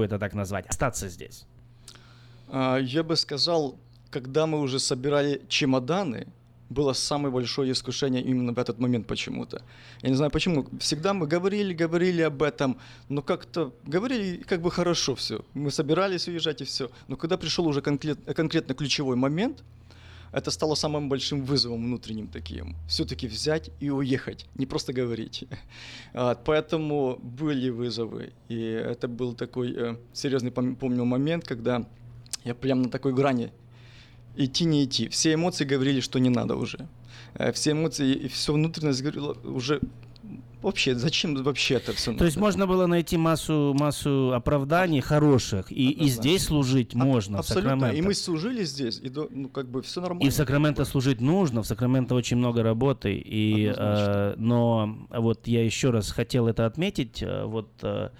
могу 0.00 0.02
это 0.02 0.18
так 0.18 0.34
назвать, 0.34 0.66
остаться 0.68 1.08
здесь? 1.08 1.46
А, 2.48 2.78
я 2.78 3.02
бы 3.02 3.16
сказал, 3.16 3.74
когда 4.10 4.46
мы 4.46 4.60
уже 4.60 4.78
собирали 4.78 5.40
чемоданы, 5.48 6.26
было 6.70 6.94
самое 6.94 7.30
большое 7.30 7.72
искушение 7.72 8.22
именно 8.22 8.52
в 8.52 8.58
этот 8.58 8.78
момент 8.80 9.06
почему-то. 9.06 9.62
Я 10.02 10.10
не 10.10 10.16
знаю 10.16 10.30
почему. 10.30 10.66
Всегда 10.78 11.12
мы 11.12 11.26
говорили, 11.26 11.74
говорили 11.74 12.22
об 12.22 12.42
этом, 12.42 12.76
но 13.08 13.22
как-то 13.22 13.72
говорили 13.88 14.42
как 14.48 14.60
бы 14.60 14.70
хорошо 14.70 15.14
все. 15.14 15.40
Мы 15.54 15.70
собирались 15.70 16.28
уезжать 16.28 16.60
и 16.60 16.64
все. 16.64 16.88
Но 17.08 17.16
когда 17.16 17.36
пришел 17.36 17.66
уже 17.66 17.80
конкрет, 17.80 18.18
конкретно 18.36 18.74
ключевой 18.74 19.16
момент, 19.16 19.64
это 20.32 20.50
стало 20.50 20.74
самым 20.74 21.08
большим 21.08 21.44
вызовом 21.44 21.84
внутренним 21.84 22.28
таким. 22.28 22.76
Все-таки 22.88 23.26
взять 23.26 23.70
и 23.80 23.90
уехать, 23.90 24.46
не 24.54 24.66
просто 24.66 24.92
говорить. 24.92 25.44
Поэтому 26.44 27.18
были 27.22 27.70
вызовы. 27.70 28.32
И 28.48 28.60
это 28.60 29.08
был 29.08 29.34
такой 29.34 29.74
э, 29.76 29.96
серьезный, 30.12 30.52
помню, 30.52 31.04
момент, 31.04 31.44
когда 31.46 31.86
я 32.44 32.54
прямо 32.54 32.84
на 32.84 32.90
такой 32.90 33.12
грани 33.12 33.50
идти, 34.36 34.64
не 34.64 34.84
идти. 34.84 35.08
Все 35.08 35.34
эмоции 35.34 35.64
говорили, 35.64 36.00
что 36.00 36.18
не 36.18 36.30
надо 36.30 36.56
уже. 36.56 36.88
Э, 37.34 37.52
все 37.52 37.72
эмоции 37.72 38.12
и 38.12 38.28
все 38.28 38.52
внутренность 38.52 39.02
говорило 39.02 39.32
уже 39.44 39.80
вообще, 40.62 40.94
зачем 40.94 41.34
вообще 41.42 41.74
это 41.74 41.92
все? 41.92 42.12
То 42.14 42.24
есть 42.24 42.36
можно 42.36 42.66
было 42.66 42.86
найти 42.86 43.16
массу, 43.16 43.74
массу 43.78 44.32
оправданий 44.34 45.00
хороших, 45.00 45.72
и, 45.72 45.90
и 45.90 46.08
здесь 46.08 46.44
служить 46.44 46.94
можно, 46.94 47.38
Абсолютно, 47.38 47.86
и 47.86 48.02
мы 48.02 48.14
служили 48.14 48.64
здесь, 48.64 49.00
и 49.02 49.10
ну, 49.10 49.48
как 49.48 49.68
бы 49.68 49.82
все 49.82 50.00
нормально. 50.00 50.26
И 50.26 50.30
в 50.30 50.34
Сакраменто 50.34 50.84
служить 50.84 51.20
нужно, 51.20 51.62
в 51.62 51.66
Сакраменто 51.66 52.14
очень 52.14 52.36
много 52.36 52.62
работы, 52.62 53.14
и, 53.14 53.72
э, 53.76 54.34
но 54.36 55.06
вот 55.10 55.46
я 55.46 55.64
еще 55.64 55.90
раз 55.90 56.10
хотел 56.10 56.46
это 56.48 56.66
отметить, 56.66 57.22
э, 57.22 57.44
вот... 57.44 57.68
Э, 57.82 58.10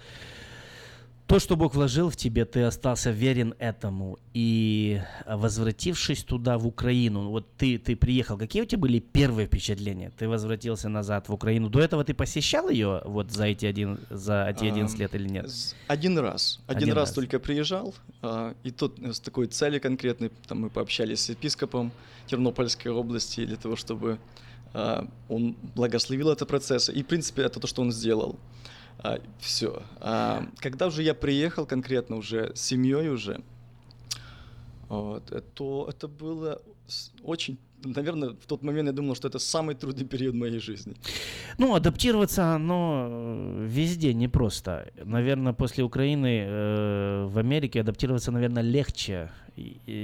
то, 1.31 1.39
что 1.39 1.55
Бог 1.55 1.75
вложил 1.75 2.09
в 2.09 2.17
тебе, 2.17 2.43
ты 2.43 2.63
остался 2.63 3.09
верен 3.11 3.53
этому. 3.57 4.19
И 4.33 5.01
возвратившись 5.25 6.25
туда, 6.25 6.57
в 6.57 6.67
Украину, 6.67 7.29
вот 7.29 7.47
ты, 7.57 7.77
ты 7.77 7.95
приехал, 7.95 8.37
какие 8.37 8.63
у 8.63 8.65
тебя 8.65 8.79
были 8.79 8.99
первые 8.99 9.47
впечатления? 9.47 10.11
Ты 10.17 10.27
возвратился 10.27 10.89
назад 10.89 11.29
в 11.29 11.33
Украину. 11.33 11.69
До 11.69 11.79
этого 11.79 12.03
ты 12.03 12.13
посещал 12.13 12.67
ее 12.67 13.01
вот 13.05 13.31
за 13.31 13.45
эти, 13.45 13.65
один, 13.65 13.99
за 14.09 14.45
эти 14.49 14.65
11 14.65 14.99
лет 14.99 15.15
или 15.15 15.29
нет? 15.29 15.49
Один 15.87 16.19
раз. 16.19 16.59
Один, 16.67 16.83
один 16.83 16.95
раз, 16.95 17.09
раз 17.09 17.15
только 17.15 17.39
приезжал. 17.39 17.95
А, 18.21 18.53
и 18.65 18.71
тот 18.71 18.99
с 18.99 19.21
такой 19.21 19.47
целью 19.47 19.79
конкретной, 19.79 20.31
там 20.49 20.59
мы 20.59 20.69
пообщались 20.69 21.21
с 21.21 21.29
епископом 21.29 21.93
Тернопольской 22.27 22.91
области 22.91 23.45
для 23.45 23.55
того, 23.55 23.77
чтобы 23.77 24.19
а, 24.73 25.07
он 25.29 25.55
благословил 25.75 26.29
этот 26.29 26.49
процесс. 26.49 26.89
И, 26.89 27.01
в 27.01 27.07
принципе, 27.07 27.43
это 27.43 27.61
то, 27.61 27.67
что 27.67 27.81
он 27.81 27.93
сделал. 27.93 28.37
А, 29.03 29.19
все. 29.39 29.81
А, 29.99 30.45
когда 30.57 30.87
уже 30.87 31.03
я 31.03 31.13
приехал 31.13 31.65
конкретно 31.65 32.17
уже 32.17 32.55
с 32.55 32.61
семьей 32.61 33.09
уже, 33.09 33.41
вот, 34.89 35.53
то 35.55 35.87
это 35.89 36.07
было 36.07 36.61
очень 37.23 37.57
наверное, 37.83 38.29
в 38.29 38.45
тот 38.45 38.63
момент 38.63 38.87
я 38.87 38.93
думал, 38.93 39.15
что 39.15 39.27
это 39.27 39.39
самый 39.39 39.75
трудный 39.75 40.05
период 40.05 40.35
моей 40.35 40.59
жизни. 40.59 40.95
Ну, 41.57 41.75
адаптироваться, 41.75 42.55
оно 42.55 43.07
э, 43.09 43.67
везде 43.69 44.13
непросто. 44.13 44.91
Наверное, 45.05 45.53
после 45.53 45.83
Украины 45.83 46.45
э, 46.45 47.25
в 47.25 47.37
Америке 47.37 47.81
адаптироваться, 47.81 48.31
наверное, 48.31 48.63
легче, 48.63 49.29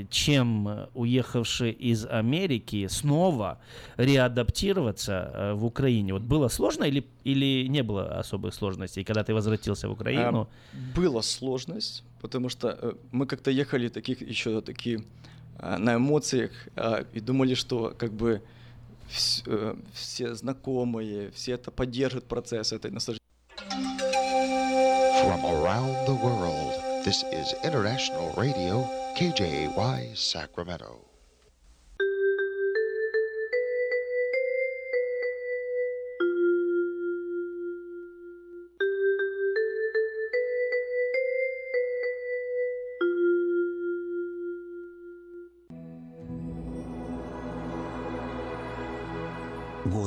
чем 0.09 0.87
уехавший 0.93 1.71
из 1.71 2.05
Америки 2.05 2.87
снова 2.87 3.59
реадаптироваться 3.97 5.31
э, 5.33 5.53
в 5.53 5.65
Украине. 5.65 6.13
Вот 6.13 6.21
было 6.21 6.49
сложно 6.49 6.83
или, 6.83 7.05
или 7.23 7.67
не 7.67 7.83
было 7.83 8.19
особых 8.19 8.53
сложностей, 8.53 9.03
когда 9.03 9.23
ты 9.23 9.33
возвратился 9.33 9.87
в 9.87 9.91
Украину? 9.91 10.47
А, 10.73 10.99
была 10.99 11.21
сложность, 11.21 12.03
потому 12.21 12.49
что 12.49 12.67
э, 12.67 12.93
мы 13.11 13.25
как-то 13.25 13.51
ехали 13.51 13.89
таких 13.89 14.21
еще 14.21 14.61
такие 14.61 15.03
на 15.59 15.95
эмоциях 15.95 16.51
э, 16.75 17.05
и 17.13 17.19
думали, 17.19 17.53
что 17.53 17.93
как 17.97 18.11
бы 18.11 18.41
э, 19.45 19.75
все 19.93 20.35
знакомые, 20.35 21.31
все 21.31 21.53
это 21.53 21.71
поддержат 21.71 22.25
процесс 22.25 22.71
этой 22.71 22.91
наслаждения. 22.91 23.25
KJY, 29.17 30.13
Sacramento. 30.13 31.06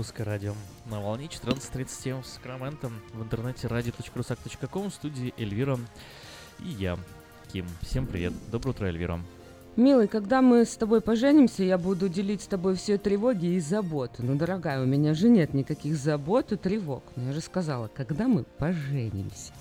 Русское 0.00 0.22
радио. 0.22 0.54
На 0.86 0.98
волне 0.98 1.26
14.37 1.26 2.24
с 2.24 2.28
Сакраменто, 2.28 2.90
в 3.12 3.22
интернете 3.22 3.66
radio.rusak.com, 3.66 4.88
в 4.88 4.94
студии 4.94 5.34
Эльвира 5.36 5.78
и 6.60 6.68
я, 6.68 6.98
Ким. 7.52 7.66
Всем 7.82 8.06
привет, 8.06 8.32
доброе 8.50 8.70
утро, 8.70 8.86
Эльвира. 8.86 9.20
Милый, 9.76 10.08
когда 10.08 10.40
мы 10.40 10.64
с 10.64 10.74
тобой 10.76 11.02
поженимся, 11.02 11.64
я 11.64 11.76
буду 11.76 12.08
делить 12.08 12.40
с 12.40 12.46
тобой 12.46 12.76
все 12.76 12.96
тревоги 12.96 13.44
и 13.44 13.60
заботы. 13.60 14.22
Ну, 14.22 14.36
дорогая, 14.36 14.82
у 14.82 14.86
меня 14.86 15.12
же 15.12 15.28
нет 15.28 15.52
никаких 15.52 15.96
забот 15.96 16.50
и 16.52 16.56
тревог. 16.56 17.02
Но 17.16 17.24
я 17.24 17.32
же 17.34 17.42
сказала, 17.42 17.88
когда 17.88 18.26
мы 18.26 18.44
поженимся. 18.56 19.52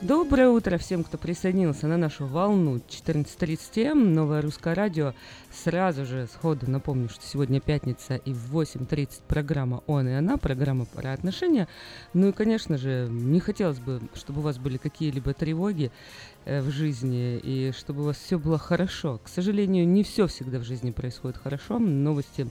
Доброе 0.00 0.48
утро 0.48 0.78
всем, 0.78 1.04
кто 1.04 1.18
присоединился 1.18 1.86
на 1.86 1.96
нашу 1.96 2.26
волну 2.26 2.76
14.30 2.76 3.84
М, 3.84 4.14
новое 4.14 4.40
русское 4.40 4.74
радио. 4.74 5.14
Сразу 5.52 6.04
же 6.04 6.26
сходу 6.32 6.70
напомню, 6.70 7.08
что 7.08 7.26
сегодня 7.26 7.60
пятница 7.60 8.16
и 8.16 8.32
в 8.32 8.54
8.30 8.56 9.22
программа 9.26 9.82
«Он 9.86 10.08
и 10.08 10.12
она», 10.12 10.36
программа 10.36 10.84
про 10.84 11.12
отношения. 11.12 11.68
Ну 12.14 12.28
и, 12.28 12.32
конечно 12.32 12.78
же, 12.78 13.08
не 13.10 13.40
хотелось 13.40 13.78
бы, 13.78 14.00
чтобы 14.14 14.40
у 14.40 14.44
вас 14.44 14.58
были 14.58 14.76
какие-либо 14.76 15.34
тревоги 15.34 15.90
э, 16.44 16.60
в 16.60 16.70
жизни 16.70 17.38
и 17.38 17.72
чтобы 17.72 18.02
у 18.02 18.04
вас 18.06 18.16
все 18.16 18.38
было 18.38 18.58
хорошо. 18.58 19.20
К 19.24 19.28
сожалению, 19.28 19.86
не 19.86 20.04
все 20.04 20.26
всегда 20.26 20.58
в 20.58 20.64
жизни 20.64 20.90
происходит 20.90 21.38
хорошо. 21.38 21.78
Новости 21.78 22.48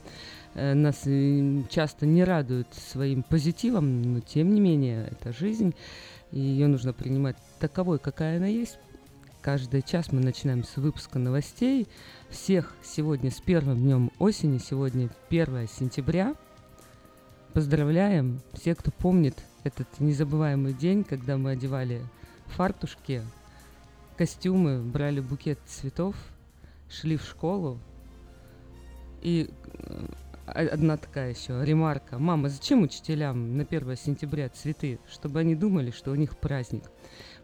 э, 0.54 0.74
нас 0.74 1.02
э, 1.06 1.62
часто 1.70 2.06
не 2.06 2.24
радуют 2.24 2.68
своим 2.74 3.22
позитивом, 3.22 4.02
но 4.02 4.20
тем 4.20 4.54
не 4.54 4.60
менее, 4.60 5.08
это 5.10 5.32
жизнь 5.32 5.74
и 6.32 6.38
ее 6.38 6.66
нужно 6.66 6.92
принимать 6.92 7.36
таковой, 7.58 7.98
какая 7.98 8.38
она 8.38 8.46
есть. 8.46 8.78
Каждый 9.42 9.82
час 9.82 10.10
мы 10.10 10.20
начинаем 10.20 10.64
с 10.64 10.76
выпуска 10.76 11.18
новостей. 11.18 11.86
Всех 12.30 12.74
сегодня 12.82 13.30
с 13.30 13.40
первым 13.40 13.78
днем 13.78 14.10
осени, 14.18 14.58
сегодня 14.58 15.08
1 15.28 15.68
сентября. 15.68 16.34
Поздравляем 17.52 18.40
все, 18.52 18.74
кто 18.74 18.90
помнит 18.90 19.38
этот 19.62 19.86
незабываемый 20.00 20.72
день, 20.72 21.04
когда 21.04 21.36
мы 21.36 21.52
одевали 21.52 22.02
фартушки, 22.46 23.22
костюмы, 24.16 24.82
брали 24.82 25.20
букет 25.20 25.58
цветов, 25.66 26.16
шли 26.90 27.16
в 27.16 27.22
школу. 27.22 27.78
И 29.22 29.48
э, 29.74 30.06
одна 30.46 30.96
такая 30.96 31.30
еще 31.30 31.64
ремарка. 31.64 32.18
Мама, 32.18 32.48
зачем 32.48 32.82
учителям 32.82 33.56
на 33.56 33.64
1 33.64 33.96
сентября 33.96 34.48
цветы? 34.48 34.98
Чтобы 35.10 35.40
они 35.40 35.54
думали, 35.54 35.90
что 35.90 36.12
у 36.12 36.14
них 36.14 36.36
праздник. 36.38 36.84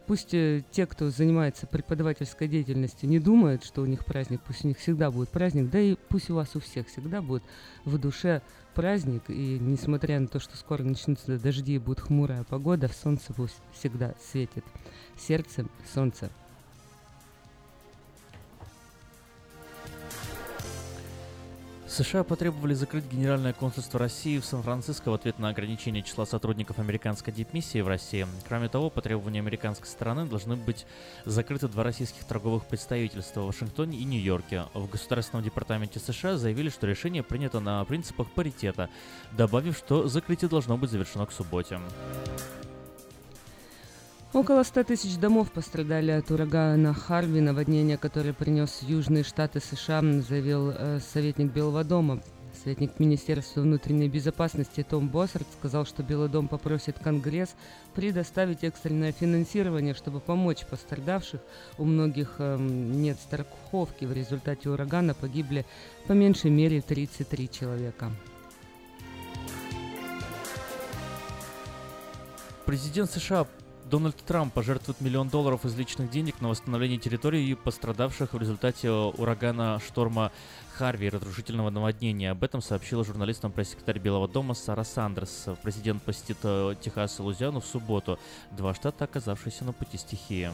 Пусть 0.05 0.33
э, 0.33 0.63
те, 0.71 0.85
кто 0.85 1.09
занимается 1.09 1.65
преподавательской 1.65 2.47
деятельностью, 2.47 3.07
не 3.07 3.19
думают, 3.19 3.63
что 3.63 3.81
у 3.81 3.85
них 3.85 4.03
праздник, 4.05 4.41
пусть 4.45 4.65
у 4.65 4.67
них 4.67 4.77
всегда 4.77 5.11
будет 5.11 5.29
праздник, 5.29 5.69
да 5.69 5.79
и 5.79 5.95
пусть 6.09 6.29
у 6.29 6.35
вас 6.35 6.55
у 6.55 6.59
всех 6.59 6.87
всегда 6.87 7.21
будет 7.21 7.43
в 7.85 7.97
душе 7.97 8.41
праздник, 8.75 9.23
и 9.29 9.57
несмотря 9.61 10.19
на 10.19 10.27
то, 10.27 10.39
что 10.39 10.57
скоро 10.57 10.83
начнутся 10.83 11.39
дожди 11.39 11.75
и 11.75 11.79
будет 11.79 12.01
хмурая 12.01 12.43
погода, 12.43 12.89
солнце 12.89 13.33
пусть 13.33 13.61
всегда 13.71 14.13
светит. 14.19 14.65
Сердцем 15.17 15.69
солнце 15.93 16.29
США 21.93 22.23
потребовали 22.23 22.73
закрыть 22.73 23.05
Генеральное 23.05 23.53
консульство 23.53 23.99
России 23.99 24.39
в 24.39 24.45
Сан-Франциско 24.45 25.11
в 25.11 25.13
ответ 25.13 25.37
на 25.37 25.49
ограничение 25.49 26.01
числа 26.01 26.25
сотрудников 26.25 26.79
американской 26.79 27.31
дипмиссии 27.31 27.81
в 27.81 27.87
России. 27.87 28.25
Кроме 28.47 28.67
того, 28.67 28.89
по 28.89 28.99
требованию 28.99 29.41
американской 29.41 29.87
стороны 29.87 30.25
должны 30.25 30.55
быть 30.55 30.87
закрыты 31.25 31.67
два 31.67 31.83
российских 31.83 32.23
торговых 32.23 32.65
представительства 32.65 33.41
в 33.41 33.45
Вашингтоне 33.45 33.99
и 33.99 34.05
Нью-Йорке. 34.05 34.65
В 34.73 34.89
Государственном 34.89 35.43
департаменте 35.43 35.99
США 35.99 36.35
заявили, 36.35 36.69
что 36.69 36.87
решение 36.87 37.21
принято 37.21 37.59
на 37.59 37.85
принципах 37.85 38.31
паритета, 38.31 38.89
добавив, 39.31 39.77
что 39.77 40.07
закрытие 40.07 40.49
должно 40.49 40.77
быть 40.77 40.89
завершено 40.89 41.27
к 41.27 41.31
субботе. 41.31 41.79
Около 44.33 44.63
100 44.63 44.85
тысяч 44.85 45.17
домов 45.17 45.51
пострадали 45.51 46.09
от 46.09 46.31
урагана 46.31 46.91
Харви, 46.91 47.39
наводнение, 47.39 47.99
которое 47.99 48.33
принес 48.33 48.79
Южные 48.81 49.23
Штаты 49.23 49.59
США, 49.59 50.01
заявил 50.01 50.71
э, 50.71 50.99
советник 50.99 51.53
Белого 51.53 51.83
дома. 51.83 52.19
Советник 52.63 52.99
Министерства 52.99 53.61
внутренней 53.61 54.09
безопасности 54.09 54.81
Том 54.81 55.07
Боссард 55.07 55.45
сказал, 55.59 55.85
что 55.85 56.01
Белый 56.01 56.29
дом 56.29 56.47
попросит 56.47 56.97
Конгресс 56.97 57.55
предоставить 57.93 58.63
экстренное 58.63 59.11
финансирование, 59.11 59.93
чтобы 59.93 60.19
помочь 60.19 60.65
пострадавших. 60.65 61.39
У 61.77 61.85
многих 61.85 62.37
э, 62.39 62.57
нет 62.57 63.19
страховки. 63.19 64.05
В 64.05 64.13
результате 64.13 64.67
урагана 64.67 65.13
погибли 65.13 65.63
по 66.07 66.13
меньшей 66.13 66.49
мере 66.49 66.81
33 66.81 67.51
человека. 67.51 68.11
Президент 72.65 73.11
США 73.11 73.45
Дональд 73.93 74.15
Трамп 74.25 74.51
пожертвует 74.51 75.01
миллион 75.01 75.29
долларов 75.29 75.65
из 75.65 75.77
личных 75.77 76.09
денег 76.09 76.41
на 76.41 76.49
восстановление 76.49 76.97
территории, 76.97 77.53
пострадавших 77.53 78.33
в 78.33 78.37
результате 78.39 78.89
шторма 79.19 79.79
Шторма 79.85 80.31
Харви 80.73 81.05
и 81.05 81.09
разрушительного 81.11 81.69
наводнения. 81.69 82.31
Об 82.31 82.43
этом 82.43 82.63
сообщила 82.63 83.05
журналистам 83.05 83.51
пресс-секретарь 83.51 83.99
Белого 83.99 84.27
дома 84.27 84.55
Сара 84.55 84.83
Сандерс. 84.83 85.45
Президент 85.61 86.01
посетит 86.01 86.37
э, 86.41 86.73
Техас 86.81 87.19
и 87.19 87.21
Лузиану 87.21 87.59
в 87.59 87.67
субботу, 87.67 88.17
два 88.49 88.73
штата, 88.73 89.03
оказавшиеся 89.03 89.63
на 89.63 89.73
пути 89.73 89.99
стихии. 89.99 90.49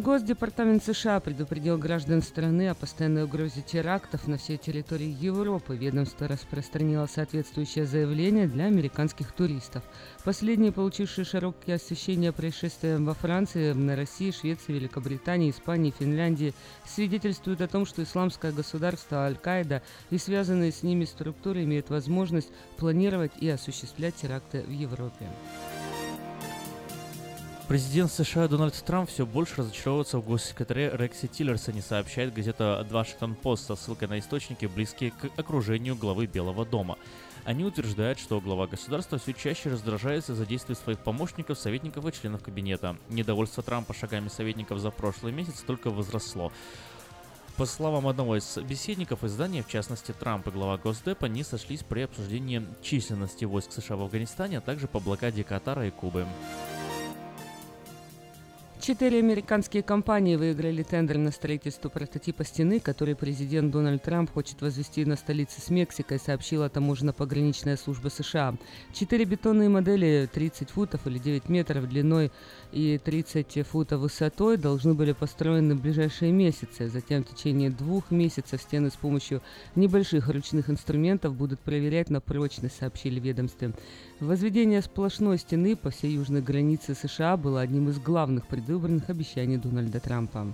Госдепартамент 0.00 0.82
США 0.82 1.20
предупредил 1.20 1.76
граждан 1.76 2.22
страны 2.22 2.70
о 2.70 2.74
постоянной 2.74 3.24
угрозе 3.24 3.60
терактов 3.60 4.26
на 4.26 4.38
всей 4.38 4.56
территории 4.56 5.14
Европы. 5.20 5.76
Ведомство 5.76 6.26
распространило 6.26 7.04
соответствующее 7.04 7.84
заявление 7.84 8.48
для 8.48 8.64
американских 8.64 9.32
туристов. 9.32 9.82
Последние, 10.24 10.72
получившие 10.72 11.26
широкое 11.26 11.76
освещение 11.76 12.32
происшествия 12.32 12.96
во 12.96 13.12
Франции, 13.12 13.72
на 13.72 13.94
России, 13.94 14.30
Швеции, 14.30 14.72
Великобритании, 14.72 15.50
Испании, 15.50 15.92
Финляндии, 15.96 16.54
свидетельствуют 16.86 17.60
о 17.60 17.68
том, 17.68 17.84
что 17.84 18.02
исламское 18.02 18.52
государство 18.52 19.26
Аль-Каида 19.26 19.82
и 20.08 20.16
связанные 20.16 20.72
с 20.72 20.82
ними 20.82 21.04
структуры 21.04 21.64
имеют 21.64 21.90
возможность 21.90 22.48
планировать 22.78 23.32
и 23.38 23.50
осуществлять 23.50 24.14
теракты 24.14 24.62
в 24.62 24.70
Европе. 24.70 25.28
Президент 27.70 28.10
США 28.10 28.48
Дональд 28.48 28.74
Трамп 28.74 29.08
все 29.08 29.24
больше 29.24 29.58
разочаровывается 29.58 30.18
в 30.18 30.24
госсекретаре 30.24 30.90
Рексе 30.92 31.28
Тиллерсоне, 31.28 31.82
сообщает 31.82 32.34
газета 32.34 32.84
Washington 32.90 33.40
Post 33.40 33.58
со 33.58 33.76
ссылкой 33.76 34.08
на 34.08 34.18
источники, 34.18 34.66
близкие 34.66 35.12
к 35.12 35.30
окружению 35.38 35.94
главы 35.94 36.26
Белого 36.26 36.66
дома. 36.66 36.98
Они 37.44 37.64
утверждают, 37.64 38.18
что 38.18 38.40
глава 38.40 38.66
государства 38.66 39.18
все 39.18 39.34
чаще 39.34 39.70
раздражается 39.70 40.34
за 40.34 40.46
действия 40.46 40.74
своих 40.74 40.98
помощников, 40.98 41.60
советников 41.60 42.04
и 42.06 42.12
членов 42.12 42.42
кабинета. 42.42 42.96
Недовольство 43.08 43.62
Трампа 43.62 43.94
шагами 43.94 44.26
советников 44.26 44.80
за 44.80 44.90
прошлый 44.90 45.32
месяц 45.32 45.60
только 45.64 45.90
возросло. 45.90 46.50
По 47.56 47.66
словам 47.66 48.08
одного 48.08 48.36
из 48.36 48.42
собеседников 48.46 49.22
издания, 49.22 49.62
в 49.62 49.68
частности 49.68 50.10
Трамп 50.10 50.48
и 50.48 50.50
глава 50.50 50.76
Госдепа, 50.76 51.26
не 51.26 51.44
сошлись 51.44 51.84
при 51.84 52.00
обсуждении 52.00 52.66
численности 52.82 53.44
войск 53.44 53.70
США 53.70 53.94
в 53.94 54.02
Афганистане, 54.02 54.58
а 54.58 54.60
также 54.60 54.88
по 54.88 54.98
блокаде 54.98 55.44
Катара 55.44 55.86
и 55.86 55.92
Кубы. 55.92 56.26
Четыре 58.80 59.18
американские 59.18 59.82
компании 59.82 60.36
выиграли 60.36 60.82
тендер 60.82 61.18
на 61.18 61.32
строительство 61.32 61.90
прототипа 61.90 62.44
стены, 62.44 62.80
который 62.80 63.14
президент 63.14 63.70
Дональд 63.70 64.02
Трамп 64.02 64.32
хочет 64.32 64.62
возвести 64.62 65.04
на 65.04 65.16
столице 65.16 65.60
с 65.60 65.68
Мексикой, 65.68 66.18
сообщила 66.18 66.66
таможенно-пограничная 66.70 67.76
служба 67.76 68.08
США. 68.08 68.54
Четыре 68.94 69.26
бетонные 69.26 69.68
модели 69.68 70.26
30 70.32 70.70
футов 70.70 71.06
или 71.06 71.18
9 71.18 71.50
метров 71.50 71.90
длиной 71.90 72.32
и 72.72 72.98
30 72.98 73.66
футов 73.66 74.00
высотой 74.00 74.56
должны 74.56 74.94
были 74.94 75.12
построены 75.12 75.74
в 75.74 75.82
ближайшие 75.82 76.32
месяцы. 76.32 76.88
Затем 76.88 77.24
в 77.24 77.28
течение 77.28 77.70
двух 77.70 78.10
месяцев 78.10 78.60
стены 78.62 78.90
с 78.90 78.94
помощью 78.94 79.42
небольших 79.74 80.28
ручных 80.28 80.70
инструментов 80.70 81.34
будут 81.34 81.60
проверять 81.60 82.10
на 82.10 82.20
прочность, 82.20 82.78
сообщили 82.78 83.20
ведомстве. 83.20 83.72
Возведение 84.20 84.82
сплошной 84.82 85.38
стены 85.38 85.76
по 85.76 85.90
всей 85.90 86.12
южной 86.14 86.42
границе 86.42 86.94
США 86.94 87.36
было 87.36 87.60
одним 87.60 87.88
из 87.88 87.98
главных 87.98 88.46
предвыборных 88.46 89.10
обещаний 89.10 89.56
Дональда 89.56 90.00
Трампа. 90.00 90.46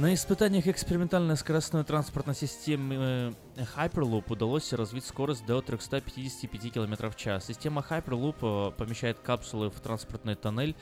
На 0.00 0.14
испытаниях 0.14 0.66
экспериментальной 0.66 1.36
скоростной 1.36 1.84
транспортной 1.84 2.34
системы 2.34 3.34
э, 3.58 3.64
Hyperloop 3.76 4.32
удалось 4.32 4.72
развить 4.72 5.04
скорость 5.04 5.44
до 5.44 5.60
355 5.60 6.72
км 6.72 7.10
в 7.10 7.16
час. 7.16 7.44
Система 7.44 7.84
Hyperloop 7.86 8.70
э, 8.70 8.70
помещает 8.78 9.18
капсулы 9.18 9.68
в 9.68 9.78
транспортный 9.80 10.36
тоннель 10.36 10.74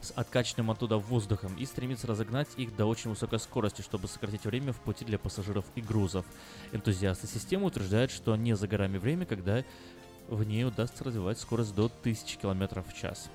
с 0.00 0.12
откачанным 0.12 0.70
оттуда 0.70 0.96
воздухом 0.96 1.54
и 1.58 1.66
стремится 1.66 2.06
разогнать 2.06 2.48
их 2.56 2.74
до 2.74 2.86
очень 2.86 3.10
высокой 3.10 3.40
скорости, 3.40 3.82
чтобы 3.82 4.08
сократить 4.08 4.46
время 4.46 4.72
в 4.72 4.80
пути 4.80 5.04
для 5.04 5.18
пассажиров 5.18 5.66
и 5.74 5.82
грузов. 5.82 6.24
Энтузиасты 6.72 7.26
системы 7.26 7.66
утверждают, 7.66 8.10
что 8.10 8.34
не 8.36 8.56
за 8.56 8.68
горами 8.68 8.96
время, 8.96 9.26
когда 9.26 9.64
в 10.28 10.44
ней 10.44 10.64
удастся 10.64 11.04
развивать 11.04 11.38
скорость 11.38 11.74
до 11.74 11.90
1000 12.00 12.38
км 12.38 12.82
в 12.82 12.94
час. 12.94 13.28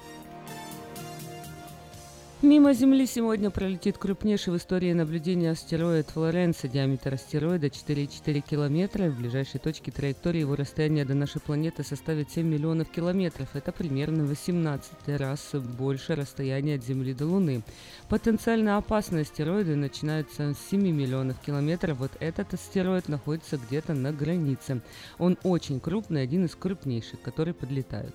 Мимо 2.44 2.72
Земли 2.74 3.08
сегодня 3.08 3.50
пролетит 3.50 3.98
крупнейший 3.98 4.54
в 4.54 4.58
истории 4.58 4.94
наблюдения 4.94 5.50
астероид 5.50 6.12
Флоренса. 6.12 6.68
Диаметр 6.68 7.16
астероида 7.16 7.66
4,4 7.66 8.44
километра. 8.48 9.10
В 9.10 9.18
ближайшей 9.18 9.60
точке 9.60 9.92
траектории 9.92 10.42
его 10.42 10.56
расстояние 10.56 11.04
до 11.04 11.16
нашей 11.16 11.42
планеты 11.42 11.84
составит 11.84 12.30
7 12.30 12.46
миллионов 12.46 12.92
километров. 12.92 13.50
Это 13.56 13.72
примерно 13.72 14.24
18 14.24 14.92
раз 15.20 15.50
больше 15.80 16.14
расстояния 16.14 16.76
от 16.76 16.84
Земли 16.84 17.16
до 17.16 17.26
Луны. 17.26 17.64
Потенциально 18.08 18.78
опасные 18.78 19.24
астероиды 19.24 19.76
начинаются 19.76 20.54
с 20.54 20.70
7 20.70 20.80
миллионов 20.80 21.40
километров. 21.40 21.98
Вот 21.98 22.12
этот 22.20 22.54
астероид 22.54 23.10
находится 23.10 23.58
где-то 23.58 23.96
на 23.96 24.14
границе. 24.14 24.82
Он 25.18 25.40
очень 25.42 25.80
крупный, 25.80 26.22
один 26.22 26.46
из 26.46 26.54
крупнейших, 26.54 27.20
которые 27.20 27.56
подлетают. 27.56 28.14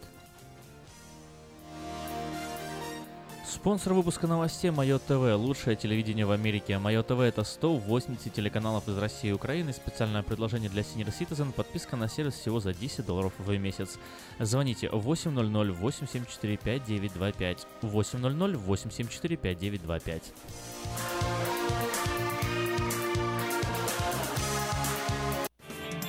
Спонсор 3.53 3.93
выпуска 3.93 4.27
новостей 4.27 4.71
Майо 4.71 4.99
ТВ. 4.99 5.37
Лучшее 5.37 5.77
телевидение 5.77 6.25
в 6.25 6.31
Америке. 6.31 6.79
Майо 6.79 7.03
ТВ 7.03 7.21
это 7.21 7.45
180 7.45 8.33
телеканалов 8.33 8.89
из 8.89 8.97
России 8.97 9.29
и 9.29 9.33
Украины. 9.33 9.75
Специальное 9.75 10.23
предложение 10.23 10.71
для 10.71 10.81
Senior 10.81 11.13
Citizen. 11.13 11.53
Подписка 11.53 11.97
на 11.97 12.09
сервис 12.09 12.33
всего 12.33 12.61
за 12.61 12.73
10 12.73 13.05
долларов 13.05 13.35
в 13.37 13.59
месяц. 13.59 13.99
Звоните 14.41 14.89
800 14.89 15.69
874 15.77 16.57
5925. 16.57 17.67
800 17.83 18.57
874 18.57 19.37
5925. 19.37 20.33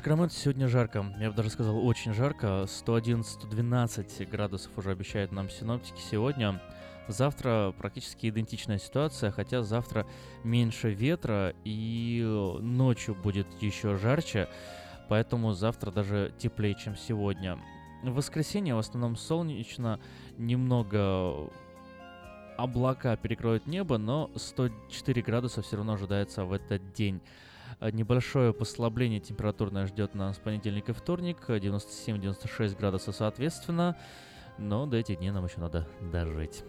Сакраменто 0.00 0.34
сегодня 0.34 0.66
жарко. 0.66 1.04
Я 1.20 1.28
бы 1.28 1.36
даже 1.36 1.50
сказал, 1.50 1.86
очень 1.86 2.14
жарко. 2.14 2.64
111-112 2.66 4.30
градусов 4.30 4.72
уже 4.78 4.92
обещают 4.92 5.30
нам 5.30 5.50
синоптики 5.50 6.00
сегодня. 6.00 6.58
Завтра 7.06 7.74
практически 7.76 8.30
идентичная 8.30 8.78
ситуация, 8.78 9.30
хотя 9.30 9.62
завтра 9.62 10.06
меньше 10.42 10.94
ветра 10.94 11.52
и 11.64 12.24
ночью 12.60 13.14
будет 13.14 13.46
еще 13.60 13.98
жарче, 13.98 14.48
поэтому 15.10 15.52
завтра 15.52 15.90
даже 15.90 16.32
теплее, 16.38 16.74
чем 16.76 16.96
сегодня. 16.96 17.58
В 18.02 18.14
воскресенье 18.14 18.74
в 18.76 18.78
основном 18.78 19.16
солнечно, 19.16 20.00
немного 20.38 21.50
облака 22.56 23.18
перекроют 23.18 23.66
небо, 23.66 23.98
но 23.98 24.30
104 24.34 25.20
градуса 25.20 25.60
все 25.60 25.76
равно 25.76 25.92
ожидается 25.92 26.46
в 26.46 26.54
этот 26.54 26.94
день. 26.94 27.20
А, 27.80 27.90
Небольшое 27.90 28.52
послабление 28.52 29.20
температурное 29.20 29.86
ждет 29.86 30.14
нас 30.14 30.36
понедельник 30.36 30.90
и 30.90 30.92
вторник, 30.92 31.38
97-96 31.48 32.78
градусов 32.78 33.16
соответственно, 33.16 33.96
но 34.58 34.84
до 34.84 34.98
этих 34.98 35.18
дней 35.18 35.30
нам 35.30 35.46
еще 35.46 35.60
надо 35.60 35.88
дожить. 36.12 36.62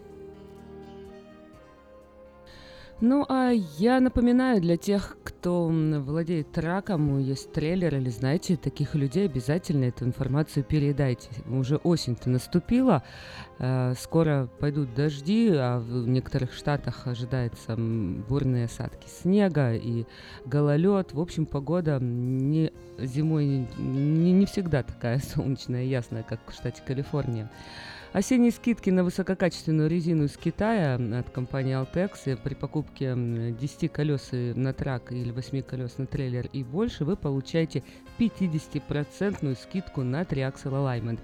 Ну, 3.01 3.25
а 3.27 3.49
я 3.49 3.99
напоминаю 3.99 4.61
для 4.61 4.77
тех, 4.77 5.17
кто 5.23 5.65
владеет 5.65 6.51
траком, 6.51 7.17
есть 7.17 7.51
трейлер 7.51 7.95
или 7.95 8.09
знаете 8.09 8.57
таких 8.57 8.93
людей, 8.93 9.25
обязательно 9.25 9.85
эту 9.85 10.05
информацию 10.05 10.63
передайте. 10.63 11.29
Уже 11.49 11.77
осень-то 11.77 12.29
наступила, 12.29 13.01
э, 13.01 13.50
скоро 13.99 14.49
пойдут 14.59 14.95
дожди, 14.95 15.51
а 15.53 15.79
в 15.79 16.07
некоторых 16.07 16.51
штатах 16.53 17.05
ожидается 17.05 17.73
м, 17.73 18.23
бурные 18.27 18.65
осадки 18.65 19.07
снега 19.07 19.75
и 19.75 20.05
гололед. 20.45 21.13
В 21.13 21.19
общем, 21.19 21.45
погода 21.45 21.99
не 22.01 22.73
зимой 22.97 23.67
не, 23.77 24.31
не 24.31 24.45
всегда 24.47 24.81
такая 24.81 25.19
солнечная 25.35 25.83
и 25.83 25.89
ясная, 25.89 26.23
как 26.23 26.39
в 26.47 26.53
штате 26.53 26.81
Калифорния. 26.85 27.51
Осенние 28.13 28.51
скидки 28.51 28.89
на 28.89 29.05
высококачественную 29.05 29.89
резину 29.89 30.25
из 30.25 30.35
Китая 30.35 30.95
от 30.95 31.29
компании 31.29 31.79
Altex 31.79 32.37
при 32.37 32.55
покупке 32.55 33.05
м, 33.05 33.55
10 33.55 33.91
колес 33.91 34.29
на 34.31 34.73
трак 34.73 35.11
или 35.11 35.29
8 35.29 35.61
колес 35.61 35.99
на 35.99 36.07
трейлер 36.07 36.49
и 36.51 36.63
больше 36.63 37.05
вы 37.05 37.15
получаете 37.15 37.83
50% 38.17 39.55
скидку 39.55 40.01
на 40.01 40.23
Triaxle 40.23 40.71
Alignment. 40.71 41.19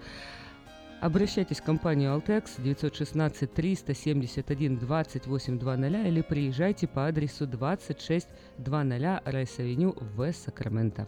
Обращайтесь 1.00 1.60
в 1.60 1.64
компанию 1.64 2.12
Altex 2.16 2.60
916 2.60 3.54
371 3.54 4.80
2800 4.80 6.08
или 6.08 6.22
приезжайте 6.22 6.88
по 6.88 7.08
адресу 7.08 7.46
2600 7.46 8.28
Rice 9.26 9.54
Avenue 9.54 9.96
в 10.02 10.34
Сакраменто. 10.34 11.08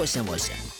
Восемь 0.00 0.22
восемь. 0.22 0.79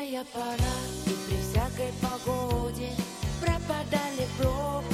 Школьная 0.00 0.24
пора 0.32 0.54
и 1.06 1.10
при 1.10 1.36
всякой 1.42 1.92
погоде 2.00 2.88
пропадали 3.42 4.26
пропадом 4.38 4.89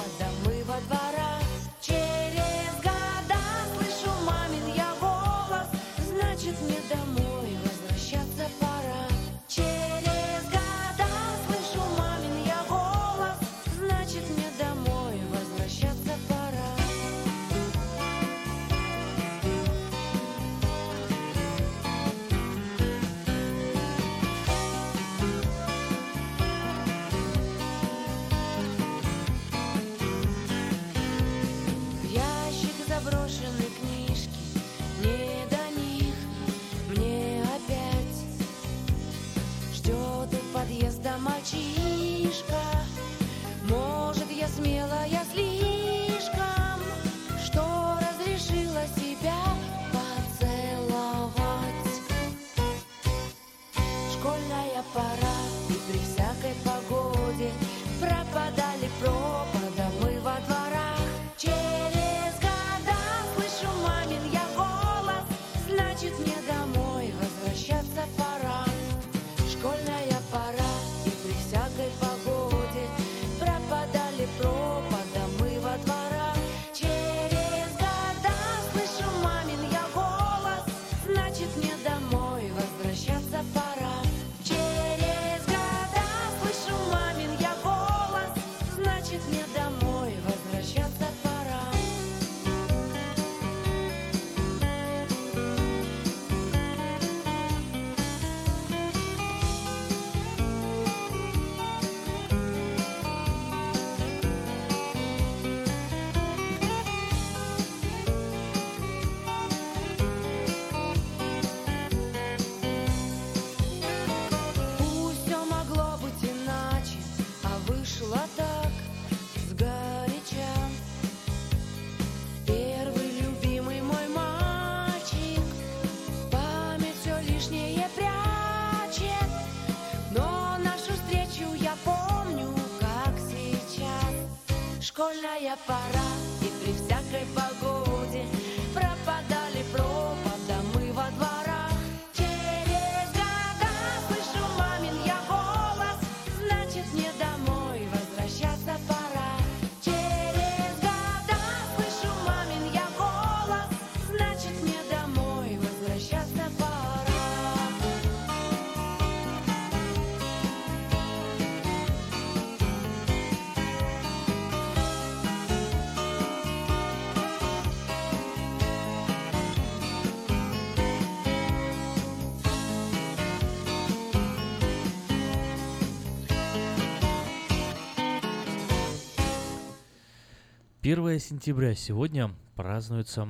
1 180.87 181.19
сентября 181.19 181.75
сегодня 181.75 182.31
празднуется, 182.55 183.27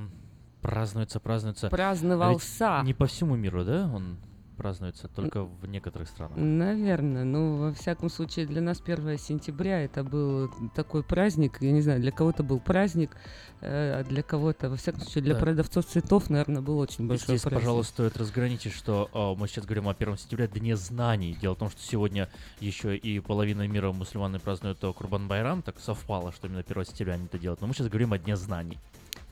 празднуется, 0.60 1.20
празднуется. 1.20 1.68
А 1.68 1.70
Праздновался. 1.70 2.82
Не 2.84 2.92
по 2.92 3.06
всему 3.06 3.34
миру, 3.34 3.64
да? 3.64 3.90
Он 3.94 4.18
празднуется 4.66 5.06
только 5.06 5.44
в 5.44 5.66
некоторых 5.68 6.08
странах. 6.08 6.36
Наверное. 6.36 7.22
Ну, 7.22 7.56
во 7.56 7.72
всяком 7.72 8.10
случае, 8.10 8.46
для 8.46 8.60
нас 8.60 8.80
1 8.84 9.16
сентября 9.16 9.80
это 9.80 10.02
был 10.02 10.50
такой 10.74 11.04
праздник. 11.04 11.58
Я 11.62 11.70
не 11.70 11.82
знаю, 11.82 12.00
для 12.00 12.10
кого-то 12.10 12.42
был 12.42 12.58
праздник, 12.58 13.16
э, 13.60 14.00
а 14.00 14.02
для 14.02 14.24
кого-то, 14.24 14.68
во 14.68 14.76
всяком 14.76 15.02
случае, 15.02 15.22
для 15.22 15.34
Да. 15.34 15.40
продавцов 15.40 15.86
цветов, 15.86 16.30
наверное, 16.30 16.62
был 16.62 16.78
очень 16.78 17.06
большой 17.06 17.26
Здесь, 17.36 17.42
праздник. 17.42 17.60
пожалуй, 17.60 17.84
стоит 17.84 18.16
разграничить, 18.16 18.72
что 18.72 19.08
а, 19.12 19.36
мы 19.36 19.46
сейчас 19.46 19.66
говорим 19.66 19.88
о 19.88 19.94
1 19.94 20.16
сентября, 20.18 20.48
Дне 20.48 20.74
знаний. 20.74 21.38
Дело 21.40 21.54
в 21.54 21.58
том, 21.58 21.70
что 21.70 21.80
сегодня 21.80 22.28
еще 22.58 22.96
и 22.96 23.20
половина 23.20 23.68
мира 23.68 23.92
мусульманы 23.92 24.40
празднуют 24.40 24.82
э, 24.82 24.92
Курбан 24.92 25.28
Байрам, 25.28 25.62
так 25.62 25.78
совпало, 25.78 26.32
что 26.32 26.48
именно 26.48 26.64
1 26.68 26.86
сентября 26.86 27.14
они 27.14 27.26
это 27.26 27.38
делают. 27.38 27.60
Но 27.60 27.68
мы 27.68 27.74
сейчас 27.74 27.86
говорим 27.86 28.12
о 28.12 28.18
Дне 28.18 28.36
знаний. 28.36 28.78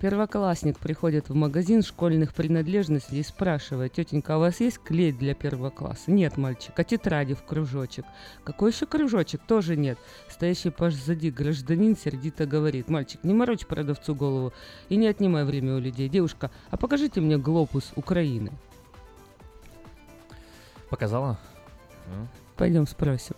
Первоклассник 0.05 0.79
приходит 0.79 1.31
в 1.31 1.35
магазин 1.35 1.83
школьных 1.83 2.35
принадлежностей 2.35 3.21
и 3.21 3.23
спрашивает, 3.23 3.95
тетенька, 3.95 4.35
а 4.35 4.37
у 4.37 4.41
вас 4.41 4.61
есть 4.61 4.79
клей 4.79 5.13
для 5.13 5.35
первого 5.35 5.71
класса? 5.71 6.11
Нет, 6.11 6.37
мальчик. 6.37 6.79
А 6.79 6.85
тетради 6.85 7.33
в 7.33 7.43
кружочек? 7.43 8.05
Какой 8.45 8.71
еще 8.71 8.85
кружочек? 8.85 9.41
Тоже 9.47 9.79
нет. 9.79 9.99
Стоящий 10.29 10.69
позади 10.69 11.31
гражданин 11.31 11.97
сердито 11.97 12.45
говорит, 12.45 12.91
мальчик, 12.91 13.25
не 13.25 13.33
морочь 13.33 13.65
продавцу 13.65 14.15
голову 14.15 14.53
и 14.91 14.97
не 14.97 15.07
отнимай 15.07 15.45
время 15.45 15.77
у 15.77 15.79
людей. 15.79 16.11
Девушка, 16.11 16.51
а 16.69 16.77
покажите 16.77 17.23
мне 17.23 17.39
глобус 17.39 17.91
Украины. 17.97 18.53
Показала? 20.91 21.39
Пойдем 22.57 22.87
спросим 22.87 23.37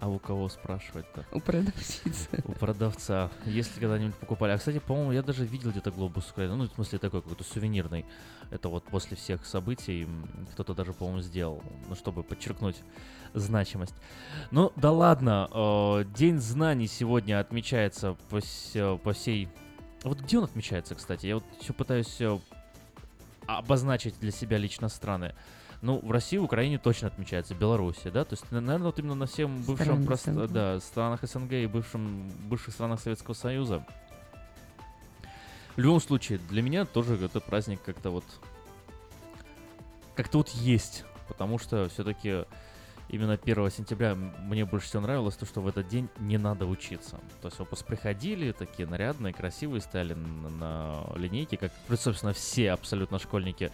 а 0.00 0.08
у 0.08 0.18
кого 0.18 0.48
спрашивать-то? 0.48 1.24
у 1.32 1.40
продавщицы. 1.40 2.28
У 2.44 2.52
продавца. 2.52 3.30
Если 3.44 3.80
когда-нибудь 3.80 4.14
покупали. 4.14 4.52
А, 4.52 4.58
кстати, 4.58 4.78
по-моему, 4.78 5.12
я 5.12 5.22
даже 5.22 5.44
видел 5.44 5.70
где-то 5.70 5.90
глобус 5.90 6.30
Украины. 6.30 6.54
Ну, 6.54 6.68
в 6.68 6.72
смысле, 6.72 6.98
такой 6.98 7.22
какой-то 7.22 7.44
сувенирный. 7.44 8.04
Это 8.50 8.68
вот 8.68 8.84
после 8.84 9.16
всех 9.16 9.44
событий 9.44 10.06
кто-то 10.52 10.74
даже, 10.74 10.92
по-моему, 10.92 11.20
сделал. 11.22 11.62
Ну, 11.88 11.94
чтобы 11.96 12.22
подчеркнуть 12.22 12.76
значимость. 13.34 13.94
Ну, 14.50 14.72
да 14.76 14.92
ладно. 14.92 15.48
э, 15.52 16.04
День 16.16 16.38
знаний 16.38 16.86
сегодня 16.86 17.40
отмечается 17.40 18.16
по, 18.30 18.40
по 18.98 19.12
всей... 19.12 19.48
Вот 20.04 20.20
где 20.20 20.38
он 20.38 20.44
отмечается, 20.44 20.94
кстати? 20.94 21.26
Я 21.26 21.34
вот 21.36 21.44
еще 21.60 21.72
пытаюсь 21.72 22.20
э, 22.20 22.38
обозначить 23.46 24.18
для 24.20 24.30
себя 24.30 24.58
лично 24.58 24.88
страны. 24.88 25.34
Ну, 25.80 26.00
в 26.00 26.10
России, 26.10 26.36
в 26.38 26.44
Украине 26.44 26.78
точно 26.78 27.06
отмечается, 27.08 27.54
Беларуси, 27.54 28.10
да? 28.10 28.24
То 28.24 28.34
есть, 28.34 28.50
наверное, 28.50 28.86
вот 28.86 28.98
именно 28.98 29.14
на 29.14 29.26
всем 29.26 29.62
бывшем 29.62 30.04
прост- 30.04 30.26
да, 30.48 30.80
странах 30.80 31.20
СНГ 31.22 31.52
и 31.52 31.66
бывшем, 31.66 32.28
бывших 32.48 32.74
странах 32.74 33.00
Советского 33.00 33.34
Союза. 33.34 33.86
В 35.76 35.80
любом 35.80 36.00
случае, 36.00 36.38
для 36.50 36.62
меня 36.62 36.84
тоже 36.84 37.14
это 37.24 37.40
праздник 37.40 37.80
как-то 37.84 38.10
вот... 38.10 38.24
Как-то 40.16 40.38
вот 40.38 40.48
есть. 40.48 41.04
Потому 41.28 41.58
что 41.58 41.88
все-таки 41.88 42.44
именно 43.08 43.34
1 43.34 43.70
сентября 43.70 44.16
мне 44.16 44.64
больше 44.64 44.88
всего 44.88 45.02
нравилось 45.02 45.36
то, 45.36 45.46
что 45.46 45.60
в 45.60 45.68
этот 45.68 45.86
день 45.86 46.08
не 46.18 46.38
надо 46.38 46.66
учиться. 46.66 47.20
То 47.40 47.48
есть 47.48 47.58
выпуск 47.60 47.86
приходили, 47.86 48.50
такие 48.50 48.88
нарядные, 48.88 49.32
красивые, 49.32 49.80
стояли 49.80 50.14
на, 50.14 50.48
на 50.48 51.16
линейке, 51.16 51.56
как, 51.56 51.70
собственно, 51.96 52.32
все 52.32 52.72
абсолютно 52.72 53.20
школьники 53.20 53.70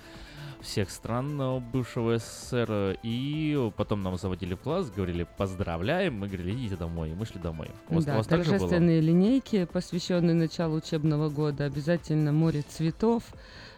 всех 0.65 0.91
стран 0.91 1.41
э, 1.41 1.61
бывшего 1.61 2.19
СССР. 2.19 2.99
И 3.03 3.71
потом 3.77 4.03
нам 4.03 4.17
заводили 4.17 4.55
в 4.55 4.61
класс, 4.61 4.91
говорили 4.91 5.27
«поздравляем», 5.37 6.19
мы 6.19 6.27
говорили 6.27 6.53
«идите 6.53 6.77
домой», 6.77 7.11
и 7.11 7.15
мы 7.15 7.27
шли 7.27 7.41
домой. 7.41 7.69
У 7.89 7.95
вас, 7.95 8.05
у 8.05 8.07
Да, 8.07 8.17
вас 8.17 8.27
же 8.27 8.31
было? 8.31 8.45
торжественные 8.45 9.01
линейки, 9.01 9.67
посвященные 9.67 10.35
началу 10.35 10.77
учебного 10.77 11.29
года, 11.29 11.65
обязательно 11.65 12.33
море 12.33 12.63
цветов. 12.69 13.23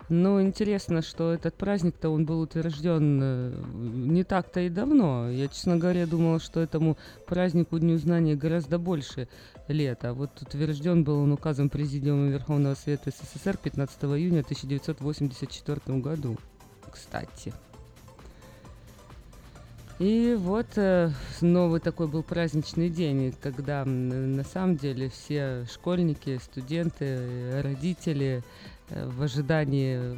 Но 0.08 0.40
интересно, 0.40 1.02
что 1.02 1.32
этот 1.32 1.56
праздник-то 1.56 2.10
он 2.10 2.26
был 2.26 2.40
утвержден 2.40 3.20
э, 3.20 3.64
не 3.74 4.22
так-то 4.22 4.60
и 4.60 4.68
давно. 4.68 5.28
Я, 5.28 5.48
честно 5.48 5.76
говоря, 5.76 6.06
думала, 6.06 6.38
что 6.38 6.60
этому 6.60 6.96
празднику 7.26 7.78
Дню 7.80 7.98
знаний 7.98 8.36
гораздо 8.36 8.78
больше 8.78 9.28
лет. 9.66 10.04
А 10.04 10.14
вот 10.14 10.30
утвержден 10.40 11.02
был 11.02 11.18
он 11.18 11.32
указом 11.32 11.68
Президиума 11.68 12.28
Верховного 12.28 12.74
Совета 12.74 13.10
СССР 13.10 13.56
15 13.56 14.04
июня 14.04 14.40
1984 14.42 15.98
году. 15.98 16.36
Кстати. 16.96 17.52
И 19.98 20.36
вот 20.38 20.66
э, 20.76 21.10
новый 21.40 21.80
такой 21.80 22.06
был 22.06 22.22
праздничный 22.22 22.90
день, 22.90 23.34
когда 23.40 23.84
на 23.86 24.44
самом 24.44 24.76
деле 24.76 25.08
все 25.08 25.64
школьники, 25.72 26.38
студенты, 26.42 27.62
родители 27.62 28.42
э, 28.90 29.08
в 29.08 29.22
ожидании 29.22 29.96
э, 29.96 30.14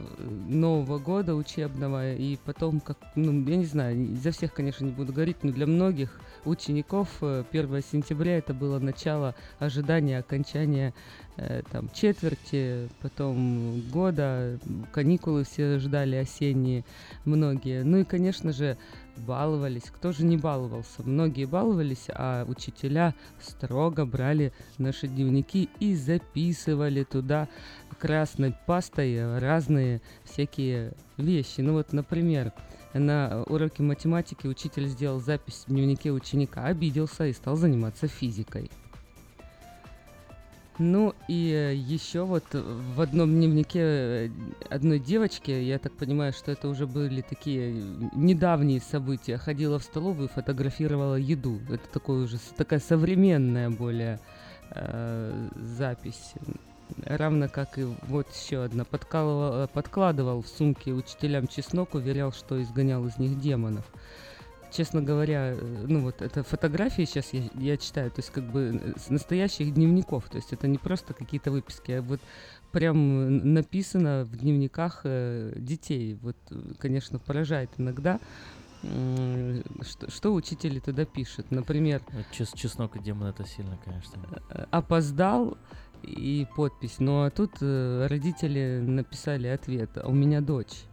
Нового 0.48 0.98
года 0.98 1.36
учебного 1.36 2.12
и 2.12 2.36
потом, 2.44 2.80
как, 2.80 2.96
ну, 3.14 3.48
я 3.48 3.56
не 3.56 3.66
знаю, 3.66 4.16
за 4.16 4.32
всех, 4.32 4.52
конечно, 4.52 4.84
не 4.84 4.90
буду 4.90 5.12
говорить, 5.12 5.44
но 5.44 5.52
для 5.52 5.66
многих 5.66 6.20
учеников 6.44 7.08
э, 7.20 7.44
1 7.50 7.82
сентября 7.82 8.38
это 8.38 8.54
было 8.54 8.78
начало 8.78 9.34
ожидания 9.58 10.18
окончания 10.18 10.94
э, 11.36 11.62
там 11.70 11.88
четверти, 11.92 12.88
потом 13.00 13.80
года, 13.90 14.58
каникулы 14.92 15.44
все 15.44 15.78
ждали 15.78 16.16
осенние 16.16 16.84
многие. 17.24 17.82
Ну 17.82 17.98
и, 17.98 18.04
конечно 18.04 18.52
же, 18.52 18.76
баловались. 19.18 19.84
Кто 19.84 20.12
же 20.12 20.24
не 20.24 20.36
баловался? 20.36 21.02
Многие 21.04 21.44
баловались, 21.44 22.06
а 22.08 22.44
учителя 22.46 23.14
строго 23.40 24.06
брали 24.06 24.52
наши 24.78 25.08
дневники 25.08 25.68
и 25.80 25.94
записывали 25.94 27.04
туда 27.04 27.48
красной 27.98 28.54
пастой 28.66 29.38
разные 29.38 30.00
всякие 30.24 30.92
вещи. 31.16 31.60
Ну 31.60 31.74
вот, 31.74 31.92
например, 31.92 32.52
на 32.94 33.42
уроке 33.44 33.82
математики 33.82 34.46
учитель 34.46 34.86
сделал 34.88 35.20
запись 35.20 35.64
в 35.66 35.70
дневнике 35.70 36.10
ученика, 36.10 36.64
обиделся 36.64 37.26
и 37.26 37.32
стал 37.32 37.56
заниматься 37.56 38.08
физикой. 38.08 38.70
Ну 40.78 41.12
и 41.26 41.74
еще 41.88 42.22
вот 42.22 42.44
в 42.52 43.00
одном 43.00 43.32
дневнике 43.32 43.80
э, 43.80 44.30
одной 44.70 45.00
девочки, 45.00 45.50
я 45.50 45.76
так 45.80 45.92
понимаю, 45.92 46.32
что 46.32 46.52
это 46.52 46.68
уже 46.68 46.86
были 46.86 47.20
такие 47.20 47.72
недавние 48.14 48.80
события, 48.80 49.38
ходила 49.38 49.80
в 49.80 49.82
столовую 49.82 50.28
и 50.28 50.32
фотографировала 50.32 51.16
еду. 51.16 51.58
Это 51.68 51.88
такой 51.92 52.22
уже 52.22 52.38
такая 52.56 52.78
современная 52.78 53.70
более 53.70 54.20
э, 54.70 55.48
запись. 55.56 56.34
Равно 57.04 57.48
как 57.48 57.78
и 57.78 57.84
вот 58.08 58.26
еще 58.34 58.64
одна. 58.64 58.84
Подкалывал- 58.84 59.68
подкладывал 59.68 60.42
в 60.42 60.48
сумки 60.48 60.90
учителям 60.90 61.46
чеснок, 61.46 61.94
уверял, 61.94 62.32
что 62.32 62.60
изгонял 62.62 63.06
из 63.06 63.18
них 63.18 63.38
демонов 63.40 63.84
честно 64.72 65.02
говоря, 65.02 65.54
э, 65.54 65.84
ну 65.86 66.00
вот 66.00 66.22
это 66.22 66.42
фотографии 66.42 67.04
сейчас 67.04 67.32
я, 67.32 67.42
я 67.54 67.76
читаю, 67.76 68.10
то 68.10 68.20
есть 68.20 68.30
как 68.30 68.44
бы 68.44 68.80
э, 68.80 68.98
с 68.98 69.10
настоящих 69.10 69.72
дневников, 69.74 70.28
то 70.28 70.36
есть 70.36 70.52
это 70.52 70.66
не 70.66 70.78
просто 70.78 71.14
какие-то 71.14 71.50
выписки, 71.50 71.92
а 71.92 72.02
вот 72.02 72.20
прям 72.72 72.96
э, 72.96 73.28
написано 73.28 74.24
в 74.24 74.36
дневниках 74.36 75.04
детей. 75.04 76.18
Вот, 76.22 76.36
конечно, 76.78 77.18
поражает 77.18 77.70
иногда, 77.78 78.20
что, 78.82 80.10
что 80.10 80.34
учители 80.34 80.78
туда 80.78 81.04
пишут. 81.04 81.50
Например, 81.50 82.00
чес- 82.30 82.52
чеснок 82.54 82.96
и 82.96 83.00
демон 83.00 83.28
это 83.28 83.44
сильно, 83.44 83.76
конечно. 83.84 84.22
опоздал 84.70 85.58
и 86.02 86.46
подпись. 86.56 86.96
Ну 86.98 87.22
а 87.24 87.30
тут 87.30 87.52
э, 87.60 88.06
родители 88.08 88.80
написали 88.84 89.48
ответ, 89.48 89.90
а 89.96 90.06
у 90.08 90.12
меня 90.12 90.40
дочь. 90.40 90.84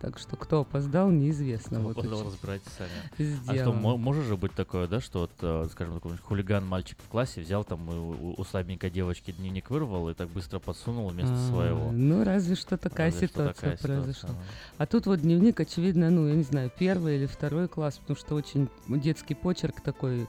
Так 0.00 0.18
что 0.18 0.34
кто 0.34 0.60
опоздал, 0.62 1.10
неизвестно. 1.10 1.78
Кто 1.78 1.88
Вот 1.88 1.98
опоздал, 1.98 2.24
разбирайтесь 2.24 2.68
сами. 2.78 3.36
А 3.48 3.54
что, 3.54 3.72
может 3.74 4.24
же 4.24 4.38
быть 4.38 4.54
такое, 4.54 4.86
да, 4.86 4.98
что 4.98 5.18
вот, 5.20 5.30
э, 5.42 5.68
скажем, 5.72 5.96
такой 5.96 6.16
хулиган 6.16 6.66
мальчик 6.66 6.96
в 7.06 7.08
классе 7.10 7.42
взял 7.42 7.64
там 7.64 7.86
у, 7.86 8.34
у- 8.40 8.44
слабенькой 8.44 8.90
девочки 8.90 9.30
дневник 9.32 9.68
вырвал 9.68 10.08
и 10.08 10.14
так 10.14 10.30
быстро 10.30 10.58
подсунул 10.58 11.06
вместо 11.10 11.34
А, 11.34 11.48
своего. 11.50 11.92
Ну, 11.92 12.24
разве 12.24 12.54
что 12.56 12.78
такая 12.78 13.10
Разве 13.10 13.26
что 13.28 13.34
ситуация 13.40 13.54
такая 13.54 13.76
ситуация, 13.76 14.02
произошла. 14.02 14.30
ну. 14.30 14.36
А 14.78 14.86
тут 14.86 15.04
вот 15.04 15.20
дневник, 15.20 15.60
очевидно, 15.60 16.08
ну, 16.08 16.26
я 16.28 16.34
не 16.34 16.44
знаю, 16.44 16.72
первый 16.78 17.16
или 17.16 17.26
второй 17.26 17.68
класс, 17.68 17.98
потому 17.98 18.16
что 18.16 18.36
очень 18.36 18.70
детский 18.88 19.34
почерк 19.34 19.82
такой, 19.82 20.26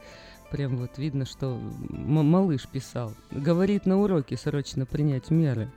прям 0.52 0.78
вот 0.78 0.98
видно, 0.98 1.26
что 1.26 1.60
малыш 1.90 2.68
писал. 2.68 3.14
Говорит 3.32 3.86
на 3.86 3.98
уроке 4.00 4.38
срочно 4.38 4.86
принять 4.86 5.32
меры. 5.32 5.72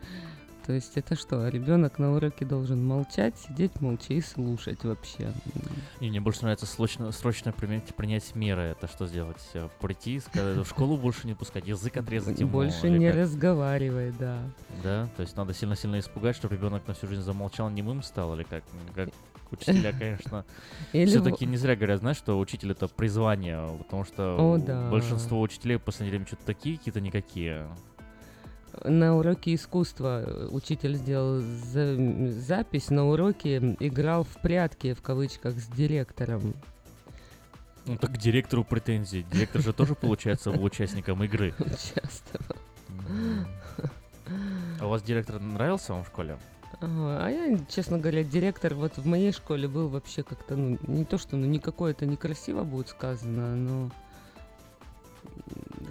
То 0.66 0.72
есть 0.72 0.96
это 0.96 1.14
что, 1.14 1.46
ребенок 1.48 1.98
на 1.98 2.14
уроке 2.14 2.46
должен 2.46 2.82
молчать, 2.82 3.36
сидеть 3.36 3.82
молча 3.82 4.14
и 4.14 4.22
слушать 4.22 4.82
вообще. 4.82 5.30
Не, 6.00 6.08
мне 6.08 6.22
больше 6.22 6.42
нравится 6.42 6.64
срочно, 6.64 7.12
срочно 7.12 7.52
принять, 7.52 7.94
принять 7.94 8.34
меры. 8.34 8.62
Это 8.62 8.88
что 8.88 9.06
сделать? 9.06 9.36
Э, 9.52 9.68
Прийти, 9.78 10.20
сказать, 10.20 10.56
в 10.56 10.70
школу 10.70 10.96
больше 10.96 11.26
не 11.26 11.34
пускать, 11.34 11.66
язык 11.66 11.98
отрезать 11.98 12.40
ему. 12.40 12.50
Больше 12.50 12.88
не 12.88 13.10
разговаривай, 13.10 14.14
да. 14.18 14.38
Да, 14.82 15.06
то 15.16 15.20
есть 15.20 15.36
надо 15.36 15.52
сильно-сильно 15.52 15.98
испугать, 15.98 16.34
чтобы 16.34 16.54
ребенок 16.54 16.88
на 16.88 16.94
всю 16.94 17.08
жизнь 17.08 17.22
замолчал, 17.22 17.68
немым 17.68 18.02
стал, 18.02 18.34
или 18.34 18.44
как? 18.44 18.64
Как 18.94 19.10
учителя, 19.54 19.92
конечно, 19.92 20.44
все-таки 20.92 21.46
не 21.46 21.56
зря 21.56 21.74
говорят, 21.76 22.00
знаешь, 22.00 22.16
что 22.18 22.38
учитель 22.38 22.72
это 22.72 22.88
призвание, 22.88 23.76
потому 23.78 24.04
что 24.04 24.58
большинство 24.90 25.40
учителей 25.40 25.76
в 25.76 25.82
последнее 25.82 26.10
время 26.12 26.26
что-то 26.26 26.44
такие 26.46 26.76
какие-то 26.78 27.00
никакие. 27.00 27.66
на 28.84 29.16
уроке 29.16 29.54
искусства 29.54 30.22
э, 30.26 30.48
учитель 30.50 30.96
сделал 30.96 31.40
за- 31.40 32.30
запись, 32.30 32.90
на 32.90 33.06
уроке 33.06 33.76
играл 33.80 34.24
в 34.24 34.36
прятки, 34.42 34.94
в 34.94 35.02
кавычках, 35.02 35.54
с 35.54 35.66
директором. 35.68 36.54
Ну 37.86 37.96
так 37.98 38.14
к 38.14 38.16
директору 38.18 38.64
претензии. 38.64 39.26
Директор 39.30 39.60
же 39.60 39.72
тоже, 39.72 39.94
получается, 39.94 40.50
был 40.50 40.64
участником 40.70 41.22
игры. 41.22 41.54
Участвовал. 41.58 42.56
А 44.80 44.86
у 44.86 44.88
вас 44.88 45.02
директор 45.02 45.38
нравился 45.38 45.92
вам 45.92 46.02
в 46.04 46.06
школе? 46.06 46.38
А 46.86 47.28
я, 47.28 47.58
честно 47.68 47.98
говоря, 47.98 48.24
директор 48.24 48.74
вот 48.74 48.96
в 48.96 49.06
моей 49.06 49.32
школе 49.32 49.68
был 49.68 49.88
вообще 49.88 50.22
как-то, 50.22 50.56
ну, 50.56 50.78
не 50.86 51.04
то 51.04 51.18
что, 51.18 51.36
ну, 51.36 51.46
никакое 51.46 51.92
это 51.92 52.06
некрасиво 52.06 52.64
будет 52.64 52.88
сказано, 52.88 53.54
но 53.56 53.90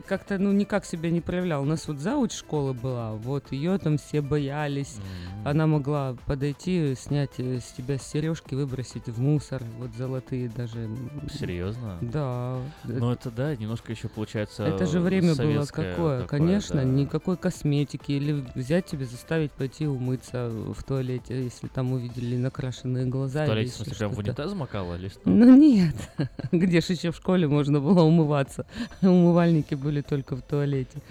как-то, 0.08 0.38
ну, 0.38 0.52
никак 0.52 0.86
себя 0.86 1.10
не 1.10 1.22
проявлял. 1.22 1.62
У 1.62 1.66
нас 1.66 1.88
вот 1.88 2.00
зауч 2.00 2.34
школы 2.34 2.74
была, 2.74 3.14
вот 3.14 3.52
ее 3.52 3.78
там 3.78 3.98
все 3.98 4.22
боялись. 4.22 4.98
М. 4.98 5.48
Она 5.48 5.68
могла 5.68 6.16
подойти, 6.26 6.96
снять 6.96 7.32
э, 7.38 7.60
с 7.60 7.74
тебя 7.74 7.98
сережки, 7.98 8.56
выбросить 8.56 9.08
в 9.08 9.20
мусор, 9.22 9.64
вот 9.80 9.92
золотые 9.96 10.50
даже. 10.50 10.90
Серьезно? 11.32 11.98
Да. 12.02 12.58
Ну 12.84 13.12
это 13.12 13.32
да, 13.32 13.56
немножко 13.56 13.92
еще 13.92 14.08
получается. 14.08 14.64
Это 14.64 14.86
же 14.86 15.00
время 15.00 15.36
было 15.36 15.66
какое? 15.66 15.94
такое, 15.94 16.28
Конечно, 16.28 16.78
да. 16.78 16.84
никакой 16.84 17.38
косметики. 17.38 18.12
Или 18.12 18.44
взять 18.56 18.86
тебе, 18.88 19.06
заставить 19.06 19.52
пойти 19.52 19.88
умыться 19.88 20.50
в 20.50 20.84
туалете, 20.84 21.44
если 21.44 21.68
там 21.68 21.94
увидели 21.94 22.36
накрашенные 22.38 23.06
глаза. 23.06 23.44
В 23.44 23.48
туалете, 23.48 23.72
в 23.72 23.76
смысле, 23.76 23.96
прям 23.96 24.12
в 24.12 24.20
унитаз 24.20 24.54
макала 24.54 24.96
или 24.96 25.08
что? 25.08 25.22
Ну 25.26 25.56
нет, 25.56 25.96
где 26.52 26.82
же 26.82 26.94
еще 26.94 27.12
в 27.12 27.16
школе 27.16 27.48
можно 27.48 27.80
было 27.80 28.02
умываться? 28.04 28.66
Умывальники 29.44 29.76
были 29.76 30.02
только 30.02 30.36
в 30.36 30.42
туалете. 30.42 31.02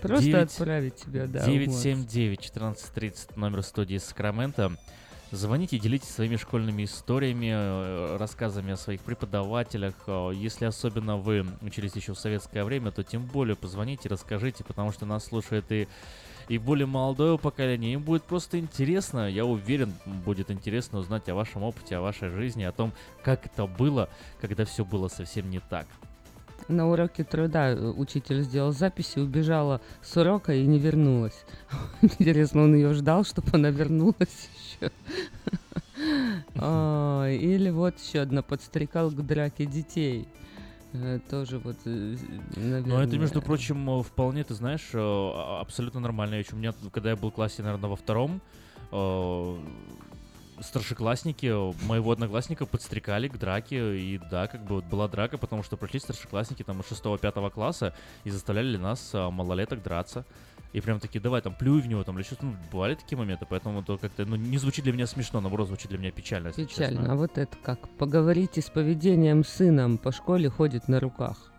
Просто 0.00 0.24
Девять- 0.24 0.50
отправить 0.50 0.96
тебя, 0.96 1.26
да. 1.26 1.44
умываться. 1.44 1.88
979-1430, 1.88 3.36
номер 3.36 3.62
студии 3.62 3.98
Сакраменто. 3.98 4.76
Звоните, 5.32 5.78
делитесь 5.78 6.08
своими 6.08 6.36
школьными 6.36 6.84
историями, 6.84 7.50
э, 7.52 8.16
рассказами 8.16 8.72
о 8.72 8.76
своих 8.76 9.00
преподавателях. 9.02 9.94
Э, 10.06 10.32
Если 10.34 10.64
особенно 10.64 11.16
вы 11.18 11.46
учились 11.62 11.94
еще 11.94 12.14
в 12.14 12.18
советское 12.18 12.64
время, 12.64 12.90
то 12.90 13.02
тем 13.04 13.26
более 13.26 13.54
позвоните, 13.56 14.08
расскажите, 14.08 14.64
потому 14.64 14.90
что 14.92 15.06
нас 15.06 15.24
слушает 15.26 15.70
и, 15.70 15.86
и 16.48 16.58
более 16.58 16.86
молодое 16.86 17.38
поколение. 17.38 17.92
Им 17.92 18.02
будет 18.02 18.24
просто 18.24 18.58
интересно, 18.58 19.28
я 19.30 19.44
уверен, 19.44 19.92
будет 20.24 20.50
интересно 20.50 20.98
узнать 20.98 21.28
о 21.28 21.34
вашем 21.36 21.62
опыте, 21.62 21.96
о 21.96 22.00
вашей 22.00 22.30
жизни, 22.30 22.64
о 22.64 22.72
том, 22.72 22.92
как 23.22 23.46
это 23.46 23.66
было, 23.66 24.08
когда 24.40 24.64
все 24.64 24.84
было 24.84 25.06
совсем 25.08 25.48
не 25.50 25.60
так. 25.60 25.86
На 26.68 26.88
уроке 26.88 27.24
труда 27.24 27.70
э, 27.70 27.76
учитель 27.76 28.42
сделал 28.42 28.72
запись 28.72 29.12
и 29.16 29.20
убежала 29.20 29.80
с 30.02 30.16
урока 30.16 30.54
и 30.54 30.64
не 30.66 30.78
вернулась. 30.78 31.44
Интересно, 32.02 32.62
он 32.62 32.74
ее 32.74 32.94
ждал, 32.94 33.24
чтобы 33.24 33.48
она 33.52 33.70
вернулась 33.70 34.48
еще. 34.80 34.90
Или 36.54 37.70
вот 37.70 37.98
еще 37.98 38.20
одна 38.20 38.42
подстрекал 38.42 39.10
к 39.10 39.16
драке 39.26 39.66
детей. 39.66 40.28
Э, 40.92 41.20
Тоже 41.30 41.58
вот, 41.58 41.76
э, 41.84 42.16
наверное... 42.56 42.82
Ну, 42.82 42.98
это, 42.98 43.18
между 43.18 43.40
прочим, 43.42 43.88
э, 43.90 44.02
вполне, 44.02 44.42
ты 44.44 44.54
знаешь, 44.54 44.90
э, 44.92 44.98
а- 44.98 45.60
абсолютно 45.60 46.00
нормально. 46.00 46.34
Еще 46.36 46.54
у 46.54 46.56
меня, 46.58 46.72
когда 46.92 47.10
я 47.10 47.16
был 47.16 47.30
в 47.30 47.34
классе, 47.34 47.62
наверное, 47.62 47.90
во 47.90 47.96
втором, 47.96 48.40
э, 48.90 49.56
старшеклассники 50.62 51.46
моего 51.86 52.12
одноклассника 52.12 52.66
подстрекали 52.66 53.28
к 53.28 53.38
драке, 53.38 53.98
и 53.98 54.18
да, 54.30 54.46
как 54.46 54.62
бы 54.64 54.76
вот 54.76 54.84
была 54.84 55.08
драка, 55.08 55.38
потому 55.38 55.62
что 55.62 55.76
пришли 55.76 56.00
старшеклассники 56.00 56.62
там 56.62 56.80
из 56.80 56.86
6-5 56.86 57.50
класса 57.50 57.94
и 58.24 58.30
заставляли 58.30 58.76
нас, 58.76 59.10
э, 59.14 59.30
малолеток, 59.30 59.82
драться. 59.82 60.24
И 60.72 60.80
прям 60.80 61.00
такие, 61.00 61.20
давай 61.20 61.40
там 61.42 61.54
плюй 61.54 61.80
в 61.80 61.88
него, 61.88 62.04
там 62.04 62.16
или 62.16 62.24
что-то, 62.24 62.46
ну, 62.46 62.54
бывали 62.70 62.94
такие 62.94 63.18
моменты, 63.18 63.44
поэтому 63.48 63.82
то 63.82 63.98
как-то, 63.98 64.24
ну, 64.24 64.36
не 64.36 64.56
звучит 64.56 64.84
для 64.84 64.92
меня 64.92 65.06
смешно, 65.06 65.40
наоборот, 65.40 65.66
звучит 65.66 65.88
для 65.88 65.98
меня 65.98 66.12
печально, 66.12 66.52
Печально. 66.52 66.98
честно. 66.98 67.12
А 67.12 67.16
вот 67.16 67.38
это 67.38 67.56
как? 67.62 67.88
Поговорите 67.96 68.62
с 68.62 68.70
поведением 68.70 69.44
сыном, 69.44 69.98
по 69.98 70.12
школе 70.12 70.48
ходит 70.48 70.86
на 70.86 71.00
руках. 71.00 71.49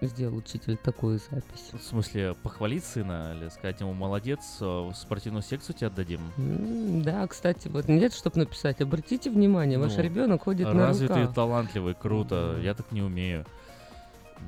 Сделал 0.00 0.36
учитель 0.36 0.76
такую 0.76 1.18
запись. 1.18 1.70
В 1.72 1.82
смысле, 1.82 2.34
похвалить 2.42 2.84
сына 2.84 3.34
или 3.34 3.48
сказать 3.48 3.80
ему, 3.80 3.92
молодец, 3.94 4.58
э, 4.60 4.64
в 4.64 4.92
спортивную 4.94 5.42
секцию 5.42 5.74
тебя 5.76 5.86
отдадим? 5.88 6.20
М, 6.36 7.02
Да, 7.02 7.26
кстати, 7.26 7.68
вот 7.68 7.88
нет, 7.88 8.12
чтобы 8.14 8.38
написать. 8.40 8.80
Обратите 8.80 9.30
внимание, 9.30 9.78
ваш 9.78 9.96
Ну, 9.96 10.02
ребенок 10.02 10.44
ходит 10.44 10.66
на 10.72 10.86
Развитый, 10.88 11.22
руках. 11.22 11.34
талантливый, 11.34 11.94
круто. 11.94 12.58
Я 12.62 12.74
так 12.74 12.92
не 12.92 13.02
умею. 13.02 13.44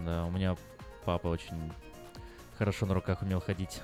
Да, 0.04 0.24
у 0.26 0.30
меня 0.30 0.56
папа 1.04 1.28
очень 1.28 1.72
хорошо 2.58 2.86
на 2.86 2.94
руках 2.94 3.22
умел 3.22 3.40
ходить. 3.40 3.80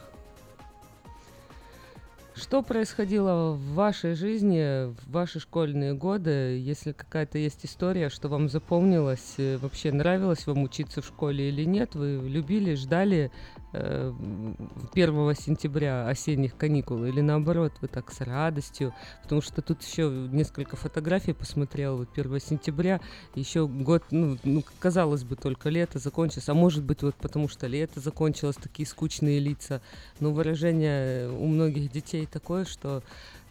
Что 2.37 2.63
происходило 2.63 3.53
в 3.53 3.75
вашей 3.75 4.15
жизни 4.15 4.93
в 4.93 5.11
ваши 5.11 5.39
школьные 5.39 5.95
годы? 5.95 6.59
Если 6.59 6.91
какая-то 6.91 7.39
есть 7.39 7.65
история, 7.65 8.09
что 8.09 8.29
вам 8.29 8.49
запомнилось, 8.49 9.35
э, 9.39 9.57
вообще 9.59 9.93
нравилось 9.93 10.45
вам 10.49 10.65
учиться 10.65 11.01
в 11.01 11.07
школе 11.07 11.49
или 11.49 11.63
нет? 11.65 11.95
Вы 11.95 12.21
любили, 12.29 12.75
ждали 12.75 13.31
1 13.75 15.35
сентября 15.35 16.09
осенних 16.09 16.57
каникул 16.57 17.05
или 17.05 17.21
наоборот, 17.21 17.73
вы 17.81 17.89
так 17.89 18.13
с 18.13 18.21
радостью? 18.21 18.95
Потому 19.23 19.41
что 19.41 19.63
тут 19.63 19.83
еще 19.83 20.09
несколько 20.09 20.77
фотографий 20.77 21.33
посмотрел. 21.33 21.97
Вот 21.97 22.09
1 22.17 22.41
сентября, 22.41 23.01
еще 23.35 23.67
год, 23.67 24.05
ну, 24.11 24.39
ну, 24.45 24.63
казалось 24.79 25.25
бы, 25.25 25.35
только 25.37 25.71
лето 25.71 25.99
закончилось. 25.99 26.49
А 26.49 26.55
может 26.55 26.85
быть, 26.85 27.03
вот 27.03 27.17
потому 27.17 27.49
что 27.49 27.67
лето 27.67 28.01
закончилось, 28.01 28.57
такие 28.57 28.87
скучные 28.87 29.41
лица. 29.41 29.81
Но 30.21 30.31
выражение 30.33 31.29
у 31.31 31.47
многих 31.47 31.91
детей 31.91 32.27
такое, 32.27 32.65
что 32.65 33.03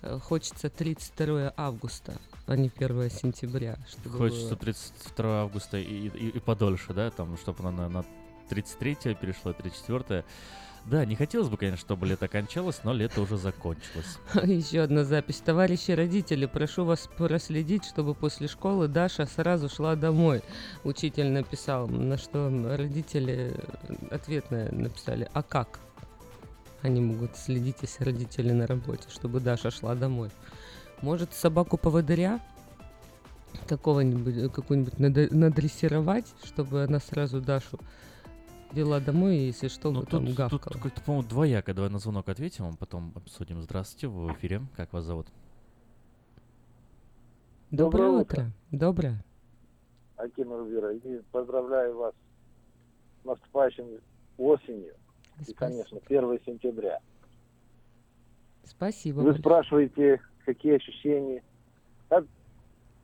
э, 0.01 0.19
хочется 0.19 0.69
32 0.69 1.53
августа, 1.57 2.13
а 2.45 2.55
не 2.55 2.71
1 2.73 3.09
сентября. 3.09 3.77
чтобы 3.89 4.17
Хочется 4.17 4.55
было. 4.55 4.57
32 4.57 5.41
августа 5.41 5.77
и, 5.77 6.07
и, 6.07 6.29
и 6.29 6.39
подольше, 6.39 6.93
да, 6.93 7.12
там, 7.12 7.38
чтобы 7.38 7.63
на, 7.63 7.89
на 7.89 8.05
33 8.49 9.15
перешло, 9.15 9.53
34 9.53 10.23
Да, 10.86 11.06
не 11.06 11.15
хотелось 11.15 11.47
бы, 11.49 11.58
конечно, 11.58 11.79
чтобы 11.79 12.06
лето 12.08 12.27
кончалось, 12.27 12.82
но 12.84 12.93
лето 12.93 13.21
уже 13.21 13.38
закончилось. 13.38 14.19
Еще 14.43 14.82
одна 14.82 15.03
запись. 15.06 15.38
Товарищи 15.38 15.91
родители, 15.91 16.45
прошу 16.45 16.84
вас 16.86 17.10
проследить, 17.17 17.86
чтобы 17.86 18.13
после 18.13 18.47
школы 18.47 18.88
Даша 18.88 19.25
сразу 19.25 19.69
шла 19.69 19.95
домой. 19.95 20.41
Учитель 20.84 21.29
написал, 21.32 21.88
на 21.88 22.17
что 22.17 22.49
родители 22.77 23.56
ответное 24.12 24.71
написали. 24.71 25.29
А 25.34 25.41
как? 25.41 25.79
Они 26.82 26.99
могут 26.99 27.38
следить, 27.38 27.77
если 27.82 28.03
родители 28.03 28.51
на 28.51 28.67
работе, 28.67 29.08
чтобы 29.10 29.39
Даша 29.39 29.71
шла 29.71 29.95
домой. 29.95 30.29
Может, 31.01 31.34
собаку 31.34 31.77
поводыря 31.77 32.41
какого-нибудь, 33.67 34.36
э, 34.36 34.49
какую-нибудь 34.49 34.99
надо- 34.99 35.34
надрессировать, 35.34 36.25
чтобы 36.43 36.84
она 36.84 36.99
сразу 36.99 37.39
Дашу 37.39 37.79
вела 38.73 38.99
домой, 38.99 39.38
и 39.38 39.45
если 39.47 39.67
что, 39.67 39.91
Ну, 39.91 40.03
там 40.05 40.25
тут, 40.25 40.36
гавкала. 40.36 40.59
тут 40.73 40.81
как-то, 40.81 41.01
по-моему, 41.01 41.27
двояко. 41.27 41.73
Давай 41.73 41.89
на 41.89 41.99
звонок 41.99 42.27
ответим, 42.29 42.65
а 42.65 42.75
потом 42.77 43.13
обсудим. 43.15 43.62
Здравствуйте, 43.62 44.07
вы 44.07 44.27
в 44.27 44.33
эфире. 44.38 44.62
Как 44.75 44.91
вас 44.93 45.05
зовут? 45.05 45.27
Доброе, 47.71 48.07
Доброе 48.07 48.21
утро. 48.21 48.51
Доброе. 48.71 49.23
Аким 50.17 50.53
Рубира, 50.53 50.93
и 50.93 51.21
поздравляю 51.31 51.97
вас 51.97 52.13
с 53.21 53.25
наступающим 53.25 53.86
осенью 54.38 54.93
и, 55.39 55.43
Спасибо. 55.43 55.57
конечно, 55.57 55.99
1 56.07 56.39
сентября. 56.45 56.99
Спасибо. 58.63 59.17
Вы 59.17 59.23
большое. 59.23 59.41
спрашиваете, 59.41 60.21
какие 60.45 60.75
ощущения. 60.75 61.43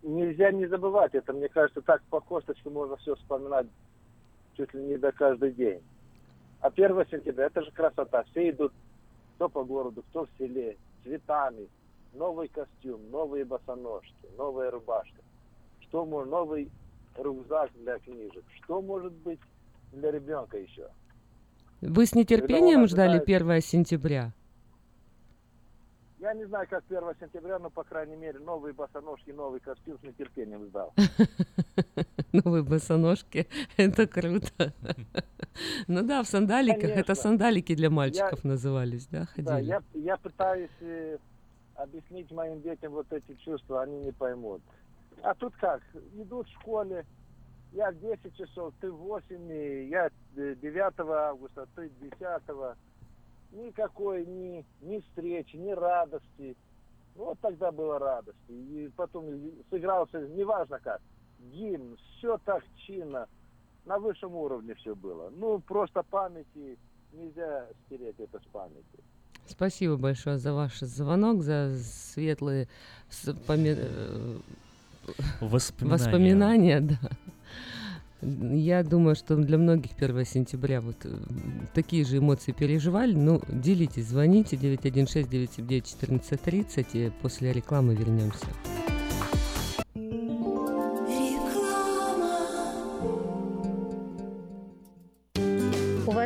Нельзя 0.01 0.51
не 0.51 0.65
забывать 0.67 1.13
это. 1.13 1.33
Мне 1.33 1.49
кажется, 1.49 1.81
так 1.81 2.01
по 2.03 2.21
косточке 2.21 2.69
можно 2.69 2.95
все 2.97 3.15
вспоминать 3.15 3.67
чуть 4.59 4.73
ли 4.73 4.83
не 4.83 4.97
до 4.97 5.11
каждый 5.11 5.53
день. 5.53 5.81
А 6.59 6.67
1 6.67 7.05
сентября, 7.09 7.45
это 7.45 7.61
же 7.61 7.71
красота. 7.71 8.23
Все 8.31 8.49
идут 8.49 8.73
кто 9.35 9.47
по 9.47 9.63
городу, 9.63 10.03
кто 10.09 10.25
в 10.25 10.29
селе, 10.37 10.75
цветами. 11.03 11.69
Новый 12.13 12.49
костюм, 12.49 12.99
новые 13.09 13.45
босоножки, 13.45 14.27
новая 14.37 14.69
рубашка. 14.69 15.21
Что 15.81 16.05
может, 16.05 16.29
новый 16.29 16.69
рюкзак 17.15 17.71
для 17.75 17.99
книжек. 17.99 18.43
Что 18.61 18.81
может 18.81 19.13
быть 19.13 19.39
для 19.93 20.11
ребенка 20.11 20.57
еще? 20.57 20.89
Вы 21.81 22.05
с 22.05 22.13
нетерпением 22.13 22.85
ждали 22.87 23.17
ожидает- 23.17 23.41
1 23.43 23.61
сентября? 23.61 24.33
Я 26.29 26.35
не 26.35 26.45
знаю, 26.45 26.67
как 26.69 26.83
1 26.87 27.15
сентября, 27.19 27.57
но, 27.57 27.71
по 27.71 27.83
крайней 27.83 28.15
мере, 28.15 28.37
новые 28.37 28.71
босоножки, 28.71 29.31
новый 29.31 29.59
костюм 29.59 29.97
с 29.97 30.03
нетерпением 30.03 30.63
ждал. 30.67 30.93
Новые 32.31 32.61
босоножки. 32.61 33.47
Это 33.77 34.05
круто. 34.05 34.73
Ну 35.87 36.03
да, 36.03 36.21
в 36.21 36.27
сандаликах. 36.27 36.91
Это 36.91 37.15
сандалики 37.15 37.75
для 37.75 37.89
мальчиков 37.89 38.43
назывались, 38.45 39.07
да, 39.07 39.27
Да, 39.37 39.55
ходили? 39.55 39.67
я, 39.67 39.81
я 39.93 40.17
пытаюсь 40.17 40.69
э, 40.79 41.17
объяснить 41.75 42.31
моим 42.31 42.61
детям 42.61 42.93
вот 42.93 43.11
эти 43.11 43.33
чувства, 43.43 43.81
они 43.81 43.97
не 43.97 44.11
поймут. 44.11 44.61
А 45.21 45.33
тут 45.33 45.53
как? 45.55 45.81
Идут 46.13 46.47
в 46.47 46.61
школе, 46.61 47.05
я 47.73 47.91
в 47.91 47.99
10 47.99 48.37
часов, 48.37 48.73
ты 48.79 48.89
в 48.89 48.97
8, 48.97 49.51
и 49.51 49.87
я 49.89 50.09
э, 50.37 50.55
9 50.61 50.99
августа, 50.99 51.67
ты 51.75 51.89
10. 51.99 52.13
Никакой 53.51 54.25
ни, 54.25 54.65
ни 54.81 54.99
встречи, 54.99 55.55
ни 55.55 55.71
радости. 55.71 56.55
Вот 57.15 57.37
тогда 57.41 57.71
было 57.71 57.99
радости. 57.99 58.51
И 58.51 58.89
потом 58.95 59.25
сыгрался, 59.69 60.19
неважно 60.29 60.79
как, 60.79 61.01
гимн, 61.51 61.97
все 62.17 62.37
так 62.45 62.63
чинно, 62.85 63.27
на 63.85 63.97
высшем 63.99 64.35
уровне 64.35 64.73
все 64.75 64.95
было. 64.95 65.31
Ну, 65.35 65.59
просто 65.59 66.03
памяти, 66.03 66.77
нельзя 67.13 67.67
стереть 67.85 68.19
это 68.19 68.39
с 68.39 68.45
памяти. 68.51 69.03
Спасибо 69.47 69.97
большое 69.97 70.37
за 70.37 70.53
ваш 70.53 70.79
звонок, 70.79 71.41
за 71.41 71.75
светлые 71.79 72.67
вспоми- 73.09 73.75
э, 73.75 74.37
Воспоминания. 75.41 75.91
воспоминания, 75.91 76.79
да. 76.81 76.95
Я 78.21 78.83
думаю, 78.83 79.15
что 79.15 79.37
для 79.37 79.57
многих 79.57 79.91
1 79.97 80.25
сентября 80.25 80.81
вот 80.81 80.97
э, 81.05 81.15
такие 81.73 82.03
же 82.03 82.17
эмоции 82.17 82.51
переживали. 82.51 83.13
Ну, 83.13 83.41
делитесь, 83.47 84.07
звоните 84.07 84.57
916-979-1430, 84.57 86.87
и 86.93 87.11
после 87.21 87.53
рекламы 87.53 87.95
вернемся. 87.95 88.45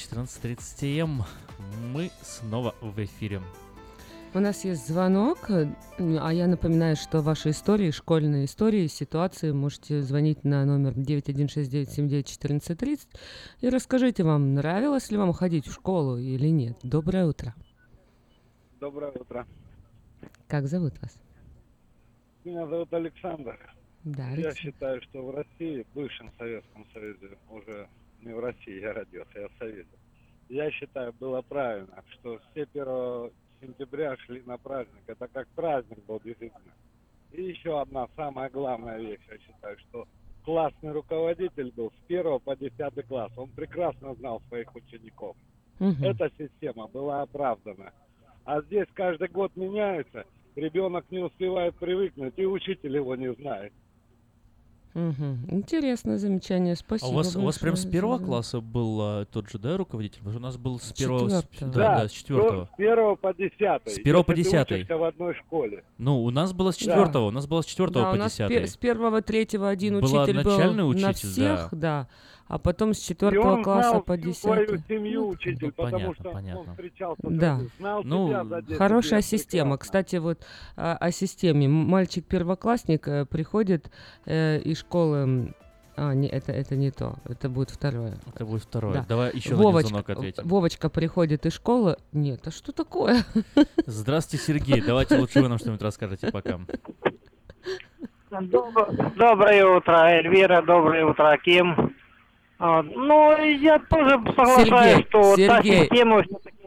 14.30 0.00 0.98
м. 1.00 1.22
Мы 1.92 2.10
снова 2.22 2.74
в 2.80 2.98
эфире. 3.04 3.42
У 4.32 4.38
нас 4.38 4.64
есть 4.64 4.86
звонок, 4.86 5.50
э, 5.50 5.66
а 5.98 6.32
я 6.32 6.46
напоминаю, 6.46 6.94
что 6.96 7.20
ваши 7.20 7.50
истории, 7.50 7.90
школьные 7.90 8.44
истории, 8.44 8.86
ситуации 8.86 9.50
можете 9.50 10.02
звонить 10.02 10.44
на 10.44 10.64
номер 10.64 10.92
916-979-1430 10.92 13.08
и 13.60 13.68
расскажите 13.68 14.22
вам, 14.22 14.54
нравилось 14.54 15.10
ли 15.10 15.16
вам 15.18 15.32
ходить 15.32 15.66
в 15.66 15.72
школу 15.72 16.16
или 16.16 16.46
нет. 16.46 16.76
Доброе 16.84 17.26
утро. 17.26 17.54
Доброе 18.78 19.10
утро. 19.10 19.44
Как 20.46 20.68
зовут 20.68 20.94
вас? 21.02 21.20
Меня 22.44 22.68
зовут 22.68 22.94
Александр. 22.94 23.58
Да, 24.04 24.28
Я 24.28 24.32
Александр. 24.32 24.56
считаю, 24.58 25.02
что 25.02 25.26
в 25.26 25.34
России, 25.34 25.82
в 25.82 25.88
бывшем 25.94 26.30
Советском 26.38 26.86
Союзе, 26.94 27.36
уже 27.50 27.88
не 28.22 28.32
в 28.32 28.40
России 28.40 28.80
я 28.80 28.92
родился, 28.92 29.38
я 29.38 29.48
в 29.48 29.52
Совете. 29.58 29.98
Я 30.48 30.70
считаю, 30.70 31.12
было 31.12 31.42
правильно, 31.42 32.02
что 32.10 32.40
все 32.50 32.62
1 32.62 33.30
сентября 33.60 34.16
шли 34.18 34.42
на 34.46 34.58
праздник. 34.58 35.02
Это 35.06 35.28
как 35.28 35.48
праздник 35.48 36.04
был 36.06 36.20
действительно. 36.24 36.72
И 37.32 37.42
еще 37.42 37.80
одна 37.80 38.08
самая 38.16 38.50
главная 38.50 38.98
вещь, 38.98 39.20
я 39.30 39.38
считаю, 39.38 39.78
что 39.78 40.08
классный 40.44 40.92
руководитель 40.92 41.70
был 41.72 41.90
с 41.92 42.04
1 42.08 42.40
по 42.40 42.56
10 42.56 43.06
класс. 43.06 43.32
Он 43.36 43.48
прекрасно 43.50 44.14
знал 44.14 44.42
своих 44.48 44.74
учеников. 44.74 45.36
Мгм. 45.78 46.04
Эта 46.04 46.30
система 46.36 46.88
была 46.88 47.22
оправдана. 47.22 47.92
А 48.44 48.60
здесь 48.62 48.88
каждый 48.94 49.28
год 49.28 49.54
меняется, 49.54 50.24
ребенок 50.56 51.04
не 51.10 51.18
успевает 51.20 51.76
привыкнуть, 51.76 52.34
и 52.36 52.46
учитель 52.46 52.96
его 52.96 53.14
не 53.14 53.32
знает. 53.34 53.72
Мгм. 54.94 55.46
Интересное 55.50 56.18
замечание, 56.18 56.72
А 56.72 56.76
спасибо. 56.76 57.08
у 57.10 57.12
вас, 57.12 57.36
у 57.36 57.42
вас 57.42 57.58
прям 57.58 57.76
с 57.76 57.84
первого 57.86 58.18
за- 58.18 58.24
класса 58.24 58.60
был 58.60 58.98
а, 59.00 59.24
тот 59.24 59.48
же, 59.48 59.58
да, 59.58 59.76
руководитель? 59.76 60.20
У 60.24 60.30
нас 60.40 60.56
был 60.56 60.80
с 60.80 60.92
первого... 60.92 61.28
с- 61.28 61.42
Четвёртого. 61.44 61.72
да, 61.72 61.96
да, 62.02 62.08
с 62.08 62.10
с 62.10 62.14
четвертого. 62.14 62.68
первого 62.76 63.14
по 63.14 63.32
десятый. 63.32 63.92
С 63.92 63.98
первого 64.00 64.24
по 64.24 64.34
десятый. 64.34 64.84
в 64.84 65.04
одной 65.04 65.34
школе. 65.34 65.84
Ну, 65.98 66.24
у 66.24 66.30
нас 66.30 66.52
было 66.52 66.72
с 66.72 66.76
Да. 66.78 66.84
четвертого, 66.86 67.28
у 67.28 67.30
нас 67.30 67.46
было 67.46 67.62
с 67.62 67.66
четвертого 67.66 68.06
Да, 68.06 68.10
по 68.18 68.24
десятый. 68.28 68.58
пе- 68.58 68.66
с 68.66 68.76
первого, 68.76 69.22
третьего 69.22 69.68
один 69.68 70.00
Была 70.00 70.22
учитель 70.24 70.36
начальный 70.36 70.82
был 70.84 70.92
на 70.92 71.08
учитель, 71.10 71.28
всех, 71.28 71.68
да. 71.70 71.76
да. 72.06 72.08
А 72.50 72.58
потом 72.58 72.94
с 72.94 72.98
четвертого 72.98 73.62
класса 73.62 74.00
по 74.00 74.14
свою 74.16 74.22
десятый. 74.66 74.82
семью 74.88 75.28
учитель, 75.28 75.70
потому 75.70 75.90
понятно, 75.92 76.14
что 76.16 76.30
понятно. 76.32 76.60
он 76.62 76.66
встречался 76.70 77.22
Да. 77.22 77.60
знал 77.78 78.02
Ну, 78.02 78.28
тебя 78.28 78.44
за 78.44 78.62
10 78.62 78.76
Хорошая 78.76 79.18
лет 79.20 79.24
система. 79.24 79.76
прекрасно. 79.76 79.78
Кстати, 79.78 80.16
вот 80.16 80.46
а, 80.76 80.96
о 80.96 81.12
системе. 81.12 81.68
Мальчик 81.68 82.26
первоклассник 82.26 83.06
э, 83.06 83.24
приходит 83.24 83.88
э, 84.26 84.58
из 84.64 84.80
школы. 84.80 85.54
А, 85.96 86.12
не, 86.12 86.26
это, 86.26 86.50
это 86.50 86.74
не 86.74 86.90
то. 86.90 87.14
Это 87.24 87.48
будет 87.48 87.70
второе. 87.70 88.18
Это 88.34 88.44
будет 88.44 88.62
второе. 88.64 88.94
Да. 88.94 89.04
Давай 89.08 89.30
еще 89.32 89.50
на 89.50 89.54
один 89.54 89.64
Вовочка, 89.66 89.88
звонок 89.90 90.10
ответим. 90.10 90.48
Вовочка 90.48 90.88
приходит 90.88 91.46
из 91.46 91.52
школы. 91.52 91.98
Нет, 92.12 92.40
а 92.48 92.50
что 92.50 92.72
такое? 92.72 93.24
Здравствуйте, 93.86 94.44
Сергей. 94.44 94.80
Давайте 94.80 95.16
лучше 95.18 95.40
вы 95.40 95.48
нам 95.48 95.58
что-нибудь 95.58 95.82
расскажете 95.82 96.32
пока. 96.32 96.58
Доб- 98.30 99.16
Доброе 99.16 99.66
утро, 99.66 99.96
Эльвира, 100.08 100.62
доброе 100.62 101.04
утро, 101.04 101.36
Ким. 101.44 101.94
Вот. 102.60 102.94
Ну, 102.94 103.36
я 103.42 103.78
тоже 103.78 104.20
соглашаюсь, 104.36 104.68
Сергей, 104.68 105.06
что 105.08 105.20
вот 105.22 105.36
та 105.46 105.56
Сергей. 105.62 105.80
система 105.84 106.22
все-таки 106.22 106.60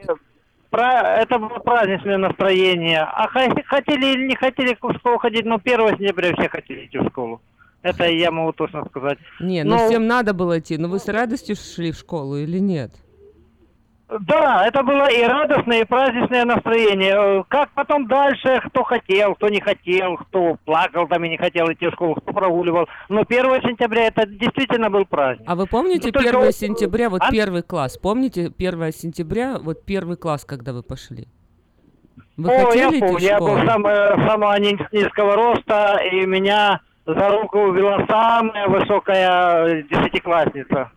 это 0.71 1.37
было 1.37 1.59
праздничное 1.59 2.17
настроение. 2.17 3.01
А 3.01 3.27
хотели 3.27 4.13
или 4.13 4.27
не 4.27 4.35
хотели 4.35 4.73
в 4.81 4.93
школу 4.97 5.19
ходить, 5.19 5.45
но 5.45 5.59
1 5.63 5.97
сентября 5.97 6.33
все 6.35 6.49
хотели 6.49 6.85
идти 6.87 6.97
в 6.97 7.07
школу. 7.09 7.41
Это 7.83 8.05
я 8.09 8.31
могу 8.31 8.53
точно 8.53 8.85
сказать. 8.85 9.19
Не, 9.39 9.63
ну 9.63 9.75
Но- 9.75 9.87
всем 9.87 10.07
надо 10.07 10.33
было 10.33 10.57
идти. 10.57 10.77
Но 10.77 10.87
вы 10.87 10.97
с 10.99 11.07
радостью 11.07 11.55
шли 11.55 11.91
в 11.91 11.97
школу 11.97 12.37
или 12.37 12.57
нет? 12.57 12.91
Да, 14.21 14.65
это 14.67 14.83
было 14.83 15.07
и 15.11 15.23
радостное, 15.23 15.81
и 15.81 15.85
праздничное 15.85 16.45
настроение. 16.45 17.39
Э, 17.39 17.43
Как 17.47 17.69
потом 17.71 18.07
дальше, 18.07 18.61
кто 18.67 18.83
хотел, 18.83 19.35
кто 19.35 19.49
не 19.49 19.59
хотел, 19.61 20.17
кто 20.17 20.57
плакал 20.65 21.07
там 21.07 21.23
и 21.25 21.29
не 21.29 21.37
хотел 21.37 21.71
идти 21.71 21.87
в 21.87 21.93
школу, 21.93 22.15
кто 22.15 22.31
прогуливал. 22.33 22.87
Но 23.09 23.23
1 23.27 23.61
сентября 23.61 24.07
это 24.07 24.25
действительно 24.25 24.89
был 24.89 25.05
праздник. 25.05 25.45
А 25.49 25.55
вы 25.55 25.65
помните 25.67 26.07
Ну, 26.07 26.11
только 26.11 26.29
1 26.29 26.39
вот, 26.41 26.55
сентября, 26.55 27.09
вот 27.09 27.21
а- 27.23 27.31
первый 27.31 27.63
класс? 27.63 27.97
Помните 27.97 28.51
1 28.55 28.91
сентября, 28.91 29.57
вот 29.59 29.83
первый 29.85 30.17
класс, 30.17 30.45
когда 30.45 30.73
вы 30.73 30.83
пошли? 30.83 31.27
Вы 32.37 32.49
О, 32.49 32.53
я 32.53 32.65
хотели 32.65 32.89
идти 32.97 32.99
помню, 32.99 33.19
я 33.19 33.39
был 33.39 33.57
сам, 33.65 33.85
э, 33.85 34.27
самого 34.27 34.59
низ- 34.59 34.87
низкого 34.91 35.35
роста, 35.35 35.99
и 36.11 36.25
меня 36.25 36.81
за 37.05 37.29
руку 37.29 37.71
вела 37.71 38.05
самая 38.09 38.67
высокая 38.67 39.65
э, 39.67 39.83
десятиклассница. 39.83 40.91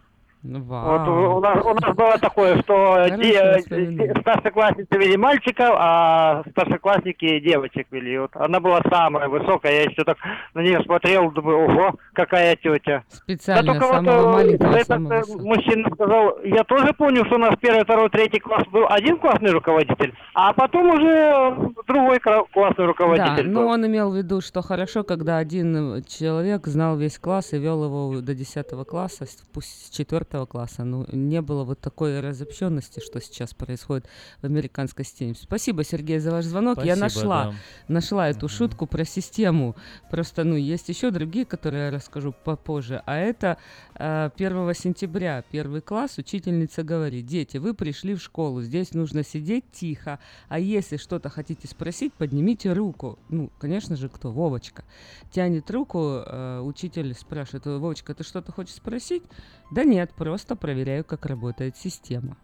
Ну, 0.48 0.60
Вот 0.60 1.08
у, 1.08 1.40
нас, 1.40 1.64
у 1.64 1.74
нас 1.74 1.96
было 1.96 2.18
такое, 2.18 2.60
что 2.62 3.06
де- 3.16 4.14
старшеклассницы 4.20 4.96
вели 4.98 5.16
мальчиков, 5.16 5.70
а 5.76 6.42
старшеклассники 6.52 7.40
девочек 7.40 7.88
вели. 7.90 8.18
Вот 8.18 8.30
она 8.34 8.60
была 8.60 8.80
самая 8.90 9.28
высокая, 9.28 9.72
я 9.72 9.82
еще 9.82 10.04
так 10.04 10.18
на 10.54 10.60
нее 10.60 10.80
смотрел, 10.84 11.30
думаю, 11.32 11.64
ого, 11.68 11.94
какая 12.12 12.54
тетя. 12.56 13.02
Специально, 13.08 13.74
вот, 13.74 13.82
самого 13.82 14.30
э, 14.30 14.32
маленького, 14.32 14.70
этот 14.72 14.86
самого 14.86 15.12
э, 15.14 15.22
мужчина 15.40 15.88
сказал, 15.92 16.38
я 16.44 16.62
тоже 16.64 16.92
помню, 16.92 17.24
что 17.26 17.34
у 17.36 17.38
нас 17.38 17.54
первый, 17.60 17.84
второй, 17.84 18.08
третий 18.10 18.38
класс 18.38 18.64
был 18.68 18.86
один 18.88 19.18
классный 19.18 19.50
руководитель, 19.50 20.14
а 20.34 20.52
потом 20.52 20.90
уже 20.90 21.72
другой 21.88 22.20
классный 22.20 22.76
Да, 22.84 22.86
руководитель 22.86 23.50
но 23.50 23.62
был. 23.62 23.68
он 23.70 23.86
имел 23.86 24.10
в 24.12 24.16
виду, 24.16 24.40
что 24.40 24.62
хорошо, 24.62 25.02
когда 25.02 25.38
один 25.38 26.04
человек 26.04 26.66
знал 26.66 26.96
весь 26.96 27.18
класс 27.18 27.52
и 27.52 27.58
вел 27.58 27.84
его 27.84 28.20
до 28.20 28.34
10 28.34 28.66
класса, 28.86 29.26
пусть 29.52 29.86
с 29.86 29.96
4 29.96 30.35
класса. 30.44 30.84
Ну, 30.84 31.06
не 31.12 31.40
было 31.40 31.64
вот 31.64 31.80
такой 31.80 32.20
разобщенности, 32.20 33.00
что 33.00 33.20
сейчас 33.20 33.54
происходит 33.54 34.06
в 34.42 34.44
американской 34.44 35.04
системе. 35.04 35.34
Спасибо, 35.40 35.84
Сергей, 35.84 36.18
за 36.18 36.32
ваш 36.32 36.44
звонок. 36.44 36.84
Я 36.84 36.96
Спасибо, 36.96 37.20
нашла, 37.20 37.44
да. 37.44 37.54
нашла 37.88 38.28
эту 38.28 38.48
шутку 38.48 38.86
про 38.86 39.04
систему. 39.04 39.76
Просто, 40.10 40.44
ну, 40.44 40.56
есть 40.56 40.88
еще 40.88 41.10
другие, 41.10 41.46
которые 41.46 41.86
я 41.86 41.90
расскажу 41.90 42.34
попозже. 42.44 43.02
А 43.06 43.16
это 43.16 43.56
э, 43.94 44.30
1 44.36 44.74
сентября, 44.74 45.44
первый 45.50 45.80
класс, 45.80 46.18
учительница 46.18 46.82
говорит, 46.82 47.24
дети, 47.26 47.56
вы 47.58 47.72
пришли 47.74 48.14
в 48.14 48.22
школу, 48.22 48.62
здесь 48.62 48.92
нужно 48.94 49.22
сидеть 49.22 49.64
тихо, 49.72 50.18
а 50.48 50.58
если 50.58 50.96
что-то 50.96 51.28
хотите 51.28 51.68
спросить, 51.68 52.12
поднимите 52.14 52.72
руку. 52.72 53.18
Ну, 53.28 53.50
конечно 53.58 53.96
же, 53.96 54.08
кто? 54.08 54.32
Вовочка. 54.32 54.84
Тянет 55.30 55.70
руку, 55.70 56.22
э, 56.26 56.60
учитель 56.60 57.14
спрашивает, 57.14 57.66
Вовочка, 57.66 58.14
ты 58.14 58.24
что-то 58.24 58.52
хочешь 58.52 58.74
спросить? 58.74 59.22
Да 59.70 59.84
нет, 59.84 60.12
просто 60.16 60.54
проверяю, 60.56 61.04
как 61.04 61.26
работает 61.26 61.76
система. 61.76 62.36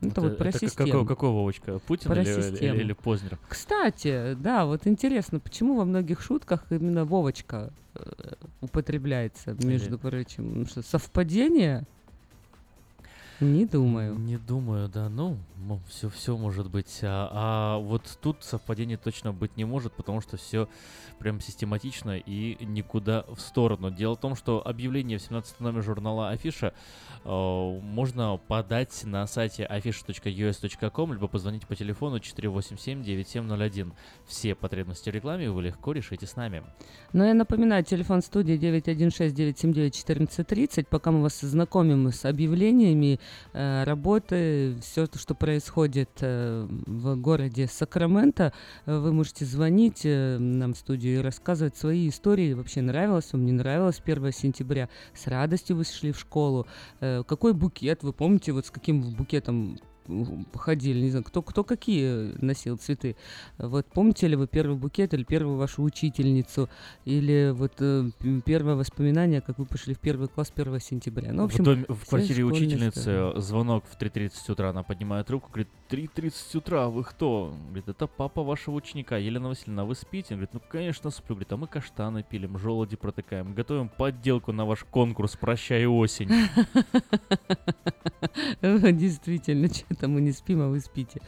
Это, 0.00 0.20
вот 0.20 0.36
про 0.38 0.48
это 0.48 0.58
как- 0.60 0.68
систему. 0.68 0.90
какой, 0.92 1.06
какой 1.06 1.30
Вовочка? 1.30 1.78
Путин 1.80 2.10
Про 2.10 2.22
или, 2.22 2.30
или- 2.32 2.42
систему. 2.42 2.80
или 2.80 2.92
Познер? 2.92 3.38
Кстати, 3.48 4.34
да, 4.34 4.66
вот 4.66 4.86
интересно, 4.86 5.40
почему 5.40 5.76
во 5.76 5.84
многих 5.84 6.20
шутках 6.20 6.64
именно 6.70 7.04
Вовочка 7.04 7.72
э, 7.94 8.34
употребляется, 8.60 9.56
между 9.64 9.98
прочим? 9.98 10.60
Ну 10.60 10.66
Что, 10.66 10.82
совпадение? 10.82 11.86
Не 13.42 13.66
думаю. 13.66 14.18
Не 14.18 14.36
думаю, 14.36 14.88
да. 14.88 15.08
Ну, 15.08 15.38
все, 15.88 16.08
все 16.08 16.36
может 16.36 16.70
быть. 16.70 17.00
А, 17.02 17.28
а 17.32 17.78
вот 17.78 18.18
тут 18.20 18.36
совпадение 18.40 18.96
точно 18.96 19.32
быть 19.32 19.56
не 19.56 19.64
может, 19.64 19.92
потому 19.92 20.20
что 20.20 20.36
все 20.36 20.68
прям 21.18 21.40
систематично 21.40 22.18
и 22.18 22.64
никуда 22.64 23.24
в 23.28 23.40
сторону. 23.40 23.90
Дело 23.90 24.14
в 24.16 24.20
том, 24.20 24.36
что 24.36 24.66
объявление 24.66 25.18
в 25.18 25.22
17 25.22 25.60
номер 25.60 25.82
журнала 25.82 26.30
Афиша 26.30 26.72
э, 27.24 27.80
можно 27.82 28.40
подать 28.48 29.04
на 29.04 29.26
сайте 29.26 29.68
afisha.us.com, 29.70 31.12
либо 31.12 31.28
позвонить 31.28 31.66
по 31.66 31.76
телефону 31.76 32.16
487-9701. 32.18 33.92
Все 34.26 34.54
потребности 34.54 35.10
в 35.10 35.14
рекламе 35.14 35.50
вы 35.50 35.62
легко 35.62 35.92
решите 35.92 36.26
с 36.26 36.36
нами. 36.36 36.62
Но 37.12 37.24
я 37.24 37.34
напоминаю, 37.34 37.84
телефон 37.84 38.22
студии 38.22 38.56
916-979-1430. 38.58 40.86
Пока 40.88 41.10
мы 41.10 41.22
вас 41.22 41.40
знакомим 41.40 42.12
с 42.12 42.24
объявлениями 42.24 43.18
работы, 43.52 44.76
все, 44.80 45.06
что 45.14 45.34
происходит 45.34 46.10
э, 46.20 46.66
в 46.86 47.16
городе 47.16 47.66
Сакраменто, 47.66 48.52
э, 48.86 48.98
вы 48.98 49.12
можете 49.12 49.44
звонить 49.44 50.02
э, 50.04 50.38
нам 50.38 50.74
в 50.74 50.78
студию 50.78 51.18
и 51.18 51.22
рассказывать 51.22 51.76
свои 51.76 52.08
истории. 52.08 52.54
Вообще 52.54 52.82
нравилось 52.82 53.32
вам, 53.32 53.44
не 53.44 53.52
нравилось 53.52 54.00
1 54.04 54.32
сентября? 54.32 54.88
С 55.14 55.26
радостью 55.26 55.76
вы 55.76 55.84
шли 55.84 56.12
в 56.12 56.18
школу? 56.18 56.66
Э, 57.00 57.22
какой 57.26 57.52
букет? 57.52 58.02
Вы 58.02 58.12
помните, 58.12 58.52
вот 58.52 58.66
с 58.66 58.70
каким 58.70 59.02
букетом 59.14 59.78
ходили, 60.54 61.00
не 61.00 61.10
знаю, 61.10 61.24
кто, 61.24 61.42
кто 61.42 61.64
какие 61.64 62.34
носил 62.42 62.76
цветы. 62.76 63.16
Вот 63.58 63.86
помните 63.86 64.26
ли 64.28 64.36
вы 64.36 64.46
первый 64.46 64.76
букет 64.76 65.14
или 65.14 65.24
первую 65.24 65.56
вашу 65.56 65.82
учительницу, 65.82 66.68
или 67.04 67.52
вот 67.54 67.72
э, 67.80 68.10
первое 68.44 68.74
воспоминание, 68.74 69.40
как 69.40 69.58
вы 69.58 69.66
пошли 69.66 69.94
в 69.94 69.98
первый 69.98 70.28
класс 70.28 70.52
1 70.54 70.80
сентября? 70.80 71.32
Ну, 71.32 71.42
в 71.42 71.46
общем, 71.46 71.64
доме- 71.64 71.86
в 71.88 72.08
квартире 72.08 72.44
учительницы 72.44 73.00
истории. 73.00 73.40
звонок 73.40 73.84
в 73.90 74.00
3.30 74.00 74.52
утра, 74.52 74.70
она 74.70 74.82
поднимает 74.82 75.30
руку, 75.30 75.48
говорит, 75.50 75.68
3.30 75.88 76.58
утра, 76.58 76.88
вы 76.88 77.04
кто? 77.04 77.54
Говорит, 77.66 77.88
это 77.88 78.06
папа 78.06 78.42
вашего 78.42 78.74
ученика, 78.74 79.16
Елена 79.16 79.48
Васильевна, 79.48 79.84
вы 79.84 79.94
спите? 79.94 80.34
Он 80.34 80.40
говорит, 80.40 80.54
ну, 80.54 80.60
конечно, 80.70 81.10
сплю. 81.10 81.36
Говорит, 81.36 81.52
а 81.52 81.56
мы 81.56 81.66
каштаны 81.66 82.22
пилим, 82.22 82.58
желуди 82.58 82.96
протыкаем, 82.96 83.54
готовим 83.54 83.88
подделку 83.88 84.52
на 84.52 84.64
ваш 84.64 84.84
конкурс 84.84 85.36
«Прощай 85.36 85.86
осень». 85.86 86.28
Действительно, 88.62 89.68
что-то 90.02 90.08
мы 90.08 90.20
не 90.20 90.32
спим, 90.32 90.62
а 90.62 90.68
вы 90.68 90.80
спите. 90.80 91.20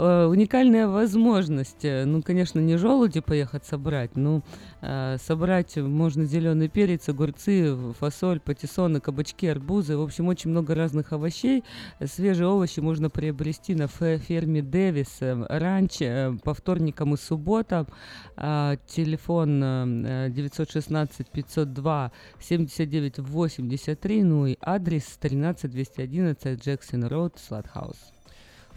Э, 0.00 0.26
Уникальная 0.26 0.86
возможность, 0.86 1.84
э, 1.84 2.04
ну, 2.04 2.22
конечно, 2.22 2.60
не 2.60 2.76
желуди 2.76 3.20
поехать 3.20 3.64
собрать, 3.66 4.14
но 4.14 4.42
э, 4.80 5.16
собрать 5.18 5.76
можно 5.76 6.24
зеленый 6.24 6.68
перец, 6.68 7.08
огурцы, 7.08 7.76
фасоль, 7.98 8.38
патиссоны, 8.38 9.00
кабачки, 9.00 9.48
арбузы, 9.48 9.96
в 9.96 10.02
общем, 10.02 10.28
очень 10.28 10.50
много 10.50 10.76
разных 10.76 11.12
овощей. 11.12 11.64
Свежие 12.04 12.46
овощи 12.46 12.78
можно 12.78 13.10
приобрести 13.10 13.74
на 13.74 13.88
фе- 13.88 14.18
ферме 14.18 14.62
Дэвис 14.62 15.16
э, 15.20 15.34
ранч 15.48 16.00
э, 16.00 16.32
по 16.44 16.54
вторникам 16.54 17.14
и 17.14 17.16
субботам. 17.16 17.88
А, 18.36 18.76
Телефон 18.86 19.60
э, 19.64 20.28
916 20.30 21.28
502 21.28 22.12
79 22.38 23.18
83, 23.18 24.22
ну 24.22 24.46
и 24.46 24.56
адрес 24.60 25.02
13211 25.20 26.64
Джексон 26.64 27.04
Роуд, 27.04 27.34
Сладхаус. 27.36 28.17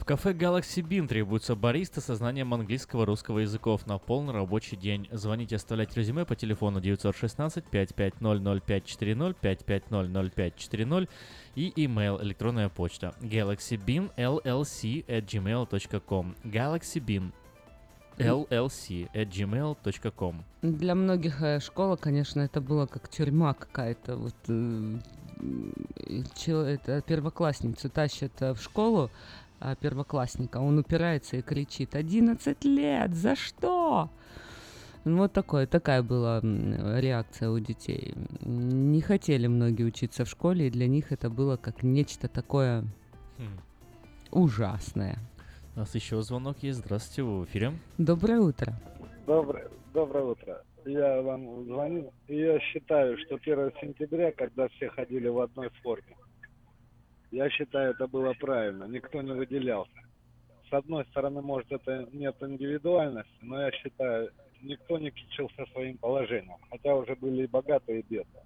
В 0.01 0.03
кафе 0.03 0.31
Galaxy 0.31 0.81
Bean 0.81 1.07
требуется 1.07 1.55
бариста 1.55 2.01
со 2.01 2.15
знанием 2.15 2.55
английского 2.55 3.03
и 3.03 3.05
русского 3.05 3.37
языков 3.37 3.85
на 3.85 3.99
полный 3.99 4.33
рабочий 4.33 4.75
день. 4.75 5.07
Звоните, 5.11 5.57
оставлять 5.57 5.95
резюме 5.95 6.25
по 6.25 6.35
телефону 6.35 6.81
916 6.81 7.63
5500 7.65 8.63
540 8.63 9.37
5500 9.37 10.33
540 10.33 11.09
и 11.53 11.71
email 11.75 12.19
электронная 12.23 12.69
почта 12.69 13.13
galaxybean 13.21 14.09
llc 14.17 15.05
at 15.05 15.25
gmail.com 15.27 16.35
galaxybean 16.45 17.31
llc 18.17 19.09
at 19.13 19.29
gmail.com. 19.29 20.43
Для 20.63 20.95
многих 20.95 21.43
э, 21.43 21.59
школа, 21.59 21.95
конечно, 21.95 22.41
это 22.41 22.59
было 22.59 22.87
как 22.87 23.07
тюрьма 23.07 23.53
какая-то. 23.53 24.15
Вот 24.15 24.35
э, 24.47 24.97
и 26.07 26.23
чел- 26.35 26.61
это 26.65 27.01
первоклассницу 27.01 27.89
тащат 27.89 28.31
э, 28.41 28.53
в 28.53 28.61
школу, 28.61 29.09
первоклассника, 29.79 30.57
он 30.57 30.77
упирается 30.79 31.37
и 31.37 31.41
кричит 31.41 31.95
«11 31.95 32.57
лет! 32.67 33.13
За 33.13 33.35
что?» 33.35 34.09
Ну, 35.03 35.17
Вот 35.17 35.33
такое, 35.33 35.65
такая 35.65 36.03
была 36.03 36.41
реакция 36.41 37.49
у 37.49 37.59
детей. 37.59 38.13
Не 38.41 39.01
хотели 39.01 39.47
многие 39.47 39.83
учиться 39.83 40.25
в 40.25 40.29
школе, 40.29 40.67
и 40.67 40.71
для 40.71 40.87
них 40.87 41.11
это 41.11 41.29
было 41.29 41.57
как 41.57 41.81
нечто 41.81 42.27
такое 42.27 42.81
Хм. 43.37 43.59
ужасное. 44.31 45.17
У 45.75 45.79
нас 45.79 45.95
еще 45.95 46.21
звонок 46.21 46.57
есть. 46.61 46.79
Здравствуйте, 46.79 47.23
вы 47.23 47.39
в 47.41 47.45
эфире. 47.45 47.71
Доброе 47.97 48.41
утро. 48.41 48.73
Доброе, 49.25 49.69
доброе 49.93 50.25
утро. 50.25 50.61
Я 50.85 51.21
вам 51.21 51.65
звоню. 51.65 52.11
И 52.27 52.37
я 52.37 52.59
считаю, 52.59 53.17
что 53.25 53.35
1 53.35 53.71
сентября, 53.81 54.31
когда 54.31 54.67
все 54.69 54.89
ходили 54.89 55.29
в 55.29 55.39
одной 55.39 55.69
форме, 55.81 56.15
я 57.31 57.49
считаю, 57.49 57.91
это 57.91 58.07
было 58.07 58.33
правильно. 58.39 58.85
Никто 58.85 59.21
не 59.21 59.31
выделялся. 59.33 59.91
С 60.69 60.73
одной 60.73 61.05
стороны, 61.05 61.41
может, 61.41 61.71
это 61.71 62.07
нет 62.13 62.35
индивидуальности, 62.41 63.31
но 63.41 63.61
я 63.61 63.71
считаю, 63.71 64.29
никто 64.61 64.97
не 64.99 65.11
кичился 65.11 65.65
своим 65.73 65.97
положением. 65.97 66.57
Хотя 66.69 66.95
уже 66.95 67.15
были 67.15 67.43
и 67.43 67.47
богатые, 67.47 67.99
и 68.01 68.05
бедные. 68.09 68.43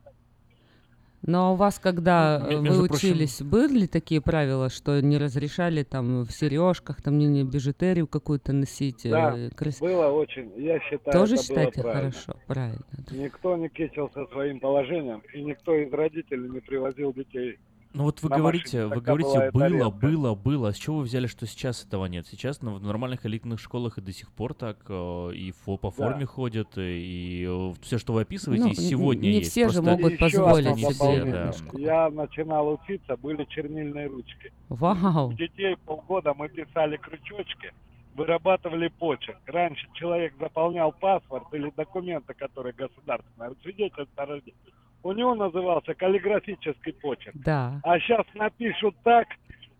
Но 1.27 1.53
у 1.53 1.55
вас, 1.55 1.79
когда 1.79 2.39
Ну, 2.39 2.49
э, 2.59 2.61
между 2.61 2.81
вы 2.81 2.87
прочим- 2.87 3.09
учились, 3.09 3.41
были 3.41 3.87
такие 3.87 4.21
правила, 4.21 4.69
что 4.69 5.01
не 5.01 5.17
разрешали 5.17 5.81
там 5.83 6.21
в 6.23 6.31
сережках, 6.31 7.01
там 7.01 7.17
не, 7.17 7.25
не 7.25 7.43
бижутерию 7.43 8.05
какую-то 8.07 8.53
носить? 8.53 9.01
Да, 9.09 9.35
э, 9.35 9.49
крас- 9.49 9.79
было 9.79 10.07
очень. 10.09 10.51
Я 10.55 10.79
считаю, 10.81 11.17
Тоже 11.17 11.33
это 11.35 11.43
считаете 11.43 11.81
было 11.81 11.91
правильно. 11.91 12.11
хорошо, 12.11 12.39
правильно. 12.45 12.85
Никто 13.11 13.57
не 13.57 13.69
кичился 13.69 14.25
своим 14.27 14.59
положением, 14.59 15.23
и 15.33 15.41
никто 15.41 15.73
из 15.75 15.91
родителей 15.91 16.47
не 16.47 16.59
привозил 16.59 17.11
детей. 17.11 17.57
Ну 17.95 18.03
вот 18.03 18.21
вы 18.21 18.29
на 18.29 18.37
говорите, 18.37 18.83
машине. 18.83 18.95
вы 18.95 19.01
говорите, 19.01 19.51
было, 19.51 19.89
было, 19.89 20.35
было. 20.35 20.69
А 20.69 20.73
с 20.73 20.75
чего 20.77 20.97
вы 20.97 21.03
взяли, 21.03 21.27
что 21.27 21.47
сейчас 21.47 21.85
этого 21.85 22.05
нет? 22.07 22.27
Сейчас 22.27 22.61
ну, 22.61 22.75
в 22.75 22.83
нормальных 22.83 23.25
элитных 23.25 23.59
школах 23.59 23.97
и 23.97 24.01
до 24.01 24.11
сих 24.11 24.31
пор 24.33 24.53
так, 24.53 24.77
э, 24.89 25.31
и 25.33 25.51
фо- 25.65 25.77
по 25.77 25.91
Да. 25.91 25.91
форме 25.91 26.25
ходят, 26.25 26.67
и 26.77 27.73
все, 27.81 27.97
что 27.97 28.11
вы 28.13 28.21
описываете, 28.21 28.65
Ну, 28.65 28.71
и 28.71 28.75
сегодня 28.75 29.21
не 29.27 29.33
есть. 29.39 29.51
все 29.51 29.69
же 29.69 29.81
Просто 29.81 29.91
могут 29.91 30.11
Еще 30.11 30.19
позволить 30.19 30.65
одно 30.67 30.75
не 30.77 30.83
все, 30.83 30.93
дополнение. 30.93 31.31
да. 31.33 31.79
Я 31.79 32.09
начинал 32.09 32.67
учиться, 32.73 33.15
были 33.15 33.45
чернильные 33.45 34.07
ручки. 34.07 34.51
Вау. 34.67 35.29
У 35.29 35.33
детей 35.33 35.77
полгода 35.85 36.33
мы 36.33 36.49
писали 36.49 36.97
крючочки, 36.97 37.71
вырабатывали 38.15 38.89
почерк. 38.89 39.37
Раньше 39.45 39.87
человек 39.93 40.33
заполнял 40.39 40.91
паспорт 40.91 41.45
или 41.53 41.71
документы, 41.77 42.33
которые 42.33 42.73
государственные, 42.73 43.51
свидетельство 43.63 44.23
о 44.23 44.25
рождении. 44.25 44.59
У 45.05 45.11
него 45.11 45.35
назывался 45.35 45.93
каллиграфический 45.93 46.91
почерк. 46.93 47.35
Да. 47.35 47.79
А 47.83 47.99
сейчас 47.99 48.25
напишут 48.33 48.95
так, 49.03 49.27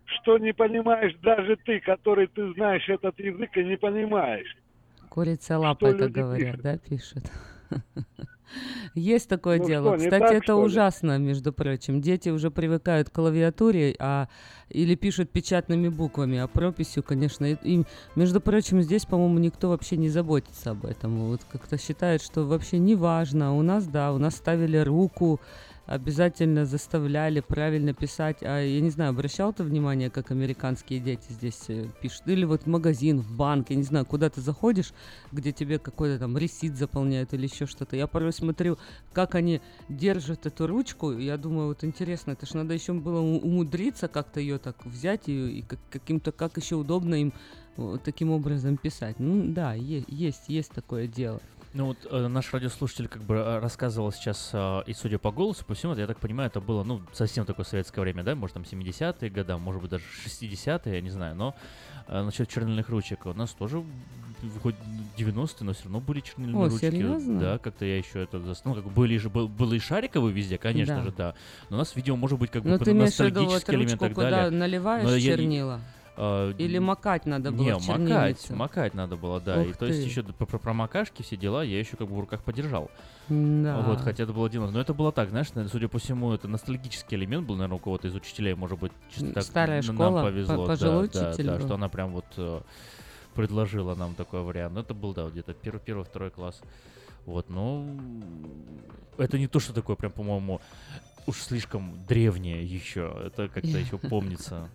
что 0.04 0.38
не 0.38 0.52
понимаешь 0.52 1.16
даже 1.20 1.56
ты, 1.56 1.80
который 1.80 2.28
ты 2.28 2.52
знаешь 2.52 2.88
этот 2.88 3.18
язык 3.18 3.56
и 3.56 3.64
не 3.64 3.76
понимаешь. 3.76 4.56
Курица 5.08 5.58
лапой, 5.58 5.98
как 5.98 6.12
говорят, 6.12 6.60
да, 6.62 6.78
пишут? 6.78 7.24
Есть 8.94 9.28
такое 9.28 9.58
Ну 9.58 9.66
дело. 9.66 9.98
что, 9.98 10.04
Кстати, 10.04 10.22
так, 10.22 10.32
это 10.32 10.42
что 10.44 10.60
ли? 10.60 10.66
ужасно, 10.66 11.18
между 11.18 11.52
прочим. 11.52 12.00
Дети 12.00 12.28
уже 12.30 12.50
привыкают 12.50 13.10
к 13.10 13.12
клавиатуре, 13.12 13.94
а 13.98 14.28
или 14.68 14.94
пишут 14.94 15.30
печатными 15.30 15.88
буквами, 15.88 16.38
а 16.38 16.46
прописью, 16.46 17.02
конечно, 17.02 17.44
и, 17.44 17.56
и, 17.62 17.84
между 18.14 18.40
прочим, 18.40 18.82
здесь, 18.82 19.04
по-моему, 19.04 19.38
никто 19.38 19.68
вообще 19.68 19.96
не 19.96 20.08
заботится 20.08 20.70
об 20.70 20.86
этом. 20.86 21.28
Вот 21.28 21.42
как-то 21.50 21.78
считают, 21.78 22.22
что 22.22 22.44
вообще 22.44 22.78
не 22.78 22.94
важно. 22.94 23.54
У 23.56 23.62
нас, 23.62 23.86
да, 23.86 24.12
у 24.12 24.18
нас 24.18 24.34
ставили 24.36 24.78
руку, 24.78 25.40
обязательно 25.86 26.66
заставляли 26.66 27.40
правильно 27.40 27.94
писать. 27.94 28.38
А 28.42 28.60
я 28.60 28.80
не 28.80 28.90
знаю, 28.90 29.10
обращал 29.10 29.52
ты 29.52 29.62
внимание, 29.62 30.10
как 30.10 30.30
американские 30.30 31.00
дети 31.00 31.26
здесь 31.30 31.64
э, 31.68 31.86
пишут? 32.02 32.22
Или 32.26 32.44
вот 32.44 32.66
магазин, 32.66 33.20
в 33.20 33.30
банк, 33.36 33.70
я 33.70 33.76
не 33.76 33.82
знаю, 33.84 34.04
куда 34.04 34.28
ты 34.28 34.40
заходишь, 34.40 34.92
где 35.32 35.52
тебе 35.52 35.78
какой-то 35.78 36.18
там 36.18 36.36
ресит 36.36 36.76
заполняют 36.76 37.32
или 37.34 37.46
еще 37.46 37.66
что-то. 37.66 37.96
Я 37.96 38.06
порой 38.06 38.32
смотрю, 38.32 38.78
как 39.12 39.34
они 39.34 39.60
держат 39.88 40.46
эту 40.46 40.66
ручку. 40.66 41.12
Я 41.12 41.36
думаю, 41.36 41.68
вот 41.68 41.84
интересно, 41.84 42.32
это 42.32 42.46
ж 42.46 42.54
надо 42.54 42.74
еще 42.74 42.92
было 42.92 43.20
умудриться 43.20 44.08
как-то 44.08 44.40
ее 44.40 44.58
так 44.58 44.84
взять 44.84 45.28
и, 45.28 45.58
и 45.60 45.62
как- 45.62 45.78
каким-то, 45.90 46.32
как 46.32 46.56
еще 46.56 46.74
удобно 46.76 47.14
им 47.14 47.32
вот 47.76 48.02
таким 48.02 48.30
образом 48.30 48.76
писать. 48.76 49.20
Ну 49.20 49.52
да, 49.52 49.74
е- 49.74 50.04
есть, 50.08 50.48
есть 50.48 50.72
такое 50.72 51.06
дело. 51.06 51.40
Ну 51.76 51.84
вот 51.88 51.98
э, 52.10 52.26
наш 52.28 52.54
радиослушатель 52.54 53.06
как 53.06 53.20
бы 53.22 53.34
э, 53.34 53.58
рассказывал 53.58 54.10
сейчас, 54.10 54.48
э, 54.54 54.80
и 54.86 54.94
судя 54.94 55.18
по 55.18 55.30
голосу, 55.30 55.62
по 55.66 55.74
всему, 55.74 55.94
я 55.94 56.06
так 56.06 56.18
понимаю, 56.18 56.46
это 56.48 56.58
было, 56.62 56.82
ну, 56.84 57.02
совсем 57.12 57.44
такое 57.44 57.66
советское 57.66 58.00
время, 58.00 58.22
да, 58.24 58.34
может, 58.34 58.54
там 58.54 58.62
70-е 58.62 59.28
годы, 59.28 59.56
может 59.58 59.82
быть, 59.82 59.90
даже 59.90 60.04
60-е, 60.24 60.94
я 60.94 61.00
не 61.02 61.10
знаю, 61.10 61.36
но 61.36 61.54
э, 62.08 62.22
насчет 62.22 62.48
чернильных 62.48 62.88
ручек 62.88 63.26
у 63.26 63.34
нас 63.34 63.50
тоже 63.50 63.84
хоть 64.62 64.74
90-е, 65.18 65.66
но 65.66 65.74
все 65.74 65.82
равно 65.84 66.00
были 66.00 66.20
чернильные 66.20 66.64
О, 66.64 66.68
ручки. 66.70 66.86
серьезно? 66.90 67.38
Да, 67.40 67.58
как-то 67.58 67.84
я 67.84 67.98
еще 67.98 68.22
это 68.22 68.38
Ну, 68.64 68.74
как 68.74 68.84
бы 68.84 68.90
были 68.90 69.18
же, 69.18 69.28
был, 69.28 69.46
было 69.46 69.74
и 69.74 69.78
шариковые 69.78 70.32
везде, 70.32 70.56
конечно 70.56 70.96
Да. 70.96 71.02
же, 71.02 71.12
да. 71.12 71.34
Но 71.68 71.76
у 71.76 71.78
нас, 71.78 71.94
видимо, 71.94 72.16
может 72.16 72.38
быть, 72.38 72.50
как 72.50 72.62
бы 72.62 72.70
Ну 72.70 72.78
ты 72.78 72.84
в 72.84 72.86
виду 72.88 72.98
вот 73.00 73.04
ностальгический 73.04 73.74
элемент 73.74 73.92
и 73.92 73.98
так 73.98 74.14
далее. 74.14 74.48
наливаешь 74.50 75.04
Но 75.04 75.14
я- 75.14 75.36
чернила? 75.36 75.80
Э, 76.16 76.52
Или 76.58 76.78
макать 76.78 77.26
надо 77.26 77.52
было 77.52 77.64
не, 77.64 77.72
макать, 77.74 78.50
макать 78.50 78.94
надо 78.94 79.16
было, 79.16 79.40
да. 79.40 79.62
и 79.62 79.70
Ух 79.70 79.76
то 79.76 79.86
есть 79.86 80.02
ты. 80.02 80.08
еще 80.08 80.22
про, 80.22 80.58
про 80.58 80.72
макашки 80.72 81.22
все 81.22 81.36
дела 81.36 81.62
я 81.62 81.78
еще 81.78 81.96
как 81.96 82.08
бы 82.08 82.16
в 82.16 82.20
руках 82.20 82.42
подержал. 82.42 82.90
Да. 83.28 83.80
Вот, 83.82 84.00
хотя 84.00 84.24
это 84.24 84.32
было 84.32 84.48
дело. 84.48 84.70
Но 84.70 84.80
это 84.80 84.94
было 84.94 85.12
так, 85.12 85.30
знаешь, 85.30 85.48
судя 85.70 85.88
по 85.88 85.98
всему, 85.98 86.32
это 86.32 86.48
ностальгический 86.48 87.16
элемент 87.16 87.46
был, 87.46 87.56
наверное, 87.56 87.76
у 87.76 87.80
кого-то 87.80 88.08
из 88.08 88.14
учителей, 88.14 88.54
может 88.54 88.78
быть, 88.78 88.92
чисто 89.14 89.32
так 89.32 89.42
старая 89.42 89.82
школа, 89.82 89.96
нам 89.98 90.14
по- 90.14 90.22
повезло. 90.30 90.66
пожилой 90.66 91.08
да, 91.08 91.20
да, 91.20 91.28
учитель 91.30 91.46
да, 91.46 91.56
был. 91.56 91.66
что 91.66 91.74
она 91.74 91.88
прям 91.88 92.12
вот 92.12 92.26
э, 92.36 92.60
предложила 93.34 93.94
нам 93.94 94.14
такой 94.14 94.42
вариант. 94.42 94.74
Но 94.74 94.80
это 94.80 94.94
был, 94.94 95.12
да, 95.12 95.28
где-то 95.28 95.54
первый, 95.54 95.80
первый, 95.80 96.04
второй 96.04 96.30
класс. 96.30 96.60
Вот, 97.24 97.50
ну, 97.50 97.98
это 99.18 99.38
не 99.38 99.48
то, 99.48 99.58
что 99.58 99.72
такое 99.72 99.96
прям, 99.96 100.12
по-моему, 100.12 100.60
уж 101.26 101.42
слишком 101.42 101.98
древнее 102.06 102.64
еще. 102.64 103.14
Это 103.26 103.48
как-то 103.48 103.78
еще 103.78 103.98
помнится. 104.08 104.70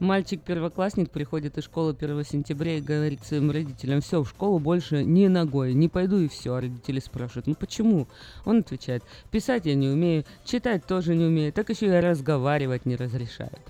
Мальчик-первоклассник 0.00 1.10
приходит 1.10 1.58
из 1.58 1.64
школы 1.64 1.96
1 1.98 2.24
сентября 2.24 2.78
и 2.78 2.80
говорит 2.80 3.24
своим 3.24 3.50
родителям, 3.50 4.00
все, 4.00 4.22
в 4.22 4.28
школу 4.28 4.58
больше 4.58 5.04
ни 5.04 5.26
ногой, 5.28 5.74
не 5.74 5.88
пойду 5.88 6.18
и 6.18 6.28
все. 6.28 6.54
А 6.54 6.60
родители 6.60 7.00
спрашивают, 7.00 7.46
ну 7.46 7.54
почему? 7.54 8.08
Он 8.44 8.58
отвечает, 8.58 9.04
писать 9.30 9.66
я 9.66 9.74
не 9.74 9.88
умею, 9.88 10.24
читать 10.44 10.86
тоже 10.86 11.14
не 11.14 11.24
умею, 11.24 11.52
так 11.52 11.70
еще 11.70 11.86
и 11.86 12.00
разговаривать 12.00 12.86
не 12.86 12.96
разрешают. 12.96 13.60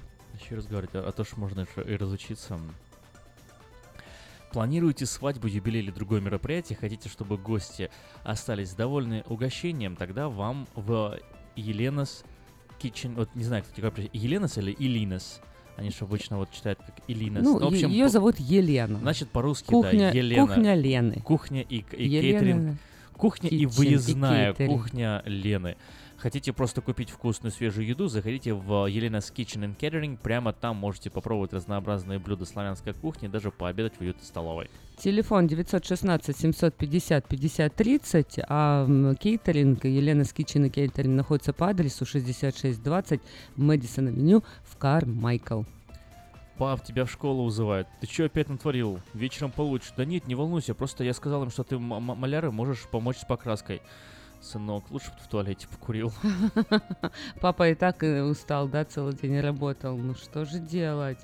Еще 0.43 0.57
раз 0.57 0.67
говорить, 0.67 0.91
а, 0.95 1.05
а 1.07 1.13
то, 1.13 1.25
что 1.25 1.39
можно 1.39 1.67
и 1.85 1.97
разучиться. 1.97 2.59
Планируете 4.53 5.07
свадьбу, 5.07 5.47
юбилей 5.47 5.81
или 5.81 5.91
другое 5.91 6.21
мероприятие, 6.21 6.77
хотите, 6.79 7.09
чтобы 7.09 7.39
гости 7.39 7.91
остались 8.23 8.75
довольны 8.75 9.25
угощением, 9.27 9.97
тогда 9.97 10.29
вам 10.29 10.69
в 10.75 11.19
Еленас 11.57 12.25
Kitchen, 12.81 13.15
вот 13.15 13.29
не 13.35 13.45
знаю, 13.45 13.63
кстати, 13.63 13.81
как 13.81 13.95
Еленас 14.13 14.59
или 14.59 14.75
Илинас? 14.79 15.41
Они 15.77 15.91
же 15.91 15.97
обычно 16.01 16.37
вот 16.37 16.51
читают 16.51 16.79
как 16.81 16.97
Илинас. 17.09 17.43
Ну, 17.43 17.59
в 17.59 17.65
общем, 17.65 17.89
ее 17.89 18.09
зовут 18.09 18.39
Елена. 18.39 18.99
Значит, 18.99 19.31
по-русски, 19.31 19.69
Кухня- 19.69 20.11
да, 20.13 20.19
Елена. 20.19 20.47
кухня 20.47 20.75
Лены. 20.75 21.21
Кухня 21.21 21.63
и, 21.63 21.85
и 21.93 22.09
Елена 22.09 22.39
кейтеринг. 22.39 22.79
Кухня 23.17 23.49
и 23.49 23.55
Kitchen 23.55 23.59
и 23.63 23.67
выездная 23.67 24.53
кейтеринг. 24.53 24.83
кухня 24.83 25.23
Лены. 25.25 25.77
Хотите 26.19 26.53
просто 26.53 26.83
купить 26.83 27.11
вкусную 27.11 27.51
свежую 27.51 27.87
еду, 27.87 28.07
заходите 28.07 28.55
в 28.55 28.87
Елена's 28.87 29.33
Kitchen 29.35 29.65
and 29.65 29.77
Catering. 29.77 30.17
Прямо 30.17 30.53
там 30.53 30.77
можете 30.77 31.11
попробовать 31.11 31.53
разнообразные 31.53 32.21
блюда 32.21 32.45
славянской 32.45 32.93
кухни, 32.95 33.27
даже 33.27 33.51
пообедать 33.51 33.97
в 33.97 34.01
уютной 34.03 34.25
столовой. 34.25 34.71
Телефон 35.03 35.49
916 35.49 36.37
750 36.37 37.27
50 37.27 37.75
30, 37.75 38.39
а 38.49 38.87
кейтеринг, 39.19 39.85
Елена 39.85 40.25
Скитчин 40.25 40.67
и 40.67 40.71
кейтеринг 40.71 41.17
находится 41.17 41.53
по 41.53 41.71
адресу 41.71 42.07
6620 42.07 43.21
Мэдисон 43.57 44.07
Авеню 44.07 44.45
в 44.63 44.77
Кармайкл. 44.77 45.65
Пап, 46.57 46.85
тебя 46.85 47.05
в 47.05 47.11
школу 47.11 47.47
вызывают. 47.47 47.89
Ты 48.01 48.07
что 48.07 48.27
опять 48.27 48.49
натворил? 48.49 49.01
Вечером 49.13 49.51
получишь. 49.51 49.93
Да 49.97 50.05
нет, 50.05 50.29
не 50.29 50.37
волнуйся, 50.37 50.73
просто 50.73 51.03
я 51.03 51.15
сказал 51.15 51.43
им, 51.43 51.51
что 51.51 51.65
ты 51.65 51.81
маляр 51.81 52.47
и 52.47 52.51
можешь 52.51 52.87
помочь 52.89 53.17
с 53.17 53.25
покраской. 53.25 53.83
Сынок, 54.43 54.91
лучше 54.91 55.11
бы 55.11 55.17
ты 55.19 55.25
в 55.25 55.29
туалете 55.29 55.69
покурил. 55.69 56.13
Папа 57.41 57.69
и 57.69 57.77
так 57.77 58.03
э, 58.03 58.23
устал, 58.23 58.67
да, 58.67 58.85
целый 58.85 59.15
день 59.15 59.39
работал. 59.41 59.97
Ну 59.97 60.17
что 60.17 60.45
же 60.45 60.59
делать? 60.59 61.19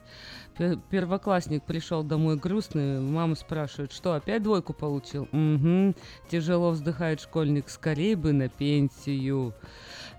Пе- 0.58 0.76
Первоклассник 0.90 1.62
пришел 1.62 2.02
домой 2.02 2.36
грустный, 2.36 3.00
мама 3.00 3.36
спрашивает, 3.36 3.92
что, 3.92 4.14
опять 4.14 4.42
двойку 4.42 4.72
получил? 4.72 5.28
Угу. 5.30 5.94
Тяжело 6.28 6.70
вздыхает 6.70 7.20
школьник, 7.20 7.68
скорее 7.68 8.16
бы 8.16 8.32
на 8.32 8.48
пенсию. 8.48 9.54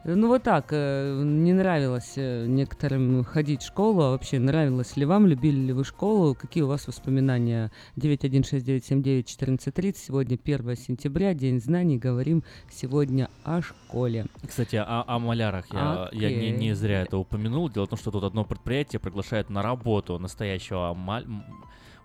Ну 0.06 0.30
вот 0.30 0.44
так, 0.44 0.68
э, 0.72 1.22
не 1.24 1.52
нравилось 1.52 2.14
э, 2.16 2.46
некоторым 2.48 3.26
ходить 3.26 3.64
в 3.64 3.68
школу, 3.68 4.02
а 4.02 4.12
вообще 4.12 4.40
нравилось 4.40 4.96
ли 4.96 5.04
вам, 5.04 5.28
любили 5.28 5.58
ли 5.58 5.74
вы 5.74 5.84
школу, 5.84 6.36
какие 6.36 6.64
у 6.64 6.68
вас 6.68 6.88
воспоминания? 6.88 7.70
916-979-1430, 7.98 9.98
сегодня 9.98 10.40
1 10.42 10.78
сентября, 10.78 11.34
День 11.34 11.60
знаний, 11.60 11.98
говорим 11.98 12.46
сегодня 12.72 13.30
о 13.44 13.62
школе. 13.62 14.28
Кстати, 14.48 14.78
о, 14.78 15.04
о 15.06 15.20
малярах 15.20 15.66
я, 15.74 16.08
я 16.14 16.30
не, 16.30 16.52
не 16.52 16.74
зря 16.76 17.02
это 17.02 17.18
упомянул. 17.18 17.70
Дело 17.70 17.86
в 17.86 17.90
том, 17.90 18.00
что 18.00 18.12
тут 18.12 18.24
одно 18.24 18.46
предприятие 18.46 19.02
приглашает 19.02 19.50
на 19.50 19.62
работу 19.62 20.18
настоящего 20.18 20.94
маль... 20.94 21.28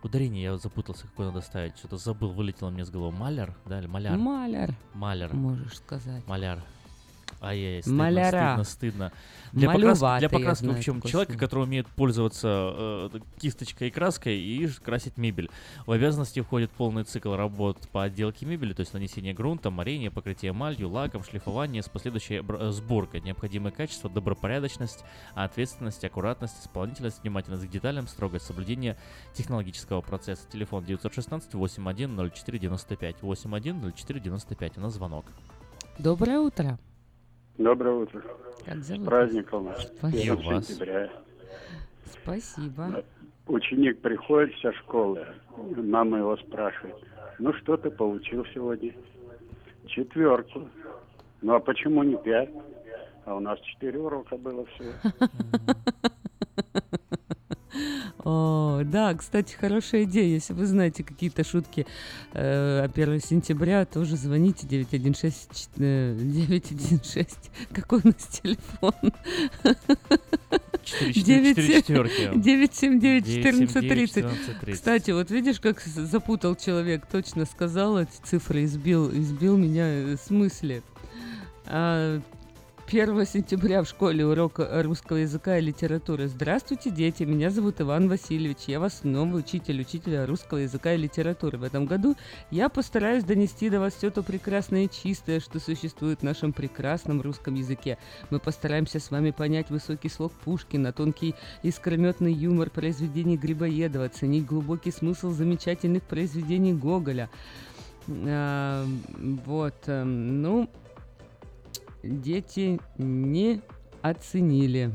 Ударение, 0.02 0.42
я 0.42 0.56
запутался, 0.58 1.06
какое 1.06 1.28
надо 1.28 1.40
ставить. 1.40 1.78
Что-то 1.78 1.96
забыл, 1.96 2.32
вылетело 2.32 2.68
мне 2.68 2.84
с 2.84 2.90
головы. 2.90 3.16
Маляр, 3.16 3.56
да, 3.64 3.78
или 3.78 3.86
маляр? 3.86 4.18
Маляр. 4.18 4.74
Маляр. 4.92 5.32
Можешь 5.32 5.76
сказать. 5.76 6.26
Маляр. 6.26 6.58
Ай-яй, 7.44 7.82
стыдно, 7.82 7.98
Маляра. 8.04 8.64
стыдно, 8.64 8.64
стыдно. 8.64 9.12
Для 9.52 9.68
покраски, 9.68 10.02
Малюватый, 10.02 10.28
для 10.28 10.38
я 10.38 10.38
покраски 10.40 10.62
в 10.62 10.64
знаю 10.64 10.78
общем, 10.78 10.94
такое 10.96 11.12
человека, 11.12 11.32
слово. 11.32 11.40
который 11.40 11.64
умеет 11.64 11.86
пользоваться 11.88 12.48
э, 12.76 13.10
кисточкой 13.38 13.88
и 13.88 13.90
краской 13.90 14.36
и 14.38 14.66
красить 14.82 15.16
мебель. 15.18 15.50
В 15.86 15.92
обязанности 15.92 16.40
входит 16.40 16.70
полный 16.70 17.04
цикл 17.04 17.34
работ 17.34 17.78
по 17.92 18.02
отделке 18.04 18.46
мебели, 18.46 18.72
то 18.72 18.80
есть 18.80 18.94
нанесение 18.94 19.34
грунта, 19.34 19.70
морение, 19.70 20.10
покрытие 20.10 20.52
эмалью, 20.52 20.88
лаком, 20.88 21.22
шлифование 21.22 21.82
с 21.82 21.88
последующей 21.88 22.42
э, 22.46 22.70
сборкой. 22.70 23.20
Необходимые 23.20 23.72
качества, 23.72 24.08
добропорядочность, 24.08 25.04
ответственность, 25.34 26.04
аккуратность, 26.04 26.64
исполнительность, 26.64 27.22
внимательность 27.22 27.66
к 27.66 27.70
деталям, 27.70 28.08
строгое 28.08 28.40
соблюдение 28.40 28.96
технологического 29.34 30.00
процесса. 30.00 30.42
Телефон 30.50 30.84
916 30.84 31.54
81 31.54 32.30
0495 32.32 33.16
81 33.22 33.92
0495. 33.92 34.78
У 34.78 34.80
нас 34.80 34.94
звонок. 34.94 35.26
Доброе 35.98 36.40
утро. 36.40 36.78
Доброе 37.58 37.94
утро. 37.94 38.22
Как 38.64 38.78
С 38.78 38.86
зовут? 38.88 39.04
праздником 39.06 39.64
вас. 39.64 39.92
Спасибо. 39.98 40.34
1 40.34 40.62
сентября. 40.62 41.10
Спасибо. 42.06 43.04
Ученик 43.46 44.00
приходит 44.00 44.56
со 44.60 44.72
школы, 44.72 45.24
мама 45.76 46.18
его 46.18 46.36
спрашивает, 46.38 46.96
ну 47.38 47.52
что 47.54 47.76
ты 47.76 47.90
получил 47.90 48.44
сегодня? 48.54 48.92
Четверку. 49.86 50.66
Ну 51.42 51.54
а 51.54 51.60
почему 51.60 52.02
не 52.02 52.16
пять? 52.16 52.48
А 53.26 53.36
у 53.36 53.40
нас 53.40 53.60
четыре 53.60 53.98
урока 53.98 54.36
было 54.38 54.64
всего. 54.66 54.92
О, 58.24 58.82
да, 58.84 59.14
кстати, 59.14 59.54
хорошая 59.54 60.04
идея. 60.04 60.26
Если 60.34 60.52
вы 60.52 60.66
знаете 60.66 61.02
какие-то 61.04 61.44
шутки 61.44 61.86
э, 62.32 62.80
о 62.84 62.90
1 62.92 63.20
сентября, 63.20 63.84
тоже 63.84 64.16
звоните 64.16 64.66
916, 64.66 65.70
э, 65.78 66.14
916. 66.18 67.36
Какой 67.72 68.00
у 68.04 68.06
нас 68.08 68.26
телефон? 68.42 68.92
Четыре- 70.84 71.12
четыре- 71.14 71.54
четыре 71.54 71.82
четверки. 71.82 72.30
979 72.38 73.24
1430. 73.24 74.16
979-1430. 74.24 74.72
Кстати, 74.74 75.10
вот 75.12 75.30
видишь, 75.30 75.60
как 75.60 75.80
запутал 75.80 76.56
человек, 76.56 77.06
точно 77.10 77.46
сказал 77.46 77.98
эти 77.98 78.10
цифры, 78.22 78.64
избил, 78.64 79.10
избил 79.10 79.56
меня 79.56 79.86
э, 79.88 80.16
с 80.22 80.28
мысли. 80.30 80.82
А, 81.66 82.20
1 82.86 83.24
сентября 83.24 83.82
в 83.82 83.88
школе 83.88 84.26
урок 84.26 84.60
русского 84.60 85.16
языка 85.16 85.56
и 85.56 85.62
литературы. 85.62 86.28
Здравствуйте, 86.28 86.90
дети, 86.90 87.22
меня 87.22 87.48
зовут 87.48 87.80
Иван 87.80 88.10
Васильевич. 88.10 88.58
Я 88.66 88.78
вас 88.78 89.04
новый 89.04 89.40
учитель, 89.40 89.80
учителя 89.80 90.26
русского 90.26 90.58
языка 90.58 90.92
и 90.92 90.98
литературы. 90.98 91.56
В 91.56 91.62
этом 91.62 91.86
году 91.86 92.14
я 92.50 92.68
постараюсь 92.68 93.24
донести 93.24 93.70
до 93.70 93.80
вас 93.80 93.94
все 93.94 94.10
то 94.10 94.22
прекрасное 94.22 94.84
и 94.84 94.90
чистое, 94.90 95.40
что 95.40 95.60
существует 95.60 96.20
в 96.20 96.24
нашем 96.24 96.52
прекрасном 96.52 97.22
русском 97.22 97.54
языке. 97.54 97.96
Мы 98.28 98.38
постараемся 98.38 99.00
с 99.00 99.10
вами 99.10 99.30
понять 99.30 99.70
высокий 99.70 100.10
слог 100.10 100.32
Пушкина, 100.44 100.92
тонкий 100.92 101.34
искрометный 101.62 102.34
юмор 102.34 102.68
произведений 102.68 103.38
Грибоедова, 103.38 104.04
оценить 104.04 104.44
глубокий 104.44 104.90
смысл 104.90 105.30
замечательных 105.30 106.02
произведений 106.02 106.74
Гоголя. 106.74 107.30
А, 108.06 108.86
вот, 109.46 109.74
эм, 109.86 110.42
ну, 110.42 110.68
дети 112.04 112.80
не 112.98 113.60
оценили. 114.02 114.92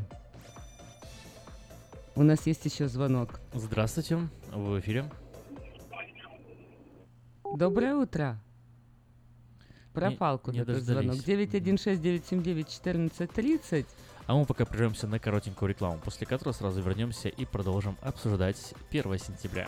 У 2.15 2.23
нас 2.23 2.45
есть 2.47 2.65
еще 2.65 2.87
звонок. 2.87 3.39
Здравствуйте, 3.53 4.17
вы 4.53 4.75
в 4.75 4.79
эфире. 4.79 5.05
Доброе 7.55 7.95
утро. 7.95 8.39
Пропал 9.93 10.37
куда-то 10.37 10.79
звонок. 10.79 11.15
дождались. 11.25 11.47
916-979-1430. 11.87 13.85
А 14.27 14.35
мы 14.35 14.45
пока 14.45 14.65
прервемся 14.65 15.07
на 15.07 15.17
коротенькую 15.17 15.69
рекламу, 15.69 15.99
после 16.03 16.27
которой 16.27 16.53
сразу 16.53 16.81
вернемся 16.81 17.29
и 17.29 17.45
продолжим 17.45 17.97
обсуждать 18.01 18.75
1 18.91 19.17
сентября. 19.17 19.67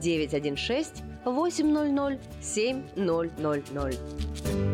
916 0.00 1.02
800 1.24 2.18
7000. 2.40 4.73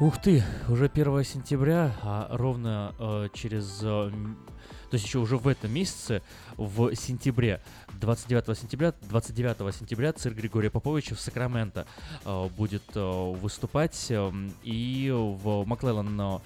Ух 0.00 0.16
ты, 0.22 0.44
уже 0.68 0.84
1 0.86 1.24
сентября, 1.24 1.92
а 2.02 2.28
ровно 2.30 2.94
э, 3.00 3.28
через... 3.34 3.80
э, 3.82 4.10
то 4.90 4.94
есть 4.94 5.04
еще 5.04 5.18
уже 5.18 5.36
в 5.38 5.48
этом 5.48 5.72
месяце, 5.72 6.22
в 6.56 6.94
сентябре, 6.94 7.60
29 8.00 8.56
сентября, 8.56 8.94
29 9.02 9.74
сентября 9.74 10.12
цирк 10.12 10.36
Григория 10.36 10.70
Поповича 10.70 11.16
в 11.16 11.20
Сакраменто 11.20 11.84
э, 12.24 12.48
будет 12.56 12.84
э, 12.94 13.32
выступать. 13.40 14.06
э, 14.10 14.32
и 14.62 15.10
в 15.12 15.64
Маклеллан, 15.66 16.20
э, 16.20 16.38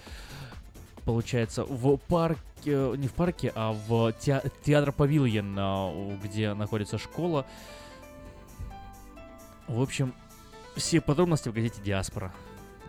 получается, 1.05 1.65
в 1.65 1.99
парке, 1.99 2.41
э, 2.65 2.95
не 2.97 3.07
в 3.07 3.13
парке, 3.13 3.53
а 3.55 3.73
в 3.73 4.15
теа- 4.19 4.51
театр 4.65 4.93
Павильон, 4.93 5.55
э, 5.59 6.19
где 6.25 6.55
находится 6.55 6.97
школа. 6.97 7.45
В 9.69 9.83
общем, 9.83 10.15
все 10.75 11.03
подробности 11.03 11.51
в 11.51 11.53
газете 11.53 11.83
«Диаспора». 11.85 12.33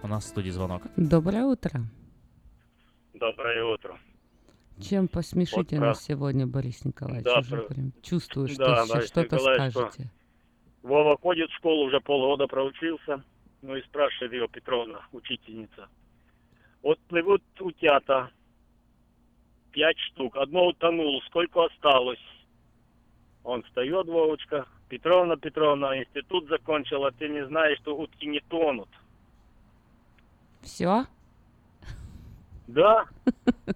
У 0.03 0.07
нас 0.07 0.25
в 0.25 0.27
студии 0.27 0.49
звонок. 0.49 0.83
Доброе 0.97 1.45
утро. 1.45 1.81
Доброе 3.13 3.63
утро. 3.63 3.97
Чем 4.81 5.07
посмешите 5.07 5.77
Вот 5.77 5.85
нас 5.85 5.97
про- 5.99 6.13
сегодня, 6.13 6.47
Борис 6.47 6.83
Николаевич? 6.83 7.23
Да, 7.25 7.39
Уже 7.39 7.57
про- 7.57 7.73
прям 7.73 7.93
чувствую, 8.01 8.47
что 8.49 8.65
Да, 8.65 8.85
что-то 9.01 9.39
что- 9.39 9.53
скажете. 9.53 10.11
Вова 10.81 11.17
ходит 11.17 11.49
в 11.49 11.55
школу, 11.55 11.85
уже 11.85 12.01
полгода 12.01 12.47
проучился. 12.47 13.23
Ну 13.61 13.75
и 13.77 13.81
спрашивает 13.83 14.33
ее 14.33 14.47
Петровна, 14.49 14.99
учительница. 15.13 15.87
Вот 16.81 16.99
плывут 17.07 17.41
утята, 17.61 18.29
пять 19.71 19.97
штук, 19.99 20.35
одно 20.35 20.67
утонуло, 20.67 21.21
сколько 21.27 21.63
осталось? 21.63 22.19
Он 23.45 23.63
встает, 23.63 24.07
Вовочка, 24.07 24.67
Петровна, 24.89 25.37
Петровна, 25.37 25.97
институт 25.97 26.49
закончила, 26.49 27.11
ты 27.11 27.29
не 27.29 27.45
знаешь, 27.47 27.77
что 27.79 27.95
утки 27.95 28.25
не 28.25 28.41
тонут. 28.41 28.89
Все? 30.63 31.05
Да. 32.67 33.05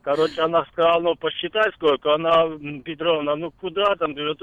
Короче, 0.04 0.42
она 0.42 0.66
сказала, 0.72 1.02
ну 1.02 1.16
посчитай 1.16 1.72
сколько. 1.74 2.16
Она, 2.16 2.48
Петровна, 2.84 3.36
ну 3.36 3.52
куда 3.52 3.96
там? 3.96 4.14
Говорит, 4.14 4.42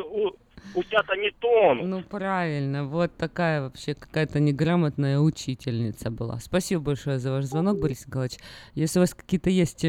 утята 0.75 1.17
не 1.17 1.31
тонут. 1.31 1.87
Ну, 1.87 2.03
правильно. 2.03 2.85
Вот 2.85 3.17
такая 3.17 3.63
вообще 3.63 3.95
какая-то 3.95 4.41
неграмотная 4.41 5.19
учительница 5.19 6.11
была. 6.11 6.39
Спасибо 6.41 6.83
большое 6.83 7.19
за 7.19 7.31
ваш 7.31 7.45
звонок, 7.45 7.79
Борис 7.81 8.07
Николаевич. 8.07 8.39
Если 8.75 8.99
у 8.99 9.03
вас 9.03 9.15
какие-то 9.15 9.51
есть 9.51 9.85
э, 9.85 9.89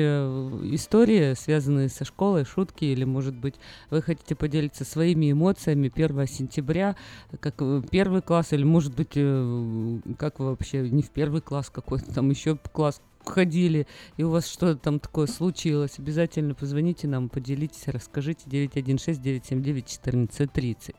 истории, 0.71 1.33
связанные 1.33 1.89
со 1.89 2.05
школой, 2.05 2.45
шутки, 2.45 2.85
или, 2.85 3.03
может 3.03 3.35
быть, 3.35 3.55
вы 3.89 4.01
хотите 4.01 4.35
поделиться 4.35 4.85
своими 4.85 5.31
эмоциями 5.31 5.91
1 5.93 6.27
сентября, 6.27 6.95
как 7.39 7.55
э, 7.59 7.81
первый 7.89 8.21
класс, 8.21 8.53
или, 8.53 8.63
может 8.63 8.95
быть, 8.95 9.13
э, 9.15 9.99
как 10.17 10.39
вы 10.39 10.49
вообще 10.49 10.89
не 10.89 11.01
в 11.01 11.09
первый 11.09 11.41
класс 11.41 11.69
какой-то, 11.69 12.13
там 12.13 12.29
еще 12.29 12.57
класс 12.71 13.01
ходили, 13.29 13.85
и 14.17 14.23
у 14.23 14.29
вас 14.29 14.47
что-то 14.47 14.79
там 14.79 14.99
такое 14.99 15.27
случилось, 15.27 15.99
обязательно 15.99 16.55
позвоните 16.55 17.07
нам, 17.07 17.29
поделитесь, 17.29 17.87
расскажите 17.87 18.49
916-979-1430. 18.49 20.95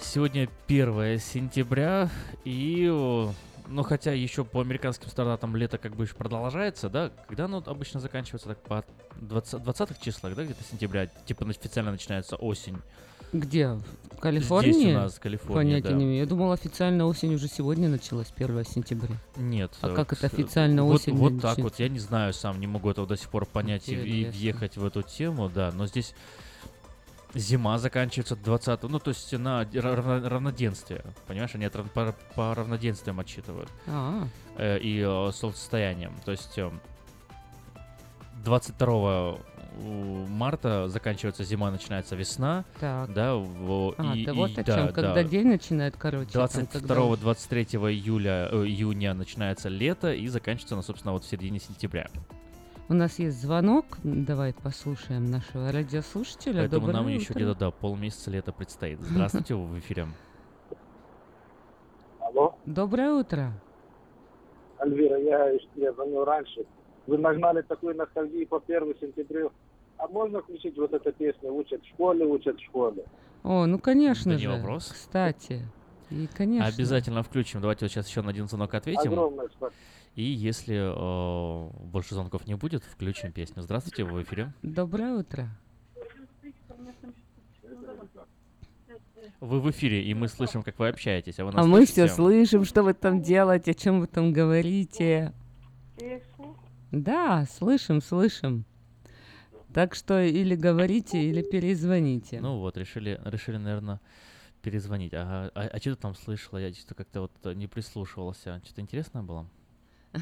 Сегодня 0.00 0.48
1 0.68 1.18
сентября, 1.20 2.10
и, 2.44 2.86
ну, 2.86 3.82
хотя 3.82 4.12
еще 4.12 4.44
по 4.44 4.60
американским 4.60 5.08
стандартам 5.08 5.56
лето 5.56 5.78
как 5.78 5.96
бы 5.96 6.04
еще 6.04 6.14
продолжается, 6.14 6.90
да? 6.90 7.10
Когда 7.26 7.46
оно 7.46 7.62
обычно 7.64 7.98
заканчивается? 7.98 8.48
Так 8.48 8.62
по 8.62 8.84
20, 9.16 9.62
20 9.62 10.00
числах, 10.02 10.34
да, 10.34 10.44
где-то 10.44 10.62
сентября? 10.64 11.06
Типа 11.06 11.48
официально 11.48 11.92
начинается 11.92 12.36
осень. 12.36 12.76
Где? 13.32 13.78
В 14.12 14.18
Калифорнии? 14.20 14.72
Здесь 14.72 14.94
у 14.94 14.98
нас, 14.98 15.14
в 15.14 15.20
Калифорнии, 15.20 15.54
Понятия 15.54 15.88
да. 15.88 15.94
не 15.94 16.04
имею. 16.04 16.20
Я 16.20 16.26
думал, 16.26 16.52
официально 16.52 17.06
осень 17.06 17.34
уже 17.34 17.48
сегодня 17.48 17.88
началась, 17.88 18.32
1 18.36 18.64
сентября. 18.64 19.16
Нет. 19.36 19.72
А 19.80 19.88
э, 19.88 19.94
как 19.94 20.12
это 20.12 20.26
официально 20.26 20.84
вот, 20.84 20.96
осень 20.96 21.14
Вот 21.14 21.40
так 21.40 21.58
вот, 21.58 21.78
я 21.78 21.88
не 21.88 21.98
знаю 21.98 22.32
сам, 22.32 22.60
не 22.60 22.66
могу 22.66 22.90
этого 22.90 23.06
до 23.06 23.16
сих 23.16 23.28
пор 23.28 23.46
понять 23.46 23.88
и, 23.88 23.94
и 23.94 24.24
въехать 24.26 24.76
в 24.76 24.84
эту 24.84 25.02
тему, 25.02 25.48
да, 25.48 25.72
но 25.74 25.86
здесь 25.86 26.14
зима 27.34 27.78
заканчивается 27.78 28.36
20 28.36 28.82
ну, 28.84 28.98
то 28.98 29.10
есть 29.10 29.32
на 29.32 29.64
равно- 29.64 30.28
равноденствие, 30.28 31.04
понимаешь, 31.26 31.54
они 31.54 31.64
это 31.64 31.82
по, 31.82 32.14
по 32.34 32.54
равноденствиям 32.54 33.18
отчитывают. 33.20 33.70
А. 33.86 34.26
Э, 34.56 34.78
и 34.78 35.00
э, 35.00 35.32
солнцестоянием, 35.32 36.12
то 36.24 36.32
есть 36.32 36.58
э, 36.58 36.70
22 38.44 39.38
у- 39.80 40.26
марта 40.26 40.88
заканчивается 40.88 41.44
зима, 41.44 41.70
начинается 41.70 42.16
весна, 42.16 42.64
Так. 42.80 43.12
да, 43.12 43.34
в- 43.36 43.94
А, 43.98 44.14
и, 44.14 44.24
ты 44.24 44.30
и- 44.30 44.34
вот 44.34 44.50
о 44.58 44.64
да, 44.64 44.76
чем, 44.76 44.92
когда 44.92 45.14
да. 45.14 45.24
день 45.24 45.48
начинает 45.48 45.96
короче. 45.96 46.30
там, 46.32 46.48
когда- 46.72 46.94
22-23 46.94 47.90
июля, 47.90 48.48
э, 48.50 48.64
июня 48.64 49.14
начинается 49.14 49.68
лето 49.68 50.12
и 50.12 50.26
заканчивается, 50.28 50.76
ну, 50.76 50.82
собственно, 50.82 51.12
вот 51.12 51.24
в 51.24 51.28
середине 51.28 51.58
сентября. 51.58 52.08
У 52.88 52.94
нас 52.94 53.18
есть 53.18 53.40
звонок, 53.40 53.86
давай 54.02 54.52
послушаем 54.52 55.30
нашего 55.30 55.72
радиослушателя. 55.72 56.60
Поэтому 56.60 56.86
Доброе 56.86 56.92
нам 57.02 57.08
еще 57.08 57.30
утро. 57.32 57.34
где-то, 57.34 57.54
да, 57.54 57.70
полмесяца 57.70 58.30
лета 58.30 58.52
предстоит. 58.52 59.00
Здравствуйте, 59.00 59.54
вы 59.54 59.66
в 59.66 59.78
эфире. 59.78 60.08
Алло, 62.20 62.54
Доброе 62.66 63.12
утро. 63.12 63.52
Альвира, 64.78 65.16
я, 65.18 65.50
я 65.76 65.92
звонил 65.92 66.24
раньше. 66.24 66.64
Вы 67.06 67.18
нагнали 67.18 67.62
такую 67.62 67.96
ностальгию 67.96 68.46
по 68.46 68.62
1 68.64 68.94
сентября. 69.00 69.48
А 69.98 70.08
можно 70.08 70.40
включить 70.42 70.76
вот 70.76 70.92
эту 70.92 71.12
песню 71.12 71.52
«Учат 71.52 71.82
в 71.82 71.88
школе, 71.88 72.24
учат 72.26 72.56
в 72.58 72.64
школе»? 72.64 73.04
О, 73.42 73.66
ну 73.66 73.78
конечно 73.78 74.32
Да 74.32 74.36
не 74.36 74.42
же. 74.42 74.50
вопрос. 74.50 74.90
Кстати. 74.92 75.62
И, 76.10 76.28
конечно. 76.34 76.66
Обязательно 76.66 77.22
включим. 77.22 77.60
Давайте 77.60 77.84
вот 77.84 77.92
сейчас 77.92 78.08
еще 78.08 78.22
на 78.22 78.30
один 78.30 78.48
звонок 78.48 78.74
ответим. 78.74 79.12
Огромное 79.12 79.48
спасибо. 79.48 79.72
И 80.14 80.22
если 80.22 80.76
э, 80.76 81.70
больше 81.84 82.14
звонков 82.14 82.46
не 82.46 82.54
будет, 82.54 82.84
включим 82.84 83.32
песню. 83.32 83.62
Здравствуйте, 83.62 84.04
вы 84.04 84.20
в 84.20 84.22
эфире. 84.24 84.52
Доброе 84.62 85.14
утро. 85.14 85.48
Вы 89.40 89.60
в 89.60 89.70
эфире, 89.70 90.02
и 90.02 90.14
мы 90.14 90.28
слышим, 90.28 90.62
как 90.62 90.78
вы 90.78 90.88
общаетесь, 90.88 91.38
а 91.38 91.44
вы 91.44 91.50
А 91.50 91.54
нас 91.54 91.66
мы 91.66 91.86
все 91.86 92.08
слышим, 92.08 92.64
что 92.64 92.82
вы 92.82 92.92
там 92.94 93.22
делаете, 93.22 93.70
о 93.70 93.74
чем 93.74 94.00
вы 94.00 94.06
там 94.06 94.32
говорите. 94.32 95.32
Да, 96.92 97.46
слышим, 97.46 98.02
слышим. 98.02 98.64
Так 99.72 99.94
что 99.94 100.20
или 100.20 100.54
говорите, 100.54 101.22
или 101.22 101.42
перезвоните. 101.42 102.40
Ну 102.40 102.58
вот, 102.58 102.76
решили, 102.76 103.18
решили, 103.24 103.56
наверное, 103.56 104.00
перезвонить. 104.60 105.14
Ага, 105.14 105.50
а, 105.54 105.68
а 105.72 105.78
что 105.78 105.94
ты 105.94 106.02
там 106.02 106.14
слышала? 106.14 106.58
Я 106.58 106.72
что-то 106.72 106.94
как-то 106.94 107.22
вот 107.22 107.32
э, 107.44 107.54
не 107.54 107.66
прислушивался. 107.66 108.60
Что-то 108.64 108.82
интересное 108.82 109.22
было? 109.22 109.48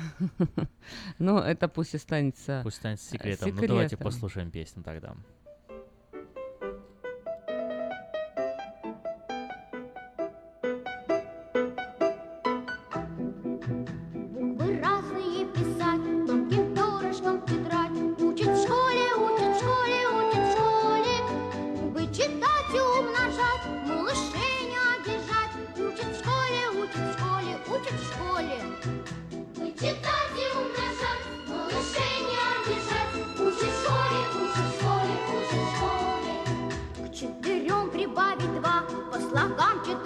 Ну, 1.18 1.38
это 1.38 1.66
пусть 1.66 1.96
останется 1.96 2.60
Пусть 2.62 2.76
станет 2.76 3.00
э, 3.00 3.02
секретом. 3.02 3.56
Ну 3.56 3.66
давайте 3.66 3.96
послушаем 3.96 4.52
песню 4.52 4.84
тогда. 4.84 5.16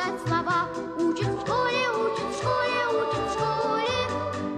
глотать 0.04 0.20
слова. 0.26 0.68
Учат 0.98 1.28
в 1.28 1.40
школе, 1.40 1.88
учат 1.96 2.30
в 2.30 2.38
школе, 2.38 2.80
учат 3.00 3.24
в 3.28 3.32
школе. 3.32 3.98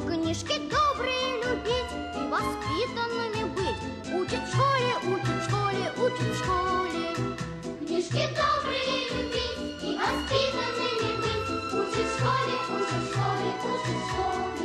Книжки 0.07 0.59
добрые 0.69 1.27
любить 1.43 1.93
и 2.15 2.29
воспитанными 2.29 3.45
быть. 3.55 3.81
Учат 4.15 4.43
в 4.43 4.53
школе, 4.53 4.93
учат 5.15 5.37
в 5.37 5.45
школе, 5.45 5.93
учат 5.97 6.21
в 6.21 6.39
школе. 6.39 7.15
Книжки 7.87 8.29
добрые 8.35 8.99
любить 9.11 9.83
и 9.83 9.99
воспитанными 9.99 11.11
быть. 11.21 11.47
Учат 11.73 12.07
в 12.07 12.19
школе, 12.19 12.57
учат 12.75 13.03
в 13.03 13.13
школе, 13.13 13.49
учат 13.65 13.87
в 13.87 14.11
школе. 14.11 14.56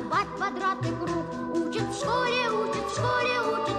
Рисовать 0.00 0.26
квадрат 0.36 0.78
и 0.82 1.04
круг. 1.04 1.26
Учат 1.54 1.88
в 1.88 1.98
школе, 1.98 2.50
учат 2.50 2.86
в 2.86 2.94
школе, 2.94 3.40
учат 3.52 3.69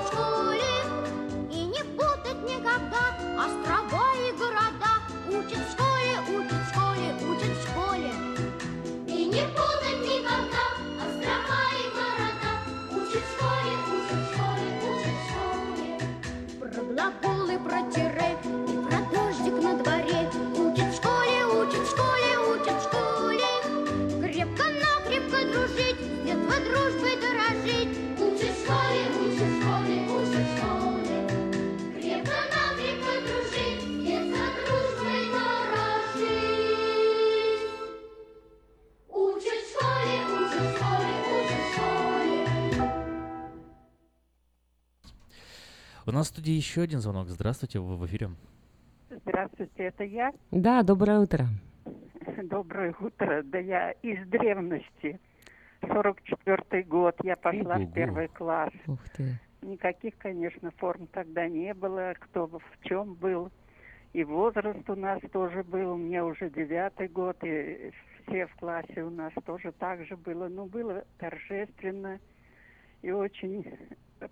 У 46.11 46.13
нас 46.13 46.27
в 46.27 46.31
студии 46.31 46.51
еще 46.51 46.81
один 46.81 46.99
звонок. 46.99 47.29
Здравствуйте, 47.29 47.79
вы 47.79 47.95
в 47.95 48.05
эфире. 48.05 48.31
Здравствуйте, 49.09 49.83
это 49.83 50.03
я. 50.03 50.33
Да, 50.51 50.83
доброе 50.83 51.19
утро. 51.19 51.47
Доброе 52.43 52.93
утро. 52.99 53.41
Да 53.43 53.57
я 53.59 53.91
из 53.91 54.27
древности. 54.27 55.21
44 55.79 56.83
год 56.83 57.15
я 57.23 57.37
пошла 57.37 57.75
Ого-го. 57.75 57.89
в 57.89 57.93
первый 57.93 58.27
класс. 58.27 58.73
Ух 58.87 58.99
ты. 59.15 59.39
Никаких, 59.61 60.17
конечно, 60.17 60.71
форм 60.71 61.07
тогда 61.07 61.47
не 61.47 61.73
было, 61.73 62.13
кто 62.19 62.47
в 62.47 62.61
чем 62.83 63.13
был. 63.13 63.49
И 64.11 64.25
возраст 64.25 64.89
у 64.89 64.95
нас 64.97 65.21
тоже 65.31 65.63
был, 65.63 65.95
мне 65.95 66.21
уже 66.21 66.49
девятый 66.49 67.07
год, 67.07 67.37
и 67.41 67.93
все 68.27 68.47
в 68.47 68.55
классе 68.55 69.01
у 69.01 69.09
нас 69.09 69.31
тоже 69.45 69.71
так 69.79 70.05
же 70.05 70.17
было. 70.17 70.49
Ну, 70.49 70.65
было 70.65 71.05
торжественно 71.17 72.19
и 73.01 73.11
очень 73.11 73.65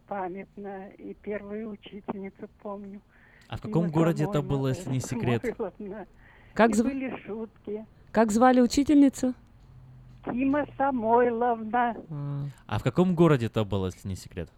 памятно. 0.07 0.89
И 0.97 1.13
первую 1.13 1.71
учительницу 1.71 2.47
помню. 2.61 3.01
А 3.47 3.57
в 3.57 3.61
каком 3.61 3.89
городе 3.89 4.25
это 4.25 4.41
было, 4.41 4.69
если 4.69 4.89
не 4.91 4.99
секрет? 4.99 5.43
Как 6.53 6.71
зв- 6.71 6.83
были 6.83 7.15
шутки. 7.25 7.85
Как 8.11 8.31
звали 8.31 8.61
учительницу? 8.61 9.33
Кима 10.25 10.65
Самойловна. 10.77 11.95
А 12.67 12.79
в 12.79 12.83
каком 12.83 13.15
городе 13.15 13.47
это 13.47 13.63
было, 13.63 13.87
если 13.87 14.07
не 14.07 14.15
секрет? 14.15 14.49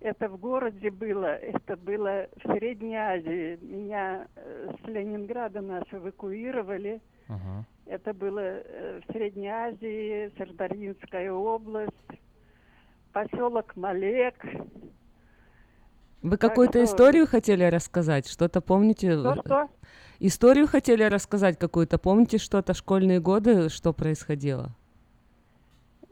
Это 0.00 0.28
в 0.28 0.36
городе 0.36 0.90
было, 0.90 1.36
это 1.36 1.76
было 1.76 2.26
в 2.36 2.52
Средней 2.52 2.96
Азии. 2.96 3.56
Меня 3.62 4.26
э, 4.34 4.74
с 4.82 4.88
Ленинграда 4.88 5.60
нас 5.60 5.84
эвакуировали. 5.92 7.00
Ага. 7.28 7.64
Это 7.86 8.12
было 8.12 8.40
э, 8.40 9.00
в 9.06 9.12
Средней 9.12 9.48
Азии, 9.48 10.32
Сардаринская 10.36 11.30
область, 11.32 11.92
поселок 13.12 13.76
Малек. 13.76 14.34
Вы 16.22 16.36
какую-то 16.36 16.78
что- 16.78 16.84
историю 16.84 17.26
хотели 17.26 17.64
рассказать? 17.64 18.28
Что-то 18.28 18.60
помните? 18.60 19.18
Что-что? 19.18 19.68
Историю 20.20 20.68
хотели 20.68 21.02
рассказать 21.02 21.58
какую-то? 21.58 21.98
Помните 21.98 22.38
что-то 22.38 22.74
школьные 22.74 23.20
годы, 23.20 23.68
что 23.68 23.92
происходило? 23.92 24.70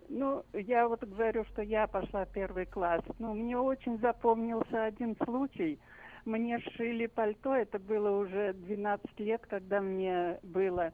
Ну, 0.09 0.45
я 0.53 0.89
вот 0.89 1.05
говорю, 1.05 1.45
что 1.45 1.63
я 1.63 1.87
пошла 1.87 2.25
в 2.25 2.33
первый 2.33 2.67
класс. 2.67 3.03
Но 3.21 3.33
мне 3.35 3.57
очень 3.57 3.99
запомнился 4.01 4.85
один 4.85 5.17
случай. 5.25 5.79
Мне 6.25 6.59
сшили 6.59 7.07
пальто, 7.07 7.55
это 7.55 7.79
было 7.79 8.11
уже 8.19 8.53
12 8.53 9.21
лет, 9.21 9.43
когда 9.49 9.81
мне 9.81 10.39
было. 10.43 10.93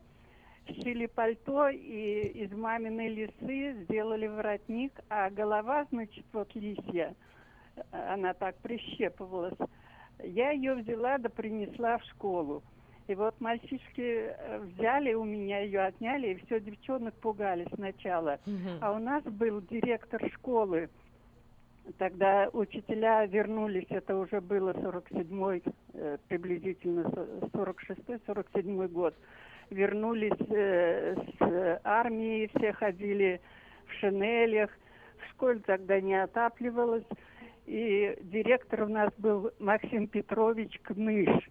Сшили 0.69 1.07
пальто 1.07 1.69
и 1.69 2.29
из 2.45 2.51
маминой 2.53 3.09
лисы 3.09 3.85
сделали 3.85 4.27
воротник, 4.27 4.93
а 5.09 5.31
голова, 5.31 5.87
значит, 5.91 6.25
вот 6.33 6.55
лисья, 6.55 7.14
она 7.93 8.35
так 8.35 8.57
прищепывалась. 8.57 9.57
Я 10.23 10.51
ее 10.51 10.75
взяла 10.75 11.19
да 11.19 11.29
принесла 11.29 11.99
в 11.99 12.05
школу. 12.05 12.62
И 13.07 13.14
вот 13.14 13.41
мальчишки 13.41 14.31
э, 14.31 14.59
взяли 14.59 15.14
у 15.14 15.23
меня 15.23 15.61
ее, 15.61 15.83
отняли, 15.83 16.33
и 16.33 16.45
все, 16.45 16.59
девчонок 16.59 17.14
пугали 17.14 17.67
сначала. 17.75 18.41
А 18.81 18.93
у 18.93 18.99
нас 18.99 19.23
был 19.23 19.61
директор 19.61 20.21
школы. 20.33 20.89
Тогда 21.99 22.49
учителя 22.53 23.25
вернулись, 23.27 23.87
это 23.91 24.17
уже 24.17 24.41
было 24.41 24.73
47-й, 24.73 25.62
э, 25.95 26.19
приблизительно 26.27 27.09
со- 27.11 27.49
46-й, 27.53 28.17
47-й 28.27 28.89
год. 28.89 29.14
Вернулись 29.71 30.33
э, 30.51 31.17
с 31.39 31.81
армии, 31.85 32.51
все 32.55 32.73
ходили 32.73 33.41
в 33.87 33.93
шинелях. 33.95 34.71
В 35.19 35.31
школе 35.33 35.61
тогда 35.67 36.01
не 36.01 36.14
отапливалось. 36.14 37.07
И 37.67 38.17
директор 38.23 38.85
у 38.85 38.89
нас 38.89 39.11
был 39.19 39.51
Максим 39.59 40.07
Петрович 40.07 40.79
Кныш. 40.83 41.51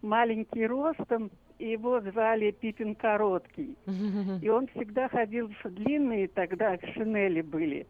Маленький 0.00 0.66
ростом, 0.66 1.30
и 1.58 1.70
его 1.70 2.00
звали 2.00 2.50
Пипин 2.50 2.94
Короткий. 2.94 3.76
И 4.42 4.48
он 4.48 4.66
всегда 4.68 5.08
ходил 5.08 5.52
в 5.62 5.70
длинные, 5.70 6.28
тогда 6.28 6.76
шинели 6.94 7.42
были. 7.42 7.86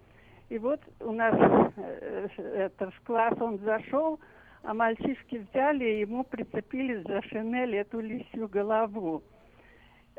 И 0.50 0.58
вот 0.58 0.80
у 1.00 1.12
нас 1.12 1.34
э, 1.76 2.28
это, 2.36 2.90
в 2.90 3.00
класс 3.06 3.34
он 3.40 3.58
зашел, 3.60 4.20
а 4.62 4.74
мальчишки 4.74 5.46
взяли 5.50 5.84
и 5.84 6.00
ему 6.00 6.24
прицепили 6.24 7.02
за 7.02 7.22
шинель 7.22 7.76
эту 7.76 8.00
лисью 8.00 8.48
голову. 8.48 9.22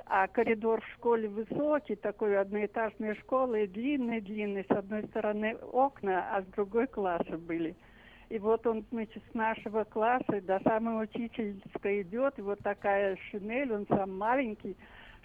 А 0.06 0.28
коридор 0.28 0.82
в 0.82 0.94
школе 0.94 1.30
высокий, 1.30 1.96
такой 1.96 2.38
одноэтажная 2.38 3.16
школа, 3.16 3.56
и 3.56 3.68
длинный-длинный. 3.68 4.66
С 4.66 4.72
одной 4.72 5.04
стороны 5.08 5.56
окна, 5.72 6.36
а 6.36 6.42
с 6.42 6.46
другой 6.48 6.88
классы 6.88 7.38
были. 7.38 7.76
И 8.30 8.40
вот 8.40 8.66
он, 8.68 8.84
значит, 8.92 9.24
с 9.32 9.34
нашего 9.34 9.84
класса 9.84 10.42
до 10.42 10.60
самой 10.64 11.06
учительской 11.06 12.02
идет, 12.02 12.38
и 12.40 12.42
вот 12.42 12.60
такая 12.60 13.18
шинель, 13.30 13.72
он 13.72 13.86
сам 13.88 14.18
маленький, 14.18 14.76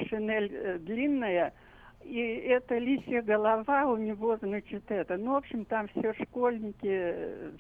шинель 0.09 0.55
э, 0.55 0.79
длинная, 0.79 1.53
и 2.03 2.19
эта 2.19 2.79
лисья 2.79 3.23
голова 3.23 3.87
у 3.87 3.97
него, 3.97 4.37
значит, 4.37 4.85
это. 4.89 5.17
Ну, 5.17 5.33
в 5.33 5.37
общем, 5.37 5.65
там 5.65 5.89
все 5.89 6.13
школьники, 6.23 6.87
э, 6.87 7.51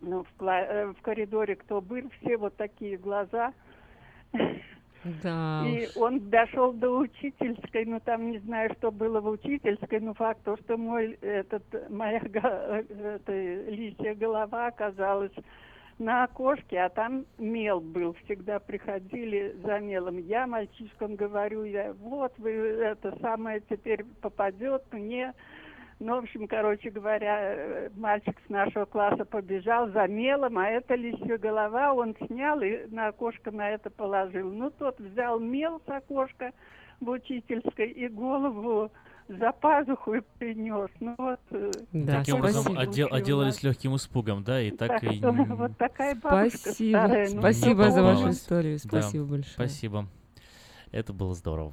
ну, 0.00 0.24
в, 0.24 0.42
э, 0.44 0.92
в 0.92 1.00
коридоре 1.02 1.56
кто 1.56 1.80
был, 1.80 2.10
все 2.20 2.36
вот 2.36 2.56
такие 2.56 2.96
глаза. 2.96 3.52
Да. 5.22 5.64
И 5.66 5.86
уж. 5.86 5.96
он 5.96 6.30
дошел 6.30 6.72
до 6.72 6.90
учительской, 6.90 7.84
ну 7.84 8.00
там 8.00 8.30
не 8.30 8.38
знаю, 8.38 8.72
что 8.78 8.92
было 8.92 9.20
в 9.20 9.28
учительской, 9.28 10.00
но 10.00 10.14
факт 10.14 10.42
то, 10.44 10.56
что 10.58 10.76
мой 10.76 11.18
этот 11.20 11.64
моя 11.90 12.20
э, 12.22 12.84
эта 13.16 13.32
лисья 13.32 14.14
голова 14.14 14.68
оказалась 14.68 15.32
на 15.98 16.24
окошке, 16.24 16.78
а 16.80 16.88
там 16.88 17.24
мел 17.38 17.80
был. 17.80 18.14
Всегда 18.24 18.58
приходили 18.58 19.56
за 19.64 19.78
мелом. 19.78 20.18
Я 20.18 20.46
мальчишкам 20.46 21.16
говорю, 21.16 21.64
я 21.64 21.92
вот 21.94 22.32
вы 22.38 22.50
это 22.50 23.16
самое 23.20 23.60
теперь 23.68 24.04
попадет 24.20 24.84
мне. 24.92 25.26
Ну, 25.28 25.34
в 26.02 26.24
общем, 26.24 26.46
короче 26.48 26.90
говоря, 26.90 27.38
э, 27.54 27.90
мальчик 27.96 28.36
с 28.46 28.50
нашего 28.50 28.84
класса 28.84 29.24
побежал 29.24 29.88
за 29.90 30.06
мелом, 30.06 30.58
а 30.58 30.66
это 30.68 30.94
лисья 30.94 31.38
голова 31.38 31.92
он 31.92 32.16
снял 32.26 32.60
и 32.60 32.86
на 32.88 33.08
окошко 33.08 33.50
на 33.50 33.70
это 33.70 33.90
положил. 33.90 34.50
Ну, 34.52 34.70
тот 34.70 34.98
взял 34.98 35.38
мел 35.38 35.80
с 35.86 35.88
окошка 35.88 36.52
в 37.00 37.08
учительской 37.08 37.90
и 37.90 38.08
голову 38.08 38.90
за 39.28 39.52
пазуху 39.52 40.14
и 40.14 40.20
принес. 40.38 40.90
Ну, 41.00 41.14
вот, 41.18 41.40
э, 41.50 41.70
Таким 42.06 42.36
образом, 42.36 42.76
отдел- 42.78 43.08
отделались 43.12 43.54
нас. 43.56 43.62
легким 43.62 43.96
испугом, 43.96 44.42
да, 44.44 44.60
и 44.60 44.70
так 44.70 45.00
Так 45.00 45.04
и... 45.04 45.20
вот 45.22 45.76
такая 45.78 46.14
бабушка 46.14 46.58
Спасибо. 46.58 46.98
старая. 46.98 47.30
ну, 47.32 47.40
Спасибо 47.40 47.90
за 47.90 48.02
вашу 48.02 48.30
историю. 48.30 48.78
Да, 48.84 48.88
Спасибо 49.02 49.24
большое. 49.24 49.54
Спасибо. 49.54 50.06
Это 50.90 51.12
было 51.12 51.34
здорово. 51.34 51.72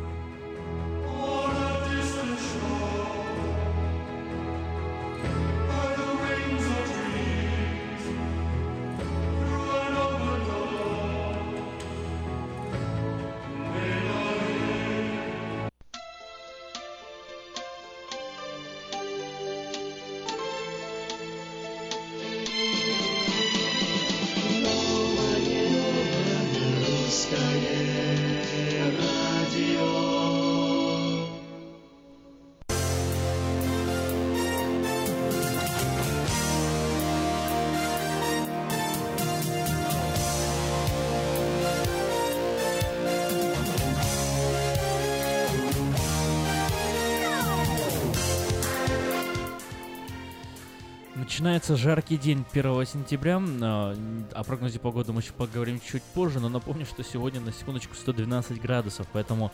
Начинается 51.61 51.89
жаркий 51.89 52.17
день 52.17 52.43
1 52.51 52.85
сентября. 52.87 53.39
а, 53.61 53.95
О 54.33 54.43
прогнозе 54.43 54.79
погоды 54.79 55.13
мы 55.13 55.21
еще 55.21 55.31
поговорим 55.31 55.79
чуть 55.79 56.01
позже, 56.01 56.39
но 56.39 56.49
напомню, 56.49 56.87
что 56.87 57.03
сегодня 57.03 57.39
на 57.39 57.53
секундочку 57.53 57.93
112 57.93 58.59
градусов, 58.59 59.05
поэтому 59.13 59.51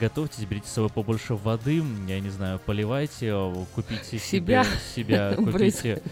готовьтесь, 0.00 0.46
берите 0.46 0.66
с 0.66 0.72
собой 0.72 0.88
побольше 0.88 1.34
воды, 1.34 1.82
я 2.08 2.20
не 2.20 2.30
знаю, 2.30 2.58
поливайте, 2.58 3.26
э, 3.26 3.54
купите 3.74 4.18
Себя. 4.18 4.64
себе, 4.64 4.78
себя 4.96 5.34
купите. 5.36 6.02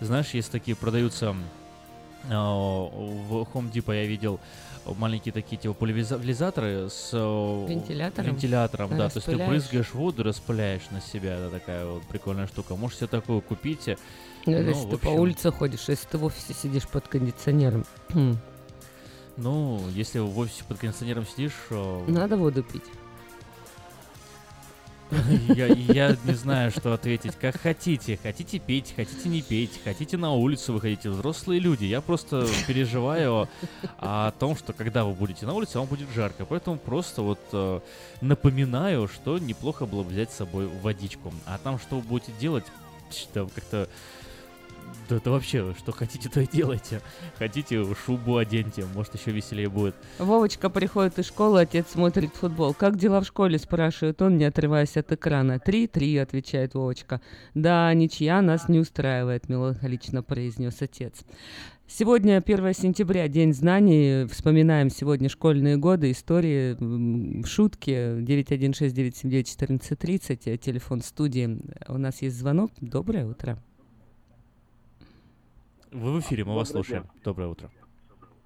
Знаешь, 0.00 0.34
есть 0.34 0.52
такие, 0.52 0.76
продаются 0.76 1.34
э, 2.24 2.34
в 2.34 3.48
Home 3.54 3.72
Depot 3.72 3.94
я 3.94 4.04
видел 4.04 4.38
маленькие 4.84 5.32
такие 5.32 5.56
типа 5.56 5.72
пульверизаторы 5.72 6.90
с 6.90 7.12
Вентилятором? 7.12 8.34
вентилятором, 8.34 8.90
да, 8.90 9.08
то 9.08 9.16
есть 9.16 9.26
ты 9.26 9.36
брызгаешь 9.38 9.94
воду, 9.94 10.24
распыляешь 10.24 10.90
на 10.90 11.00
себя, 11.00 11.36
это 11.36 11.48
такая 11.50 11.86
вот 11.86 12.02
прикольная 12.02 12.46
штука. 12.46 12.76
Можете 12.76 13.00
себе 13.00 13.08
такую 13.08 13.40
купите. 13.40 13.96
Ну, 14.46 14.52
Ну, 14.52 14.68
если 14.68 14.86
в 14.86 14.90
ты 14.90 14.96
по 14.98 15.08
общем, 15.08 15.20
улице 15.20 15.50
ходишь, 15.52 15.88
если 15.88 16.06
ты 16.06 16.18
в 16.18 16.24
офисе 16.24 16.54
сидишь 16.54 16.88
под 16.88 17.08
кондиционером, 17.08 17.84
Ну, 19.36 19.82
если 19.94 20.18
в 20.18 20.38
офисе 20.38 20.64
под 20.68 20.78
кондиционером 20.78 21.26
сидишь, 21.26 21.52
э, 21.70 22.04
надо 22.08 22.36
воду 22.36 22.62
пить. 22.62 22.84
я, 25.48 25.66
я 25.66 26.16
не 26.24 26.34
знаю, 26.34 26.70
что 26.70 26.94
ответить. 26.94 27.34
Как 27.34 27.60
хотите. 27.60 28.18
Хотите 28.22 28.58
пить, 28.58 28.92
хотите 28.94 29.28
не 29.28 29.42
петь, 29.42 29.80
хотите 29.82 30.16
на 30.16 30.32
улицу 30.32 30.72
выходите. 30.72 31.10
Взрослые 31.10 31.60
люди. 31.60 31.84
Я 31.84 32.00
просто 32.00 32.46
переживаю 32.68 33.48
о 33.98 34.30
том, 34.38 34.56
что 34.56 34.72
когда 34.72 35.04
вы 35.04 35.12
будете 35.12 35.46
на 35.46 35.54
улице, 35.54 35.78
вам 35.78 35.88
будет 35.88 36.08
жарко. 36.14 36.44
Поэтому 36.44 36.78
просто 36.78 37.22
вот 37.22 37.40
э, 37.52 37.80
напоминаю, 38.20 39.08
что 39.08 39.38
неплохо 39.38 39.84
было 39.86 40.04
бы 40.04 40.10
взять 40.10 40.30
с 40.30 40.36
собой 40.36 40.68
водичку. 40.68 41.32
А 41.44 41.58
там 41.58 41.78
что 41.78 41.96
вы 41.96 42.02
будете 42.02 42.32
делать, 42.40 42.64
как-то... 43.34 43.88
Да 45.08 45.16
это 45.16 45.30
вообще, 45.30 45.74
что 45.78 45.92
хотите, 45.92 46.28
то 46.28 46.40
и 46.40 46.46
делайте. 46.46 47.00
Хотите, 47.38 47.84
шубу 47.94 48.36
оденьте, 48.36 48.84
может, 48.94 49.14
еще 49.14 49.30
веселее 49.30 49.68
будет. 49.68 49.94
Вовочка 50.18 50.70
приходит 50.70 51.18
из 51.18 51.26
школы, 51.26 51.62
отец 51.62 51.86
смотрит 51.92 52.34
футбол. 52.34 52.74
«Как 52.74 52.96
дела 52.96 53.20
в 53.20 53.26
школе?»– 53.26 53.58
спрашивает 53.58 54.20
он, 54.22 54.38
не 54.38 54.44
отрываясь 54.44 54.96
от 54.96 55.12
экрана. 55.12 55.58
«Три-три»,– 55.58 56.16
отвечает 56.18 56.74
Вовочка. 56.74 57.20
«Да, 57.54 57.92
ничья 57.94 58.42
нас 58.42 58.68
не 58.68 58.78
устраивает»,– 58.78 59.48
меланхолично 59.48 60.22
произнес 60.22 60.80
отец. 60.80 61.24
Сегодня 61.92 62.38
1 62.38 62.72
сентября, 62.72 63.26
День 63.26 63.52
знаний. 63.52 64.24
Вспоминаем 64.28 64.90
сегодня 64.90 65.28
школьные 65.28 65.76
годы, 65.76 66.12
истории, 66.12 66.76
шутки. 67.44 67.90
916-979-1430, 68.22 70.56
телефон 70.58 71.02
студии. 71.02 71.58
У 71.88 71.98
нас 71.98 72.22
есть 72.22 72.38
звонок. 72.38 72.70
Доброе 72.80 73.26
утро. 73.26 73.60
Вы 75.92 76.12
в 76.12 76.20
эфире, 76.20 76.44
мы 76.44 76.54
вас 76.54 76.70
слушаем. 76.70 77.06
Доброе 77.24 77.48
утро. 77.48 77.70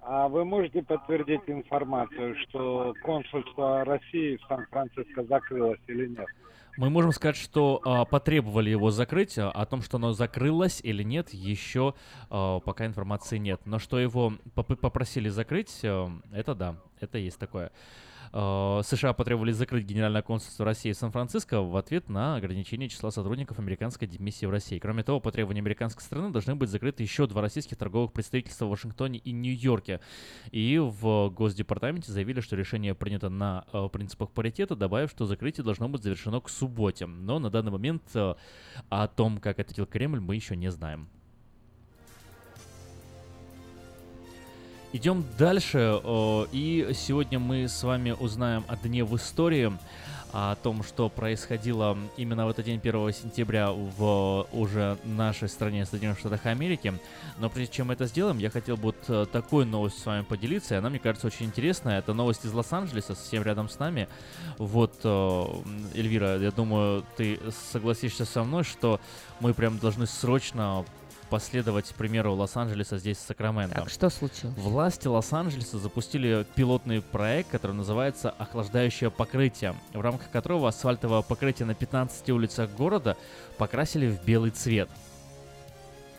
А 0.01 0.27
вы 0.27 0.45
можете 0.45 0.83
подтвердить 0.83 1.41
информацию, 1.47 2.35
что 2.43 2.93
консульство 3.03 3.83
России 3.85 4.37
в 4.37 4.47
Сан-Франциско 4.47 5.23
закрылось 5.23 5.79
или 5.87 6.07
нет? 6.07 6.27
Мы 6.77 6.89
можем 6.89 7.11
сказать, 7.11 7.37
что 7.37 7.81
а, 7.85 8.03
потребовали 8.05 8.69
его 8.69 8.91
закрыть. 8.91 9.37
А, 9.37 9.49
О 9.49 9.65
том, 9.65 9.81
что 9.81 9.97
оно 9.97 10.11
закрылось 10.13 10.81
или 10.83 11.03
нет, 11.03 11.33
еще 11.33 11.93
а, 12.29 12.59
пока 12.59 12.85
информации 12.85 13.37
нет. 13.37 13.61
Но 13.65 13.79
что 13.79 13.97
его 13.97 14.33
поп- 14.53 14.77
попросили 14.79 15.29
закрыть, 15.29 15.79
а, 15.83 16.11
это 16.33 16.53
да, 16.53 16.75
это 16.99 17.17
есть 17.17 17.39
такое. 17.39 17.71
А, 18.31 18.81
США 18.83 19.13
потребовали 19.13 19.51
закрыть 19.51 19.85
Генеральное 19.85 20.21
консульство 20.21 20.65
России 20.65 20.91
в 20.91 20.97
Сан-Франциско 20.97 21.61
в 21.61 21.75
ответ 21.77 22.09
на 22.09 22.35
ограничение 22.35 22.89
числа 22.89 23.11
сотрудников 23.11 23.59
американской 23.59 24.07
дипмиссии 24.07 24.45
в 24.45 24.49
России. 24.49 24.79
Кроме 24.79 25.03
того, 25.03 25.19
по 25.19 25.31
требованию 25.31 25.61
американской 25.61 26.03
страны 26.03 26.31
должны 26.31 26.55
быть 26.55 26.69
закрыты 26.69 27.03
еще 27.03 27.27
два 27.27 27.41
российских 27.41 27.77
торговых 27.77 28.13
представительства 28.13 28.65
в 28.65 28.69
Вашингтоне 28.69 29.19
и 29.19 29.31
Нью-Йорке. 29.31 29.99
И 30.51 30.77
в 30.77 31.29
Госдепартаменте 31.29 32.11
заявили, 32.11 32.39
что 32.41 32.55
решение 32.55 32.95
принято 32.95 33.29
на 33.29 33.65
э, 33.71 33.89
принципах 33.91 34.31
паритета, 34.31 34.75
добавив, 34.75 35.11
что 35.11 35.25
закрытие 35.25 35.63
должно 35.63 35.89
быть 35.89 36.03
завершено 36.03 36.41
к 36.41 36.49
субботе. 36.49 37.05
Но 37.05 37.39
на 37.39 37.49
данный 37.49 37.71
момент 37.71 38.03
э, 38.13 38.35
о 38.89 39.07
том, 39.07 39.39
как 39.39 39.59
ответил 39.59 39.85
Кремль, 39.85 40.19
мы 40.19 40.35
еще 40.35 40.55
не 40.55 40.71
знаем. 40.71 41.09
Идем 44.95 45.25
дальше, 45.37 45.99
и 46.53 46.89
сегодня 46.93 47.37
мы 47.37 47.67
с 47.67 47.83
вами 47.83 48.15
узнаем 48.17 48.63
о 48.69 48.77
дне 48.77 49.03
в 49.03 49.13
истории, 49.17 49.73
о 50.31 50.55
том, 50.55 50.83
что 50.83 51.09
происходило 51.09 51.97
именно 52.15 52.45
в 52.45 52.49
этот 52.49 52.63
день 52.63 52.79
1 52.81 53.11
сентября 53.11 53.71
в 53.73 54.47
уже 54.53 54.97
нашей 55.03 55.49
стране, 55.49 55.85
Соединенных 55.85 56.19
Штатах 56.19 56.45
Америки. 56.45 56.93
Но 57.39 57.49
прежде 57.49 57.73
чем 57.73 57.87
мы 57.87 57.95
это 57.95 58.05
сделаем, 58.05 58.37
я 58.37 58.49
хотел 58.49 58.77
бы 58.77 58.83
вот 58.83 58.95
э, 59.09 59.25
такой 59.29 59.65
новость 59.65 59.99
с 60.01 60.05
вами 60.05 60.23
поделиться, 60.23 60.75
и 60.75 60.77
она, 60.77 60.89
мне 60.89 60.99
кажется, 60.99 61.27
очень 61.27 61.47
интересная. 61.47 61.99
Это 61.99 62.13
новость 62.13 62.45
из 62.45 62.53
Лос-Анджелеса, 62.53 63.15
совсем 63.15 63.43
рядом 63.43 63.67
с 63.67 63.79
нами. 63.79 64.07
Вот, 64.57 64.93
э, 65.03 65.45
Эльвира, 65.93 66.37
я 66.37 66.51
думаю, 66.51 67.03
ты 67.17 67.37
согласишься 67.73 68.23
со 68.23 68.45
мной, 68.45 68.63
что 68.63 69.01
мы 69.41 69.53
прям 69.53 69.77
должны 69.77 70.07
срочно 70.07 70.85
последовать 71.29 71.93
примеру 71.95 72.33
Лос-Анджелеса 72.33 72.97
здесь, 72.97 73.17
в 73.17 73.21
Сакраменто. 73.21 73.75
Так, 73.75 73.89
что 73.89 74.09
случилось? 74.09 74.55
Власти 74.57 75.07
Лос-Анджелеса 75.07 75.79
запустили 75.79 76.45
пилотный 76.55 77.01
проект, 77.01 77.49
который 77.49 77.73
называется 77.73 78.29
«Охлаждающее 78.29 79.11
покрытие», 79.11 79.75
в 79.93 80.01
рамках 80.01 80.29
которого 80.31 80.69
асфальтовое 80.69 81.21
покрытие 81.21 81.65
на 81.65 81.73
15 81.73 82.29
улицах 82.29 82.69
города 82.71 83.17
покрасили 83.57 84.07
в 84.07 84.23
белый 84.23 84.51
цвет. 84.51 84.89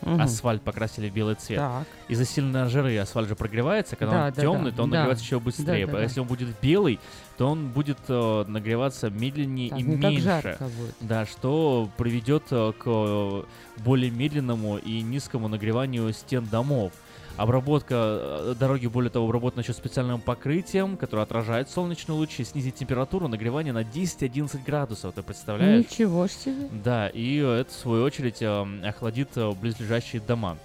Мгм. 0.01 0.21
Асфальт 0.21 0.61
покрасили 0.61 1.09
в 1.09 1.13
белый 1.13 1.35
цвет. 1.35 1.59
Так. 1.59 1.87
Из-за 2.07 2.25
сильной 2.25 2.69
жары 2.69 2.97
асфальт 2.97 3.27
же 3.27 3.35
прогревается, 3.35 3.95
когда 3.95 4.13
Да, 4.13 4.25
он 4.25 4.33
да, 4.33 4.41
темный, 4.41 4.71
да, 4.71 4.77
то 4.77 4.83
он 4.83 4.89
да. 4.89 4.97
нагревается 4.97 5.25
еще 5.25 5.39
быстрее. 5.39 5.85
Да, 5.85 5.91
да, 5.91 5.97
а 5.97 6.01
да. 6.01 6.03
если 6.03 6.19
он 6.19 6.27
будет 6.27 6.49
белый, 6.61 6.99
то 7.37 7.47
он 7.47 7.67
будет 7.67 7.99
э, 8.07 8.45
нагреваться 8.47 9.09
медленнее 9.11 9.69
Так, 9.69 9.79
и 9.79 9.83
так 9.83 10.11
меньше. 10.11 10.57
Да, 11.01 11.25
что 11.25 11.87
приведет 11.95 12.43
э, 12.49 12.73
к 12.77 12.83
э, 12.85 13.43
более 13.83 14.09
медленному 14.09 14.77
и 14.79 15.01
низкому 15.01 15.47
нагреванию 15.47 16.11
стен 16.13 16.47
домов. 16.47 16.93
Обработка 17.37 18.55
дороги, 18.59 18.87
более 18.87 19.11
того, 19.11 19.27
обработана 19.27 19.61
еще 19.61 19.73
специальным 19.73 20.19
покрытием, 20.19 20.97
которое 20.97 21.21
отражает 21.21 21.69
солнечные 21.69 22.15
лучи, 22.15 22.43
снизит 22.43 22.73
температуру 22.73 23.27
нагревания 23.27 23.71
на 23.71 23.83
10-11 23.83 24.65
градусов. 24.65 25.13
Ты 25.13 25.21
представляешь? 25.21 25.85
Ничего 25.85 26.27
себе. 26.27 26.67
Да, 26.83 27.07
и 27.09 27.35
это, 27.35 27.69
в 27.69 27.75
свою 27.75 28.03
очередь, 28.03 28.41
э, 28.41 28.65
охладит 28.83 29.29
близлежащие 29.61 30.23
дома. 30.23 30.57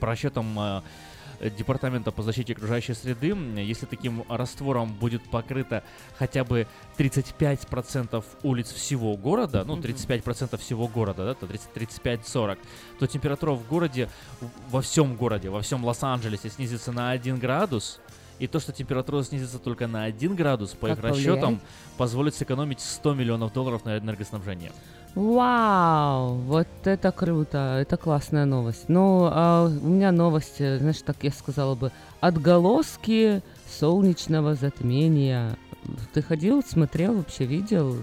По 0.00 0.06
расчетам 0.06 0.82
Департамента 1.40 2.10
по 2.10 2.22
защите 2.22 2.52
окружающей 2.52 2.94
среды, 2.94 3.28
если 3.60 3.86
таким 3.86 4.24
раствором 4.28 4.92
будет 4.92 5.22
покрыто 5.30 5.84
хотя 6.18 6.44
бы 6.44 6.66
35% 6.96 8.24
улиц 8.42 8.72
всего 8.72 9.16
города, 9.16 9.64
ну, 9.64 9.76
35% 9.76 10.56
всего 10.58 10.88
города, 10.88 11.24
да, 11.24 11.34
то 11.34 11.46
30 11.46 11.98
35-40, 12.02 12.58
то 12.98 13.06
температура 13.06 13.52
в 13.52 13.66
городе, 13.68 14.08
во 14.70 14.80
всем 14.80 15.16
городе, 15.16 15.50
во 15.50 15.60
всем 15.60 15.84
Лос-Анджелесе 15.84 16.50
снизится 16.50 16.92
на 16.92 17.10
1 17.10 17.38
градус, 17.38 18.00
и 18.38 18.46
то, 18.46 18.60
что 18.60 18.72
температура 18.72 19.22
снизится 19.22 19.58
только 19.58 19.86
на 19.86 20.04
1 20.04 20.34
градус, 20.34 20.70
по 20.70 20.88
Как 20.88 20.98
их 20.98 21.04
расчетам, 21.04 21.40
повлияет? 21.40 21.62
позволит 21.96 22.34
сэкономить 22.34 22.80
100 22.80 23.14
миллионов 23.14 23.52
долларов 23.52 23.84
на 23.84 23.98
энергоснабжение. 23.98 24.72
Вау, 25.14 26.34
вот 26.34 26.68
это 26.84 27.10
круто, 27.12 27.78
это 27.80 27.96
классная 27.96 28.44
новость. 28.44 28.84
Ну, 28.88 29.28
а 29.30 29.64
у 29.66 29.88
меня 29.88 30.12
новость, 30.12 30.60
э, 30.60 30.78
знаешь, 30.78 31.02
так 31.02 31.16
я 31.22 31.30
сказала 31.32 31.74
бы, 31.74 31.90
отголоски 32.20 33.42
солнечного 33.80 34.54
затмения. 34.54 35.56
Ты 36.12 36.22
ходил, 36.22 36.62
смотрел, 36.62 37.14
вообще 37.14 37.46
видел? 37.46 37.96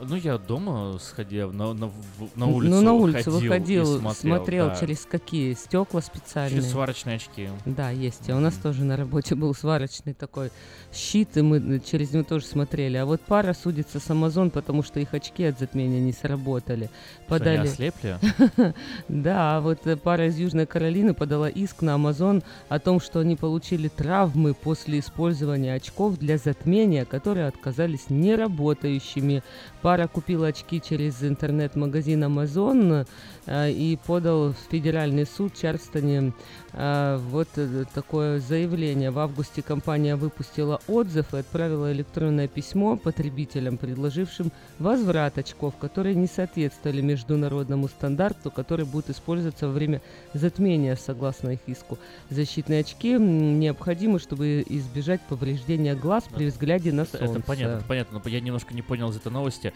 Ну, 0.00 0.14
я 0.14 0.38
дома 0.38 0.96
сходил, 1.00 1.52
на, 1.52 1.72
на, 1.74 1.88
в- 1.88 2.36
на 2.36 2.46
Ну, 2.46 2.54
улицу 2.54 2.80
на 2.82 2.92
улицу 2.92 3.16
ходил 3.32 3.38
и 3.38 3.42
выходил, 3.48 4.12
смотрел, 4.14 4.68
да. 4.68 4.76
через 4.76 5.04
какие? 5.04 5.54
Стекла 5.54 6.00
специальные? 6.00 6.60
Через 6.60 6.70
сварочные 6.70 7.16
очки. 7.16 7.48
Да, 7.66 7.90
есть. 7.90 8.30
А 8.30 8.36
у 8.36 8.40
нас 8.40 8.54
тоже 8.54 8.84
на 8.84 8.96
работе 8.96 9.34
был 9.34 9.52
сварочный 9.54 10.14
такой 10.14 10.50
щит, 10.92 11.36
и 11.36 11.42
мы 11.42 11.80
через 11.80 12.12
него 12.12 12.22
тоже 12.22 12.44
смотрели. 12.46 12.96
А 12.96 13.06
вот 13.06 13.20
пара 13.22 13.54
судится 13.54 13.98
с 13.98 14.06
Amazon, 14.08 14.50
потому 14.50 14.84
что 14.84 15.00
их 15.00 15.14
очки 15.14 15.42
от 15.44 15.58
затмения 15.58 16.00
не 16.00 16.12
сработали. 16.12 16.90
Что, 17.26 17.34
они 17.34 17.38
Подали... 17.40 17.66
ослепли? 17.68 18.18
Да, 19.08 19.60
вот 19.60 19.84
э, 19.86 19.96
пара 19.96 20.28
из 20.28 20.38
Южной 20.38 20.66
Каролины 20.66 21.12
подала 21.12 21.48
иск 21.48 21.82
на 21.82 21.96
Amazon 21.96 22.44
о 22.68 22.78
том, 22.78 23.00
что 23.00 23.18
они 23.20 23.34
получили 23.34 23.88
травмы 23.88 24.54
после 24.54 25.00
использования 25.00 25.74
очков 25.74 26.18
для 26.18 26.38
затмения, 26.38 27.04
которые 27.04 27.48
оказались 27.48 28.10
неработающими. 28.10 29.42
Пара 29.88 30.06
купила 30.06 30.48
очки 30.48 30.82
через 30.82 31.24
интернет-магазин 31.24 32.22
Amazon 32.22 33.06
и 33.50 33.98
подал 34.06 34.52
в 34.52 34.56
федеральный 34.70 35.26
суд 35.26 35.54
в 35.54 35.60
Чарльстоне 35.60 36.32
э, 36.72 37.18
вот 37.30 37.48
э, 37.56 37.84
такое 37.94 38.40
заявление. 38.40 39.10
В 39.10 39.18
августе 39.18 39.62
компания 39.62 40.16
выпустила 40.16 40.80
отзыв 40.86 41.32
и 41.32 41.38
отправила 41.38 41.90
электронное 41.92 42.46
письмо 42.46 42.96
потребителям, 42.96 43.78
предложившим 43.78 44.52
возврат 44.78 45.38
очков, 45.38 45.76
которые 45.76 46.14
не 46.14 46.26
соответствовали 46.26 47.00
международному 47.00 47.88
стандарту, 47.88 48.50
который 48.50 48.84
будет 48.84 49.10
использоваться 49.10 49.66
во 49.66 49.72
время 49.72 50.02
затмения, 50.34 50.96
согласно 50.96 51.50
их 51.50 51.60
иску. 51.66 51.98
Защитные 52.28 52.80
очки 52.80 53.12
необходимы, 53.14 54.18
чтобы 54.18 54.62
избежать 54.68 55.20
повреждения 55.22 55.94
глаз 55.94 56.24
при 56.34 56.46
взгляде 56.46 56.92
на 56.92 57.06
солнце. 57.06 57.24
это 57.24 57.40
понятно, 57.40 57.76
это 57.76 57.84
понятно, 57.86 58.22
но 58.22 58.30
я 58.30 58.40
немножко 58.40 58.74
не 58.74 58.82
понял 58.82 59.08
из 59.10 59.16
этой 59.16 59.32
новости. 59.32 59.72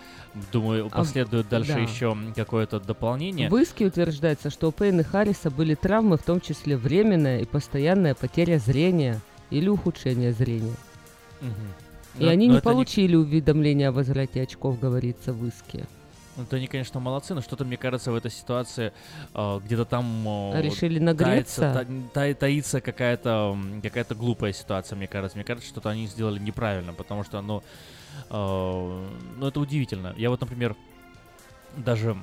Думаю, 0.52 0.88
А, 0.92 0.98
последует 0.98 1.48
дальше 1.48 1.72
да. 1.74 1.78
еще 1.78 2.16
какое-то 2.36 2.78
дополнение. 2.80 3.48
В 3.48 3.61
иске 3.62 3.86
утверждается, 3.86 4.50
что 4.50 4.68
у 4.68 4.72
Пейна 4.72 5.00
и 5.00 5.04
Харриса 5.04 5.50
были 5.50 5.74
травмы, 5.74 6.16
в 6.18 6.22
том 6.22 6.40
числе 6.40 6.76
временная 6.76 7.40
и 7.40 7.44
постоянная 7.44 8.14
потеря 8.14 8.58
зрения 8.58 9.20
или 9.50 9.68
ухудшение 9.68 10.32
зрения. 10.32 10.74
И 12.18 12.24
Но- 12.24 12.28
они 12.30 12.46
но 12.46 12.52
не 12.54 12.58
это 12.58 12.68
не- 12.68 12.72
получили 12.74 13.16
уведомления 13.16 13.88
о 13.88 13.92
возврате 13.92 14.42
очков, 14.42 14.78
говорится 14.78 15.32
в 15.32 15.46
иске. 15.46 15.86
Ну, 16.36 16.44
то 16.46 16.56
они, 16.56 16.66
конечно, 16.66 16.98
молодцы, 17.00 17.34
но 17.34 17.42
что-то, 17.42 17.64
мне 17.64 17.76
кажется, 17.76 18.10
в 18.10 18.14
этой 18.14 18.30
ситуации 18.30 18.92
э, 19.34 19.60
где-то 19.64 19.84
там... 19.84 20.06
э, 20.54 20.62
Решили 20.62 20.98
таится- 20.98 21.04
нагреться? 21.04 21.60
та- 21.60 21.86
та- 22.28 22.34
таится 22.34 22.80
какая-то 22.80 23.52
м, 23.54 23.82
какая-то 23.82 24.14
глупая 24.14 24.52
ситуация, 24.54 24.96
мне 24.96 25.06
кажется. 25.08 25.36
Мне 25.36 25.44
кажется, 25.44 25.68
что-то 25.68 25.90
они 25.90 26.06
сделали 26.06 26.38
неправильно, 26.38 26.94
потому 26.94 27.22
что, 27.24 27.40
ну, 27.42 27.62
э, 28.30 29.08
ну, 29.38 29.46
это 29.46 29.60
удивительно. 29.60 30.14
Я 30.16 30.30
вот, 30.30 30.40
например, 30.40 30.74
даже 31.76 32.16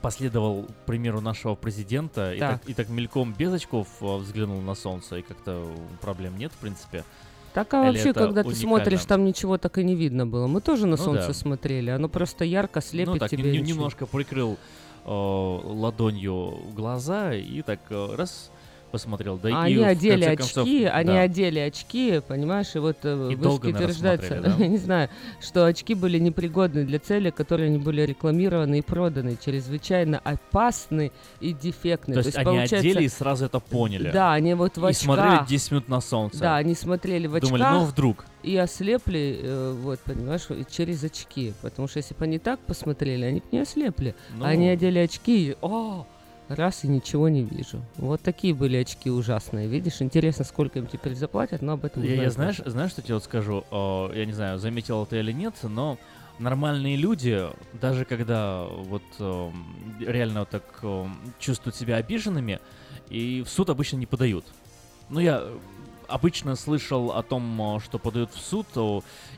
последовал 0.00 0.66
примеру 0.86 1.20
нашего 1.20 1.54
президента 1.54 2.32
и 2.34 2.38
Так. 2.38 2.60
и 2.68 2.74
так 2.74 2.88
мельком 2.88 3.32
без 3.32 3.52
очков 3.52 3.88
э, 4.00 4.16
взглянул 4.16 4.60
на 4.60 4.74
солнце, 4.74 5.16
и 5.18 5.22
как-то 5.22 5.66
проблем 6.00 6.38
нет, 6.38 6.52
в 6.52 6.56
принципе. 6.56 7.04
Так 7.52 7.74
а 7.74 7.82
Или 7.88 7.96
вообще, 7.96 8.12
когда 8.12 8.42
ты 8.42 8.48
уникально? 8.48 8.54
смотришь, 8.54 9.04
там 9.04 9.24
ничего 9.24 9.58
так 9.58 9.76
и 9.78 9.84
не 9.84 9.96
видно 9.96 10.26
было. 10.26 10.46
Мы 10.46 10.60
тоже 10.60 10.86
на 10.86 10.96
Ну 10.96 11.02
солнце 11.02 11.28
да. 11.28 11.34
смотрели, 11.34 11.90
оно 11.90 12.08
просто 12.08 12.44
ярко 12.44 12.80
слепит 12.80 13.14
ну, 13.14 13.18
так, 13.18 13.30
тебе. 13.30 13.50
ничего. 13.50 13.66
немножко 13.66 14.06
прикрыл 14.06 14.56
э, 15.04 15.10
ладонью 15.10 16.54
глаза 16.74 17.34
и 17.34 17.62
так 17.62 17.80
э, 17.90 18.14
раз 18.16 18.50
посмотрел. 18.90 19.38
Да 19.38 19.48
и 19.48 19.52
они 19.52 19.76
в 19.78 19.84
одели 19.84 20.24
конце 20.24 20.36
концов, 20.36 20.64
очки, 20.64 20.84
они 20.84 21.08
да. 21.08 21.20
одели 21.20 21.58
очки, 21.58 22.20
понимаешь, 22.26 22.74
и 22.74 22.78
вот 22.78 22.98
э, 23.02 23.30
И 23.32 23.34
в 23.34 23.40
долго, 23.40 23.68
иске 23.68 23.72
наверно, 23.72 23.84
утверждается, 23.84 24.40
да? 24.40 24.54
я 24.58 24.68
не 24.68 24.78
знаю, 24.78 25.08
что 25.40 25.66
очки 25.66 25.94
были 25.94 26.18
непригодны 26.18 26.84
для 26.84 26.98
цели, 26.98 27.30
которые 27.30 27.68
они 27.68 27.78
были 27.78 28.02
рекламированы 28.02 28.78
и 28.78 28.82
проданы, 28.82 29.36
чрезвычайно 29.42 30.18
опасны 30.18 31.12
и 31.40 31.52
дефектны. 31.52 32.14
То 32.14 32.20
есть 32.20 32.36
они 32.36 32.58
одели 32.58 33.04
и 33.04 33.08
сразу 33.08 33.46
это 33.46 33.60
поняли. 33.60 34.10
Да, 34.10 34.32
они 34.32 34.54
вот 34.54 34.76
в 34.76 34.84
И 34.84 34.90
очках. 34.90 35.04
смотрели 35.04 35.46
10 35.48 35.70
минут 35.70 35.88
на 35.88 36.00
солнце. 36.00 36.38
Да, 36.38 36.56
они 36.56 36.74
смотрели 36.74 37.26
в 37.26 37.34
очках. 37.34 37.50
Думали, 37.50 37.72
ну 37.72 37.84
вдруг. 37.84 38.24
И 38.42 38.56
ослепли, 38.56 39.38
э, 39.42 39.74
вот, 39.82 40.00
понимаешь, 40.00 40.46
и 40.50 40.64
через 40.70 41.04
очки. 41.04 41.52
Потому 41.60 41.88
что 41.88 41.98
если 41.98 42.14
бы 42.14 42.24
они 42.24 42.38
так 42.38 42.58
посмотрели, 42.60 43.24
они 43.24 43.40
бы 43.40 43.46
не 43.52 43.58
ослепли. 43.58 44.14
Ну. 44.36 44.44
Они 44.44 44.68
одели 44.68 44.98
очки 44.98 45.48
и, 45.48 45.56
о, 45.60 46.06
раз 46.50 46.84
и 46.84 46.88
ничего 46.88 47.28
не 47.28 47.42
вижу. 47.42 47.82
Вот 47.96 48.20
такие 48.20 48.54
были 48.54 48.76
очки 48.76 49.10
ужасные. 49.10 49.68
Видишь, 49.68 50.02
интересно, 50.02 50.44
сколько 50.44 50.78
им 50.78 50.86
теперь 50.86 51.14
заплатят, 51.14 51.62
но 51.62 51.72
об 51.72 51.84
этом 51.84 52.02
Я, 52.02 52.24
я 52.24 52.30
знаешь, 52.30 52.60
знаешь, 52.64 52.90
что 52.90 53.02
тебе 53.02 53.14
вот 53.14 53.24
скажу? 53.24 53.64
Э, 53.70 54.10
я 54.14 54.26
не 54.26 54.32
знаю, 54.32 54.58
заметил 54.58 55.06
ты 55.06 55.20
или 55.20 55.32
нет, 55.32 55.54
но 55.62 55.98
нормальные 56.38 56.96
люди, 56.96 57.44
даже 57.72 58.04
когда 58.04 58.64
вот 58.64 59.02
эм, 59.18 59.96
реально 60.00 60.40
вот 60.40 60.50
так 60.50 60.64
эм, 60.82 61.34
чувствуют 61.38 61.76
себя 61.76 61.96
обиженными, 61.96 62.58
и 63.08 63.42
в 63.42 63.48
суд 63.48 63.70
обычно 63.70 63.96
не 63.96 64.06
подают. 64.06 64.44
Ну, 65.08 65.20
я 65.20 65.44
обычно 66.10 66.56
слышал 66.56 67.12
о 67.12 67.22
том, 67.22 67.76
э, 67.76 67.80
что 67.80 67.98
подают 67.98 68.34
в 68.34 68.40
суд, 68.40 68.66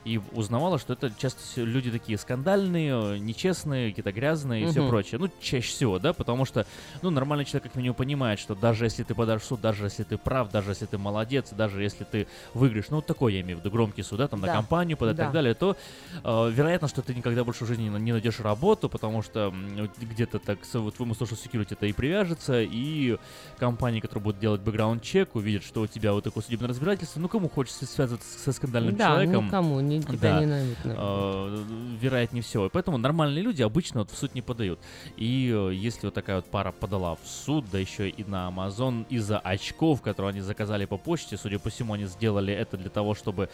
и 0.05 0.19
узнавала, 0.19 0.79
что 0.79 0.95
это 0.95 1.13
часто 1.15 1.61
люди 1.63 1.91
такие 1.91 2.19
скандальные, 2.19 3.21
нечестные, 3.21 3.91
какие-то 3.91 4.13
грязные 4.13 4.65
и 4.65 4.67
все 4.67 4.81
Мгм. 4.81 4.89
прочее. 4.89 5.19
Ну, 5.21 5.31
чаще 5.41 5.69
всего, 5.69 5.99
да, 5.99 6.13
потому 6.13 6.45
что, 6.45 6.67
ну, 7.03 7.11
нормальный 7.11 7.45
человек 7.45 7.65
как 7.65 7.77
минимум 7.77 7.97
понимает, 7.97 8.39
что 8.39 8.55
даже 8.55 8.85
если 8.85 9.05
ты 9.05 9.15
подашь 9.15 9.43
в 9.43 9.45
суд, 9.45 9.61
даже 9.61 9.85
если 9.85 10.05
ты 10.05 10.19
прав, 10.19 10.51
даже 10.51 10.71
если 10.71 10.87
ты 10.87 10.99
молодец, 10.99 11.51
даже 11.53 11.83
если 11.83 12.05
ты 12.05 12.27
выиграешь, 12.55 12.89
ну, 12.91 12.97
вот 12.97 13.07
такой 13.07 13.35
я 13.35 13.41
имею 13.43 13.59
в 13.59 13.61
виду, 13.61 13.71
громкий 13.71 14.03
суд, 14.03 14.19
да, 14.19 14.29
там 14.29 14.41
Да. 14.41 14.47
на 14.49 14.53
компанию 14.53 14.97
подать 14.97 15.15
и 15.15 15.19
Да. 15.19 15.25
так 15.25 15.33
далее, 15.33 15.55
то 15.55 15.77
э, 16.25 16.51
вероятно, 16.51 16.89
что 16.89 17.03
ты 17.03 17.15
никогда 17.15 17.45
больше 17.45 17.65
в 17.65 17.69
жизни 17.69 17.85
не, 17.89 18.13
найдешь 18.13 18.41
работу, 18.41 18.89
потому 18.89 19.23
что 19.23 19.53
где-то 19.99 20.39
так 20.39 20.59
вот 20.75 20.97
твоему 20.97 21.15
social 21.15 21.39
security 21.39 21.73
это 21.73 21.87
и 21.87 21.93
привяжется, 21.93 22.63
и 22.63 23.19
компании, 23.59 24.01
которые 24.01 24.23
будут 24.23 24.41
делать 24.41 24.61
бэкграунд-чек, 24.61 25.35
увидят, 25.35 25.63
что 25.65 25.83
у 25.83 25.87
тебя 25.87 26.13
вот 26.13 26.25
такое 26.25 26.43
судебное 26.63 26.69
разбирательство, 26.69 27.21
ну, 27.21 27.29
кому 27.29 27.49
хочется 27.49 27.87
связываться 27.87 28.39
со 28.39 28.53
скандальным 28.53 28.97
Да, 28.97 29.09
человеком. 29.09 29.47
никому, 29.47 29.81
ни- 29.81 30.01
тебя 30.01 30.35
Да. 30.35 30.41
не 30.41 30.47
найдут, 30.47 30.77
наверное. 30.85 31.07
Э, 31.09 31.65
вероятнее 32.01 32.43
всего. 32.43 32.67
И 32.67 32.69
поэтому 32.71 32.99
нормальные 32.99 33.43
люди 33.43 33.63
обычно 33.63 34.01
вот 34.01 34.11
в 34.11 34.17
суд 34.17 34.35
не 34.35 34.43
подают. 34.43 34.79
И 35.17 35.51
э, 35.55 35.73
если 35.75 36.07
вот 36.07 36.15
такая 36.15 36.37
вот 36.37 36.47
пара 36.47 36.73
подала 36.73 37.17
в 37.17 37.27
суд, 37.27 37.65
да 37.71 37.79
еще 37.79 38.09
и 38.09 38.25
на 38.25 38.49
Amazon 38.49 39.05
из-за 39.09 39.39
очков, 39.39 40.03
которые 40.03 40.31
они 40.31 40.41
заказали 40.41 40.85
по 40.85 40.97
почте, 40.99 41.37
судя 41.37 41.59
по 41.59 41.71
всему, 41.71 41.95
они 41.95 42.05
сделали 42.07 42.53
это 42.53 42.77
для 42.77 42.91
того, 42.91 43.15
чтобы 43.15 43.49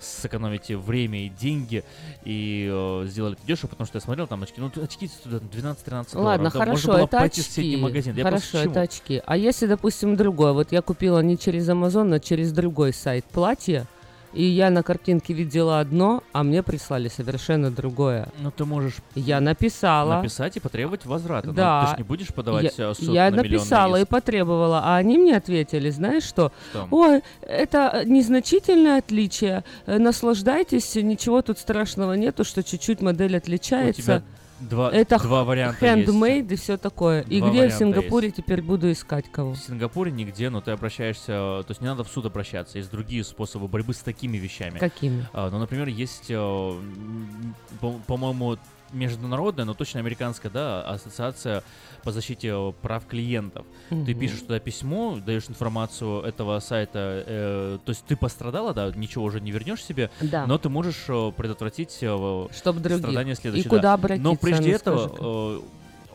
сэкономить 0.00 0.70
время 0.70 1.26
и 1.26 1.28
деньги, 1.28 1.84
и 2.24 2.68
э, 2.72 3.04
сделали 3.06 3.34
это 3.36 3.46
дешево, 3.46 3.68
потому 3.70 3.86
что 3.86 3.96
я 3.96 4.00
смотрел 4.00 4.26
там 4.26 4.42
очки, 4.42 4.60
ну 4.60 4.70
очки 4.82 5.06
стоят 5.08 5.42
12-13 5.42 5.84
долларов. 5.84 6.14
Ладно, 6.14 6.44
Да, 6.44 6.50
хорошо, 6.50 6.70
можно 6.72 6.92
было 6.94 7.04
это 7.04 7.18
очки. 7.20 7.76
магазин. 7.76 8.16
Я 8.16 8.24
Хорошо, 8.24 8.46
просто 8.52 8.70
это 8.70 8.80
очки. 8.80 9.22
А 9.24 9.36
если, 9.36 9.66
допустим, 9.66 10.16
другое, 10.16 10.52
вот 10.52 10.72
я 10.72 10.82
купила 10.82 11.20
не 11.20 11.36
через 11.38 11.68
Amazon, 11.68 12.14
а 12.14 12.20
через 12.20 12.52
другой 12.54 12.92
сайт 12.94 13.24
платье, 13.26 13.84
и 14.32 14.42
я 14.42 14.68
на 14.70 14.82
картинке 14.82 15.32
видела 15.32 15.78
одно, 15.78 16.24
а 16.32 16.42
мне 16.42 16.64
прислали 16.64 17.06
совершенно 17.06 17.70
другое. 17.70 18.26
Ну, 18.40 18.50
ты 18.50 18.64
можешь 18.64 18.96
Я 19.14 19.40
написала. 19.40 20.16
написать 20.16 20.56
и 20.56 20.60
потребовать 20.60 21.06
возврата. 21.06 21.46
Ну, 21.46 21.52
Да. 21.52 21.84
ты 21.84 21.90
же 21.92 21.96
не 21.98 22.02
будешь 22.02 22.34
подавать 22.34 22.76
я, 22.76 22.90
э, 22.90 22.94
суд 22.94 23.14
я 23.14 23.30
на 23.30 23.36
написала 23.36 24.00
и 24.00 24.04
потребовала, 24.04 24.80
а 24.84 24.96
они 24.96 25.18
мне 25.18 25.36
ответили, 25.36 25.88
знаешь 25.90 26.24
что? 26.24 26.50
Что? 26.70 26.88
Ой, 26.90 27.22
это 27.42 28.02
незначительное 28.06 28.98
отличие, 28.98 29.62
э, 29.86 29.98
наслаждайтесь, 29.98 30.96
ничего 30.96 31.40
тут 31.42 31.60
страшного 31.60 32.14
нету, 32.14 32.42
что 32.42 32.64
чуть-чуть 32.64 33.00
модель 33.02 33.36
отличается. 33.36 34.02
тебя 34.02 34.22
два, 34.68 34.90
это 34.92 35.18
два 35.18 35.44
варианта 35.44 35.86
есть. 35.96 36.08
handmade 36.08 36.52
и 36.52 36.56
все 36.56 36.76
такое. 36.76 37.22
и 37.22 37.38
Два 37.40 37.50
где 37.50 37.68
в 37.68 37.72
Сингапуре 37.72 38.26
есть. 38.28 38.36
теперь 38.38 38.62
буду 38.62 38.90
искать 38.90 39.30
кого? 39.30 39.52
В 39.52 39.58
Сингапуре 39.58 40.10
нигде, 40.12 40.50
но 40.50 40.60
ты 40.60 40.70
обращаешься, 40.72 41.26
то 41.26 41.66
есть 41.68 41.80
не 41.80 41.86
надо 41.86 42.04
в 42.04 42.08
суд 42.08 42.26
обращаться, 42.26 42.78
есть 42.78 42.90
другие 42.90 43.24
способы 43.24 43.68
борьбы 43.68 43.94
с 43.94 43.98
такими 43.98 44.36
вещами. 44.36 44.78
Какими? 44.78 45.26
А, 45.32 45.50
ну, 45.50 45.58
например, 45.58 45.88
есть, 45.88 46.30
э, 46.30 46.34
м, 46.34 47.54
по- 47.80 47.98
по-моему, 48.06 48.56
международная, 48.94 49.64
но 49.64 49.74
точно 49.74 50.00
американская, 50.00 50.50
да, 50.50 50.82
ассоциация 50.82 51.62
по 52.02 52.12
защите 52.12 52.48
э, 52.48 52.72
прав 52.82 53.06
клиентов. 53.06 53.66
Ты 53.88 53.94
Мгм. 53.96 54.18
пишешь 54.18 54.40
туда 54.40 54.58
письмо, 54.60 55.18
даешь 55.24 55.44
информацию 55.48 56.22
этого 56.22 56.58
сайта, 56.60 57.24
э, 57.26 57.78
то 57.84 57.90
есть 57.90 58.04
ты 58.06 58.16
пострадала, 58.16 58.72
да, 58.74 58.90
ничего 58.94 59.24
уже 59.24 59.40
не 59.40 59.50
вернешь 59.50 59.82
себе, 59.84 60.10
Да. 60.20 60.46
но 60.46 60.58
ты 60.58 60.68
можешь 60.68 61.04
э, 61.08 61.32
предотвратить 61.36 61.98
э, 62.00 62.46
Чтоб 62.52 62.76
других. 62.76 62.98
страдания 62.98 63.32
И 63.32 63.36
следующие. 63.36 63.68
куда 63.68 63.82
да. 63.82 63.94
обратиться, 63.94 64.22
Но 64.30 64.36
прежде 64.36 64.70
ну, 64.70 64.74
этого 64.76 65.60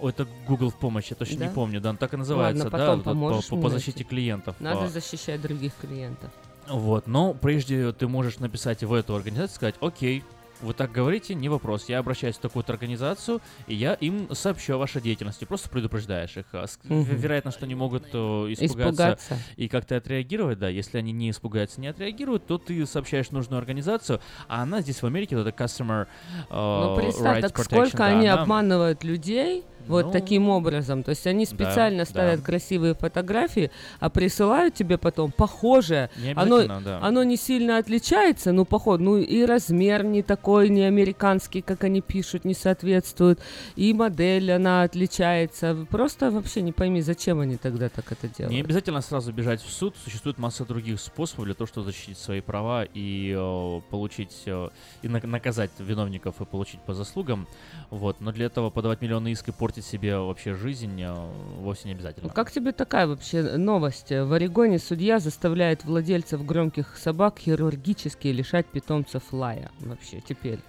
э, 0.01 0.07
это 0.09 0.27
Google 0.47 0.69
в 0.69 0.75
помощь, 0.75 1.07
я 1.09 1.15
точно 1.15 1.39
Да? 1.39 1.45
не 1.47 1.53
помню, 1.53 1.81
да, 1.81 1.89
он 1.89 1.97
так 1.97 2.13
и 2.13 2.17
называется, 2.17 2.63
Ладно, 2.65 2.77
да, 2.77 2.97
по, 3.13 3.41
по, 3.41 3.61
по 3.61 3.69
защите 3.69 4.03
клиентов. 4.03 4.55
Надо 4.59 4.85
а. 4.85 4.87
защищать 4.89 5.41
других 5.41 5.73
клиентов. 5.81 6.31
Вот, 6.69 7.07
но 7.07 7.33
прежде 7.33 7.91
ты 7.93 8.07
можешь 8.07 8.37
написать 8.39 8.83
в 8.83 8.93
эту 8.93 9.15
организацию, 9.15 9.55
сказать, 9.55 9.75
окей, 9.81 10.23
вы 10.61 10.73
так 10.73 10.91
говорите, 10.91 11.35
не 11.35 11.49
вопрос. 11.49 11.87
Я 11.89 11.99
обращаюсь 11.99 12.35
в 12.35 12.39
такую-то 12.39 12.73
организацию, 12.73 13.41
и 13.67 13.75
я 13.75 13.93
им 13.93 14.27
сообщу 14.33 14.73
о 14.75 14.77
вашей 14.77 15.01
деятельности. 15.01 15.45
Просто 15.45 15.69
предупреждаешь 15.69 16.35
их. 16.37 16.45
Мгм. 16.85 17.03
Вероятно, 17.03 17.51
что 17.51 17.65
они 17.65 17.75
могут 17.75 18.03
э, 18.13 18.17
испугаться, 18.17 18.65
Испугаться. 18.65 19.37
и 19.55 19.67
как-то 19.67 19.95
отреагировать, 19.97 20.59
да. 20.59 20.69
Если 20.69 20.97
они 20.97 21.11
не 21.11 21.29
испугаются, 21.31 21.79
не 21.81 21.87
отреагируют, 21.87 22.45
то 22.47 22.57
ты 22.57 22.85
сообщаешь 22.85 23.31
нужную 23.31 23.59
организацию, 23.59 24.19
а 24.47 24.63
она 24.63 24.81
здесь 24.81 25.01
в 25.01 25.05
Америке, 25.05 25.37
вот 25.37 25.47
это 25.47 25.63
Customer 25.63 26.05
э, 26.05 26.07
Ну, 26.51 26.95
представь, 26.97 27.37
Rights 27.37 27.41
так 27.41 27.57
сколько 27.63 27.97
да, 27.97 28.05
они 28.07 28.27
она- 28.27 28.41
обманывают 28.41 29.03
людей 29.03 29.63
вот 29.89 30.05
Ну, 30.05 30.11
таким 30.11 30.49
образом. 30.49 31.03
То 31.03 31.09
есть 31.09 31.27
они 31.27 31.45
да, 31.45 31.51
специально 31.51 31.99
да. 31.99 32.05
ставят 32.05 32.41
красивые 32.41 32.93
фотографии, 32.93 33.71
а 33.99 34.09
присылают 34.09 34.73
тебе 34.75 34.97
потом 34.97 35.31
похожее. 35.31 36.09
Оно, 36.35 36.63
да. 36.65 36.99
оно 37.01 37.23
не 37.23 37.35
сильно 37.37 37.77
отличается, 37.77 38.51
ну, 38.51 38.65
поход, 38.65 39.01
ну, 39.01 39.17
и 39.17 39.43
размер 39.45 40.03
не 40.03 40.21
такой, 40.23 40.69
не 40.69 40.83
американский, 40.83 41.61
как 41.61 41.83
они 41.83 42.01
пишут, 42.01 42.45
не 42.45 42.53
соответствует, 42.53 43.39
и 43.75 43.93
модель, 43.93 44.51
она 44.51 44.83
отличается. 44.83 45.75
Просто 45.89 46.31
вообще 46.31 46.61
не 46.61 46.71
пойми, 46.71 47.01
зачем 47.01 47.39
они 47.39 47.57
тогда 47.57 47.89
так 47.89 48.11
это 48.11 48.27
делают. 48.27 48.53
Не 48.53 48.61
обязательно 48.61 49.01
сразу 49.01 49.31
бежать 49.33 49.61
в 49.61 49.69
суд. 49.71 49.95
Существует 50.03 50.37
масса 50.37 50.65
других 50.65 50.99
способов 50.99 51.45
для 51.45 51.53
того, 51.55 51.67
чтобы 51.67 51.87
защитить 51.87 52.17
свои 52.17 52.41
права 52.41 52.85
и 52.93 53.33
э, 53.37 53.81
получить 53.89 54.43
э, 54.45 54.69
и 55.01 55.07
на- 55.07 55.19
наказать 55.25 55.71
виновников 55.79 56.41
и 56.41 56.45
получить 56.45 56.79
по 56.81 56.93
заслугам. 56.93 57.47
Вот. 57.89 58.21
Но 58.21 58.31
для 58.31 58.45
этого 58.45 58.69
подавать 58.69 59.01
миллионы 59.01 59.31
иск 59.31 59.49
и 59.49 59.51
портить 59.51 59.78
себе 59.81 60.17
вообще 60.17 60.53
жизнь 60.53 61.01
э, 61.01 61.13
вовсе 61.57 61.87
не 61.87 61.93
обязательно. 61.93 62.29
Как 62.29 62.51
тебе 62.51 62.71
такая 62.71 63.07
вообще 63.07 63.41
новость? 63.57 64.09
В 64.11 64.33
Орегоне 64.33 64.79
судья 64.79 65.19
заставляет 65.19 65.83
владельцев 65.85 66.45
громких 66.45 66.97
собак 66.97 67.39
хирургически 67.39 68.27
лишать 68.29 68.65
питомцев 68.67 69.23
лая. 69.31 69.71
Вообще 69.79 70.21
теперь. 70.21 70.59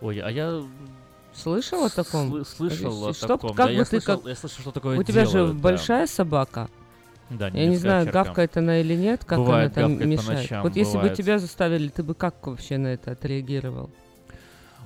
Ой, 0.00 0.18
а 0.20 0.30
я 0.30 0.62
Слышал 1.34 1.84
о 1.84 1.88
таком? 1.90 2.34
Сл- 2.34 2.44
слышал 2.44 3.06
о 3.08 3.12
Чтоб- 3.14 3.28
таком, 3.40 3.50
как 3.50 3.56
да, 3.56 3.66
бы 3.66 3.72
я 3.72 3.84
ты 3.84 4.00
слышал- 4.00 4.18
как- 4.18 4.26
я 4.28 4.34
слышал, 4.34 4.60
что 4.62 4.72
такое 4.72 4.98
У 4.98 5.02
тебя 5.04 5.24
же 5.24 5.32
делают, 5.32 5.56
да. 5.56 5.62
большая 5.62 6.06
собака. 6.06 6.68
Да, 7.30 7.48
Я 7.48 7.66
не 7.66 7.76
знаю, 7.76 8.06
овчарка. 8.08 8.24
гавкает 8.24 8.56
она 8.56 8.80
или 8.80 8.94
нет, 8.94 9.24
как 9.24 9.38
Бывает, 9.38 9.76
она 9.76 9.86
там 9.98 10.08
мешает. 10.08 10.38
ночам, 10.40 10.62
вот 10.62 10.74
если 10.74 10.94
бы 10.94 11.00
бывает. 11.02 11.16
тебя 11.18 11.38
заставили, 11.38 11.88
ты 11.88 12.02
бы 12.02 12.14
как 12.14 12.44
вообще 12.46 12.78
на 12.78 12.88
это 12.88 13.12
отреагировал? 13.12 13.90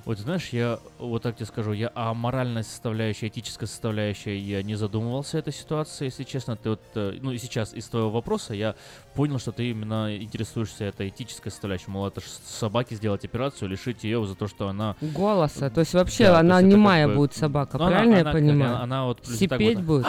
Вот 0.05 0.17
знаешь, 0.19 0.49
я 0.49 0.79
вот 0.99 1.21
так 1.23 1.37
тебе 1.37 1.45
скажу, 1.45 1.71
я 1.71 1.89
о 1.95 2.13
моральной 2.13 2.65
составляющей, 2.65 3.29
этической 3.29 3.69
составляющей 3.69 4.37
я 4.37 4.61
не 4.61 4.75
задумывался 4.75 5.37
этой 5.37 5.53
ситуации, 5.53 6.05
если 6.05 6.23
честно. 6.23 6.57
Ты 6.57 6.71
вот, 6.71 6.81
э, 6.95 7.17
ну 7.21 7.31
и 7.31 7.37
сейчас 7.37 7.73
из 7.73 7.85
твоего 7.87 8.09
вопроса 8.09 8.53
я 8.53 8.75
понял, 9.15 9.39
что 9.39 9.53
ты 9.53 9.69
именно 9.69 10.13
интересуешься 10.17 10.83
этой 10.83 11.07
этической 11.07 11.53
составляющей. 11.53 11.89
Мол, 11.89 12.05
это 12.07 12.19
собаке 12.45 12.95
сделать 12.95 13.23
операцию, 13.23 13.69
лишить 13.69 14.03
ее 14.03 14.25
за 14.25 14.35
то, 14.35 14.49
что 14.49 14.67
она... 14.67 14.97
Голоса. 14.99 15.69
То 15.69 15.79
есть 15.79 15.93
вообще 15.93 16.25
Да, 16.25 16.39
она 16.39 16.59
есть 16.59 16.73
немая 16.73 17.05
как 17.05 17.13
бы- 17.15 17.21
будет 17.21 17.33
собака, 17.35 17.77
Ну, 17.77 17.85
она- 17.85 17.91
правильно 17.95 18.19
она- 18.19 18.29
я 18.29 18.33
понимаю? 18.35 18.71
Она, 18.75 18.83
она 18.83 19.05
вот 19.05 19.21
плюс 19.21 19.39
так 19.39 19.57
Сипеть 19.59 19.77
вот- 19.77 19.85
будет? 19.85 20.07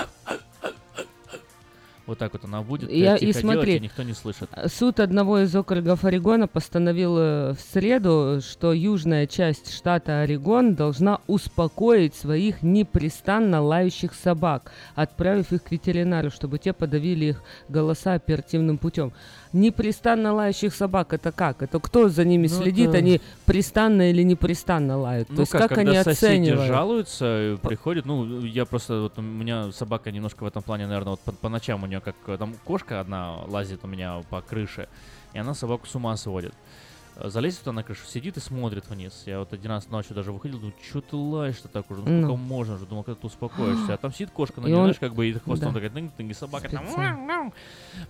Вот 2.07 2.19
так 2.19 2.35
вот 2.35 2.45
она 2.45 2.63
будет 2.63 2.91
э, 2.91 2.97
Я, 2.97 3.17
тихо 3.17 3.31
и 3.31 3.33
делать, 3.33 3.55
смотри, 3.57 3.77
и 3.77 3.81
никто 3.81 4.03
не 4.03 4.13
слышит. 4.13 4.49
э, 4.55 4.69
суд 4.69 5.01
одного 5.01 5.41
из 5.41 5.55
округов 5.57 6.05
Орегона 6.05 6.47
постановил 6.47 7.17
э, 7.19 7.53
в 7.55 7.61
среду, 7.61 8.41
что 8.43 8.73
южная 8.75 9.27
часть 9.27 9.73
штата 9.75 10.21
Орегон 10.21 10.75
должна 10.75 11.21
успокоить 11.27 12.15
своих 12.15 12.63
непрестанно 12.63 13.63
лающих 13.63 14.13
собак, 14.15 14.71
отправив 14.95 15.53
их 15.53 15.63
к 15.65 15.71
ветеринару, 15.71 16.31
чтобы 16.31 16.59
те 16.59 16.75
подавили 16.75 17.27
их 17.27 17.43
голоса 17.69 18.13
оперативным 18.15 18.77
путем. 18.77 19.13
Непрестанно 19.55 20.35
лающих 20.35 20.75
собак 20.75 21.13
это 21.13 21.31
как? 21.33 21.63
Это 21.63 21.79
кто 21.79 22.09
за 22.09 22.25
ними 22.25 22.49
Ну, 22.49 22.63
следит? 22.63 22.89
это- 22.89 22.99
Они 22.99 23.21
престанно 23.47 24.11
или 24.11 24.23
непрестанно 24.23 24.99
лают? 24.99 25.29
Ну 25.31 25.37
То 25.37 25.41
есть 25.43 25.53
как, 25.53 25.61
как, 25.63 25.69
когда 25.77 25.93
они 25.93 26.03
соседи 26.03 26.25
оценивают? 26.51 26.67
жалуются, 26.69 27.53
и 27.53 27.57
приходят, 27.57 28.05
ну, 28.05 28.41
я 28.41 28.65
просто, 28.65 29.01
вот 29.03 29.19
у 29.19 29.23
меня 29.23 29.71
собака 29.73 30.11
немножко 30.11 30.43
в 30.43 30.47
этом 30.49 30.63
плане, 30.63 30.87
наверное, 30.89 31.13
вот 31.13 31.21
по, 31.21 31.33
по 31.33 31.49
ночам 31.49 31.85
у 31.85 31.87
нее 31.87 32.01
как, 32.01 32.17
э, 32.27 32.37
там 32.37 32.55
кошка 32.65 32.99
одна 33.01 33.37
лазит 33.47 33.81
у 33.85 33.87
меня 33.87 34.21
по 34.29 34.41
крыше, 34.43 34.89
и 35.33 35.39
она 35.39 35.55
собаку 35.55 35.87
с 35.87 35.95
ума 35.95 36.17
сводит. 36.17 36.53
Э, 37.17 37.29
Залезет 37.29 37.61
туда 37.61 37.73
на 37.73 37.83
крышу, 37.85 38.05
сидит 38.07 38.37
и 38.37 38.41
смотрит 38.41 38.89
вниз. 38.89 39.23
Я 39.27 39.39
вот 39.39 39.53
один 39.53 39.71
раз 39.71 39.89
ночью 39.89 40.15
даже 40.17 40.33
выходил, 40.33 40.59
думаю, 40.59 40.75
что 40.89 41.01
ты 41.01 41.17
лаешь-то 41.17 41.69
так 41.69 41.91
уже, 41.91 42.01
ну 42.01 42.07
сколько 42.07 42.27
Ну. 42.27 42.37
можно 42.37 42.75
уже, 42.75 42.87
думал, 42.87 43.05
когда 43.05 43.21
ты 43.21 43.27
успокоишься. 43.27 43.95
А 43.95 43.97
там 43.97 44.13
сидит 44.13 44.31
кошка, 44.31 44.61
на 44.61 44.67
И 44.67 44.71
нее, 44.71 44.79
он- 44.79 44.85
знаешь, 44.87 44.99
как 44.99 45.15
бы 45.15 45.29
и 45.29 45.33
хвостом 45.33 45.73
Да. 45.73 45.81
такая, 45.81 45.91
тынг-тынг, 45.91 46.31
и 46.31 46.35
собака 46.35 46.69
там 46.69 46.87
Специально. 46.87 47.53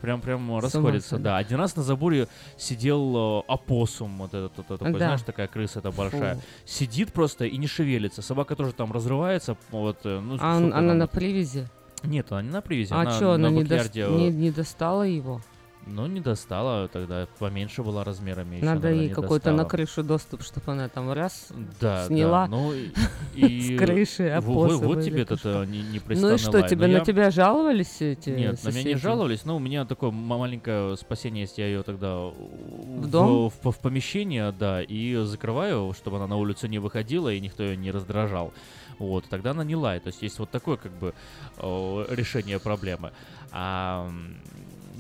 прям 0.01 0.21
прям 0.21 0.59
расходится. 0.59 1.19
Да, 1.19 1.37
один 1.37 1.59
раз 1.59 1.77
на 1.77 1.83
заборе 1.83 2.29
сидел 2.57 3.43
э, 3.47 3.53
опоссум, 3.53 4.17
вот 4.19 4.33
этот, 4.33 4.53
вот 4.57 4.67
такой, 4.67 4.93
Да. 4.93 4.99
знаешь, 4.99 5.23
такая 5.23 5.49
крыса 5.49 5.81
это 5.81 5.91
большая. 5.91 6.37
Фу. 6.37 6.43
Сидит 6.65 7.13
просто 7.13 7.45
и 7.45 7.57
не 7.59 7.67
шевелится. 7.67 8.23
Собака 8.23 8.57
тоже 8.57 8.73
там 8.73 8.91
разрывается, 8.93 9.57
вот, 9.71 9.99
э, 10.05 10.21
ну, 10.21 10.37
А 10.41 10.57
она 10.57 10.71
там 10.71 10.99
на 10.99 11.07
привязи? 11.07 11.69
Нет, 12.03 12.31
она 12.33 12.43
не 12.43 12.51
на 12.51 12.61
привязи, 12.63 12.93
А 12.93 13.01
она 13.01 13.11
что, 13.13 13.33
она 13.33 13.51
на 13.51 13.55
не, 13.55 13.63
э, 13.65 14.09
не, 14.11 14.31
не 14.31 14.51
достала 14.51 15.03
его? 15.05 15.41
Ну, 15.87 16.07
не 16.07 16.21
достала, 16.21 16.89
тогда 16.89 17.27
поменьше 17.39 17.83
была 17.83 18.05
размерами. 18.05 18.57
ещё, 18.57 18.65
Надо 18.67 18.81
наверное, 18.83 19.03
ей 19.03 19.09
не 19.09 19.15
какой-то 19.15 19.53
на 19.53 19.65
крышу 19.65 20.03
доступ, 20.03 20.43
чтобы 20.43 20.73
она 20.73 20.89
там 20.89 21.13
раз 21.13 21.49
Да, 21.81 22.07
сняла 22.07 22.47
да, 22.47 22.51
ну 22.57 22.73
и, 22.73 22.91
с 23.77 23.79
крыши 23.79 24.31
во- 24.31 24.39
опоссума 24.39 24.87
вот 24.87 25.05
тебе 25.05 25.23
это 25.23 25.35
это 25.35 25.65
не, 25.67 26.01
Ну 26.17 26.35
и 26.35 26.39
что, 26.39 26.63
тебе 26.69 26.87
на 26.87 27.01
тебя 27.01 27.31
жаловались 27.31 28.01
эти 28.01 28.31
Нет, 28.31 28.65
на 28.65 28.69
меня 28.69 28.79
не 28.79 28.85
соседи? 28.85 28.95
жаловались, 29.03 29.45
но 29.45 29.57
у 29.57 29.59
меня 29.59 29.85
такое 29.85 30.11
маленькое 30.11 30.97
спасение 30.97 31.43
есть, 31.43 31.59
я 31.59 31.67
ее 31.67 31.83
тогда 31.83 32.17
в, 32.17 33.07
дом? 33.11 33.51
в, 33.51 33.71
в 33.71 33.79
помещение, 33.79 34.53
да, 34.53 34.83
и 34.83 35.15
закрываю, 35.25 35.93
чтобы 35.93 36.17
она 36.17 36.27
на 36.27 36.37
улицу 36.37 36.67
не 36.67 36.79
выходила 36.79 37.33
и 37.33 37.41
никто 37.41 37.63
ее 37.63 37.77
не 37.77 37.91
раздражал. 37.91 38.53
Вот, 38.99 39.25
тогда 39.29 39.51
она 39.51 39.65
не 39.65 39.75
лает. 39.77 40.05
То 40.05 40.09
есть 40.09 40.23
есть 40.23 40.39
вот 40.39 40.51
такое 40.51 40.77
как 40.77 40.93
бы 40.93 41.15
о, 41.59 42.05
решение 42.09 42.61
проблемы. 42.61 43.13
А 43.51 44.09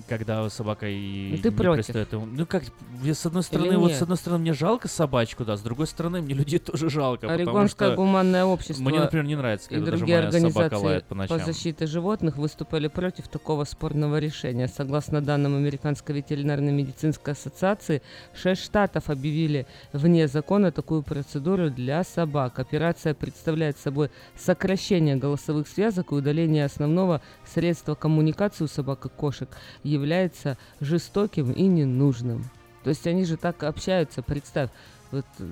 когда 0.08 0.48
собака 0.50 0.86
и 0.88 1.30
Ну, 1.32 1.36
ты 1.38 1.50
не 1.50 1.54
против. 1.56 1.84
пристает 1.86 2.12
ему- 2.12 2.26
Ну 2.26 2.46
как, 2.46 2.64
с 3.04 3.26
одной 3.26 3.42
стороны, 3.42 3.66
Или 3.68 3.76
вот 3.76 3.88
нет? 3.88 3.98
с 3.98 4.02
одной 4.02 4.16
стороны 4.18 4.42
мне 4.42 4.52
жалко 4.52 4.88
собачку, 4.88 5.44
да, 5.44 5.56
с 5.56 5.60
другой 5.62 5.86
стороны 5.86 6.20
мне 6.20 6.34
людей 6.34 6.58
тоже 6.58 6.90
жалко, 6.90 7.30
Орегонское 7.30 7.88
что 7.90 7.96
гуманное 7.96 8.44
общество 8.44 8.82
мне, 8.82 9.00
например, 9.00 9.24
не 9.26 9.36
нравится, 9.36 9.68
и 9.70 9.74
когда 9.74 9.86
даже 9.92 9.98
другие 9.98 10.18
моя 10.18 10.30
собака 10.30 10.46
организации 10.48 10.84
лает 10.86 11.04
по 11.06 11.14
ночам. 11.14 11.38
по 11.38 11.44
защите 11.44 11.86
животных 11.86 12.36
выступали 12.36 12.88
против 12.88 13.28
такого 13.28 13.64
спорного 13.64 14.18
решения. 14.18 14.68
Согласно 14.68 15.20
данным 15.20 15.56
Американской 15.56 16.14
ветеринарно-медицинской 16.16 17.32
ассоциации, 17.32 18.02
шесть 18.34 18.62
штатов 18.62 19.08
объявили 19.10 19.66
вне 19.92 20.28
закона 20.28 20.70
такую 20.72 21.02
процедуру 21.02 21.70
для 21.70 22.04
собак. 22.04 22.58
Операция 22.58 23.14
представляет 23.14 23.78
собой 23.78 24.10
сокращение 24.36 25.16
голосовых 25.16 25.68
связок 25.68 26.12
и 26.12 26.14
удаление 26.14 26.64
основного 26.64 27.20
средства 27.46 27.94
коммуникации 27.94 28.64
у 28.64 28.68
собак 28.68 29.06
и 29.06 29.08
кошек 29.08 29.48
является 29.94 30.58
жестоким 30.80 31.52
и 31.52 31.62
ненужным. 31.62 32.44
То 32.82 32.90
есть 32.90 33.06
они 33.06 33.24
же 33.24 33.36
так 33.36 33.62
общаются, 33.62 34.22
представь, 34.22 34.70
вот 35.10 35.24
э, 35.38 35.46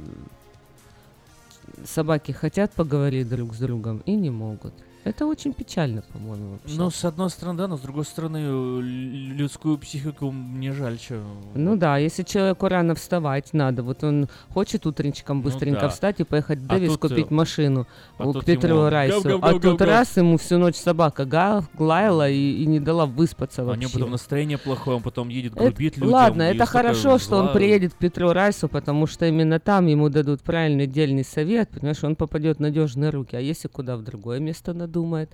собаки 1.85 2.33
хотят 2.33 2.73
поговорить 2.73 3.29
друг 3.29 3.55
с 3.55 3.59
другом 3.59 4.03
и 4.05 4.15
не 4.15 4.31
могут. 4.31 4.75
Это 5.05 5.27
очень 5.27 5.53
печально, 5.53 6.03
по-моему, 6.13 6.53
вообще. 6.53 6.77
Ну, 6.79 6.89
с 6.91 7.05
одной 7.05 7.29
стороны, 7.29 7.59
да, 7.59 7.67
но 7.67 7.77
с 7.77 7.81
другой 7.81 8.05
стороны, 8.05 8.37
э, 8.39 8.81
лю- 8.81 9.35
людскую 9.35 9.77
психику 9.79 10.31
мне 10.31 10.73
жаль, 10.73 10.97
что... 10.99 11.21
Ну 11.55 11.77
да, 11.77 11.99
если 11.99 12.23
человеку 12.23 12.69
рано 12.69 12.95
вставать 12.95 13.53
надо, 13.53 13.83
вот 13.83 14.05
он 14.05 14.29
хочет 14.51 14.87
утренничком 14.87 15.43
быстренько 15.43 15.81
Ну 15.81 15.87
да. 15.87 15.89
встать 15.89 16.21
и 16.21 16.25
поехать 16.25 16.61
в 16.61 16.67
А 16.71 16.75
Дэвис 16.77 16.93
тут, 16.93 17.05
э, 17.05 17.09
купить 17.09 17.31
машину 17.33 17.89
а 18.17 18.29
у- 18.29 18.33
к 18.33 18.45
Петру 18.45 18.69
ему 18.77 18.89
Райсу. 18.91 19.23
гав, 19.23 19.25
гав, 19.25 19.39
а 19.43 19.47
гав, 19.47 19.53
тут 19.55 19.63
гав, 19.65 19.79
гав. 19.81 19.89
раз 19.89 20.17
ему 20.17 20.37
всю 20.37 20.59
ночь 20.59 20.77
собака 20.77 21.25
га- 21.25 21.65
лаяла 21.79 22.31
и, 22.31 22.63
и 22.63 22.67
не 22.67 22.79
дала 22.79 23.07
выспаться 23.07 23.65
У 23.65 23.67
вообще. 23.67 23.81
него 23.83 23.91
потом 23.95 24.11
настроение 24.13 24.59
плохое, 24.59 24.99
он 24.99 25.03
потом 25.03 25.31
едет 25.31 25.55
Это- 25.57 25.65
грубит 25.65 25.97
людям. 25.97 26.13
Ладно, 26.13 26.43
это 26.43 26.65
хорошо, 26.65 27.19
что 27.19 27.39
он 27.39 27.53
приедет 27.53 27.95
к 27.95 27.97
Петру 27.97 28.33
Райсу, 28.33 28.69
потому 28.69 29.09
что 29.09 29.27
именно 29.27 29.59
там 29.59 29.87
ему 29.89 30.11
дадут 30.11 30.43
правильный 30.43 30.87
дельный 30.87 31.25
совет, 31.25 31.71
понимаешь, 31.71 32.05
он 32.05 32.15
попадет 32.15 32.59
в 32.59 32.61
надежные 32.61 33.11
руки. 33.11 33.35
А 33.35 33.41
если 33.41 33.67
куда 33.67 33.97
в 33.97 34.03
другое 34.05 34.39
место 34.39 34.73
надумает? 34.93 35.31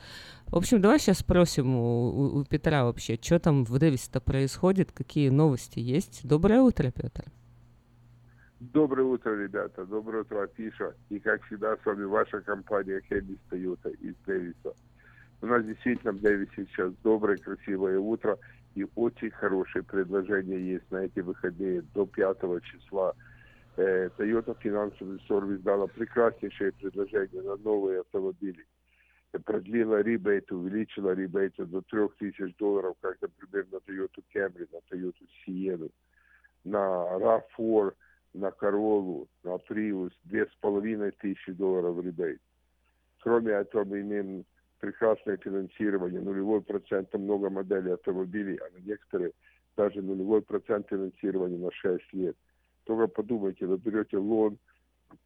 В 0.47 0.57
общем, 0.57 0.81
давай 0.81 0.99
сейчас 0.99 1.19
спросим 1.19 1.75
у, 1.77 2.09
у- 2.09 2.39
у 2.39 2.45
Петра 2.45 2.85
вообще, 2.85 3.19
что 3.21 3.39
там 3.39 3.65
в 3.65 3.79
Дэвисе-то 3.79 4.21
происходит, 4.21 4.93
какие 4.93 5.29
новости 5.29 5.81
есть. 5.81 6.27
Доброе 6.27 6.61
утро, 6.61 6.91
Петр. 6.91 7.25
Доброе 8.61 9.05
утро, 9.05 9.37
ребята. 9.37 9.85
Доброе 9.85 10.23
утро, 10.23 10.43
Афиша. 10.45 10.95
И, 11.11 11.19
как 11.21 11.45
всегда, 11.45 11.77
с 11.77 11.85
вами 11.85 12.05
ваша 12.05 12.41
компания 12.41 13.01
Хэмис 13.09 13.39
Тойота 13.51 13.91
из 13.91 14.15
Дэвиса. 14.27 14.73
У 15.41 15.47
нас 15.47 15.65
действительно 15.65 16.13
в 16.13 16.21
Дэвисе 16.21 16.67
сейчас 16.67 16.93
доброе, 17.05 17.37
красивое 17.37 17.99
утро 17.99 18.39
и 18.75 18.87
очень 18.97 19.31
хорошие 19.31 19.83
предложения 19.83 20.59
есть 20.59 20.91
на 20.91 21.05
эти 21.05 21.21
выходные 21.21 21.83
до 21.95 22.07
5 22.07 22.39
числа. 22.63 23.15
Э, 23.77 24.09
Toyota 24.19 24.57
Financial 24.61 25.21
Service 25.29 25.59
дала 25.63 25.87
прекраснейшее 25.87 26.73
предложение 26.73 27.43
на 27.43 27.57
новые 27.57 28.01
автомобили. 28.01 28.65
Продлила 29.45 30.01
ребейт, 30.01 30.51
увеличила 30.51 31.13
ребейт 31.13 31.55
до 31.59 31.83
3000 31.83 32.55
долларов, 32.59 32.97
как, 33.01 33.21
например, 33.21 33.67
на 33.71 33.77
Toyota 33.77 34.23
Camry, 34.35 34.67
на 34.73 34.79
Toyota 34.91 35.27
Sienna, 35.47 35.91
на 36.65 37.07
RAV4, 37.59 37.93
на 38.35 38.51
Королу, 38.51 39.29
на 39.43 39.57
Prius, 39.57 40.13
две 40.25 40.47
с 40.47 40.55
половиной 40.61 41.11
тысячи 41.13 41.53
долларов 41.53 42.03
ребейт. 42.03 42.41
Кроме 43.21 43.53
этого, 43.53 43.85
мы 43.85 44.01
имеем 44.01 44.45
прекрасное 44.81 45.37
финансирование, 45.37 46.21
нулевой 46.21 46.63
процент 46.63 47.13
на 47.13 47.19
много 47.19 47.51
моделей 47.51 47.93
автомобилей, 47.93 48.57
а 48.57 48.71
на 48.71 48.79
некоторые 48.83 49.33
даже 49.77 50.01
нулевой 50.01 50.41
процент 50.41 50.89
финансирования 50.89 51.59
на 51.59 51.71
6 51.71 52.13
лет. 52.15 52.37
Только 52.85 53.09
подумайте, 53.09 53.67
вы 53.67 53.77
берете 53.77 54.17
лон, 54.17 54.59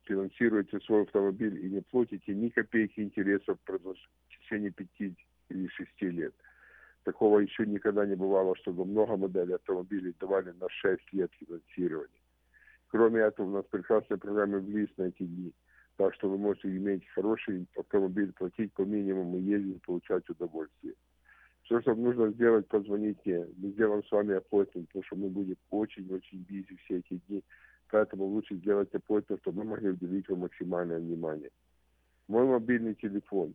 финансируете 0.05 0.81
свой 0.81 1.03
автомобиль 1.03 1.65
и 1.65 1.71
не 1.71 1.81
платите 1.81 2.35
ни 2.35 2.49
копейки 2.49 3.01
интересов 3.01 3.59
в 3.67 4.29
течение 4.29 4.71
5 4.71 4.89
или 5.51 5.69
6 5.69 6.03
лет. 6.03 6.35
Такого 7.05 7.41
еще 7.41 7.67
никогда 7.67 8.07
не 8.07 8.15
бывало, 8.15 8.55
чтобы 8.57 8.85
много 8.85 9.17
моделей 9.17 9.55
автомобилей 9.55 10.15
давали 10.21 10.53
на 10.53 10.69
6 10.69 11.13
лет 11.13 11.31
финансирования. 11.35 12.23
Кроме 12.89 13.21
этого, 13.23 13.49
у 13.49 13.53
нас 13.53 13.65
прекрасная 13.71 14.19
программа 14.19 14.59
в 14.59 14.69
на 14.69 15.05
эти 15.05 15.23
дни. 15.23 15.53
Так 15.97 16.15
что 16.15 16.29
вы 16.29 16.39
можете 16.39 16.69
иметь 16.69 17.07
хороший 17.09 17.67
автомобиль, 17.77 18.33
платить 18.33 18.73
по 18.73 18.83
минимуму, 18.83 19.39
ездить, 19.39 19.83
получать 19.83 20.29
удовольствие. 20.29 20.95
Все, 21.63 21.81
что 21.81 21.95
нужно 21.95 22.31
сделать, 22.33 22.69
позвоните. 22.69 23.21
мне. 23.25 23.47
Мы 23.57 23.71
сделаем 23.71 24.05
с 24.05 24.11
вами 24.11 24.37
appointment, 24.37 24.87
потому 24.87 25.05
что 25.05 25.17
мы 25.17 25.29
будем 25.29 25.57
очень-очень 25.71 26.45
бизи 26.49 26.77
все 26.85 26.99
эти 26.99 27.21
дни. 27.29 27.43
Поэтому 27.93 28.25
лучше 28.25 28.57
сделать 28.57 28.93
appointment, 28.95 29.39
чтобы 29.43 29.65
мы 29.65 29.71
могли 29.73 29.91
уделить 29.91 30.27
вам 30.31 30.41
максимальное 30.41 30.99
внимание. 30.99 31.51
Мой 32.27 32.47
мобильный 32.47 32.95
телефон 32.95 33.55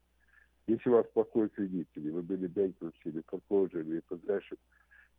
Если 0.67 0.91
у 0.91 0.95
вас 0.95 1.07
плохой 1.15 1.49
кредит, 1.49 1.89
или 1.95 2.11
вы 2.11 2.23
были 2.23 2.49
bankruptcy, 2.49 2.93
или 3.05 3.23
foreclosure, 3.31 3.81
или 3.81 4.03
possession, 4.11 4.59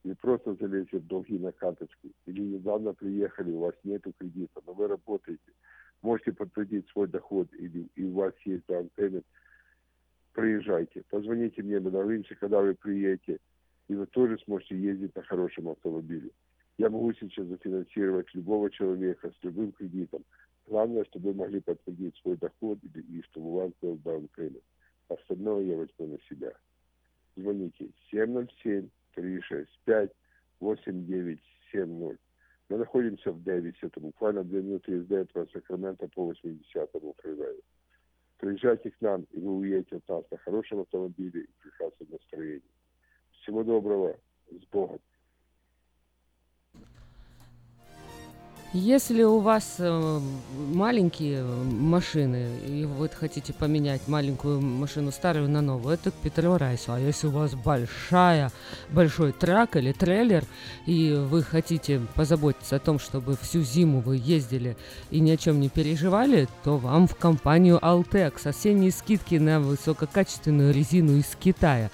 или 0.08 0.14
просто 0.14 0.54
залезли 0.54 1.00
в 1.00 1.08
долги 1.08 1.38
на 1.38 1.52
карточку, 1.52 2.08
или 2.26 2.42
недавно 2.42 2.94
приехали, 2.94 3.52
у 3.52 3.60
вас 3.60 3.76
нет 3.84 4.04
кредита, 4.18 4.62
но 4.66 4.74
вы 4.74 4.88
работаете, 4.88 5.52
можете 6.02 6.32
подтвердить 6.32 6.88
свой 6.90 7.10
доход, 7.10 7.50
или 7.54 7.90
и 7.96 8.06
у 8.06 8.14
вас 8.14 8.34
есть 8.46 8.64
payment, 8.68 9.26
приезжайте. 10.32 11.04
Позвоните 11.10 11.62
мне, 11.62 11.82
мы 11.82 11.92
договоримся, 11.92 12.36
когда 12.36 12.62
вы 12.62 12.74
приедете, 12.74 13.40
и 13.90 13.96
вы 13.96 14.06
тоже 14.06 14.38
сможете 14.46 14.78
ездить 14.80 15.14
на 15.14 15.24
хорошем 15.24 15.68
автомобиле. 15.68 16.30
Я 16.78 16.90
могу 16.90 17.12
сейчас 17.14 17.46
зафинансировать 17.48 18.34
любого 18.34 18.70
человека 18.70 19.30
с 19.32 19.44
любым 19.44 19.74
кредитом. 19.74 20.24
Главное, 20.68 21.04
чтобы 21.04 21.32
вы 21.32 21.38
могли 21.38 21.60
подтвердить 21.60 22.16
свой 22.18 22.38
доход 22.38 22.80
и, 22.82 23.00
и 23.00 23.22
чтобы 23.24 23.48
у 23.48 23.56
вас 23.56 23.72
был 23.82 24.00
payment. 24.38 24.64
Остальное 25.10 25.66
я 25.66 25.76
возьму 25.76 26.08
на 26.08 26.18
себя. 26.30 26.54
Звоните 27.36 27.90
707-365-8970. 29.18 32.18
Мы 32.70 32.78
находимся 32.78 33.32
в 33.32 33.42
Дэвисе, 33.44 33.88
это 33.88 34.00
буквально 34.00 34.44
две 34.44 34.62
минуты 34.62 34.92
езды 34.92 35.18
от 35.18 35.32
Сакрамента 35.52 36.08
по 36.10 36.32
80-му 36.32 37.16
фривею. 37.22 37.62
Приезжайте 38.38 38.92
к 38.92 39.02
нам, 39.02 39.26
и 39.32 39.40
вы 39.40 39.58
уедете 39.58 39.98
от 39.98 40.08
нас 40.10 40.24
на 40.30 40.38
хорошем 40.38 40.82
автомобиле 40.82 41.42
и 41.42 41.50
прекрасном 41.62 42.10
настроении. 42.12 42.62
Всего 43.32 43.64
доброго, 43.64 44.20
с 44.52 44.66
Богом. 44.72 45.00
Если 48.74 49.24
у 49.24 49.40
вас 49.40 49.76
э, 49.80 50.20
маленькие 50.74 51.42
машины, 51.42 52.50
и 52.68 52.84
вы 52.84 53.08
хотите 53.08 53.54
поменять 53.54 54.10
маленькую 54.10 54.60
машину 54.60 55.12
старую 55.12 55.50
на 55.50 55.62
новую, 55.62 55.94
это 55.94 56.12
к 56.12 56.16
Петру 56.16 56.58
Райсу. 56.58 56.92
А 56.92 57.00
если 57.00 57.28
у 57.28 57.32
вас 57.32 57.56
большая, 57.56 58.52
большой 58.90 59.32
трак 59.32 59.78
или 59.78 59.94
трейлер, 59.94 60.44
и 60.86 61.14
вы 61.14 61.44
хотите 61.44 62.02
позаботиться 62.16 62.76
о 62.76 62.80
том, 62.80 63.00
чтобы 63.00 63.38
всю 63.42 63.62
зиму 63.62 64.02
вы 64.02 64.18
ездили 64.18 64.76
и 65.12 65.22
ни 65.22 65.32
о 65.32 65.38
чем 65.38 65.62
не 65.62 65.70
переживали, 65.70 66.50
то 66.66 66.76
вам 66.76 67.08
в 67.08 67.16
компанию 67.16 67.80
Altex 67.82 68.50
осенние 68.50 68.92
скидки 68.92 69.36
на 69.36 69.62
высококачественную 69.62 70.74
резину 70.74 71.16
из 71.16 71.38
Китая. 71.40 71.90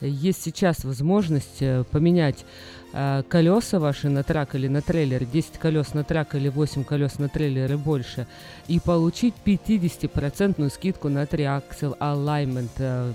Есть 0.00 0.42
сейчас 0.42 0.84
возможность 0.84 1.60
э, 1.60 1.84
поменять 1.90 2.44
э, 2.92 3.22
колеса 3.28 3.78
ваши 3.78 4.08
на 4.08 4.22
трак 4.22 4.54
или 4.54 4.68
на 4.68 4.82
трейлер, 4.82 5.24
10 5.24 5.58
колес 5.58 5.94
на 5.94 6.04
трак 6.04 6.34
или 6.34 6.48
8 6.48 6.84
колес 6.84 7.18
на 7.18 7.28
трейлер 7.28 7.72
и 7.72 7.76
больше, 7.76 8.26
и 8.68 8.78
получить 8.78 9.34
50% 9.44 10.70
скидку 10.70 11.08
на 11.08 11.24
триаксел 11.26 11.96
Alignment. 11.98 12.70
Э, 12.78 13.12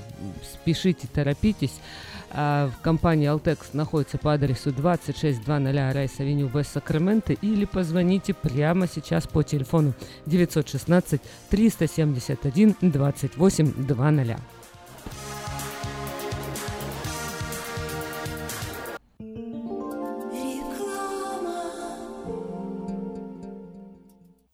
спешите, 0.54 1.08
торопитесь. 1.14 1.80
А, 2.34 2.70
в 2.70 2.82
компании 2.82 3.30
Altex 3.30 3.60
находится 3.74 4.18
по 4.18 4.34
адресу 4.34 4.72
2600 4.72 5.46
Райс 5.94 6.20
Авеню 6.20 6.48
Вест 6.48 6.74
Сакраменто 6.74 7.34
или 7.34 7.66
позвоните 7.66 8.34
прямо 8.34 8.88
сейчас 8.88 9.28
по 9.28 9.44
телефону 9.44 9.94
916 10.26 11.22
371 11.50 12.76
28 12.82 13.74
00. 13.88 14.61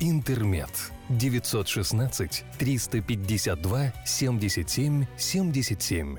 «Интермед». 0.00 0.92
916 1.08 2.44
352 2.58 3.92
77 4.04 5.06
77. 5.16 6.18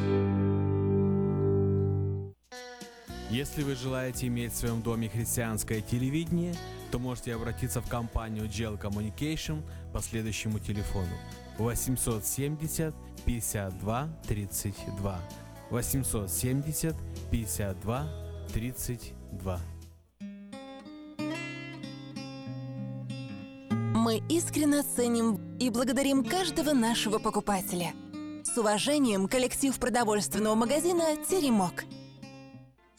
Если 3.31 3.63
вы 3.63 3.75
желаете 3.75 4.27
иметь 4.27 4.51
в 4.51 4.57
своем 4.57 4.81
доме 4.81 5.07
христианское 5.07 5.79
телевидение, 5.79 6.53
то 6.91 6.99
можете 6.99 7.33
обратиться 7.33 7.81
в 7.81 7.87
компанию 7.87 8.43
Gel 8.43 8.77
Communication 8.77 9.63
по 9.93 10.01
следующему 10.01 10.59
телефону 10.59 11.07
870 11.57 12.93
52 13.25 14.09
32 14.27 15.19
870 15.69 16.95
52 17.31 18.07
32 18.51 19.59
Мы 23.95 24.21
искренне 24.27 24.83
ценим 24.83 25.57
и 25.57 25.69
благодарим 25.69 26.25
каждого 26.25 26.73
нашего 26.73 27.17
покупателя. 27.17 27.93
С 28.43 28.57
уважением, 28.57 29.29
коллектив 29.29 29.73
продовольственного 29.79 30.55
магазина 30.55 31.15
«Теремок». 31.29 31.85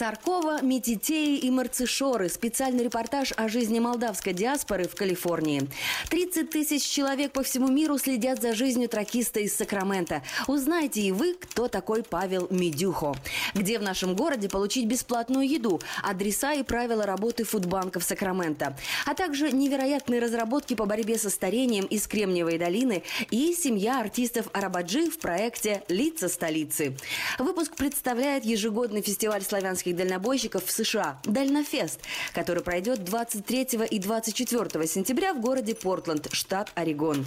Саркова, 0.00 0.62
Метитеи 0.62 1.36
и 1.36 1.50
Марцишоры. 1.50 2.30
Специальный 2.30 2.84
репортаж 2.84 3.34
о 3.36 3.48
жизни 3.48 3.80
молдавской 3.80 4.32
диаспоры 4.32 4.88
в 4.88 4.94
Калифорнии. 4.94 5.68
30 6.08 6.48
тысяч 6.48 6.84
человек 6.84 7.32
по 7.32 7.42
всему 7.42 7.68
миру 7.68 7.98
следят 7.98 8.40
за 8.40 8.54
жизнью 8.54 8.88
тракиста 8.88 9.40
из 9.40 9.54
Сакрамента. 9.54 10.22
Узнайте 10.46 11.02
и 11.02 11.12
вы, 11.12 11.34
кто 11.34 11.68
такой 11.68 12.02
Павел 12.02 12.46
Медюхо. 12.48 13.14
Где 13.52 13.78
в 13.78 13.82
нашем 13.82 14.16
городе 14.16 14.48
получить 14.48 14.86
бесплатную 14.86 15.46
еду, 15.46 15.82
адреса 16.02 16.54
и 16.54 16.62
правила 16.62 17.04
работы 17.04 17.44
фудбанков 17.44 18.02
Сакрамента. 18.02 18.78
А 19.04 19.12
также 19.12 19.52
невероятные 19.52 20.18
разработки 20.18 20.72
по 20.72 20.86
борьбе 20.86 21.18
со 21.18 21.28
старением 21.28 21.84
из 21.84 22.06
Кремниевой 22.06 22.56
долины 22.56 23.02
и 23.30 23.52
семья 23.52 24.00
артистов 24.00 24.46
Арабаджи 24.54 25.10
в 25.10 25.18
проекте 25.18 25.82
«Лица 25.88 26.30
столицы». 26.30 26.96
Выпуск 27.38 27.76
представляет 27.76 28.46
ежегодный 28.46 29.02
фестиваль 29.02 29.42
славянских 29.42 29.89
христианских 29.90 29.96
дальнобойщиков 29.96 30.64
в 30.64 30.70
США– 30.70 31.20
Дальнофест, 31.24 32.00
который 32.32 32.62
пройдет 32.62 33.04
23 33.04 33.86
и 33.90 33.98
24 33.98 34.86
сентября 34.86 35.34
в 35.34 35.40
городе 35.40 35.74
Портленд, 35.74 36.28
штат 36.32 36.72
Орегон. 36.74 37.26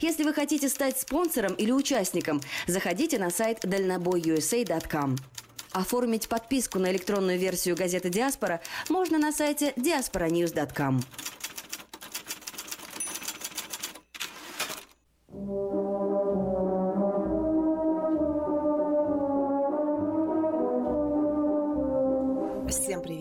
Если 0.00 0.24
вы 0.24 0.32
хотите 0.32 0.68
стать 0.68 1.00
спонсором 1.00 1.54
или 1.54 1.72
участником, 1.72 2.40
заходите 2.66 3.18
на 3.18 3.30
сайт 3.30 3.60
дальнобойusa.com. 3.64 5.16
Оформить 5.72 6.28
подписку 6.28 6.78
на 6.78 6.90
электронную 6.92 7.38
версию 7.38 7.76
газеты 7.76 8.08
«Диаспора» 8.08 8.60
можно 8.88 9.18
на 9.18 9.32
сайте 9.32 9.72
diasporanews.com. 9.76 11.00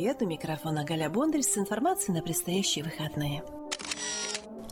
привет! 0.03 0.21
У 0.21 0.25
микрофона 0.25 0.83
Галя 0.83 1.09
Бондарь 1.09 1.43
с 1.43 1.57
информацией 1.57 2.17
на 2.17 2.21
предстоящие 2.21 2.83
выходные. 2.83 3.41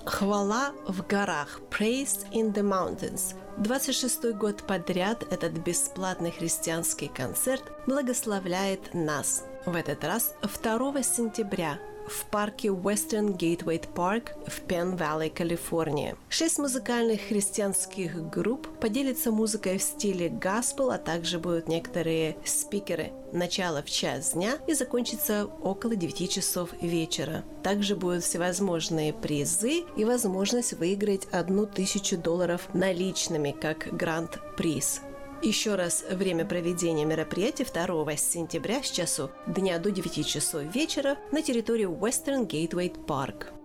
Хвала 0.04 0.74
в 0.86 1.08
горах. 1.08 1.62
Praise 1.70 2.30
in 2.34 2.54
the 2.54 2.62
Mountains. 2.62 3.36
26 3.58 4.34
год 4.34 4.68
подряд 4.68 5.24
этот 5.32 5.54
бесплатный 5.54 6.32
христианский 6.32 7.08
концерт 7.08 7.64
благословляет 7.88 8.94
нас. 8.94 9.46
В 9.66 9.74
этот 9.74 10.04
раз 10.04 10.36
2 10.42 11.02
сентября 11.02 11.80
в 12.08 12.26
парке 12.26 12.70
Western 12.70 13.38
Gateway 13.38 13.84
Park 13.94 14.30
в 14.48 14.62
Пен-Валлей, 14.62 15.30
Калифорния. 15.30 16.16
Шесть 16.30 16.60
музыкальных 16.60 17.22
христианских 17.22 18.30
групп 18.30 18.68
поделятся 18.80 19.32
музыкой 19.32 19.78
в 19.78 19.84
стиле 19.84 20.30
госпел, 20.30 20.92
а 20.92 20.98
также 20.98 21.40
будут 21.40 21.68
некоторые 21.68 22.38
спикеры. 22.46 23.12
Начало 23.32 23.82
в 23.82 23.90
час 23.90 24.34
дня 24.34 24.58
и 24.68 24.74
закончится 24.74 25.46
около 25.62 25.96
9 25.96 26.30
часов 26.30 26.70
вечера. 26.82 27.44
Также 27.64 27.96
будут 27.96 28.24
всевозможные 28.24 29.14
призы 29.14 29.84
и 29.96 30.06
возможность 30.06 30.74
выиграть 30.74 31.28
одну 31.32 31.66
тысячу 31.66 32.18
долларов 32.18 32.68
наличными 32.74 33.52
как 33.52 33.88
гранд-приз. 33.96 35.02
Еще 35.44 35.74
раз 35.74 36.06
время 36.08 36.46
проведения 36.46 37.04
мероприятия 37.04 37.66
2 37.66 38.16
сентября 38.16 38.84
с 38.84 38.92
часу 38.92 39.32
дня 39.48 39.80
до 39.80 39.90
9 39.90 40.28
часов 40.28 40.64
вечера 40.76 41.18
на 41.32 41.42
территории 41.42 41.88
Western 41.88 42.48
Gateway 42.48 42.94
Park. 43.08 43.61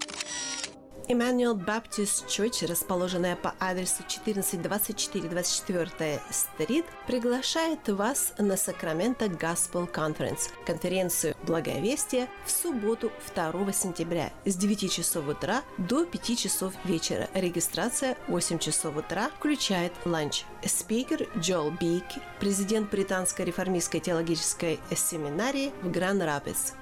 Emmanuel 1.08 1.54
Baptist 1.54 2.26
Church, 2.26 2.66
расположенная 2.66 3.36
по 3.36 3.54
адресу 3.60 4.02
1424-24 4.08 6.20
стрит, 6.30 6.84
приглашает 7.06 7.88
вас 7.88 8.32
на 8.38 8.56
Сакраменто 8.56 9.26
Gospel 9.26 9.88
Conference, 9.88 10.50
конференцию 10.66 11.36
благовестия 11.44 12.26
в 12.44 12.50
субботу 12.50 13.12
2 13.36 13.72
сентября 13.72 14.32
с 14.44 14.56
9 14.56 14.92
часов 14.92 15.28
утра 15.28 15.62
до 15.78 16.04
5 16.04 16.36
часов 16.36 16.74
вечера. 16.84 17.28
Регистрация 17.34 18.16
8 18.26 18.58
часов 18.58 18.96
утра, 18.96 19.30
включает 19.38 19.92
ланч. 20.04 20.42
Спикер 20.64 21.28
Джол 21.38 21.70
Бейки, 21.70 22.20
президент 22.40 22.90
Британской 22.90 23.44
реформистской 23.44 24.00
теологической 24.00 24.80
семинарии 24.90 25.70
в 25.82 25.90
Гранд-Рапидс. 25.90 26.72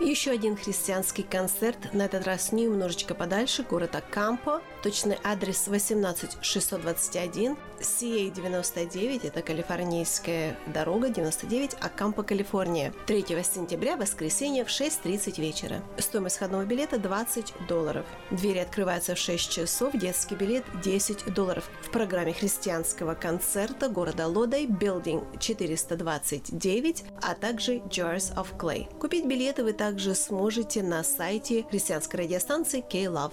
Еще 0.00 0.30
один 0.30 0.56
христианский 0.56 1.24
концерт, 1.24 1.92
на 1.92 2.02
этот 2.02 2.24
раз 2.24 2.52
немножечко 2.52 3.16
подальше, 3.16 3.64
город 3.68 3.96
Акампо. 3.96 4.62
Точный 4.80 5.18
адрес 5.24 5.66
18621, 5.66 7.56
CA99, 7.80 9.26
это 9.26 9.42
калифорнийская 9.42 10.56
дорога 10.72 11.08
99, 11.08 11.74
Акампо, 11.80 12.22
Калифорния. 12.22 12.94
3 13.08 13.24
сентября, 13.42 13.96
воскресенье 13.96 14.64
в 14.64 14.68
6.30 14.68 15.40
вечера. 15.40 15.82
Стоимость 15.98 16.36
входного 16.36 16.64
билета 16.64 16.98
20 16.98 17.54
долларов. 17.68 18.06
Двери 18.30 18.58
открываются 18.58 19.16
в 19.16 19.18
6 19.18 19.50
часов, 19.50 19.92
детский 19.94 20.36
билет 20.36 20.64
10 20.80 21.34
долларов. 21.34 21.68
В 21.82 21.90
программе 21.90 22.32
христианского 22.32 23.14
концерта 23.14 23.88
города 23.88 24.28
Лодой 24.28 24.66
Building 24.66 25.26
429, 25.40 27.04
а 27.20 27.34
также 27.34 27.78
Jars 27.78 28.32
of 28.36 28.56
Clay. 28.56 28.86
Купить 28.98 29.26
билеты 29.26 29.64
вы 29.64 29.72
также 29.88 30.14
сможете 30.14 30.82
на 30.82 31.02
сайте 31.02 31.62
христианской 31.62 32.20
радиостанции 32.20 32.82
K-Love 32.82 33.32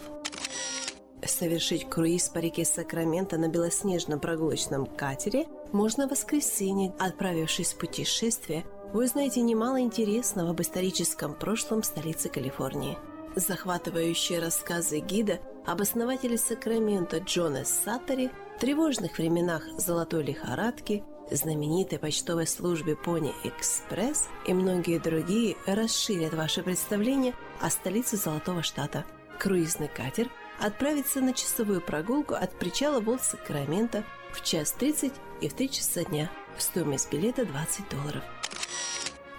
совершить 1.25 1.89
круиз 1.89 2.29
по 2.29 2.37
реке 2.37 2.63
Сакраменто 2.63 3.37
на 3.37 3.49
белоснежном 3.49 4.21
прогулочном 4.21 4.85
катере 4.85 5.47
можно 5.73 6.07
в 6.07 6.11
воскресенье, 6.11 6.93
отправившись 6.97 7.73
в 7.73 7.77
путешествие, 7.77 8.63
вы 8.93 9.03
узнаете 9.03 9.41
немало 9.41 9.81
интересного 9.81 10.51
об 10.51 10.61
историческом 10.61 11.33
прошлом 11.33 11.83
столицы 11.83 12.29
Калифорнии. 12.29 12.97
Захватывающие 13.35 14.39
рассказы 14.39 14.99
гида 14.99 15.41
об 15.65 15.81
основателе 15.81 16.37
Сакрамента 16.37 17.17
Джона 17.17 17.65
Саттери, 17.65 18.31
тревожных 18.61 19.17
временах 19.17 19.63
золотой 19.77 20.23
лихорадки, 20.23 21.03
знаменитой 21.31 21.99
почтовой 21.99 22.47
службе 22.47 22.95
Пони 22.95 23.33
Экспресс 23.43 24.27
и 24.47 24.53
многие 24.53 24.99
другие 24.99 25.55
расширят 25.65 26.33
ваше 26.33 26.63
представление 26.63 27.33
о 27.61 27.69
столице 27.69 28.17
Золотого 28.17 28.63
Штата. 28.63 29.05
Круизный 29.39 29.87
катер– 29.87 30.29
отправиться 30.59 31.21
на 31.21 31.33
часовую 31.33 31.81
прогулку 31.81 32.33
от 32.33 32.57
причала 32.57 32.99
Волт-Сакрамента 32.99 34.03
в 34.31 34.43
час 34.43 34.71
30 34.71 35.13
и 35.41 35.49
в 35.49 35.53
3 35.53 35.69
часа 35.69 36.03
дня. 36.03 36.31
Стоимость 36.57 37.11
билета 37.11 37.45
20 37.45 37.89
долларов. 37.89 38.23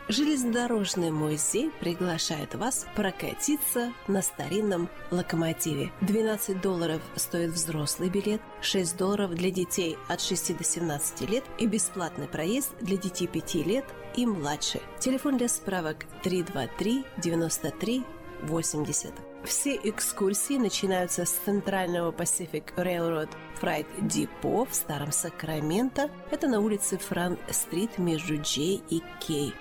Железнодорожный 0.08 1.10
музей 1.10 1.72
приглашает 1.80 2.54
вас 2.54 2.86
прокатиться 2.94 3.92
на 4.06 4.22
старинном 4.22 4.88
локомотиве. 5.10 5.90
12 6.02 6.60
долларов 6.60 7.02
стоит 7.16 7.50
взрослый 7.50 8.08
билет, 8.08 8.40
6 8.60 8.96
долларов 8.96 9.34
для 9.34 9.50
детей 9.50 9.98
от 10.06 10.20
6 10.20 10.58
до 10.58 10.62
17 10.62 11.28
лет 11.28 11.44
и 11.58 11.66
бесплатный 11.66 12.28
проезд 12.28 12.72
для 12.80 12.96
детей 12.96 13.26
5 13.26 13.54
лет 13.66 13.84
и 14.14 14.26
младше. 14.26 14.80
Телефон 15.00 15.38
для 15.38 15.48
справок 15.48 16.06
323 16.22 17.04
93 17.16 18.04
80. 18.42 19.12
Все 19.44 19.76
экскурсии 19.76 20.58
начинаются 20.58 21.24
с 21.24 21.30
центрального 21.30 22.10
Pacific 22.10 22.64
Railroad 22.76 23.30
Freight 23.60 23.86
Depot 24.00 24.68
в 24.68 24.74
Старом 24.74 25.12
Сакраменто. 25.12 26.10
Это 26.30 26.48
на 26.48 26.60
улице 26.60 26.98
Фран-стрит 26.98 27.98
между 27.98 28.36
J 28.36 28.80
и 28.90 29.02
K. 29.20 29.52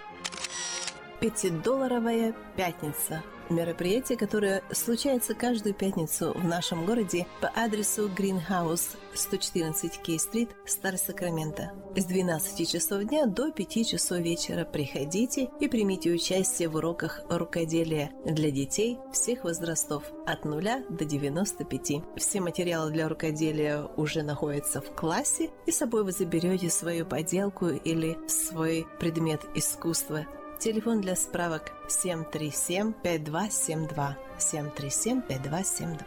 Пятидолларовая 1.19 2.33
пятница– 2.55 3.23
мероприятие, 3.49 4.17
которое 4.17 4.63
случается 4.71 5.33
каждую 5.33 5.73
пятницу 5.73 6.33
в 6.35 6.45
нашем 6.45 6.85
городе 6.85 7.27
по 7.41 7.51
адресу 7.55 8.09
Greenhouse 8.09 8.97
114 9.13 10.01
Кей-стрит, 10.01 10.49
Старый 10.65 10.99
Сакраменто. 10.99 11.71
С 11.95 12.05
12 12.05 12.69
часов 12.69 13.03
дня 13.03 13.25
до 13.25 13.51
5 13.51 13.87
часов 13.87 14.19
вечера 14.19 14.65
приходите 14.65 15.49
и 15.59 15.67
примите 15.67 16.11
участие 16.11 16.69
в 16.69 16.75
уроках 16.75 17.21
рукоделия 17.29 18.11
для 18.25 18.51
детей 18.51 18.99
всех 19.13 19.43
возрастов 19.43 20.03
от 20.25 20.45
0 20.45 20.63
до 20.89 21.05
95. 21.05 22.03
Все 22.17 22.41
материалы 22.41 22.91
для 22.91 23.07
рукоделия 23.07 23.83
уже 23.95 24.23
находятся 24.23 24.81
в 24.81 24.93
классе, 24.93 25.49
и 25.65 25.71
с 25.71 25.77
собой 25.77 26.03
вы 26.03 26.11
заберете 26.11 26.69
свою 26.69 27.05
поделку 27.05 27.67
или 27.67 28.17
свой 28.27 28.85
предмет 28.99 29.41
искусства 29.55 30.25
Телефон 30.65 30.99
для 30.99 31.15
справок 31.15 31.71
737-5272. 31.89 34.15
737-5272. 34.39 36.01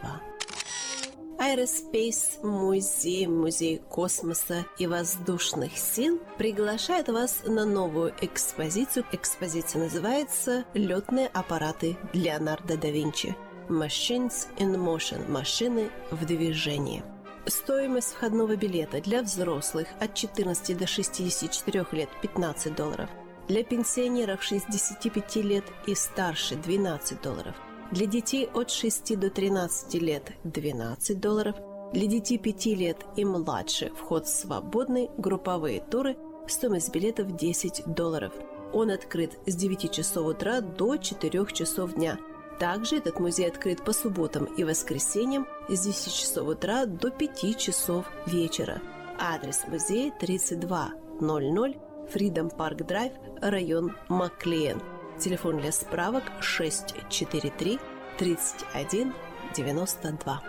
Aerospace 1.39 2.45
музей, 2.45 3.25
музей 3.27 3.77
космоса 3.77 4.65
и 4.77 4.85
воздушных 4.85 5.77
сил 5.77 6.19
приглашает 6.37 7.07
вас 7.07 7.43
на 7.45 7.63
новую 7.63 8.13
экспозицию. 8.19 9.05
Экспозиция 9.13 9.83
называется 9.83 10.65
«Летные 10.73 11.27
аппараты 11.27 11.95
Леонардо 12.11 12.75
да 12.75 12.89
Винчи». 12.89 13.37
Machines 13.69 14.47
in 14.57 14.75
Motion– 14.75 15.31
машины 15.31 15.89
в 16.11 16.25
движении. 16.25 17.01
Стоимость 17.45 18.11
входного 18.11 18.57
билета 18.57 18.99
для 18.99 19.21
взрослых 19.21 19.87
от 20.01 20.15
14 20.15 20.77
до 20.77 20.85
64 20.85 21.85
лет– 21.93 22.09
15 22.21 22.75
долларов– 22.75 23.09
для 23.49 23.63
пенсионеров 23.63 24.43
65 24.43 25.35
лет 25.37 25.63
и 25.87 25.95
старше 25.95 26.55
12 26.55 27.19
долларов. 27.21 27.55
Для 27.91 28.05
детей 28.05 28.47
от 28.53 28.69
6 28.69 29.19
до 29.19 29.31
13 29.31 29.95
лет 29.95 30.31
12 30.43 31.19
долларов. 31.19 31.55
Для 31.91 32.05
детей 32.05 32.37
5 32.37 32.65
лет 32.67 32.97
и 33.15 33.25
младше 33.25 33.91
вход 33.95 34.27
свободный, 34.27 35.09
групповые 35.17 35.81
туры, 35.81 36.15
стоимость 36.47 36.93
билетов 36.93 37.35
10 37.35 37.85
долларов. 37.87 38.33
Он 38.71 38.91
открыт 38.91 39.39
с 39.47 39.55
9 39.55 39.91
часов 39.91 40.27
утра 40.27 40.61
до 40.61 40.97
4 40.97 41.45
часов 41.51 41.95
дня. 41.95 42.19
Также 42.59 42.97
этот 42.97 43.19
музей 43.19 43.47
открыт 43.47 43.83
по 43.83 43.93
субботам 43.93 44.45
и 44.45 44.63
воскресеньям 44.63 45.47
с 45.67 45.79
10 45.85 46.13
часов 46.13 46.47
утра 46.47 46.85
до 46.85 47.09
5 47.09 47.57
часов 47.57 48.05
вечера. 48.27 48.79
Адрес 49.17 49.63
музея 49.67 50.13
3200 50.19 51.88
Freedom 52.13 52.55
Park 52.55 52.85
Драйв, 52.85 53.13
район 53.41 53.95
Маклиен. 54.07 54.81
Телефон 55.19 55.57
для 55.57 55.71
справок 55.71 56.23
643 56.41 57.79
31 58.17 59.13
92. 59.55 60.41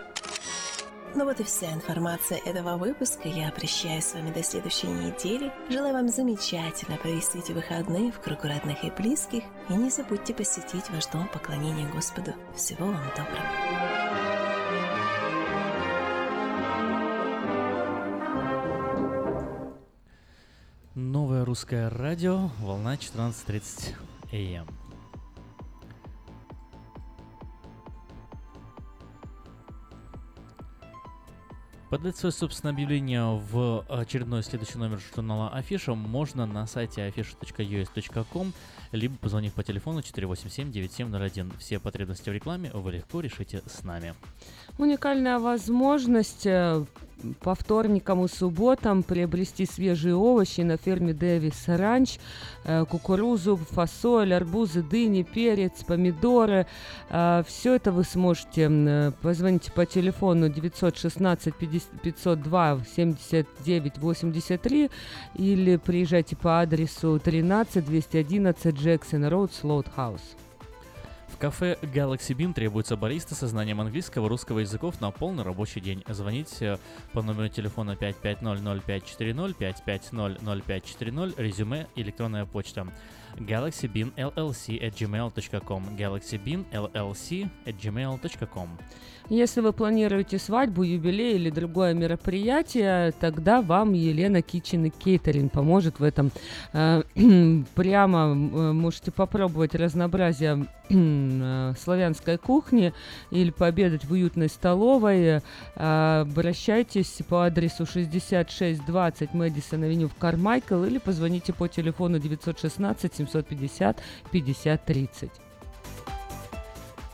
Ну 1.13 1.25
вот 1.25 1.39
и 1.41 1.43
вся 1.43 1.73
информация 1.73 2.39
этого 2.45 2.77
выпуска. 2.77 3.27
Я 3.27 3.51
прощаюсь 3.51 4.05
с 4.05 4.13
вами 4.13 4.31
до 4.31 4.41
следующей 4.43 4.87
недели. 4.87 5.51
Желаю 5.69 5.93
вам 5.93 6.07
замечательно 6.07 6.97
провести 6.97 7.39
эти 7.39 7.51
выходные 7.51 8.11
в 8.11 8.19
кругу 8.21 8.47
родных 8.47 8.83
и 8.85 8.91
близких. 8.91 9.43
И 9.69 9.73
не 9.73 9.89
забудьте 9.89 10.33
посетить 10.33 10.89
ваш 10.89 11.07
дом 11.07 11.27
поклонения 11.27 11.89
Господу. 11.89 12.33
Всего 12.55 12.85
вам 12.85 13.03
доброго. 13.17 14.20
Русское 21.51 21.89
радио, 21.89 22.49
волна 22.61 22.95
14.30 22.95 23.93
АМ. 24.31 24.67
Подать 31.89 32.15
свое 32.15 32.31
собственное 32.31 32.73
объявление 32.73 33.25
в 33.51 33.85
очередной 33.89 34.43
следующий 34.43 34.77
номер 34.77 35.01
журнала 35.13 35.49
Афиша 35.49 35.93
можно 35.93 36.45
на 36.45 36.65
сайте 36.67 37.05
afisha.us.com, 37.05 38.53
либо 38.93 39.17
позвонив 39.17 39.53
по 39.53 39.61
телефону 39.61 39.99
487-9701. 39.99 41.51
Все 41.59 41.81
потребности 41.81 42.29
в 42.29 42.33
рекламе 42.33 42.71
вы 42.73 42.93
легко 42.93 43.19
решите 43.19 43.61
с 43.65 43.83
нами. 43.83 44.15
Уникальная 44.77 45.37
возможность 45.37 46.45
э, 46.45 46.85
по 47.39 47.55
вторникам 47.55 48.25
и 48.25 48.27
субботам 48.27 49.03
приобрести 49.03 49.65
свежие 49.65 50.15
овощи 50.15 50.61
на 50.61 50.77
ферме 50.77 51.13
Дэвис 51.13 51.67
Ранч, 51.67 52.19
э, 52.63 52.85
кукурузу, 52.85 53.57
фасоль, 53.57 54.33
арбузы, 54.33 54.81
дыни, 54.83 55.23
перец, 55.23 55.83
помидоры. 55.83 56.67
Э, 57.09 57.43
Все 57.47 57.75
это 57.75 57.91
вы 57.91 58.03
сможете, 58.03 58.67
э, 58.69 59.11
позвоните 59.21 59.71
по 59.71 59.85
телефону 59.85 60.49
916 60.49 61.53
502 61.55 62.79
79 62.95 63.97
83 63.97 64.89
или 65.35 65.75
приезжайте 65.77 66.35
по 66.35 66.61
адресу 66.61 67.19
13 67.19 67.85
211 67.85 68.75
Джексон 68.75 69.25
Роуд, 69.25 69.53
Слоут 69.53 69.87
Хаус 69.95 70.21
кафе 71.41 71.75
Galaxy 71.81 72.35
Bean 72.35 72.53
требуется 72.53 72.95
бариста 72.95 73.33
со 73.33 73.47
знанием 73.47 73.81
английского, 73.81 74.29
русского 74.29 74.59
языков 74.59 75.01
на 75.01 75.09
полный 75.09 75.43
рабочий 75.43 75.81
день. 75.81 76.03
Звоните 76.07 76.77
по 77.13 77.23
номеру 77.23 77.49
телефона 77.49 77.97
5500540, 77.99 79.55
5500540, 79.57 81.33
резюме, 81.37 81.87
электронная 81.95 82.45
почта 82.45 82.85
galaxybeanllc 83.37 84.79
at 84.81 84.93
gmail.com 84.93 85.83
galaxybeanllc 85.97 87.49
at 87.65 87.75
gmail.com 87.75 88.69
Если 89.29 89.61
вы 89.61 89.73
планируете 89.73 90.37
свадьбу, 90.37 90.83
юбилей 90.83 91.35
или 91.35 91.49
другое 91.49 91.93
мероприятие, 91.93 93.13
тогда 93.19 93.61
вам 93.61 93.93
Елена 93.93 94.41
Китчен 94.41 94.85
и 94.85 94.89
Кейтерин 94.89 95.49
поможет 95.49 95.99
в 95.99 96.03
этом. 96.03 96.31
Э, 96.73 97.03
прямо 97.75 98.19
э, 98.19 98.71
можете 98.73 99.11
попробовать 99.11 99.75
разнообразие 99.75 100.65
э, 100.80 100.80
славянской 100.91 102.37
кухни 102.37 102.93
или 103.29 103.51
пообедать 103.51 104.05
в 104.05 104.11
уютной 104.11 104.49
столовой. 104.49 105.41
Обращайтесь 105.75 107.19
по 107.27 107.45
адресу 107.45 107.85
6620 107.85 109.33
Мэдисон 109.33 109.83
Авеню 109.83 110.09
в 110.09 110.15
Кармайкл 110.15 110.83
или 110.83 110.97
позвоните 110.97 111.53
по 111.53 111.67
телефону 111.67 112.19
916 112.19 113.15
750 113.15 114.01
50 114.31 114.85
30. 114.85 115.31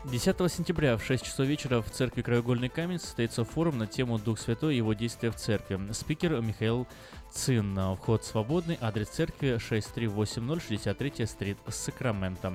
10 0.04 0.52
сентября 0.52 0.96
в 0.96 1.04
6 1.04 1.24
часов 1.24 1.46
вечера 1.46 1.82
в 1.82 1.90
церкви 1.90 2.22
Краеугольный 2.22 2.70
камень 2.70 2.98
состоится 2.98 3.44
форум 3.44 3.76
на 3.76 3.86
тему 3.86 4.18
«Дух 4.18 4.38
Святой 4.38 4.72
и 4.74 4.76
его 4.78 4.94
действия 4.94 5.30
в 5.30 5.36
церкви». 5.36 5.78
Спикер 5.92 6.40
Михаил 6.40 6.86
Цин. 7.30 7.78
Вход 7.96 8.24
свободный. 8.24 8.78
Адрес 8.80 9.08
церкви 9.08 9.58
6380 9.58 10.62
63 10.66 11.26
стрит 11.26 11.58
Сакраменто. 11.68 12.54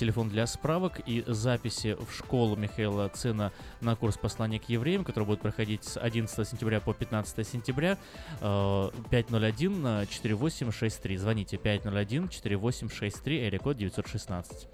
Телефон 0.00 0.30
для 0.30 0.46
справок 0.46 1.00
и 1.06 1.22
записи 1.26 1.94
в 1.94 2.10
школу 2.16 2.56
Михаила 2.56 3.06
Цина 3.10 3.52
на 3.82 3.96
курс 3.96 4.16
послания 4.16 4.58
к 4.58 4.66
евреям, 4.70 5.04
который 5.04 5.24
будет 5.24 5.42
проходить 5.42 5.84
с 5.84 6.00
11 6.00 6.48
сентября 6.48 6.80
по 6.80 6.94
15 6.94 7.46
сентября. 7.46 7.98
501-4863. 8.40 11.18
Звоните 11.18 11.56
501-4863, 11.56 13.48
эрикод 13.48 13.76
916. 13.76 14.68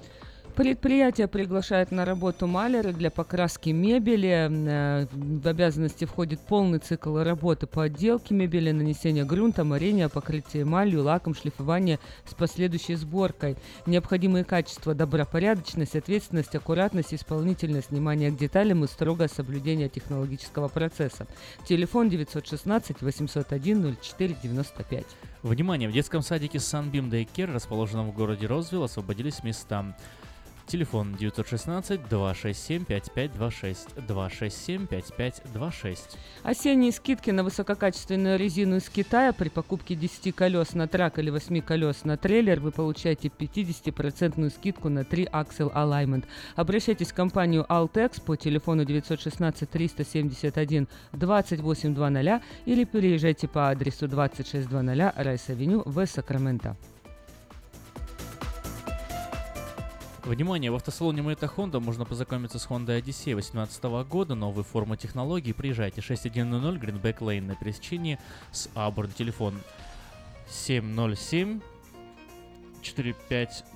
Предприятие 0.57 1.29
приглашает 1.29 1.91
на 1.91 2.07
работу 2.07 2.47
маляры 2.47 2.95
для 2.95 3.11
покраски 3.11 3.69
мебели. 3.69 4.49
Э, 4.51 5.07
в 5.13 5.47
обязанности 5.47 6.07
входит 6.07 6.41
полный 6.41 6.79
цикл 6.79 7.19
работы 7.19 7.67
по 7.67 7.83
отделке 7.83 8.33
мебели, 8.33 8.71
нанесение 8.71 9.27
грунта, 9.27 9.65
морения, 9.65 10.09
покрытие 10.09 10.63
эмалью, 10.63 11.03
лаком, 11.03 11.35
шлифование 11.35 11.99
с 12.25 12.33
последующей 12.33 12.95
сборкой. 12.95 13.59
Необходимые 13.85 14.45
качества– 14.45 14.95
добропорядочность, 14.95 15.95
ответственность, 15.95 16.55
аккуратность, 16.55 17.13
исполнительность, 17.13 17.91
внимание 17.91 18.31
к 18.31 18.39
деталям 18.39 18.83
и 18.83 18.89
строгое 18.89 19.29
соблюдение 19.29 19.91
технологического 19.91 20.69
процесса. 20.69 21.27
Телефон 21.69 22.09
916 22.09 23.03
801 23.03 23.97
04 24.01 24.37
95. 24.43 25.05
Внимание! 25.43 25.87
В 25.87 25.93
детском 25.93 26.23
садике 26.23 26.57
Sunbeam 26.59 27.11
Daycare, 27.11 27.53
расположенном 27.53 28.11
в 28.11 28.15
городе 28.15 28.47
Розвилл, 28.47 28.85
освободились 28.85 29.45
места. 29.45 29.95
Телефон 30.67 31.15
916-267-5526. 31.15 33.79
267-5526. 34.09 35.99
Осенние 36.43 36.91
скидки 36.91 37.31
на 37.31 37.45
высококачественную 37.45 38.37
резину 38.37 38.75
из 38.77 38.89
Китая 38.89 39.33
при 39.33 39.49
покупке 39.49 39.95
10 39.95 40.35
колес 40.35 40.75
на 40.75 40.89
truck 40.89 41.21
или 41.21 41.31
8 41.31 41.63
колес 41.63 42.05
на 42.05 42.17
трейлер 42.17 42.59
вы 42.59 42.73
получаете 42.73 43.29
50% 43.29 44.51
скидку 44.51 44.89
на 44.89 45.05
3 45.05 45.29
Axle 45.33 45.73
Alignment. 45.73 46.25
Обращайтесь 46.57 47.13
в 47.13 47.15
компанию 47.15 47.65
Altex 47.69 48.21
по 48.21 48.37
телефону 48.37 48.85
916 48.85 49.71
371 49.71 50.89
2800 51.13 52.43
или 52.65 52.85
приезжайте 52.85 53.47
по 53.47 53.71
адресу 53.71 54.09
2600 54.09 54.73
Rice 54.73 55.17
Avenue 55.17 55.83
в 55.85 56.05
Сакраменто. 56.07 56.77
Внимание, 60.27 60.73
в 60.73 60.75
автосалоне 60.75 61.23
Maita 61.23 61.47
Honda 61.47 61.79
можно 61.79 62.05
познакомиться 62.05 62.59
с 62.59 62.67
Honda 62.67 63.01
Odyssey 63.01 63.33
2018 63.33 63.85
года, 64.09 64.35
новые 64.35 64.65
формы 64.65 64.97
технологий. 64.97 65.53
Приезжайте 65.53 66.01
6100 66.01 66.75
Greenback 66.75 67.19
Lane 67.19 67.43
на 67.43 67.55
пересечении 67.55 68.19
с 68.51 68.69
Auburn. 68.75 69.13
Телефон 69.13 69.55
707 70.49 71.61
450 72.83 73.67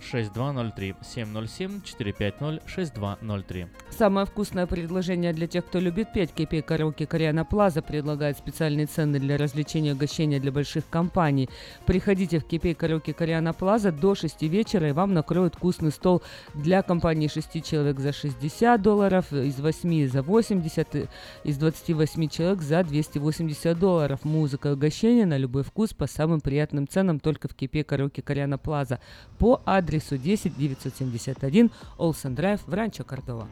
6203 0.00 0.94
707 1.02 1.82
450 1.82 2.62
6203. 2.66 3.66
Самое 3.90 4.26
вкусное 4.26 4.66
предложение 4.66 5.32
для 5.32 5.46
тех, 5.46 5.64
кто 5.66 5.80
любит 5.80 6.12
петь. 6.12 6.32
Кипи 6.32 6.60
Караоке 6.62 7.06
Кориана 7.06 7.44
Плаза 7.44 7.82
предлагает 7.82 8.38
специальные 8.38 8.86
цены 8.86 9.18
для 9.18 9.36
развлечения 9.36 9.90
и 9.90 9.92
угощения 9.92 10.40
для 10.40 10.52
больших 10.52 10.88
компаний. 10.88 11.48
Приходите 11.86 12.38
в 12.38 12.44
Кипи 12.44 12.74
Караоке 12.74 13.12
Кориана 13.12 13.52
Плаза 13.52 13.90
до 13.92 14.14
6 14.14 14.42
вечера 14.42 14.88
и 14.88 14.92
вам 14.92 15.14
накроют 15.14 15.56
вкусный 15.56 15.90
стол 15.90 16.22
для 16.54 16.82
компании 16.82 17.28
6 17.28 17.64
человек 17.64 17.98
за 17.98 18.12
60 18.12 18.80
долларов, 18.80 19.32
из 19.32 19.58
8 19.58 20.08
за 20.08 20.22
80, 20.22 21.08
из 21.44 21.56
28 21.56 22.28
человек 22.28 22.62
за 22.62 22.84
280 22.84 23.78
долларов. 23.78 24.24
Музыка 24.24 24.68
и 24.68 24.72
угощение 24.72 25.26
на 25.26 25.36
любой 25.36 25.64
вкус 25.64 25.92
по 25.92 26.06
самым 26.06 26.40
приятным 26.40 26.86
ценам 26.86 27.18
только 27.18 27.48
в 27.48 27.54
Кипе 27.54 27.82
Караоке 27.82 28.22
Кориана 28.22 28.58
Плаза 28.58 29.00
по 29.38 29.60
адресу 29.64 29.87
адресу 29.88 30.18
10 30.18 30.56
971 30.58 31.70
Олсен 31.96 32.34
Драйв 32.34 32.60
в 32.66 32.74
Ранчо 32.74 33.04
Кордова. 33.04 33.48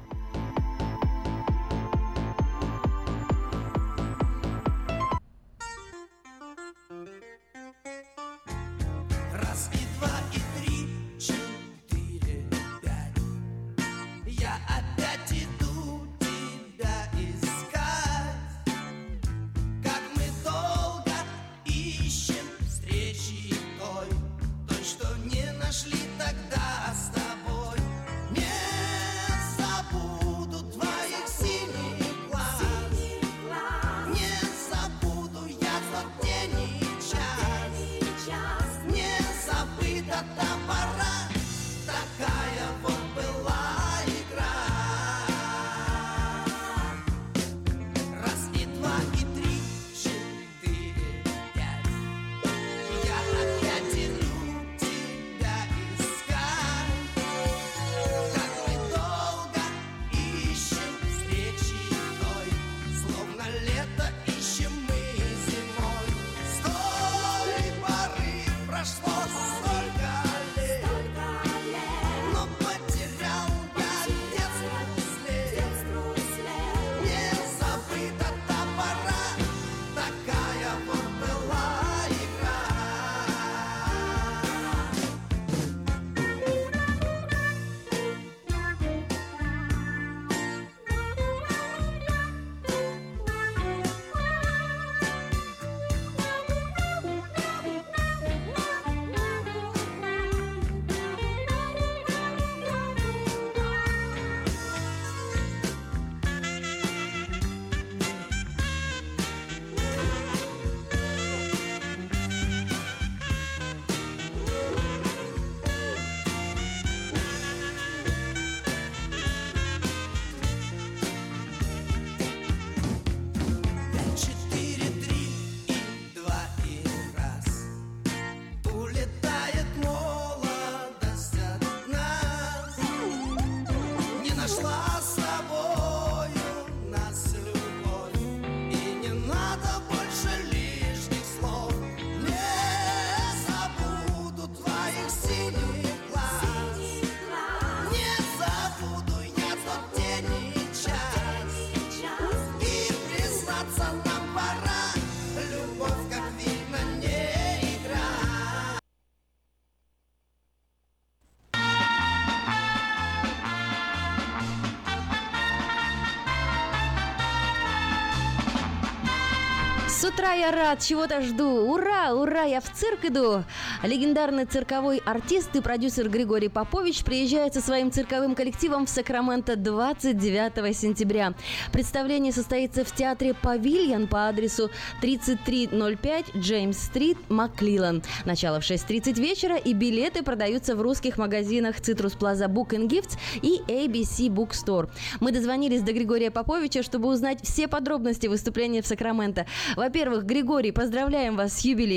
Я 170.47 170.53
рад, 170.53 170.81
чего-то 170.83 171.23
жду. 171.23 171.73
Ура, 171.73 171.96
ура, 172.15 172.43
я 172.43 172.61
в 172.61 172.71
цирк 172.73 173.05
иду. 173.05 173.43
Легендарный 173.83 174.45
цирковой 174.45 174.99
артист 175.05 175.55
и 175.57 175.61
продюсер 175.61 176.09
Григорий 176.09 176.49
Попович 176.49 177.05
приезжает 177.05 177.55
со 177.55 177.61
своим 177.61 177.91
цирковым 177.91 178.35
коллективом 178.35 178.87
в 178.87 178.89
Сакраменто 178.89 179.57
29 179.57 180.77
сентября. 180.77 181.35
Представление 181.73 182.33
состоится 182.33 182.85
в 182.85 182.95
театре 182.95 183.35
«Павильон» 183.35 184.07
по 184.07 184.29
адресу 184.29 184.71
3305 185.01 186.37
Джеймс-стрит, 186.37 187.19
Маклилан. 187.29 188.03
Начало 188.25 188.61
в 188.61 188.65
6.30 188.65 189.21
вечера 189.21 189.57
и 189.57 189.73
билеты 189.73 190.23
продаются 190.23 190.77
в 190.77 190.83
русских 190.83 191.19
магазинах 191.19 191.81
Citrus 191.81 192.17
Plaza 192.19 192.49
Book 192.49 192.69
and 192.71 192.89
Gifts 192.89 193.19
и 193.43 193.61
ABC 193.67 194.29
Bookstore. 194.29 194.89
Мы 195.21 195.33
дозвонились 195.33 195.83
до 195.83 195.93
Григория 195.93 196.31
Поповича, 196.31 196.83
чтобы 196.83 197.09
узнать 197.09 197.41
все 197.43 197.69
подробности 197.69 198.27
выступления 198.27 198.83
в 198.83 198.87
Сакраменто. 198.87 199.47
Во-первых, 199.77 200.25
Григорий, 200.25 200.73
поздравляем 200.73 201.37
вас 201.37 201.55
с 201.55 201.61
юбилеем. 201.61 201.96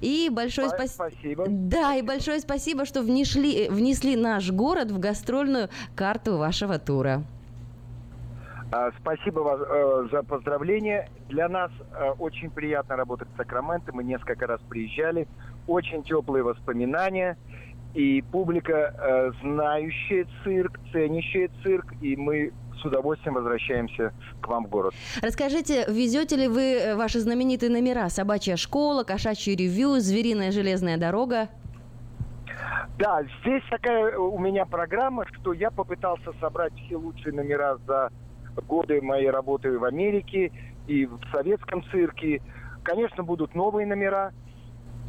И 0.00 0.30
большое 0.30 0.68
спасибо. 0.68 1.10
Спасибо. 1.10 1.44
Да, 1.48 1.96
и 1.96 2.02
большое 2.02 2.40
спасибо, 2.40 2.84
что 2.84 3.02
внесли, 3.02 3.68
внесли 3.68 4.16
наш 4.16 4.50
город 4.50 4.90
в 4.90 4.98
гастрольную 4.98 5.68
карту 5.94 6.36
вашего 6.36 6.78
тура. 6.78 7.24
А, 8.70 8.90
Спасибо 9.00 9.40
вас, 9.40 9.60
э, 9.66 10.08
за 10.12 10.22
поздравления. 10.22 11.08
Для 11.28 11.48
нас 11.48 11.70
э, 11.92 12.10
очень 12.18 12.50
приятно 12.50 12.96
работать 12.96 13.28
в 13.32 13.36
Сакраменто. 13.36 13.94
Мы 13.94 14.04
несколько 14.04 14.46
раз 14.46 14.60
приезжали. 14.68 15.26
Очень 15.66 16.02
теплые 16.02 16.44
воспоминания. 16.44 17.38
И 17.94 18.22
публика, 18.30 18.94
э, 18.98 19.30
знающая 19.42 20.26
цирк, 20.44 20.78
ценящая 20.92 21.48
цирк. 21.62 21.86
И 22.02 22.14
мы 22.16 22.52
с 22.80 22.84
удовольствием 22.84 23.34
возвращаемся 23.34 24.12
к 24.40 24.48
вам 24.48 24.66
в 24.66 24.68
город. 24.68 24.94
Расскажите, 25.22 25.84
везете 25.88 26.36
ли 26.36 26.48
вы 26.48 26.74
э, 26.74 26.94
ваши 26.96 27.20
знаменитые 27.20 27.70
номера 27.70 28.08
«Собачья 28.08 28.56
школа», 28.56 29.04
«Кошачий 29.04 29.54
ревью», 29.54 30.00
«Звериная 30.00 30.52
железная 30.52 30.96
дорога»? 30.96 31.48
Да, 32.98 33.22
здесь 33.40 33.62
такая 33.70 34.18
у 34.18 34.38
меня 34.38 34.64
программа, 34.66 35.24
что 35.32 35.52
я 35.52 35.70
попытался 35.70 36.32
собрать 36.40 36.72
все 36.74 36.96
лучшие 36.96 37.32
номера 37.32 37.76
за 37.86 38.10
годы 38.66 39.00
моей 39.00 39.30
работы 39.30 39.78
в 39.78 39.84
Америке 39.84 40.50
и 40.88 41.06
в 41.06 41.20
советском 41.32 41.84
цирке. 41.90 42.42
Конечно, 42.82 43.22
будут 43.22 43.54
новые 43.54 43.86
номера, 43.86 44.32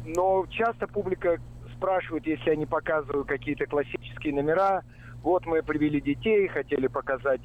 но 0.04 0.46
часто 0.50 0.86
публика 0.86 1.38
спрашивает, 1.76 2.26
если 2.26 2.50
я 2.50 2.56
не 2.56 2.66
показываю 2.66 3.24
какие-то 3.24 3.66
классические 3.66 4.34
номера. 4.34 4.82
Вот 5.22 5.44
мы 5.46 5.62
привели 5.62 6.00
детей, 6.00 6.46
хотели 6.48 6.86
показать 6.86 7.40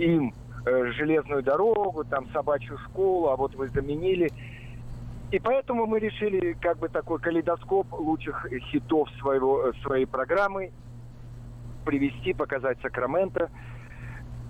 им 0.00 0.34
э, 0.66 0.92
железную 0.92 1.42
дорогу, 1.42 2.04
там 2.04 2.28
собачью 2.32 2.78
школу, 2.78 3.28
а 3.28 3.36
вот 3.36 3.54
вы 3.54 3.68
заменили. 3.68 4.30
И 5.30 5.38
поэтому 5.38 5.86
мы 5.86 6.00
решили 6.00 6.54
как 6.60 6.78
бы 6.78 6.88
такой 6.88 7.18
калейдоскоп 7.20 7.92
лучших 7.92 8.46
хитов 8.72 9.08
своего, 9.20 9.68
э, 9.68 9.72
своей 9.82 10.06
программы 10.06 10.72
привести, 11.84 12.32
показать 12.34 12.78
Сакраменто. 12.82 13.48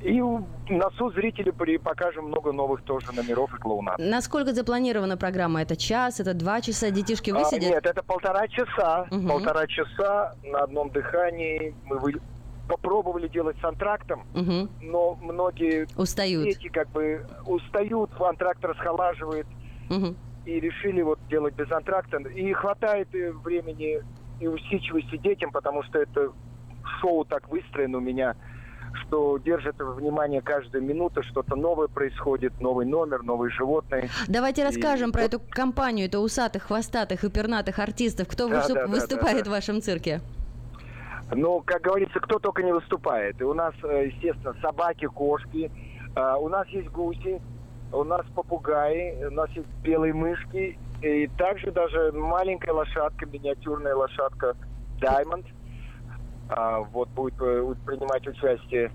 И 0.03 0.19
у- 0.23 0.47
на 0.71 0.89
суд 0.97 1.15
зрителю 1.15 1.53
при- 1.53 1.77
покажем 1.77 2.25
много 2.29 2.53
новых 2.53 2.83
тоже 2.85 3.13
номеров 3.13 3.53
и 3.55 3.59
клоунат. 3.59 3.99
Насколько 3.99 4.55
запланирована 4.55 5.19
программа? 5.19 5.61
Это 5.61 5.77
час, 5.77 6.21
это 6.21 6.33
два 6.33 6.63
часа? 6.63 6.91
Детишки 6.91 7.31
А, 7.31 7.35
высидят? 7.39 7.71
нет, 7.71 7.85
это 7.87 8.03
полтора 8.03 8.49
часа. 8.49 9.07
Мгм. 9.11 9.29
Полтора 9.29 9.67
часа 9.67 10.35
на 10.43 10.61
одном 10.61 10.89
дыхании. 10.91 11.75
Мы 11.85 11.99
вы- 11.99 12.21
попробовали 12.71 13.27
делать 13.29 13.57
с 13.61 13.65
антрактом, 13.65 14.23
Мгм. 14.33 14.71
но 14.81 15.17
многие 15.21 15.89
Устают. 15.97 16.45
дети 16.45 16.69
как 16.69 16.89
бы 16.91 17.27
устают, 17.47 18.11
антракт 18.21 18.65
расхолаживает. 18.65 19.47
Мгм. 19.89 20.17
И 20.47 20.61
решили 20.61 21.03
вот 21.03 21.19
делать 21.29 21.55
без 21.55 21.71
антракта. 21.73 22.19
И 22.19 22.53
хватает 22.53 23.09
времени 23.45 24.01
и 24.41 24.47
усидчивости 24.47 25.17
детям, 25.19 25.51
потому 25.51 25.83
что 25.83 25.99
это 25.99 26.33
шоу 27.01 27.25
так 27.25 27.49
выстроено 27.51 27.99
у 27.99 28.01
меня, 28.01 28.37
что 29.03 29.39
держит 29.39 29.77
внимание 29.79 30.41
каждую 30.41 30.83
минуту, 30.85 31.23
что-то 31.25 31.57
новое 31.57 31.89
происходит, 31.89 32.59
новый 32.61 32.87
номер, 32.87 33.23
новые 33.25 33.51
животные. 33.51 34.09
Давайте 34.29 34.63
И 34.63 34.65
расскажем 34.65 35.11
про 35.13 35.23
вот- 35.23 35.35
эту 35.35 35.41
компанию, 35.51 36.07
это 36.07 36.21
усатых, 36.21 36.65
хвостатых 36.65 37.25
и 37.25 37.31
пернатых 37.31 37.79
артистов. 37.81 38.29
Кто 38.29 38.49
Да, 38.49 38.57
выступ- 38.57 38.75
да, 38.77 38.87
да, 38.87 38.93
выступает 38.93 39.39
да, 39.39 39.45
да. 39.45 39.51
в 39.51 39.53
вашем 39.55 39.83
цирке? 39.83 40.21
Ну, 41.33 41.63
как 41.65 41.83
говорится, 41.83 42.19
кто 42.19 42.39
только 42.39 42.63
не 42.63 42.73
выступает. 42.73 43.41
И 43.41 43.45
у 43.45 43.55
нас, 43.55 43.75
э, 43.85 44.07
естественно, 44.07 44.55
собаки, 44.61 45.07
кошки, 45.07 45.71
а, 46.17 46.37
у 46.37 46.49
нас 46.49 46.67
есть 46.69 46.89
гуси, 46.89 47.41
у 47.93 48.03
нас 48.05 48.27
попугаи, 48.35 49.25
у 49.25 49.31
нас 49.31 49.49
есть 49.51 49.69
белые 49.83 50.13
мышки, 50.13 50.77
и 51.03 51.27
также 51.39 51.71
даже 51.71 52.13
маленькая 52.13 52.73
лошадка, 52.73 53.27
миниатюрная 53.27 53.95
лошадка 53.95 54.57
Diamond, 55.01 55.47
а, 56.49 56.81
вот 56.81 57.09
будет 57.11 57.35
э, 57.41 57.75
принимать 57.87 58.27
участие. 58.27 58.91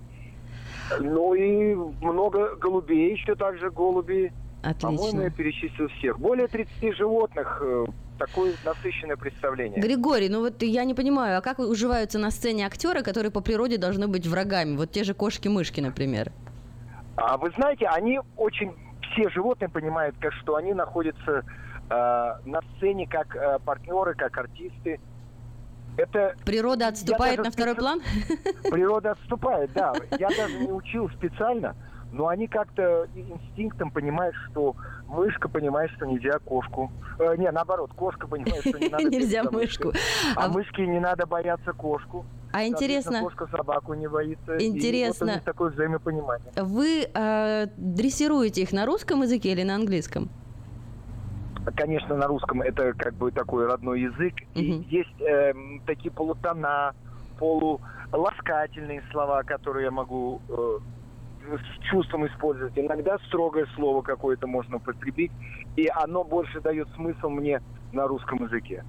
Ну 1.00 1.34
и 1.34 1.74
много 2.02 2.56
голубей, 2.56 3.14
еще 3.14 3.36
также 3.36 3.72
голуби. 3.72 4.34
По-моему, 4.82 5.04
Отлично. 5.04 5.22
я 5.22 5.30
перечислил 5.30 5.88
всех. 5.90 6.20
Более 6.20 6.48
30 6.48 6.96
животных. 6.96 7.62
Такое 8.18 8.54
насыщенное 8.64 9.18
представление. 9.18 9.82
Григорий, 9.82 10.30
ну 10.30 10.40
вот 10.40 10.62
я 10.64 10.86
не 10.86 10.94
понимаю, 10.94 11.40
а 11.40 11.42
как 11.42 11.60
уживаются 11.60 12.18
на 12.18 12.32
сцене 12.32 12.66
актеры, 12.66 13.04
которые 13.04 13.32
по 13.32 13.42
природе 13.42 13.78
должны 13.78 14.08
быть 14.08 14.26
врагами? 14.26 14.78
Вот 14.78 14.92
те 14.92 15.04
же 15.04 15.14
кошки-мышки, 15.14 15.82
например. 15.82 16.32
А 17.18 17.38
вы 17.38 17.52
знаете, 17.58 17.88
они 17.88 18.22
очень 18.38 18.74
все 19.12 19.30
животные 19.30 19.70
понимают, 19.70 20.16
как 20.20 20.34
что 20.34 20.56
они 20.56 20.74
находятся 20.74 21.44
э, 21.90 21.94
на 22.46 22.62
сцене 22.76 23.08
как 23.08 23.36
э, 23.36 23.60
партнеры, 23.66 24.16
как 24.16 24.38
артисты. 24.38 25.00
Это 25.98 26.36
Природа 26.46 26.88
отступает 26.88 27.38
даже 27.38 27.50
на 27.50 27.52
второй 27.52 27.76
план? 27.76 28.02
природа 28.70 29.12
отступает, 29.12 29.72
да. 29.74 29.94
Я 30.20 30.30
даже 30.30 30.60
не 30.60 30.72
учил 30.72 31.10
специально, 31.10 31.76
но 32.16 32.30
они 32.30 32.48
как-то 32.48 33.08
инстинктом 33.14 33.92
понимают, 33.92 34.36
что 34.50 34.76
мышка 35.08 35.50
понимает, 35.50 35.92
что 35.92 36.06
нельзя 36.06 36.40
кошку. 36.40 36.90
Э, 37.20 37.36
не, 37.38 37.52
наоборот, 37.52 37.92
кошка 37.94 38.26
понимает, 38.28 38.62
что 38.66 38.80
не 38.80 38.88
надо 38.90 39.04
Нельзя 39.04 39.44
мышку. 39.44 39.92
А, 40.36 40.46
А- 40.46 40.50
мышке 40.50 40.88
не 40.88 41.00
надо 41.00 41.26
бояться 41.28 41.74
кошку. 41.74 42.26
А 42.54 42.64
интересно- 42.66 43.20
Кошка 43.22 43.48
собаку 43.48 43.94
не 43.96 44.08
боится. 44.08 44.56
И 44.56 44.70
вот 44.70 44.78
Интересно. 44.78 45.42
такое 45.44 45.72
взаимопонимание. 45.72 46.52
Вы 46.56 47.06
э, 47.14 47.68
дрессируете 47.76 48.62
их 48.62 48.72
на 48.72 48.86
русском 48.86 49.22
языке 49.24 49.52
или 49.52 49.64
на 49.64 49.76
английском? 49.76 50.30
Конечно, 51.76 52.16
на 52.16 52.28
русском 52.28 52.62
это 52.62 52.94
как 52.94 53.16
бы 53.16 53.32
такой 53.32 53.66
родной 53.66 54.02
язык. 54.04 54.36
И 54.54 54.86
есть 54.90 55.20
эм, 55.20 55.82
такие 55.86 56.12
полутона, 56.12 56.94
полуласкательные 57.40 59.04
слова, 59.12 59.44
которые 59.44 59.86
я 59.86 59.92
могу 59.92 60.42
э, 60.48 60.80
с 61.46 61.84
чувством 61.90 62.28
использовать. 62.28 62.78
Иногда 62.78 63.18
строгое 63.28 63.68
слово 63.76 64.02
какое-то 64.02 64.48
можно 64.48 64.78
употребить, 64.78 65.32
и 65.76 65.88
оно 65.88 66.24
больше 66.24 66.62
дает 66.62 66.88
смысл 66.96 67.30
мне 67.30 67.62
на 67.96 68.08
русском 68.08 68.44
языке. 68.44 68.84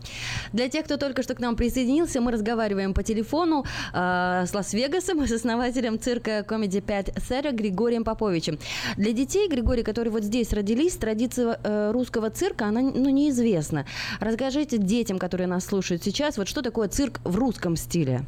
Для 0.52 0.68
тех, 0.68 0.84
кто 0.84 0.96
только 0.96 1.22
что 1.22 1.34
к 1.34 1.40
нам 1.40 1.56
присоединился, 1.56 2.20
мы 2.20 2.32
разговариваем 2.32 2.92
по 2.92 3.02
телефону 3.02 3.64
э, 3.94 4.44
с 4.46 4.52
Лас-Вегасом, 4.52 5.20
с 5.26 5.32
основателем 5.32 5.98
цирка 5.98 6.40
Comedy 6.40 6.80
5 6.80 7.16
Theater 7.16 7.52
Григорием 7.52 8.04
Поповичем. 8.04 8.58
Для 8.96 9.12
детей, 9.12 9.48
Григорий, 9.48 9.82
которые 9.82 10.12
вот 10.12 10.24
здесь 10.24 10.52
родились, 10.52 10.96
традиция 10.96 11.58
э, 11.62 11.90
русского 11.92 12.30
цирка, 12.30 12.66
она 12.66 12.80
ну, 12.80 13.08
неизвестна. 13.10 13.86
Расскажите 14.20 14.78
детям, 14.78 15.18
которые 15.18 15.46
нас 15.46 15.64
слушают 15.64 16.02
сейчас, 16.02 16.36
вот 16.36 16.48
что 16.48 16.62
такое 16.62 16.88
цирк 16.88 17.20
в 17.24 17.38
русском 17.38 17.76
стиле? 17.76 18.22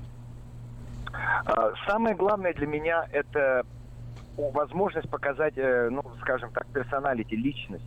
А, 1.44 1.72
Самое 1.86 2.14
главное 2.14 2.54
для 2.54 2.66
меня 2.66 3.06
это 3.12 3.64
возможность 4.38 5.10
показать, 5.10 5.54
э, 5.56 5.88
ну, 5.90 6.02
скажем 6.20 6.50
так, 6.52 6.66
персоналити, 6.68 7.34
личность. 7.34 7.84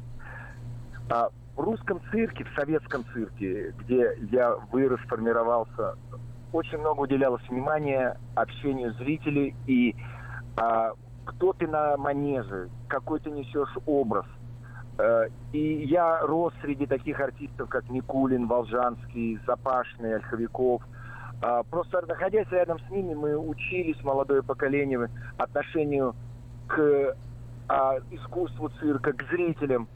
А 1.10 1.30
В 1.56 1.60
русском 1.60 2.00
цирке, 2.12 2.46
в 2.46 2.56
советском 2.56 3.04
цирке, 3.14 3.72
где 3.80 4.18
я 4.32 4.56
вырос, 4.72 5.02
формировался, 5.02 5.96
очень 6.54 6.78
много 6.78 7.02
уделялось 7.02 7.44
внимания 7.50 8.18
общению 8.36 8.94
зрителей 8.94 9.54
и 9.68 9.96
а, 10.56 10.92
кто 11.26 11.54
ты 11.54 11.68
на 11.68 11.98
манеже, 11.98 12.70
какой 12.88 13.20
ты 13.20 13.32
несешь 13.32 13.78
образ. 13.86 14.26
Э, 14.98 15.28
И 15.52 15.86
я 15.86 16.22
рос 16.22 16.54
среди 16.62 16.86
таких 16.86 17.20
артистов, 17.20 17.70
как 17.70 17.90
Никулин, 17.90 18.48
Волжанский, 18.48 19.40
Запашный, 19.46 20.16
Ольховиков. 20.16 20.82
А, 21.42 21.64
просто 21.64 22.02
находясь 22.08 22.50
рядом 22.52 22.80
с 22.80 22.90
ними, 22.90 23.14
мы 23.14 23.38
учились, 23.38 24.02
молодое 24.04 24.42
поколение, 24.44 25.10
отношению 25.38 26.16
к 26.72 27.16
а, 27.68 27.98
искусству 28.12 28.70
цирка, 28.80 29.14
к 29.14 29.24
зрителям. 29.30 29.88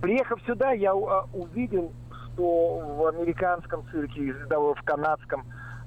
Приехав 0.00 0.40
сюда, 0.42 0.72
я 0.72 0.92
а, 0.92 1.26
увидел, 1.32 1.92
что 2.10 2.78
в 2.78 3.06
американском 3.06 3.86
цирке, 3.90 4.32
в 4.32 4.82
канадском, 4.84 5.44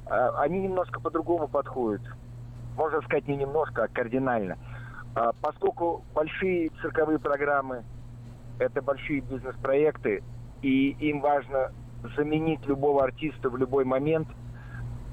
а, 0.07 0.41
они 0.41 0.59
немножко 0.59 0.99
по-другому 0.99 1.47
подходят. 1.47 2.01
Можно 2.75 3.01
сказать, 3.01 3.27
не 3.27 3.37
немножко, 3.37 3.83
а 3.83 3.87
кардинально. 3.87 4.57
А, 5.15 5.31
поскольку 5.41 6.03
большие 6.13 6.69
цирковые 6.81 7.19
программы– 7.19 7.83
это 8.59 8.81
большие 8.81 9.21
бизнес-проекты, 9.21 10.23
и 10.61 10.89
им 10.99 11.21
важно 11.21 11.71
заменить 12.15 12.65
любого 12.65 13.03
артиста 13.03 13.49
в 13.49 13.57
любой 13.57 13.85
момент, 13.85 14.27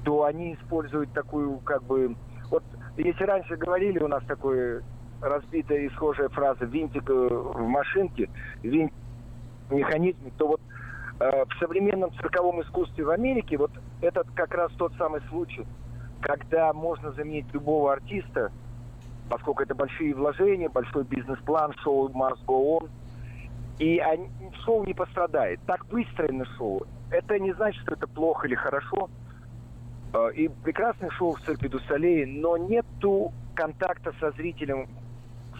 то 0.03 0.23
они 0.23 0.55
используют 0.55 1.11
такую, 1.13 1.59
как 1.59 1.83
бы... 1.83 2.15
Вот 2.49 2.63
если 2.97 3.23
раньше 3.23 3.55
говорили, 3.55 3.99
у 3.99 4.07
нас 4.07 4.23
такое 4.25 4.83
разбитая 5.21 5.79
и 5.79 5.89
схожая 5.89 6.29
фраза 6.29 6.65
«винтик 6.65 7.09
э, 7.09 7.13
в 7.13 7.67
машинке», 7.67 8.29
«винтик 8.61 8.93
в 9.69 9.73
механизме», 9.73 10.31
то 10.37 10.47
вот 10.47 10.61
э, 11.19 11.45
в 11.45 11.59
современном 11.59 12.11
цирковом 12.13 12.61
искусстве 12.61 13.03
в 13.03 13.09
Америке 13.09 13.57
вот 13.57 13.71
этот 14.01 14.27
как 14.35 14.53
раз 14.53 14.71
тот 14.77 14.93
самый 14.97 15.21
случай, 15.29 15.65
когда 16.21 16.73
можно 16.73 17.11
заменить 17.11 17.51
любого 17.53 17.93
артиста, 17.93 18.51
поскольку 19.29 19.63
это 19.63 19.75
большие 19.75 20.13
вложения, 20.13 20.69
большой 20.69 21.03
бизнес-план, 21.03 21.73
шоу 21.83 22.09
must 22.09 22.43
go 22.45 22.79
on, 22.79 22.89
и 23.79 23.99
они, 23.99 24.29
шоу 24.65 24.85
не 24.85 24.93
пострадает. 24.93 25.59
Так 25.65 25.85
выстроено 25.91 26.45
шоу. 26.57 26.83
Это 27.11 27.39
не 27.39 27.53
значит, 27.53 27.81
что 27.83 27.93
это 27.93 28.07
плохо 28.07 28.47
или 28.47 28.55
хорошо. 28.55 29.09
Э, 30.13 30.31
и 30.33 30.47
прекрасное 30.47 31.09
шоу 31.11 31.35
в 31.35 31.41
цирке 31.41 31.69
Дусалей, 31.69 32.25
но 32.25 32.57
нету 32.57 33.33
контакта 33.55 34.13
со 34.19 34.31
зрителем 34.31 34.87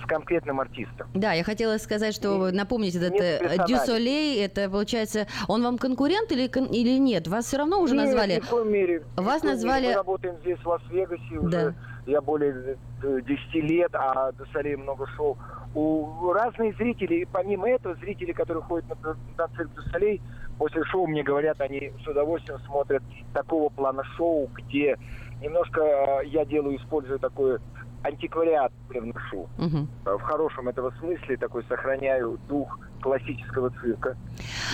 с 0.02 0.08
конкретным 0.08 0.60
артистом. 0.60 1.10
Да, 1.16 1.34
я 1.34 1.44
хотела 1.44 1.78
сказать, 1.78 2.14
что 2.14 2.52
напомнить 2.52 2.96
этот 2.96 3.14
э, 3.20 3.58
Дюсолей, 3.68 4.40
это 4.44 4.70
получается, 4.70 5.28
он 5.48 5.64
вам 5.64 5.78
конкурент 5.78 6.32
или, 6.32 6.46
или 6.72 7.00
нет? 7.00 7.28
Вас 7.28 7.46
все 7.46 7.58
равно 7.58 7.82
уже 7.82 7.96
нет, 7.96 8.06
назвали? 8.06 8.36
Ни 8.36 8.40
в 8.40 8.50
коем 8.50 8.72
мере. 8.72 9.04
Вас 9.16 9.44
назвали... 9.44 9.82
Мере. 9.82 9.94
Мы 9.94 9.98
работаем 9.98 10.36
здесь, 10.42 10.60
в 10.60 10.68
Лас-Вегасе, 10.68 11.38
уже 11.40 11.50
да. 11.50 11.74
Я 12.08 12.22
более 12.22 12.78
10 13.02 13.54
лет, 13.56 13.94
а 13.94 14.32
Дюсолей 14.32 14.76
много 14.76 15.06
шоу. 15.16 15.38
У 15.76 16.32
разных 16.32 16.76
зрителей, 16.78 17.28
помимо 17.32 17.70
этого, 17.70 17.96
зрители, 17.96 18.32
которые 18.32 18.64
ходят 18.64 18.90
на, 19.04 19.16
на 19.38 19.48
цирк 19.56 19.70
Дюсолей, 19.76 20.22
после 20.58 20.84
шоу 20.86 21.06
мне 21.06 21.22
говорят, 21.22 21.60
они 21.62 21.92
с 22.04 22.08
удовольствием 22.08 22.60
смотрят 22.66 23.04
такого 23.34 23.70
плана 23.70 24.04
шоу, 24.16 24.50
где 24.56 24.98
немножко 25.42 25.82
э, 25.82 26.26
я 26.28 26.46
делаю, 26.46 26.78
использую 26.78 27.20
такое 27.20 27.60
антиквариат 28.04 28.72
привношу. 28.88 29.50
Угу. 29.58 30.18
В 30.18 30.22
хорошем 30.22 30.70
этого 30.70 30.92
смысле 31.00 31.38
такой 31.38 31.64
сохраняю 31.66 32.40
дух 32.48 32.80
классического 33.02 33.70
цирка. 33.82 34.16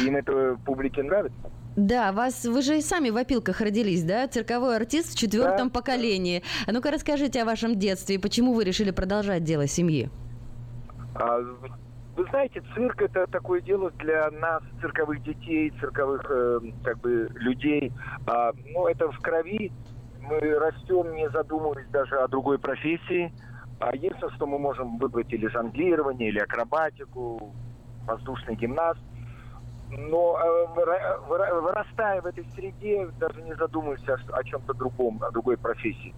Им 0.05 0.15
это 0.15 0.57
публике 0.65 1.01
нравится. 1.03 1.51
Да, 1.75 2.11
вас 2.11 2.45
вы 2.45 2.61
же 2.61 2.77
и 2.77 2.81
сами 2.81 3.09
в 3.09 3.17
опилках 3.17 3.61
родились, 3.61 4.03
да? 4.03 4.27
Цирковой 4.27 4.75
артист 4.75 5.13
в 5.13 5.17
четвертом 5.17 5.69
да. 5.69 5.73
поколении. 5.73 6.43
А 6.67 6.71
ну-ка 6.71 6.91
расскажите 6.91 7.41
о 7.41 7.45
вашем 7.45 7.79
детстве 7.79 8.15
и 8.15 8.19
почему 8.19 8.53
вы 8.53 8.63
решили 8.63 8.91
продолжать 8.91 9.43
дело 9.43 9.65
семьи? 9.65 10.09
А, 11.15 11.39
вы 12.15 12.25
знаете, 12.29 12.61
цирк 12.75 13.01
это 13.01 13.25
такое 13.27 13.61
дело 13.61 13.89
для 13.91 14.29
нас, 14.31 14.61
цирковых 14.81 15.23
детей, 15.23 15.71
цирковых 15.79 16.23
э, 16.29 16.59
как 16.83 16.99
бы 16.99 17.27
людей. 17.35 17.91
А, 18.27 18.51
ну, 18.71 18.87
это 18.87 19.11
в 19.11 19.19
крови 19.19 19.71
мы 20.21 20.39
растем, 20.59 21.15
не 21.15 21.29
задумываясь 21.31 21.87
даже 21.89 22.15
о 22.17 22.27
другой 22.27 22.59
профессии. 22.59 23.33
А 23.79 23.95
единственное, 23.95 24.33
что 24.35 24.45
мы 24.45 24.59
можем 24.59 24.97
выбрать 24.97 25.33
или 25.33 25.47
жонглирование, 25.47 26.29
или 26.29 26.39
акробатику, 26.39 27.53
воздушный 28.05 28.55
гимнаст. 28.55 29.01
Но 29.97 30.39
э, 30.39 30.67
вырастая 31.27 32.21
в 32.21 32.25
этой 32.25 32.45
среде, 32.55 33.07
даже 33.19 33.41
не 33.41 33.53
задумываясь 33.55 34.03
о, 34.07 34.43
чем-то 34.43 34.73
другом, 34.73 35.21
о 35.23 35.31
другой 35.31 35.57
профессии. 35.57 36.13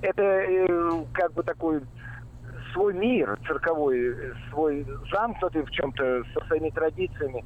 Это 0.00 0.22
э, 0.22 1.04
как 1.12 1.32
бы 1.34 1.42
такой 1.42 1.82
свой 2.72 2.94
мир 2.94 3.38
цирковой, 3.46 4.14
свой 4.50 4.86
замкнутый 5.12 5.62
в 5.62 5.70
чем-то 5.70 6.22
со 6.34 6.46
своими 6.46 6.70
традициями. 6.70 7.44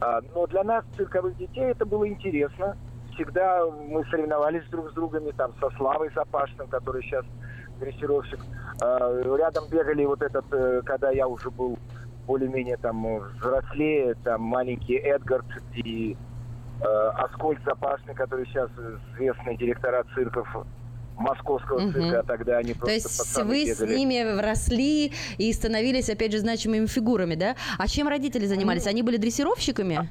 А, 0.00 0.20
но 0.34 0.46
для 0.46 0.62
нас, 0.62 0.84
цирковых 0.96 1.36
детей, 1.36 1.64
это 1.64 1.84
было 1.84 2.08
интересно 2.08 2.76
всегда 3.14 3.64
мы 3.66 4.04
соревновались 4.06 4.64
друг 4.70 4.90
с 4.90 4.94
другом, 4.94 5.30
там, 5.32 5.52
со 5.60 5.70
Славой 5.76 6.10
Запашным, 6.14 6.68
который 6.68 7.02
сейчас 7.02 7.24
дрессировщик. 7.78 8.40
Э, 8.82 9.36
рядом 9.38 9.64
бегали 9.70 10.04
вот 10.04 10.22
этот, 10.22 10.44
э, 10.52 10.82
когда 10.84 11.10
я 11.10 11.26
уже 11.28 11.50
был 11.50 11.78
более-менее 12.26 12.76
там 12.76 13.04
взрослее, 13.36 14.14
там 14.24 14.42
маленький 14.42 14.94
Эдгард 14.94 15.46
и 15.74 16.16
э, 16.80 16.84
Аскольд 16.84 17.60
Запашный, 17.64 18.14
который 18.14 18.46
сейчас 18.46 18.70
известный 19.14 19.56
директора 19.56 20.04
цирков 20.14 20.48
московского 21.16 21.84
угу. 21.84 21.92
цирка, 21.92 22.20
а 22.20 22.22
тогда 22.22 22.58
они 22.58 22.74
просто 22.74 22.86
То 22.86 22.92
есть 22.92 23.42
вы 23.44 23.64
бегали. 23.64 23.94
с 23.94 23.98
ними 23.98 24.40
росли 24.40 25.12
и 25.38 25.52
становились, 25.52 26.08
опять 26.10 26.32
же, 26.32 26.38
значимыми 26.38 26.86
фигурами, 26.86 27.34
да? 27.34 27.56
А 27.78 27.86
чем 27.86 28.08
родители 28.08 28.46
занимались? 28.46 28.86
Они 28.86 29.02
были 29.02 29.16
дрессировщиками? 29.16 30.08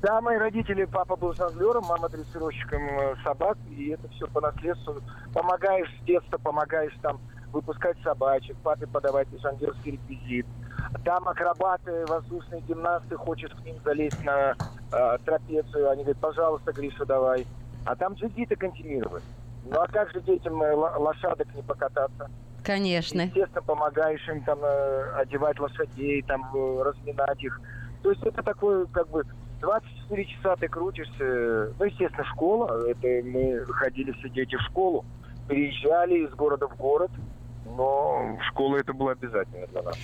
Да, 0.00 0.20
мои 0.20 0.38
родители, 0.38 0.84
папа 0.84 1.16
был 1.16 1.34
жонглером, 1.34 1.84
мама 1.88 2.08
дрессировщиком 2.08 2.82
э, 2.82 3.16
собак, 3.24 3.58
и 3.76 3.88
это 3.88 4.08
все 4.10 4.28
по 4.28 4.40
наследству. 4.40 5.00
Помогаешь 5.34 5.88
с 6.00 6.04
детства, 6.04 6.38
помогаешь 6.38 6.94
там 7.02 7.20
выпускать 7.52 7.96
собачек, 8.02 8.56
папе 8.58 8.86
подавать 8.86 9.28
жонглерский 9.40 9.92
реквизит. 9.92 10.46
Там 11.04 11.28
акробаты, 11.28 12.06
воздушные 12.06 12.60
гимнасты, 12.62 13.16
хочешь 13.16 13.50
к 13.50 13.64
ним 13.64 13.76
залезть 13.84 14.22
на 14.24 14.54
э, 14.92 15.18
трапецию, 15.24 15.90
они 15.90 16.02
говорят, 16.02 16.20
пожалуйста, 16.20 16.72
Гриша, 16.72 17.04
давай. 17.04 17.46
А 17.84 17.96
там 17.96 18.14
джигиты 18.14 18.56
континировать. 18.56 19.24
Ну 19.64 19.80
а 19.80 19.86
как 19.86 20.10
же 20.12 20.20
детям 20.20 20.62
э, 20.62 20.74
лошадок 20.74 21.46
не 21.54 21.62
покататься? 21.62 22.30
Конечно. 22.64 23.22
Естественно, 23.22 23.62
помогаешь 23.62 24.26
им 24.28 24.42
там 24.44 24.58
э, 24.62 25.12
одевать 25.14 25.58
лошадей, 25.58 26.22
там 26.22 26.50
э, 26.54 26.82
разминать 26.82 27.42
их. 27.42 27.60
То 28.02 28.10
есть 28.10 28.22
это 28.22 28.42
такое, 28.42 28.86
как 28.86 29.08
бы, 29.08 29.24
24 29.60 30.24
часа 30.26 30.56
ты 30.56 30.68
крутишься. 30.68 31.72
Ну, 31.78 31.84
естественно, 31.84 32.24
школа. 32.26 32.88
Это 32.88 33.26
мы 33.26 33.64
ходили 33.72 34.12
все 34.12 34.28
дети 34.28 34.56
в 34.56 34.60
школу. 34.62 35.04
Переезжали 35.48 36.26
из 36.26 36.30
города 36.34 36.68
в 36.68 36.76
город. 36.76 37.10
Но 37.76 38.38
школа 38.48 38.76
это 38.76 38.92
было 38.92 39.12
обязательно 39.12 39.66
для 39.68 39.82
нас. 39.82 39.96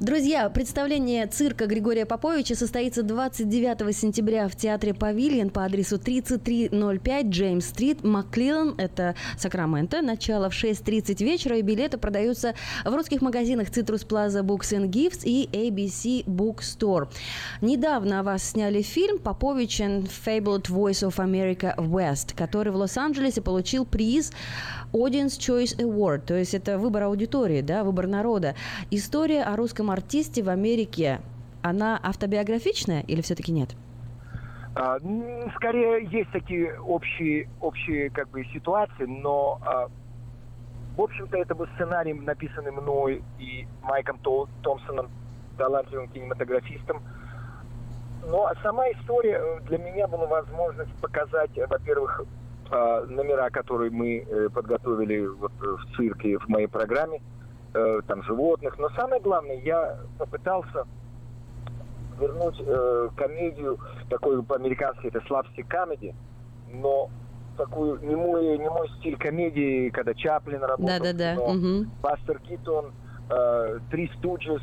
Друзья, 0.00 0.48
представление 0.48 1.24
цирка 1.28 1.66
Григория 1.66 2.04
Поповича 2.04 2.56
состоится 2.56 3.04
29 3.04 3.96
сентября 3.96 4.48
в 4.48 4.56
театре 4.56 4.92
Павильон 4.92 5.50
по 5.50 5.64
адресу 5.64 6.00
3305 6.00 7.26
Джеймс-стрит, 7.26 8.02
Маклилан, 8.02 8.74
это 8.76 9.14
Сакраменто. 9.38 10.02
Начало 10.02 10.50
в 10.50 10.52
6.30 10.52 11.24
вечера, 11.24 11.58
и 11.58 11.62
билеты 11.62 11.96
продаются 11.96 12.54
в 12.84 12.92
русских 12.92 13.22
магазинах 13.22 13.68
Citrus 13.68 14.04
Plaza 14.04 14.42
Books 14.42 14.76
and 14.76 14.90
Gifts 14.90 15.20
и 15.22 15.48
ABC 15.52 16.24
Bookstore. 16.24 17.08
Недавно 17.60 18.18
о 18.18 18.22
вас 18.24 18.42
сняли 18.42 18.82
фильм 18.82 19.18
«Попович 19.20 19.80
and 19.80 20.10
Fabled 20.26 20.64
Voice 20.68 21.08
of 21.08 21.16
America 21.18 21.76
West», 21.76 22.34
который 22.36 22.72
в 22.72 22.76
Лос-Анджелесе 22.76 23.42
получил 23.42 23.84
приз 23.84 24.32
Audience 24.92 25.38
Choice 25.38 25.76
Award, 25.78 26.22
то 26.26 26.34
есть 26.34 26.54
это 26.54 26.78
выбор 26.78 27.04
аудитории, 27.04 27.60
да, 27.60 27.82
выбор 27.82 28.06
народа. 28.06 28.54
История 28.90 29.42
о 29.42 29.56
русском 29.56 29.90
артисте 29.94 30.42
в 30.42 30.50
Америке, 30.50 31.20
она 31.62 31.98
автобиографичная 32.02 33.00
или 33.00 33.22
все-таки 33.22 33.52
нет? 33.52 33.70
А, 34.74 34.98
скорее 35.56 36.04
есть 36.10 36.30
такие 36.32 36.78
общие, 36.80 37.48
общие 37.60 38.10
как 38.10 38.28
бы 38.28 38.44
ситуации, 38.52 39.04
но 39.06 39.60
а, 39.64 39.88
в 40.96 41.00
общем-то 41.00 41.38
это 41.38 41.54
был 41.54 41.66
сценарий, 41.74 42.12
написанный 42.12 42.72
мной 42.72 43.22
и 43.38 43.66
Майком 43.82 44.18
Томпсоном, 44.62 45.08
талантливым 45.56 46.08
кинематографистом. 46.08 47.02
Но 48.26 48.50
сама 48.62 48.88
история 48.90 49.40
э, 49.40 49.60
для 49.68 49.78
меня 49.78 50.08
была 50.08 50.26
возможность 50.26 50.92
показать, 51.00 51.50
во-первых, 51.68 52.22
а, 52.70 53.04
номера, 53.06 53.50
которые 53.50 53.90
мы 53.90 54.18
э, 54.18 54.48
подготовили 54.52 55.26
вот 55.26 55.52
в 55.60 55.96
цирке, 55.96 56.38
в 56.38 56.48
моей 56.48 56.66
программе, 56.66 57.20
э, 57.74 58.00
там 58.06 58.22
животных. 58.22 58.78
Но 58.78 58.88
самое 58.90 59.20
главное, 59.20 59.60
я 59.60 59.98
попытался 60.18 60.86
вернуть 62.18 62.56
э, 62.60 63.08
комедию, 63.16 63.78
такой 64.08 64.42
по-американски 64.42 65.08
это 65.08 65.20
слабстик 65.26 65.68
комедии, 65.68 66.14
но 66.72 67.10
такую 67.56 68.00
немой, 68.00 68.58
немой 68.58 68.88
стиль 68.98 69.16
комедии, 69.16 69.90
когда 69.90 70.14
Чаплин 70.14 70.62
работал, 70.62 70.86
да, 70.86 71.12
да, 71.12 71.34
да. 71.36 71.40
угу. 71.42 71.86
Бастер 72.02 72.38
Китон, 72.40 72.92
э, 73.30 73.78
Три 73.90 74.10
Студжес. 74.18 74.62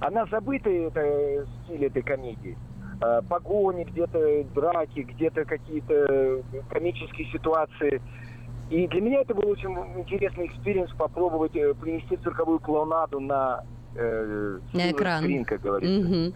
Она 0.00 0.26
забытая, 0.26 0.88
это 0.88 1.46
стиль 1.64 1.84
этой 1.86 2.02
комедии. 2.02 2.56
э, 3.02 3.22
погони, 3.28 3.84
где-то 3.84 4.44
драки, 4.54 5.00
где-то 5.00 5.44
какие-то 5.44 6.42
комические 6.70 7.30
ситуации. 7.32 8.00
И 8.70 8.86
для 8.86 9.00
меня 9.00 9.20
это 9.20 9.34
был 9.34 9.48
очень 9.50 9.70
интересный 9.98 10.46
experience 10.46 10.90
попробовать 10.92 11.54
э, 11.56 11.74
принести 11.74 12.16
цирковую 12.18 12.60
клоунаду 12.60 13.18
на 13.18 13.64
э, 13.96 14.58
На 14.72 14.90
экран. 14.92 15.22
screen, 15.24 15.44
как 15.44 15.60
говорится. 15.60 16.08
Мгм. 16.08 16.32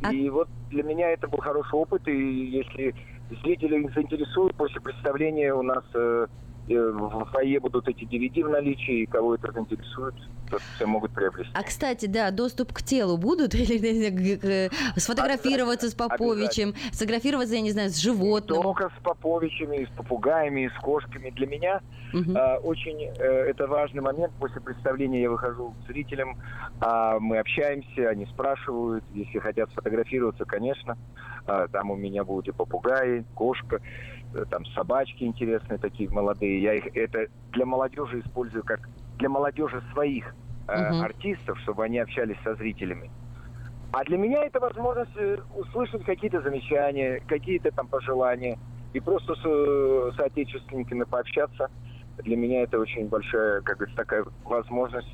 Да. 0.00 0.10
И 0.10 0.30
вот 0.30 0.48
для 0.70 0.82
меня 0.82 1.10
это 1.10 1.28
был 1.28 1.38
хороший 1.38 1.74
опыт, 1.74 2.08
и 2.08 2.46
если 2.48 2.94
зрители 3.42 3.86
заинтересуют 3.94 4.54
после 4.56 4.80
представления 4.80 5.52
у 5.54 5.62
нас 5.62 5.84
э, 5.94 6.26
в 6.66 7.24
фойе 7.32 7.60
будут 7.60 7.88
эти 7.88 8.04
DVD 8.04 8.44
в 8.44 8.50
наличии, 8.50 9.02
и 9.02 9.06
кого 9.06 9.34
это 9.34 9.50
заинтересует, 9.52 10.14
то 10.50 10.58
все 10.76 10.86
могут 10.86 11.12
приобрести. 11.12 11.50
А, 11.54 11.62
кстати, 11.62 12.06
да, 12.06 12.30
доступ 12.30 12.72
к 12.72 12.82
телу 12.82 13.16
будут? 13.16 13.54
Или 13.54 14.10
г- 14.10 14.70
сфотографироваться 14.96 15.90
с 15.90 15.94
Поповичем, 15.94 16.74
сфотографироваться, 16.92 17.54
я 17.54 17.60
не 17.60 17.70
знаю, 17.72 17.90
с 17.90 17.96
животным? 17.96 18.62
Только 18.62 18.90
с 18.90 19.02
поповичами, 19.02 19.84
с 19.84 19.96
попугаями, 19.96 20.70
с 20.76 20.80
кошками. 20.80 21.30
Для 21.30 21.46
меня 21.46 21.80
э, 22.12 22.56
очень 22.58 23.00
э, 23.02 23.22
это 23.22 23.66
важный 23.66 24.02
момент. 24.02 24.32
После 24.38 24.60
представления 24.60 25.22
я 25.22 25.30
выхожу 25.30 25.70
к 25.72 25.86
зрителям, 25.88 26.36
а 26.80 27.18
мы 27.18 27.38
общаемся, 27.38 28.08
они 28.08 28.26
спрашивают, 28.26 29.04
если 29.14 29.38
хотят 29.38 29.70
сфотографироваться, 29.70 30.44
конечно. 30.44 30.96
А, 31.46 31.66
там 31.68 31.90
у 31.90 31.96
меня 31.96 32.24
будут 32.24 32.48
и 32.48 32.52
попугаи, 32.52 33.24
кошка, 33.34 33.76
э, 33.76 33.80
там 34.50 34.64
собачки 34.66 35.24
интересные 35.24 35.78
такие 35.78 36.10
молодые. 36.10 36.62
Я 36.62 36.74
их 36.74 36.86
это 36.94 37.26
для 37.52 37.66
молодежи 37.66 38.20
использую 38.20 38.64
как 38.64 38.80
для 39.18 39.28
молодежи 39.28 39.82
своих 39.92 40.34
э, 40.68 40.72
Мгм. 40.74 41.02
артистов, 41.02 41.58
чтобы 41.60 41.84
они 41.84 41.98
общались 41.98 42.36
со 42.42 42.54
зрителями. 42.56 43.10
А 43.92 44.04
для 44.04 44.16
меня 44.16 44.42
это 44.44 44.58
возможность 44.60 45.14
э, 45.16 45.36
услышать 45.50 46.04
какие-то 46.04 46.40
замечания, 46.40 47.20
какие-то 47.26 47.70
там 47.72 47.88
пожелания 47.88 48.56
и 48.92 49.00
просто 49.00 49.34
с 49.34 49.44
э, 49.44 50.10
соотечественниками 50.16 51.04
пообщаться. 51.04 51.68
Для 52.18 52.36
меня 52.36 52.62
это 52.62 52.78
очень 52.78 53.08
большая, 53.08 53.62
как 53.62 53.78
говорится, 53.78 53.96
такая 53.96 54.24
возможность. 54.44 55.08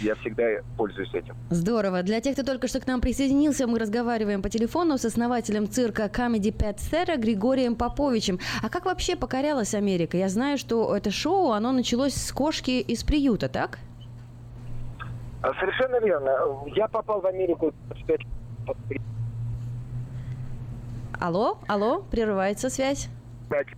Я 0.00 0.14
всегда 0.16 0.44
пользуюсь 0.76 1.12
этим. 1.14 1.34
Здорово. 1.50 2.02
Для 2.02 2.20
тех, 2.20 2.34
кто 2.34 2.44
только 2.44 2.68
что 2.68 2.80
к 2.80 2.86
нам 2.86 3.00
присоединился, 3.00 3.66
мы 3.66 3.78
разговариваем 3.78 4.42
по 4.42 4.48
телефону 4.48 4.98
с 4.98 5.04
основателем 5.04 5.68
цирка 5.68 6.04
Comedy 6.04 6.54
Pet 6.54 6.76
Thera 6.76 7.16
Григорием 7.16 7.74
Поповичем. 7.74 8.38
А 8.62 8.68
как 8.68 8.84
вообще 8.84 9.16
покорялась 9.16 9.74
Америка? 9.74 10.16
Я 10.16 10.28
знаю, 10.28 10.58
что 10.58 10.94
это 10.94 11.10
шоу, 11.10 11.52
оно 11.52 11.72
началось 11.72 12.14
с 12.14 12.32
кошки 12.32 12.80
из 12.80 13.02
приюта, 13.02 13.48
так? 13.48 13.78
А, 15.42 15.52
Совершенно 15.54 15.98
верно. 16.04 16.30
Я 16.76 16.86
попал 16.86 17.20
в 17.20 17.26
Америку 17.26 17.72
Алло, 21.18 21.58
алло, 21.68 22.02
прерывается 22.10 22.68
связь. 22.68 23.08
дать 23.48 23.68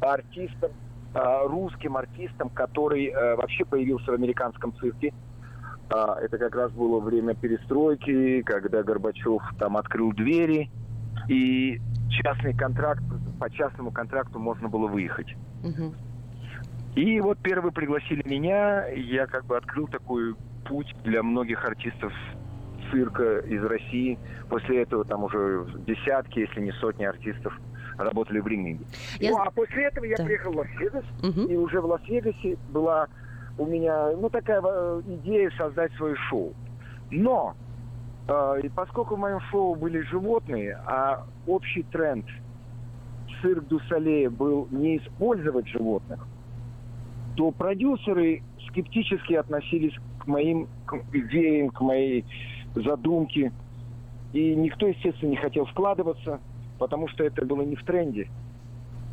артистам, 0.00 0.70
э, 1.14 1.46
русским 1.46 1.96
артистам, 1.96 2.50
который 2.50 3.06
э, 3.06 3.36
вообще 3.36 3.64
появился 3.64 4.12
в 4.12 4.14
американском 4.14 4.74
цирке. 4.76 5.12
А, 5.90 6.18
Это 6.20 6.38
как 6.38 6.54
раз 6.54 6.70
было 6.72 7.00
время 7.00 7.34
перестройки, 7.34 8.42
когда 8.42 8.82
Горбачев 8.82 9.42
там 9.58 9.76
открыл 9.76 10.12
двери, 10.12 10.70
и 11.28 11.80
частный 12.10 12.54
контракт, 12.54 13.02
по 13.40 13.50
частному 13.50 13.90
контракту 13.90 14.38
можно 14.38 14.68
было 14.68 14.86
выехать. 14.86 15.34
И 16.94 17.20
вот 17.20 17.38
первые 17.38 17.72
пригласили 17.72 18.26
меня, 18.28 18.86
я 18.88 19.26
как 19.26 19.46
бы 19.46 19.56
открыл 19.56 19.86
такой 19.86 20.34
путь 20.66 20.94
для 21.04 21.22
многих 21.22 21.64
артистов 21.64 22.12
цирка 22.90 23.38
из 23.40 23.62
России. 23.62 24.18
После 24.48 24.82
этого 24.82 25.04
там 25.04 25.24
уже 25.24 25.66
десятки, 25.86 26.40
если 26.40 26.60
не 26.60 26.72
сотни 26.72 27.04
артистов 27.04 27.58
работали 27.98 28.40
в 28.40 28.46
ринге. 28.46 28.84
Я- 29.20 29.30
Ну, 29.32 29.38
а 29.38 29.50
после 29.50 29.84
этого 29.84 30.04
я 30.04 30.16
Да. 30.16 30.24
приехал 30.24 30.52
в 30.52 30.56
Лас-Вегас, 30.56 31.04
и 31.48 31.56
уже 31.56 31.80
в 31.80 31.86
Лас-Вегасе 31.86 32.56
была 32.70 33.08
у 33.58 33.66
меня, 33.66 34.12
ну, 34.16 34.30
такая 34.30 34.62
э, 34.64 35.02
идея 35.06 35.50
создать 35.58 35.92
свое 35.94 36.14
шоу. 36.30 36.54
Но, 37.10 37.54
э, 38.28 38.60
и 38.62 38.68
поскольку 38.68 39.16
в 39.16 39.18
моем 39.18 39.40
шоу 39.50 39.74
были 39.74 40.00
животные, 40.02 40.78
а 40.86 41.24
общий 41.46 41.82
тренд 41.82 42.24
цирк 43.42 43.66
Дусалея 43.66 44.30
был 44.30 44.68
не 44.70 44.98
использовать 44.98 45.66
животных, 45.68 46.24
то 47.36 47.50
продюсеры 47.50 48.42
скептически 48.68 49.34
относились 49.34 49.94
к 50.20 50.26
моим 50.26 50.68
к 50.86 50.96
идеям, 51.12 51.70
к 51.70 51.80
моей 51.80 52.24
задумке. 52.74 53.52
И 54.32 54.54
никто, 54.54 54.86
естественно, 54.86 55.30
не 55.30 55.36
хотел 55.36 55.64
вкладываться, 55.66 56.40
потому 56.78 57.08
что 57.08 57.24
это 57.24 57.44
было 57.44 57.62
не 57.62 57.76
в 57.76 57.84
тренде. 57.84 58.28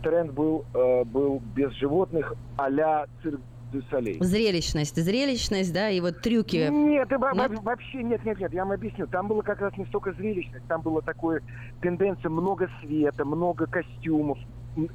Тренд 0.04 0.34
был, 0.34 0.66
э, 0.74 1.04
был 1.04 1.42
без 1.56 1.72
животных 1.74 2.34
а-ля 2.58 3.06
цирк 3.24 3.42
Солей. 3.90 4.18
Зрелищность, 4.22 4.96
зрелищность, 4.96 5.74
да, 5.74 5.90
и 5.90 6.00
вот 6.00 6.22
трюки. 6.22 6.70
Нет, 6.72 7.12
во- 7.12 7.34
вообще 7.62 8.04
нет, 8.04 8.24
нет, 8.24 8.40
нет, 8.40 8.54
я 8.54 8.64
вам 8.64 8.72
объясню. 8.72 9.06
Там 9.08 9.28
было 9.28 9.42
как 9.42 9.60
раз 9.60 9.76
не 9.78 9.86
столько 9.86 10.14
зрелищность, 10.14 10.66
там 10.68 10.82
было 10.82 11.02
такое 11.02 11.42
тенденция 11.82 12.30
много 12.30 12.70
света, 12.82 13.26
много 13.26 13.66
костюмов, 13.68 14.38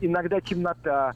иногда 0.01 0.41
темнота, 0.41 1.15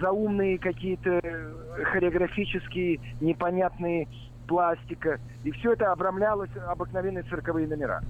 заумные 0.00 0.58
какие-то 0.58 1.20
э, 1.22 1.52
хореографические 1.84 3.00
непонятные 3.20 4.06
пластика. 4.46 5.18
И 5.44 5.50
все 5.52 5.72
это 5.72 5.92
обрамлялось 5.92 6.50
обыкновенные 6.68 7.22
цирковые 7.24 7.66
номера. 7.68 8.02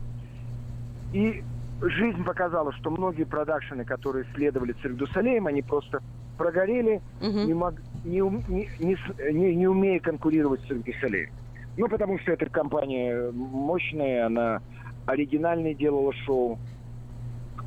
И 1.12 1.44
жизнь 1.80 2.24
показала, 2.24 2.72
что 2.72 2.90
многие 2.90 3.24
продакшены, 3.24 3.84
которые 3.84 4.24
следовали 4.34 4.72
цирк 4.82 4.96
Дусалеем, 4.96 5.46
они 5.46 5.62
просто 5.62 6.00
прогорели, 6.36 7.00
не, 7.46 7.54
мог- 7.54 7.80
не, 8.04 8.20
не- 8.48 8.68
не 8.78 9.54
не- 9.54 9.66
умея 9.68 10.00
конкурировать 10.00 10.60
с 10.62 10.66
цирк 10.66 10.84
Дусалеем. 10.84 11.30
Ну, 11.76 11.88
потому 11.88 12.18
что 12.18 12.32
эта 12.32 12.48
компания 12.50 13.30
мощная, 13.32 14.26
она 14.26 14.60
оригинальное 15.06 15.74
делала 15.74 16.12
шоу. 16.24 16.58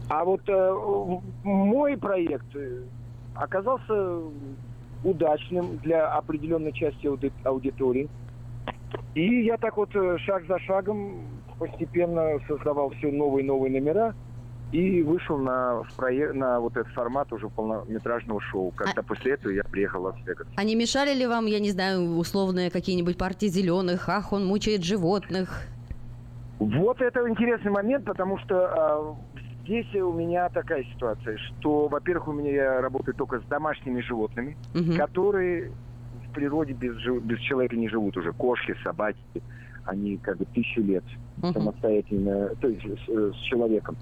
А 0.09 0.25
вот 0.25 0.41
э, 0.47 0.75
мой 1.43 1.97
проект 1.97 2.53
э, 2.55 2.81
оказался 3.35 4.21
удачным 5.03 5.77
для 5.77 6.07
определенной 6.07 6.73
части 6.73 7.07
ауди- 7.07 7.31
аудитории. 7.45 8.09
И 9.15 9.43
я 9.45 9.57
так 9.57 9.77
вот 9.77 9.95
э, 9.95 10.17
шаг 10.19 10.45
за 10.47 10.59
шагом 10.59 11.21
постепенно 11.61 12.39
создавал 12.47 12.89
все 12.97 13.11
новые 13.11 13.43
и 13.43 13.47
новые 13.47 13.71
номера 13.71 14.15
и 14.71 15.03
вышел 15.03 15.37
на, 15.37 15.83
на 16.33 16.59
вот 16.59 16.75
этот 16.75 16.91
формат 16.93 17.31
уже 17.33 17.49
полнометражного 17.49 18.41
шоу. 18.41 18.71
Когда 18.71 19.03
после 19.03 19.33
этого 19.33 19.51
я 19.51 19.63
приехал 19.63 20.01
в 20.01 20.05
Лас-Вегас. 20.05 20.47
А 20.55 20.63
не 20.63 20.75
мешали 20.75 21.13
ли 21.13 21.27
вам, 21.27 21.45
я 21.45 21.59
не 21.59 21.69
знаю, 21.71 22.15
условные 22.17 22.71
какие-нибудь 22.71 23.17
партии 23.17 23.45
зеленых? 23.47 24.09
Ах, 24.09 24.33
он 24.33 24.45
мучает 24.45 24.83
животных. 24.83 25.67
Вот 26.59 27.01
это 27.01 27.27
интересный 27.29 27.71
момент, 27.71 28.05
потому 28.05 28.37
что 28.39 28.55
а, 28.55 29.15
здесь 29.63 29.93
у 29.95 30.13
меня 30.13 30.49
такая 30.49 30.83
ситуация, 30.93 31.37
что, 31.37 31.87
во-первых, 31.87 32.27
у 32.29 32.31
меня 32.31 32.51
я 32.51 32.81
работаю 32.81 33.13
только 33.15 33.39
с 33.39 33.43
домашними 33.45 34.01
животными, 34.01 34.57
Мгм. 34.73 34.95
которые 34.95 35.71
в 36.27 36.33
природе 36.33 36.73
без, 36.73 36.95
без 37.23 37.39
человека 37.39 37.75
не 37.75 37.89
живут 37.89 38.15
уже. 38.15 38.31
Кошки, 38.31 38.75
собаки, 38.83 39.19
они 39.85 40.17
как 40.17 40.37
бы 40.37 40.45
тысячу 40.45 40.81
лет 40.81 41.05
Мгм. 41.41 41.53
самостоятельно, 41.53 42.49
то 42.59 42.67
есть 42.67 42.85
с, 42.85 43.33
с 43.33 43.37
человеком. 43.43 43.97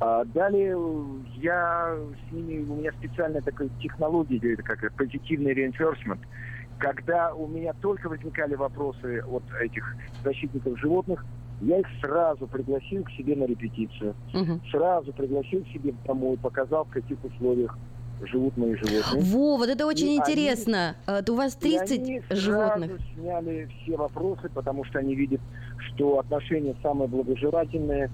А 0.00 0.24
далее 0.24 0.76
э, 0.76 1.24
я 1.34 1.96
с 2.28 2.32
ними, 2.32 2.64
у 2.68 2.76
меня 2.76 2.92
специальная 2.92 3.42
такая 3.42 3.70
технология, 3.80 4.38
это 4.52 4.62
как 4.62 4.78
позитивный 4.96 5.54
reinforcement, 5.54 6.20
когда 6.78 7.34
у 7.34 7.48
меня 7.48 7.72
только 7.80 8.08
возникали 8.08 8.54
вопросы 8.54 9.20
от 9.26 9.44
этих 9.60 9.84
защитников 10.22 10.78
животных, 10.78 11.24
я 11.60 11.80
их 11.80 11.86
сразу 12.00 12.46
пригласил 12.46 13.02
к 13.02 13.10
себе 13.10 13.34
на 13.34 13.44
репетицию, 13.44 14.14
сразу 14.70 15.12
пригласил 15.12 15.64
к 15.64 15.68
себе 15.68 15.94
домой, 16.04 16.38
показал, 16.40 16.84
в 16.84 16.90
каких 16.90 17.18
условиях 17.24 17.76
живут 18.22 18.56
мои 18.56 18.74
животные. 18.74 19.22
Во, 19.22 19.56
вот 19.56 19.68
это 19.68 19.86
очень 19.86 20.06
И 20.08 20.10
они- 20.10 20.18
интересно. 20.18 20.96
А, 21.06 21.20
У 21.28 21.34
вас 21.34 21.54
и 21.56 21.60
30 21.60 21.98
они 21.98 22.22
животных. 22.30 22.90
сразу 22.90 23.02
сняли 23.14 23.68
все 23.82 23.96
вопросы, 23.96 24.48
потому 24.52 24.84
что 24.84 24.98
они 24.98 25.14
видят, 25.14 25.40
что 25.88 26.18
отношения 26.18 26.74
самые 26.82 27.08
благожелательные, 27.08 28.10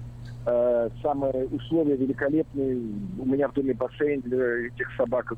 э, 0.47 0.89
самые 1.01 1.47
условия 1.47 1.95
великолепные. 1.97 2.75
У 3.19 3.25
меня 3.25 3.47
в 3.47 3.53
доме 3.53 3.73
бассейн 3.73 4.21
для 4.21 4.67
этих 4.67 4.87
собак. 4.95 5.33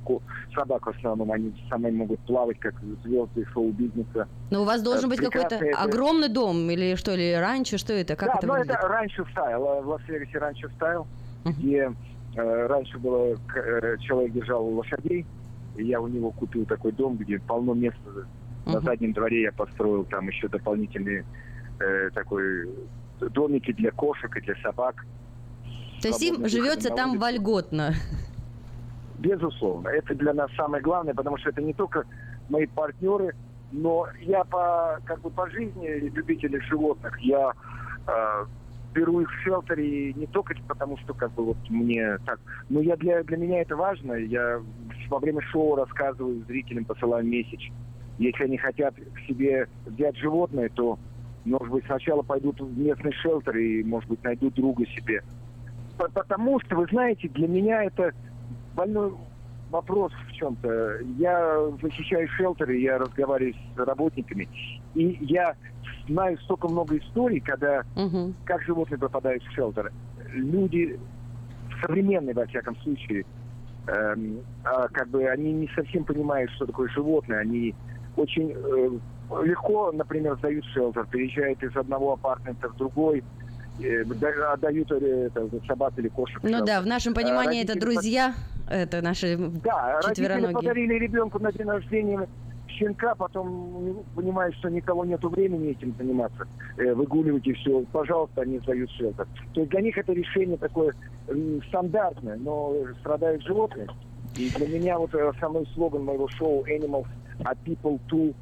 Собак 0.54 0.86
в 0.86 0.90
основном, 0.90 1.32
они 1.32 1.54
самые 1.70 1.94
могут 1.94 2.20
плавать, 2.22 2.60
как 2.60 2.74
звезды 3.06 3.46
шоу-бизнеса. 3.54 4.28
Но 4.52 4.62
у 4.64 4.66
вас 4.66 4.82
должен 4.82 5.06
Э, 5.06 5.10
быть 5.10 5.20
какой-то 5.20 5.56
это- 5.56 5.78
огромный 5.82 6.28
дом 6.30 6.70
или 6.70 6.96
что, 6.96 7.14
или 7.14 7.34
ranch, 7.34 7.78
что 7.78 7.94
это? 7.94 8.16
Как 8.16 8.30
да, 8.30 8.36
это 8.40 8.48
выглядит? 8.48 8.72
это 8.76 8.88
ranch 8.88 9.26
style. 9.32 9.64
э, 9.66 9.82
В 9.82 9.88
Лас-Вегасе 9.90 10.38
ranch 10.40 10.70
style, 10.76 11.08
где 11.46 11.92
раньше 12.38 12.98
было, 13.00 13.36
э, 13.56 13.98
человек 14.00 14.34
держал 14.34 14.66
лошадей, 14.68 15.26
и 15.76 15.84
я 15.84 16.00
у 16.00 16.08
него 16.08 16.32
купил 16.32 16.66
такой 16.66 16.92
дом, 16.92 17.18
где 17.18 17.40
полно 17.40 17.74
места. 17.74 18.28
На 18.66 18.82
заднем 18.82 19.14
дворе 19.14 19.44
я 19.44 19.52
построил 19.54 20.04
там 20.06 20.28
еще 20.28 20.50
дополнительный 20.50 21.24
э, 21.80 22.10
такой 22.14 22.70
домики 23.20 23.72
для 23.72 23.92
кошек 23.92 24.36
и 24.36 24.42
для 24.42 24.56
собак. 24.62 25.06
То 26.02 26.10
есть 26.10 26.22
им 26.22 26.48
живется 26.48 26.90
там 26.90 27.18
вольготно. 27.18 27.94
Безусловно. 29.18 29.88
Это 29.88 30.14
для 30.14 30.34
нас 30.34 30.52
самое 30.56 30.84
главное, 30.84 31.14
потому 31.14 31.38
что 31.38 31.50
это 31.50 31.62
не 31.62 31.74
только 31.74 32.04
мои 32.50 32.68
партнеры, 32.68 33.34
но 33.72 34.08
я 34.22 34.44
по, 34.44 35.00
как 35.06 35.22
бы 35.22 35.30
по 35.30 35.50
жизни 35.50 36.10
любитель 36.10 36.62
животных. 36.64 37.18
Я 37.22 37.54
э, 38.06 38.46
беру 38.94 39.22
их 39.22 39.30
в 39.30 39.42
шелтере 39.42 40.14
не 40.14 40.28
только 40.28 40.56
потому, 40.68 40.98
что 40.98 41.14
как 41.14 41.34
бы 41.34 41.46
вот 41.46 41.58
мне 41.70 42.18
так, 42.26 42.40
но 42.70 42.82
я 42.82 42.96
для, 42.96 43.24
для 43.24 43.38
меня 43.38 43.62
это 43.62 43.76
важно. 43.76 44.14
Я 44.14 44.62
во 45.10 45.20
время 45.20 45.42
шоу 45.42 45.76
рассказываю 45.76 46.44
зрителям, 46.46 46.86
посылаю 46.86 47.26
месяч. 47.26 47.72
Если 48.18 48.44
они 48.44 48.58
хотят 48.58 48.96
к 48.96 49.20
себе 49.28 49.68
взять 49.86 50.18
животное, 50.18 50.70
то, 50.74 50.98
может 51.46 51.70
быть, 51.70 51.86
сначала 51.86 52.24
пойдут 52.24 52.60
в 52.60 52.78
местный 52.78 53.14
шелтер 53.14 53.58
и, 53.58 53.84
может 53.84 54.10
быть, 54.10 54.24
найдут 54.24 54.56
друга 54.56 54.86
себе. 54.88 55.22
По- 55.98 56.10
Потому 56.10 56.60
что, 56.62 56.78
вы 56.78 56.88
знаете, 56.90 57.28
для 57.30 57.48
меня 57.48 57.84
это 57.84 58.12
больной 58.74 59.14
вопрос 59.70 60.12
в 60.28 60.32
чем-то. 60.34 61.00
Я 61.18 61.60
защищаю 61.82 62.28
шелтеры, 62.30 62.78
я 62.78 62.98
разговариваю 62.98 63.54
с 63.54 63.78
работниками, 63.78 64.48
и 64.96 65.18
я 65.22 65.56
знаю 66.08 66.38
столько 66.40 66.68
много 66.68 66.98
историй, 66.98 67.40
когда 67.40 67.84
как 68.46 68.62
животные 68.64 68.98
попадают 68.98 69.44
в 69.44 69.52
шелтер. 69.54 69.92
Люди 70.34 71.00
современные, 71.82 72.34
во 72.34 72.46
всяком 72.46 72.76
случае, 72.78 73.26
эм, 73.88 74.40
а, 74.64 74.88
как 74.90 75.10
бы 75.10 75.26
они 75.26 75.54
не 75.54 75.70
совсем 75.76 76.04
понимают, 76.04 76.52
что 76.52 76.66
такое 76.66 76.90
животное. 76.90 77.40
Они 77.40 77.76
очень 78.16 78.52
э, 78.52 79.44
легко, 79.44 79.92
например, 79.92 80.38
сдают 80.38 80.66
шелтер, 80.66 81.06
переезжают 81.08 81.62
из 81.64 81.76
одного 81.76 82.14
апартамента 82.14 82.70
в 82.70 82.78
другой, 82.78 83.24
отдают 83.80 84.92
э, 84.92 85.28
это, 85.28 85.50
собак 85.68 85.94
или 85.98 86.08
кошек. 86.08 86.40
Ну 86.44 86.66
да, 86.66 86.82
в 86.82 86.86
нашем 86.86 87.14
А 87.14 87.16
понимании 87.16 87.64
это 87.64 87.80
друзья, 87.80 88.34
это 88.70 89.02
наши 89.02 89.38
да, 89.38 90.00
родители 90.02 90.52
подарили 90.52 90.94
ребенку 90.96 91.40
на 91.40 91.52
день 91.52 91.68
рождения 91.68 92.28
щенка, 92.68 93.16
потом 93.16 94.04
понимают, 94.16 94.56
что 94.56 94.70
никого 94.70 95.06
нету 95.06 95.30
времени 95.30 95.72
этим 95.72 95.96
заниматься, 95.98 96.48
э, 96.78 96.94
выгуливать 96.94 97.46
и 97.48 97.54
все. 97.54 97.82
Пожалуйста, 97.92 98.42
они 98.42 98.60
сдают 98.60 98.90
шелтер. 98.92 99.28
То 99.54 99.62
есть 99.62 99.72
для 99.72 99.82
них 99.82 99.98
это 99.98 100.14
решение 100.14 100.58
такое 100.58 100.94
стандартное, 101.68 102.38
но 102.38 102.74
страдают 103.00 103.44
животные. 103.44 103.88
И 104.36 104.50
для 104.50 104.68
меня 104.68 104.98
вот 105.00 105.14
э, 105.16 105.30
основной 105.30 105.68
слоган 105.74 106.04
моего 106.04 106.28
шоу 106.30 106.66
Animals 106.66 107.08
are 107.40 107.58
people 107.66 108.00
too 108.10 108.34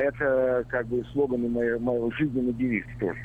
это 0.00 0.64
как 0.68 0.86
бы 0.86 1.04
слоган 1.12 1.50
моего, 1.50 1.78
моего 1.78 2.10
жизненный 2.12 2.52
девиз 2.54 2.84
тоже. 2.98 3.18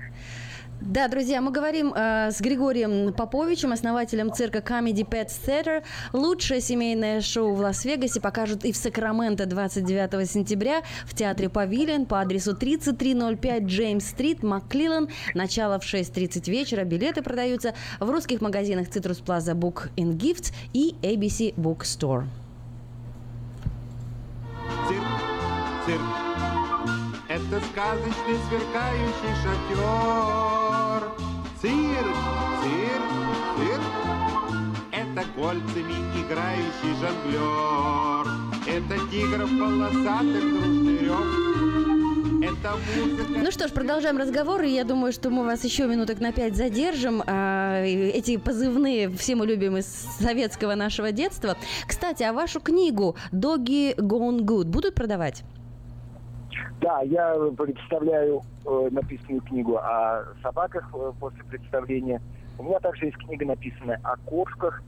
Да, 0.82 1.08
друзья, 1.08 1.42
мы 1.42 1.52
говорим 1.52 1.94
э, 1.96 2.32
с 2.32 2.42
Григорием 2.42 3.14
Поповичем, 3.14 3.72
основателем 3.72 4.32
цирка 4.34 4.60
Comedy 4.60 5.08
Pet 5.08 5.28
Theater. 5.28 5.84
Лучшее 6.12 6.60
семейное 6.60 7.22
шоу 7.22 7.54
в 7.54 7.60
Лас-Вегасе 7.60 8.20
покажут 8.20 8.66
и 8.66 8.72
в 8.72 8.78
Сакраменто 8.78 9.46
29 9.46 10.30
сентября 10.30 10.82
в 11.06 11.16
театре 11.16 11.50
Павилион 11.50 12.06
по 12.06 12.20
адресу 12.20 12.56
3305 12.56 13.64
Джеймс-стрит, 13.64 14.44
Макклилан. 14.44 15.08
Начало 15.34 15.80
в 15.80 15.84
6.30 15.84 16.52
вечера. 16.52 16.84
Билеты 16.84 17.22
продаются 17.22 17.74
в 18.00 18.10
русских 18.10 18.42
магазинах 18.42 18.88
Citrus 18.90 19.24
Plaza 19.24 19.56
Book 19.56 19.90
and 19.96 20.18
Gifts 20.18 20.54
и 20.74 20.96
ABC 21.02 21.56
Bookstore. 21.56 22.26
Цирк, 24.88 25.06
цирк. 25.86 26.35
Это 27.48 27.64
сказочный 27.68 28.38
сверкающий 28.50 29.36
шатер. 29.44 31.12
Цирк, 31.62 32.18
цирк, 32.64 33.10
цирк. 33.56 33.86
Это 34.92 35.28
кольцами 35.36 35.94
играющий 36.22 36.94
жонглер. 37.00 38.26
Это 38.68 38.96
тигров 39.12 39.50
полосатых 39.50 40.42
дружный 40.42 40.98
рев. 40.98 41.46
Ну 43.44 43.52
что 43.52 43.68
ж, 43.68 43.72
продолжаем 43.72 44.18
разговор, 44.18 44.64
и 44.64 44.72
я 44.72 44.84
думаю, 44.84 45.14
что 45.14 45.30
мы 45.30 45.46
вас 45.46 45.64
еще 45.64 45.88
минуток 45.88 46.20
на 46.20 46.32
пять 46.32 46.56
задержим. 46.56 47.22
А, 47.26 47.84
эти 47.84 48.38
позывные 48.38 49.10
все 49.10 49.36
мы 49.36 49.46
любим 49.46 49.78
из 49.78 49.86
советского 50.20 50.74
нашего 50.76 51.12
детства. 51.12 51.58
Кстати, 51.88 52.24
а 52.24 52.34
вашу 52.34 52.60
книгу 52.60 53.16
«Doggy 53.32 53.96
Gone 53.96 54.40
Good» 54.40 54.66
будут 54.66 54.96
продавать? 54.96 55.44
Да, 56.82 57.02
я 57.02 57.36
представляю 57.58 58.42
э, 58.66 58.90
написанную 58.92 59.42
книгу 59.42 59.78
о 59.78 60.26
собаках 60.44 60.90
э, 60.94 61.12
после 61.20 61.44
представления. 61.46 62.22
У 62.58 62.64
меня 62.64 62.80
также 62.80 63.06
есть 63.06 63.18
книга, 63.18 63.46
написанная 63.46 64.00
о 64.04 64.18
кошках. 64.18 64.82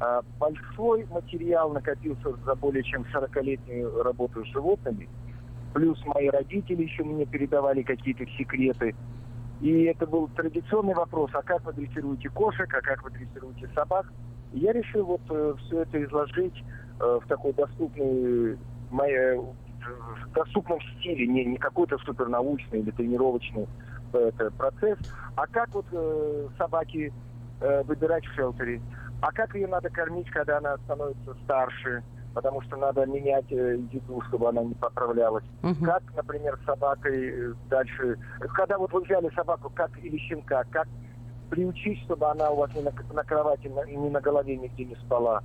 А, 0.00 0.22
большой 0.38 1.06
материал 1.06 1.70
накопился 1.70 2.32
за 2.44 2.54
более 2.56 2.82
чем 2.82 3.06
40-летнюю 3.14 4.02
работу 4.02 4.44
с 4.44 4.48
животными. 4.48 5.08
Плюс 5.72 5.98
мои 6.06 6.28
родители 6.28 6.82
еще 6.82 7.04
мне 7.04 7.24
передавали 7.24 7.82
какие-то 7.82 8.26
секреты. 8.38 8.94
И 9.60 9.84
это 9.84 10.06
был 10.06 10.28
традиционный 10.28 10.94
вопрос, 10.94 11.30
а 11.32 11.42
как 11.42 11.64
вы 11.64 11.72
дрессируете 11.72 12.28
кошек, 12.28 12.72
а 12.74 12.80
как 12.80 13.02
вы 13.04 13.10
дрессируете 13.10 13.68
собак. 13.74 14.06
И 14.52 14.58
я 14.58 14.72
решил 14.72 15.04
вот 15.04 15.22
все 15.60 15.82
это 15.82 16.02
изложить 16.04 16.62
э, 17.00 17.20
в 17.22 17.26
такой 17.28 17.52
доступной 17.52 18.58
моей 18.90 19.40
в 19.86 20.34
доступном 20.34 20.80
стиле, 20.98 21.26
не, 21.26 21.44
не 21.44 21.56
какой-то 21.56 21.98
супернаучный 21.98 22.80
или 22.80 22.90
тренировочный 22.90 23.66
э, 24.12 24.18
это, 24.18 24.50
процесс, 24.56 24.98
а 25.36 25.46
как 25.46 25.68
вот 25.74 25.86
э, 25.92 26.48
собаки 26.58 27.12
э, 27.60 27.82
выбирать 27.84 28.24
в 28.24 28.34
шелтере, 28.34 28.80
а 29.20 29.32
как 29.32 29.54
ее 29.54 29.66
надо 29.66 29.90
кормить, 29.90 30.28
когда 30.30 30.58
она 30.58 30.76
становится 30.84 31.34
старше, 31.42 32.02
потому 32.32 32.60
что 32.62 32.76
надо 32.76 33.06
менять 33.06 33.50
э, 33.50 33.76
еду, 33.90 34.22
чтобы 34.28 34.48
она 34.48 34.62
не 34.62 34.74
поправлялась. 34.74 35.44
Как, 35.84 36.02
например, 36.14 36.58
с 36.62 36.64
собакой 36.66 37.30
э, 37.30 37.54
дальше, 37.70 38.16
когда 38.54 38.78
вот 38.78 38.92
вы 38.92 39.02
взяли 39.02 39.30
собаку, 39.34 39.70
как 39.74 39.90
или 39.98 40.16
щенка, 40.18 40.64
как 40.70 40.86
приучить, 41.48 42.00
чтобы 42.02 42.28
она 42.30 42.50
у 42.50 42.56
вас 42.56 42.70
не 42.74 42.82
на, 42.82 42.92
на 43.12 43.22
кровати, 43.22 43.68
на- 43.68 43.84
не 43.86 44.10
на 44.10 44.20
голове 44.20 44.56
нигде 44.56 44.84
не 44.84 44.96
спала. 44.96 45.40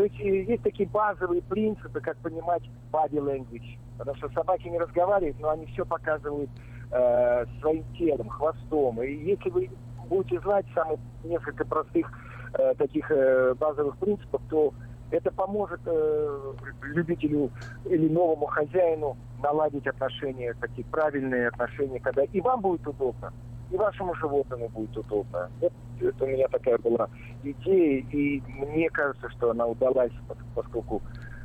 То 0.00 0.04
есть 0.04 0.18
э, 0.20 0.44
есть 0.44 0.62
такие 0.62 0.88
базовые 0.88 1.42
принципы, 1.42 2.00
как 2.00 2.16
понимать 2.18 2.62
body 2.90 3.18
language. 3.18 3.78
Потому 3.98 4.16
что 4.16 4.30
собаки 4.30 4.66
не 4.66 4.78
разговаривают, 4.78 5.38
но 5.40 5.50
они 5.50 5.66
все 5.66 5.84
показывают 5.84 6.48
э, 6.90 7.44
своим 7.60 7.84
телом, 7.98 8.30
хвостом. 8.30 9.02
И 9.02 9.12
если 9.12 9.50
вы 9.50 9.70
будете 10.08 10.40
знать 10.40 10.64
самых 10.74 10.98
несколько 11.22 11.66
простых 11.66 12.10
э, 12.54 12.74
таких 12.78 13.10
э, 13.10 13.52
базовых 13.60 13.98
принципов, 13.98 14.40
то 14.48 14.72
это 15.10 15.30
поможет 15.30 15.80
э, 15.86 16.52
любителю 16.82 17.50
или 17.84 18.08
новому 18.08 18.46
хозяину 18.46 19.16
наладить 19.42 19.86
отношения, 19.86 20.54
такие 20.60 20.84
правильные 20.90 21.48
отношения, 21.48 22.00
когда 22.00 22.24
и 22.24 22.40
вам 22.40 22.60
будет 22.60 22.86
удобно, 22.86 23.30
и 23.70 23.76
вашему 23.76 24.14
животному 24.14 24.68
будет 24.74 24.96
удобно. 24.96 25.48
Это, 25.60 25.74
это 26.00 26.24
у 26.24 26.28
меня 26.28 26.46
такая 26.48 26.78
была 26.78 27.08
идея, 27.42 28.00
и 28.10 28.42
мне 28.46 28.90
кажется, 28.90 29.28
что 29.30 29.50
она 29.50 29.66
удалась, 29.66 30.12
пос- 30.28 30.36
поскольку 30.54 31.02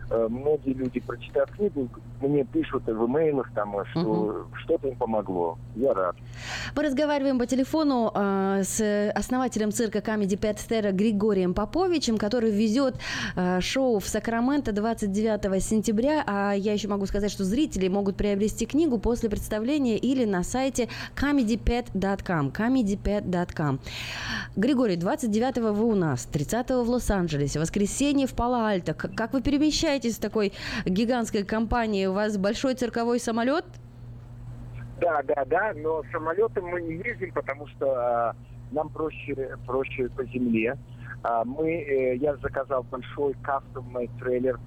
многие 0.10 0.74
люди, 0.74 1.00
прочитав 1.00 1.50
книгу, 1.52 1.90
мне 2.22 2.44
пишут 2.44 2.86
в 2.86 3.06
имейлах, 3.06 3.52
там, 3.54 3.78
э, 3.78 3.84
что 3.92 4.48
что-то 4.54 4.88
им 4.88 4.96
помогло. 4.96 5.58
Я 5.76 5.94
рад. 5.94 6.16
Мы 6.76 6.84
разговариваем 6.84 7.40
по 7.40 7.46
телефону 7.46 8.12
э, 8.14 8.62
с 8.64 9.12
основателем 9.14 9.72
цирка 9.72 10.00
Comedy 10.00 10.38
Pet 10.40 10.58
Theater 10.58 10.92
Григорием 10.92 11.54
Поповичем, 11.54 12.18
который 12.18 12.52
везет 12.52 12.96
э, 13.36 13.60
шоу 13.62 14.00
в 14.00 14.08
Сакраменто 14.08 14.72
29 14.72 15.64
сентября. 15.64 16.24
А 16.26 16.54
я 16.54 16.74
еще 16.74 16.88
могу 16.88 17.06
сказать, 17.06 17.32
что 17.32 17.44
зрители 17.44 17.88
могут 17.88 18.16
приобрести 18.16 18.66
книгу 18.66 18.98
после 18.98 19.30
представления 19.30 19.98
или 19.98 20.26
на 20.26 20.44
сайте 20.44 20.90
comedypet.com. 21.16 22.52
comedypet.com. 22.52 23.80
Григорий, 24.56 24.96
29 24.96 25.58
вы 25.58 25.86
у 25.86 25.96
нас, 25.96 26.26
30 26.26 26.70
в 26.70 26.90
Лос-Анджелесе, 26.90 27.60
воскресенье 27.60 28.28
в 28.28 28.34
Пало-Альто. 28.34 28.94
Как 28.94 29.34
вы 29.34 29.42
перемещаетесь 29.42 29.95
в 30.04 30.20
такой 30.20 30.54
гигантской 30.86 31.44
компании? 31.44 32.06
У 32.06 32.14
вас 32.14 32.38
большой 32.38 32.76
цирковой 32.76 33.20
самолет? 33.20 33.66
Да, 35.00 35.22
да, 35.24 35.46
да, 35.46 35.74
но 35.76 36.04
самолетом 36.12 36.66
мы 36.66 36.82
не 36.82 36.96
ездим, 36.96 37.32
потому 37.34 37.68
что 37.68 37.86
а, 37.88 38.36
нам 38.72 38.90
проще, 38.90 39.58
проще 39.66 40.10
по 40.10 40.24
земле. 40.26 40.78
А, 41.24 41.44
мы, 41.44 41.70
э, 41.70 42.16
я 42.18 42.36
заказал 42.38 42.84
большой 42.84 43.34
кастомный 43.42 44.10
трейлер, 44.20 44.60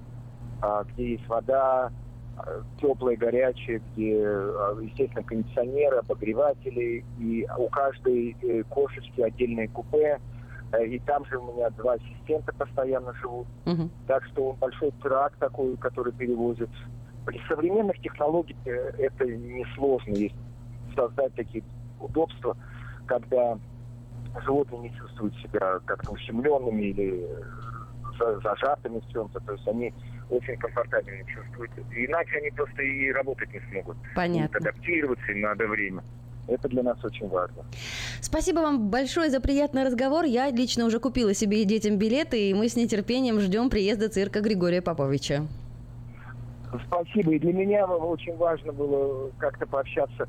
а, 0.61 0.83
где 0.83 1.13
есть 1.13 1.27
вода, 1.27 1.91
а, 2.37 2.63
теплая, 2.79 3.17
горячая, 3.17 3.81
где, 3.93 4.23
а, 4.23 4.77
естественно, 4.81 5.23
кондиционеры, 5.23 5.97
обогреватели, 5.97 7.03
и 7.19 7.47
у 7.57 7.67
каждой 7.69 8.35
э, 8.41 8.63
кошечки 8.63 9.21
отдельное 9.21 9.67
купе. 9.67 10.19
Э, 10.71 10.85
И 10.85 10.99
там 10.99 11.25
же 11.25 11.37
у 11.37 11.53
меня 11.53 11.69
два 11.71 11.93
ассистента 11.93 12.51
постоянно 12.53 13.13
живут. 13.21 13.47
Так 14.07 14.23
что 14.25 14.49
он 14.51 14.55
большой 14.57 14.91
трак 15.01 15.35
такой, 15.37 15.75
который 15.77 16.13
перевозит. 16.13 16.69
При 17.25 17.39
современных 17.47 17.99
технологиях 17.99 18.57
э, 18.65 18.91
это 18.97 19.25
несложно 19.25 20.13
есть 20.13 20.35
создать 20.95 21.33
такие 21.35 21.63
удобства. 21.99 22.55
когда 23.07 23.57
животные 24.45 24.81
не 24.81 24.91
чувствуют 24.95 25.35
себя 25.37 25.79
как-то 25.85 26.11
ущемленными 26.11 26.83
или 26.83 27.27
за- 28.19 28.39
зажатыми 28.41 28.99
в 28.99 29.11
чем-то, 29.11 29.39
то 29.39 29.53
есть 29.53 29.67
они 29.67 29.91
очень 30.29 30.55
комфортабельно 30.57 31.23
чувствуют. 31.25 31.71
Иначе 31.91 32.37
они 32.37 32.51
просто 32.51 32.83
и 32.83 33.11
работать 33.11 33.51
не 33.51 33.59
смогут. 33.71 33.97
Понятно. 34.15 34.59
Будут 34.59 34.67
адаптироваться, 34.73 35.31
им 35.31 35.41
надо 35.41 35.67
время. 35.67 36.03
Это 36.49 36.67
для 36.67 36.83
нас 36.83 36.97
очень 37.03 37.27
важно. 37.27 37.63
Спасибо 38.21 38.59
вам 38.59 38.89
большое 38.89 39.29
за 39.29 39.39
приятный 39.39 39.83
разговор. 39.83 40.25
Я 40.25 40.49
лично 40.49 40.85
уже 40.85 40.99
купила 40.99 41.33
себе 41.33 41.61
и 41.61 41.65
детям 41.65 41.97
билеты, 41.97 42.49
и 42.49 42.53
мы 42.53 42.67
с 42.67 42.75
нетерпением 42.75 43.39
ждем 43.39 43.69
приезда 43.69 44.09
цирка 44.09 44.41
Григория 44.41 44.81
Поповича. 44.81 45.47
Спасибо. 46.87 47.33
И 47.33 47.39
для 47.39 47.53
меня 47.53 47.85
очень 47.85 48.35
важно 48.37 48.71
было 48.71 49.31
как-то 49.39 49.65
пообщаться 49.65 50.27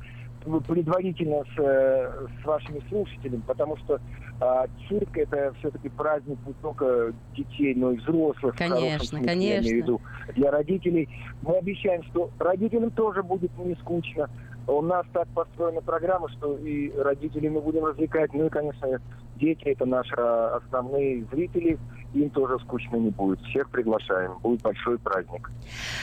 предварительно 0.67 1.43
с, 1.55 1.59
э, 1.59 2.27
с 2.41 2.45
вашими 2.45 2.81
слушателями, 2.89 3.43
потому 3.45 3.77
что 3.77 3.99
а, 4.39 4.65
цирк 4.87 5.15
это 5.15 5.53
все-таки 5.59 5.87
праздник 5.89 6.39
не 6.47 6.53
только 6.53 7.13
детей, 7.35 7.75
но 7.75 7.91
и 7.91 7.97
взрослых. 7.97 8.55
Конечно, 8.55 9.05
смысле, 9.05 9.19
Я 9.19 9.25
конечно. 9.27 9.69
имею 9.69 9.83
в 9.83 9.83
виду 9.83 10.01
для 10.35 10.49
родителей. 10.49 11.09
Мы 11.43 11.57
обещаем, 11.57 12.03
что 12.05 12.31
родителям 12.39 12.89
тоже 12.89 13.21
будет 13.21 13.51
не 13.59 13.75
скучно. 13.75 14.31
У 14.67 14.81
нас 14.81 15.05
так 15.13 15.27
построена 15.29 15.81
программа, 15.81 16.29
что 16.29 16.57
и 16.57 16.91
родителей 16.97 17.49
мы 17.49 17.61
будем 17.61 17.85
развлекать. 17.85 18.33
Ну 18.33 18.45
и, 18.45 18.49
конечно, 18.49 18.99
дети 19.41 19.63
это 19.65 19.85
наши 19.85 20.15
основные 20.15 21.25
зрители. 21.31 21.79
Им 22.13 22.29
тоже 22.29 22.59
скучно 22.65 22.97
не 22.97 23.09
будет. 23.09 23.39
Всех 23.41 23.69
приглашаем. 23.69 24.37
Будет 24.39 24.61
большой 24.61 24.99
праздник. 24.99 25.49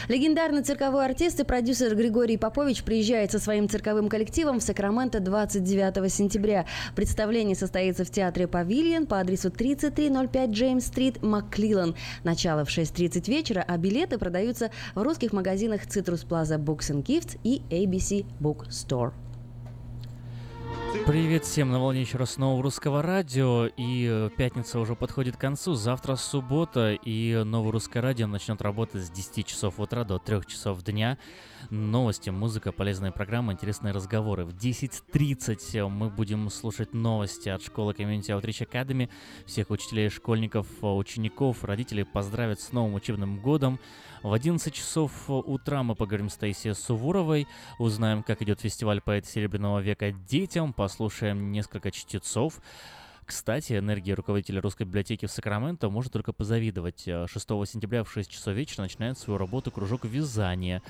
Легендарный 0.08 0.62
цирковой 0.62 1.04
артист 1.04 1.38
и 1.40 1.44
продюсер 1.44 1.94
Григорий 1.94 2.38
Попович 2.38 2.82
приезжает 2.82 3.30
со 3.30 3.38
своим 3.38 3.68
цирковым 3.68 4.08
коллективом 4.08 4.58
в 4.58 4.62
Сакраменто 4.62 5.20
29 5.20 6.10
сентября. 6.10 6.64
Представление 6.96 7.54
состоится 7.54 8.04
в 8.04 8.10
театре 8.10 8.48
«Павильон» 8.48 9.06
по 9.06 9.20
адресу 9.20 9.50
3305 9.50 10.50
Джеймс-стрит, 10.50 11.22
Макклилан. 11.22 11.94
Начало 12.24 12.64
в 12.64 12.68
6.30 12.68 13.28
вечера, 13.28 13.62
а 13.68 13.76
билеты 13.76 14.16
продаются 14.16 14.70
в 14.94 15.02
русских 15.02 15.34
магазинах 15.34 15.82
Citrus 15.82 16.26
Plaza 16.26 16.58
Books 16.58 16.90
and 16.90 17.04
Gifts 17.04 17.38
и 17.44 17.60
ABC 17.68 18.24
Book 18.48 18.70
Store. 18.70 19.12
Привет 21.06 21.44
всем 21.44 21.70
на 21.70 21.80
волне 21.80 22.00
еще 22.00 22.16
раз 22.16 22.32
снова 22.32 22.62
русского 22.62 23.02
радио. 23.02 23.66
И 23.76 24.08
э, 24.10 24.30
пятница 24.38 24.78
уже 24.78 24.94
подходит 24.94 25.36
к 25.36 25.40
концу. 25.40 25.74
Завтра 25.74 26.16
суббота, 26.16 26.94
и 26.94 27.42
новое 27.44 27.72
русское 27.72 28.00
радио 28.00 28.26
начнет 28.26 28.62
работать 28.62 29.02
с 29.04 29.10
10 29.10 29.44
часов 29.44 29.78
утра 29.78 30.04
до 30.04 30.18
3 30.18 30.46
часов 30.46 30.82
дня. 30.82 31.18
Новости, 31.70 32.30
музыка, 32.30 32.72
полезные 32.72 33.12
программы, 33.12 33.52
интересные 33.52 33.92
разговоры. 33.92 34.44
В 34.44 34.54
10.30 34.54 35.88
мы 35.88 36.08
будем 36.08 36.48
слушать 36.50 36.94
новости 36.94 37.50
от 37.50 37.62
школы 37.62 37.92
Community 37.92 38.28
Outreach 38.28 38.66
Academy. 38.66 39.10
Всех 39.44 39.70
учителей, 39.70 40.08
школьников, 40.08 40.66
учеников, 40.80 41.64
родителей 41.64 42.04
поздравят 42.04 42.60
с 42.60 42.72
новым 42.72 42.94
учебным 42.94 43.40
годом. 43.40 43.78
В 44.22 44.32
11 44.32 44.72
часов 44.72 45.12
утра 45.28 45.82
мы 45.82 45.94
поговорим 45.94 46.30
с 46.30 46.36
Таисией 46.36 46.74
Сувуровой, 46.74 47.46
узнаем, 47.78 48.22
как 48.22 48.40
идет 48.42 48.60
фестиваль 48.60 49.00
поэта 49.00 49.28
Серебряного 49.28 49.80
века 49.80 50.10
детям, 50.10 50.72
послушаем 50.72 51.52
несколько 51.52 51.90
чтецов. 51.90 52.60
Кстати, 53.24 53.76
энергия 53.76 54.14
руководителя 54.14 54.62
русской 54.62 54.84
библиотеки 54.84 55.26
в 55.26 55.30
Сакраменто 55.30 55.90
может 55.90 56.14
только 56.14 56.32
позавидовать. 56.32 57.02
6 57.02 57.30
сентября 57.30 58.02
в 58.02 58.10
6 58.10 58.30
часов 58.30 58.54
вечера 58.54 58.82
начинает 58.82 59.18
свою 59.18 59.36
работу 59.36 59.70
кружок 59.70 60.06
вязания. 60.06 60.82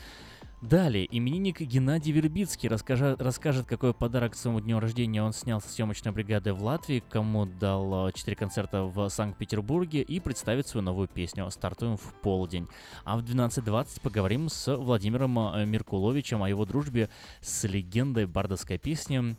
Далее, 0.60 1.06
именинник 1.16 1.60
Геннадий 1.60 2.10
Вербицкий 2.10 2.68
расскажет, 2.68 3.22
расскажет, 3.22 3.66
какой 3.66 3.94
подарок 3.94 4.34
своему 4.34 4.58
дню 4.58 4.80
рождения 4.80 5.22
он 5.22 5.32
снял 5.32 5.60
со 5.60 5.68
съемочной 5.68 6.10
бригады 6.10 6.52
в 6.52 6.64
Латвии, 6.64 7.00
кому 7.10 7.46
дал 7.46 8.10
4 8.10 8.36
концерта 8.36 8.82
в 8.82 9.08
Санкт-Петербурге 9.08 10.02
и 10.02 10.18
представит 10.18 10.66
свою 10.66 10.84
новую 10.84 11.06
песню. 11.06 11.48
Стартуем 11.52 11.96
в 11.96 12.12
полдень. 12.22 12.66
А 13.04 13.16
в 13.16 13.22
12.20 13.22 14.00
поговорим 14.02 14.48
с 14.48 14.76
Владимиром 14.76 15.38
э, 15.38 15.64
Меркуловичем 15.64 16.42
о 16.42 16.48
его 16.48 16.64
дружбе 16.64 17.08
с 17.40 17.62
легендой 17.62 18.26
бардовской 18.26 18.78
песни 18.78 19.36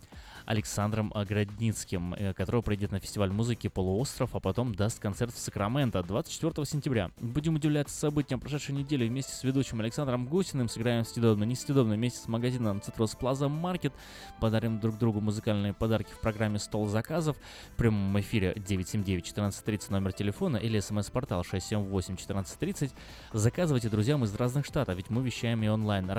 Александром 0.49 1.13
Градницким, 1.13 2.15
э, 2.15 2.33
который 2.33 2.63
придет 2.63 2.91
на 2.91 2.99
фестиваль 2.99 3.29
музыки 3.31 3.67
«Полуостров», 3.67 4.33
а 4.33 4.39
потом 4.39 4.73
даст 4.73 4.99
концерт 4.99 5.31
в 5.31 5.37
Сакраменто 5.37 6.01
24 6.01 6.65
сентября. 6.65 7.11
Будем 7.21 7.53
удивляться 7.53 7.95
событиям 7.95 8.39
прошедшей 8.39 8.73
недели 8.73 9.07
вместе 9.07 9.31
с 9.31 9.43
ведущим 9.43 9.79
Александром 9.79 10.25
Гусиным, 10.25 10.67
сыграем 10.67 11.05
съедобно, 11.05 11.43
несъедобно 11.43 11.93
вместе 11.93 12.19
с 12.19 12.27
магазином 12.27 12.79
Citrus 12.79 13.15
Plaza 13.15 13.47
Market, 13.47 13.93
подарим 14.39 14.79
друг 14.79 14.97
другу 14.97 15.21
музыкальные 15.21 15.73
подарки 15.75 16.11
в 16.11 16.19
программе 16.19 16.57
«Стол 16.57 16.87
заказов» 16.87 17.37
в 17.73 17.77
прямом 17.77 18.19
эфире 18.19 18.53
979-1430 18.53 19.91
номер 19.91 20.13
телефона 20.13 20.57
или 20.57 20.79
смс-портал 20.79 21.41
678-1430. 21.41 22.91
Заказывайте 23.33 23.89
друзьям 23.89 24.23
из 24.23 24.33
разных 24.33 24.65
штатов, 24.65 24.97
ведь 24.97 25.11
мы 25.11 25.21
вещаем 25.21 25.61
и 25.61 25.67
онлайн 25.67 26.09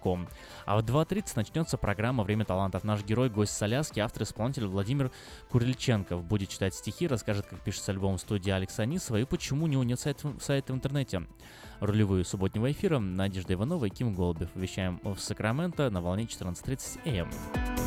radio.rusak.com. 0.00 0.28
А 0.66 0.80
в 0.80 0.84
2.30 0.84 1.32
начнется 1.36 1.76
программа 1.76 2.24
«Время 2.24 2.44
талантов». 2.44 2.84
Наш 2.84 3.04
герой, 3.04 3.28
гость 3.28 3.56
с 3.56 3.62
Аляски, 3.62 4.00
автор-исполнитель 4.00 4.66
Владимир 4.66 5.10
Курильченков 5.50 6.24
будет 6.24 6.48
читать 6.48 6.74
стихи, 6.74 7.06
расскажет, 7.06 7.46
как 7.46 7.60
пишется 7.60 7.92
альбом 7.92 8.16
в 8.16 8.20
студии 8.20 8.50
Алекса 8.50 8.82
Анисова 8.82 9.18
и 9.18 9.24
почему 9.24 9.64
у 9.64 9.68
него 9.68 9.84
нет 9.84 10.00
сайта, 10.00 10.32
сайта 10.40 10.72
в 10.72 10.76
интернете. 10.76 11.26
Рулевые 11.80 12.24
субботнего 12.24 12.70
эфира 12.70 12.98
Надежда 12.98 13.54
Иванова 13.54 13.86
и 13.86 13.90
Ким 13.90 14.14
Голубев. 14.14 14.50
Вещаем 14.54 15.00
в 15.02 15.18
Сакраменто 15.18 15.90
на 15.90 16.02
волне 16.02 16.24
14.30 16.24 17.20
АМ. 17.20 17.79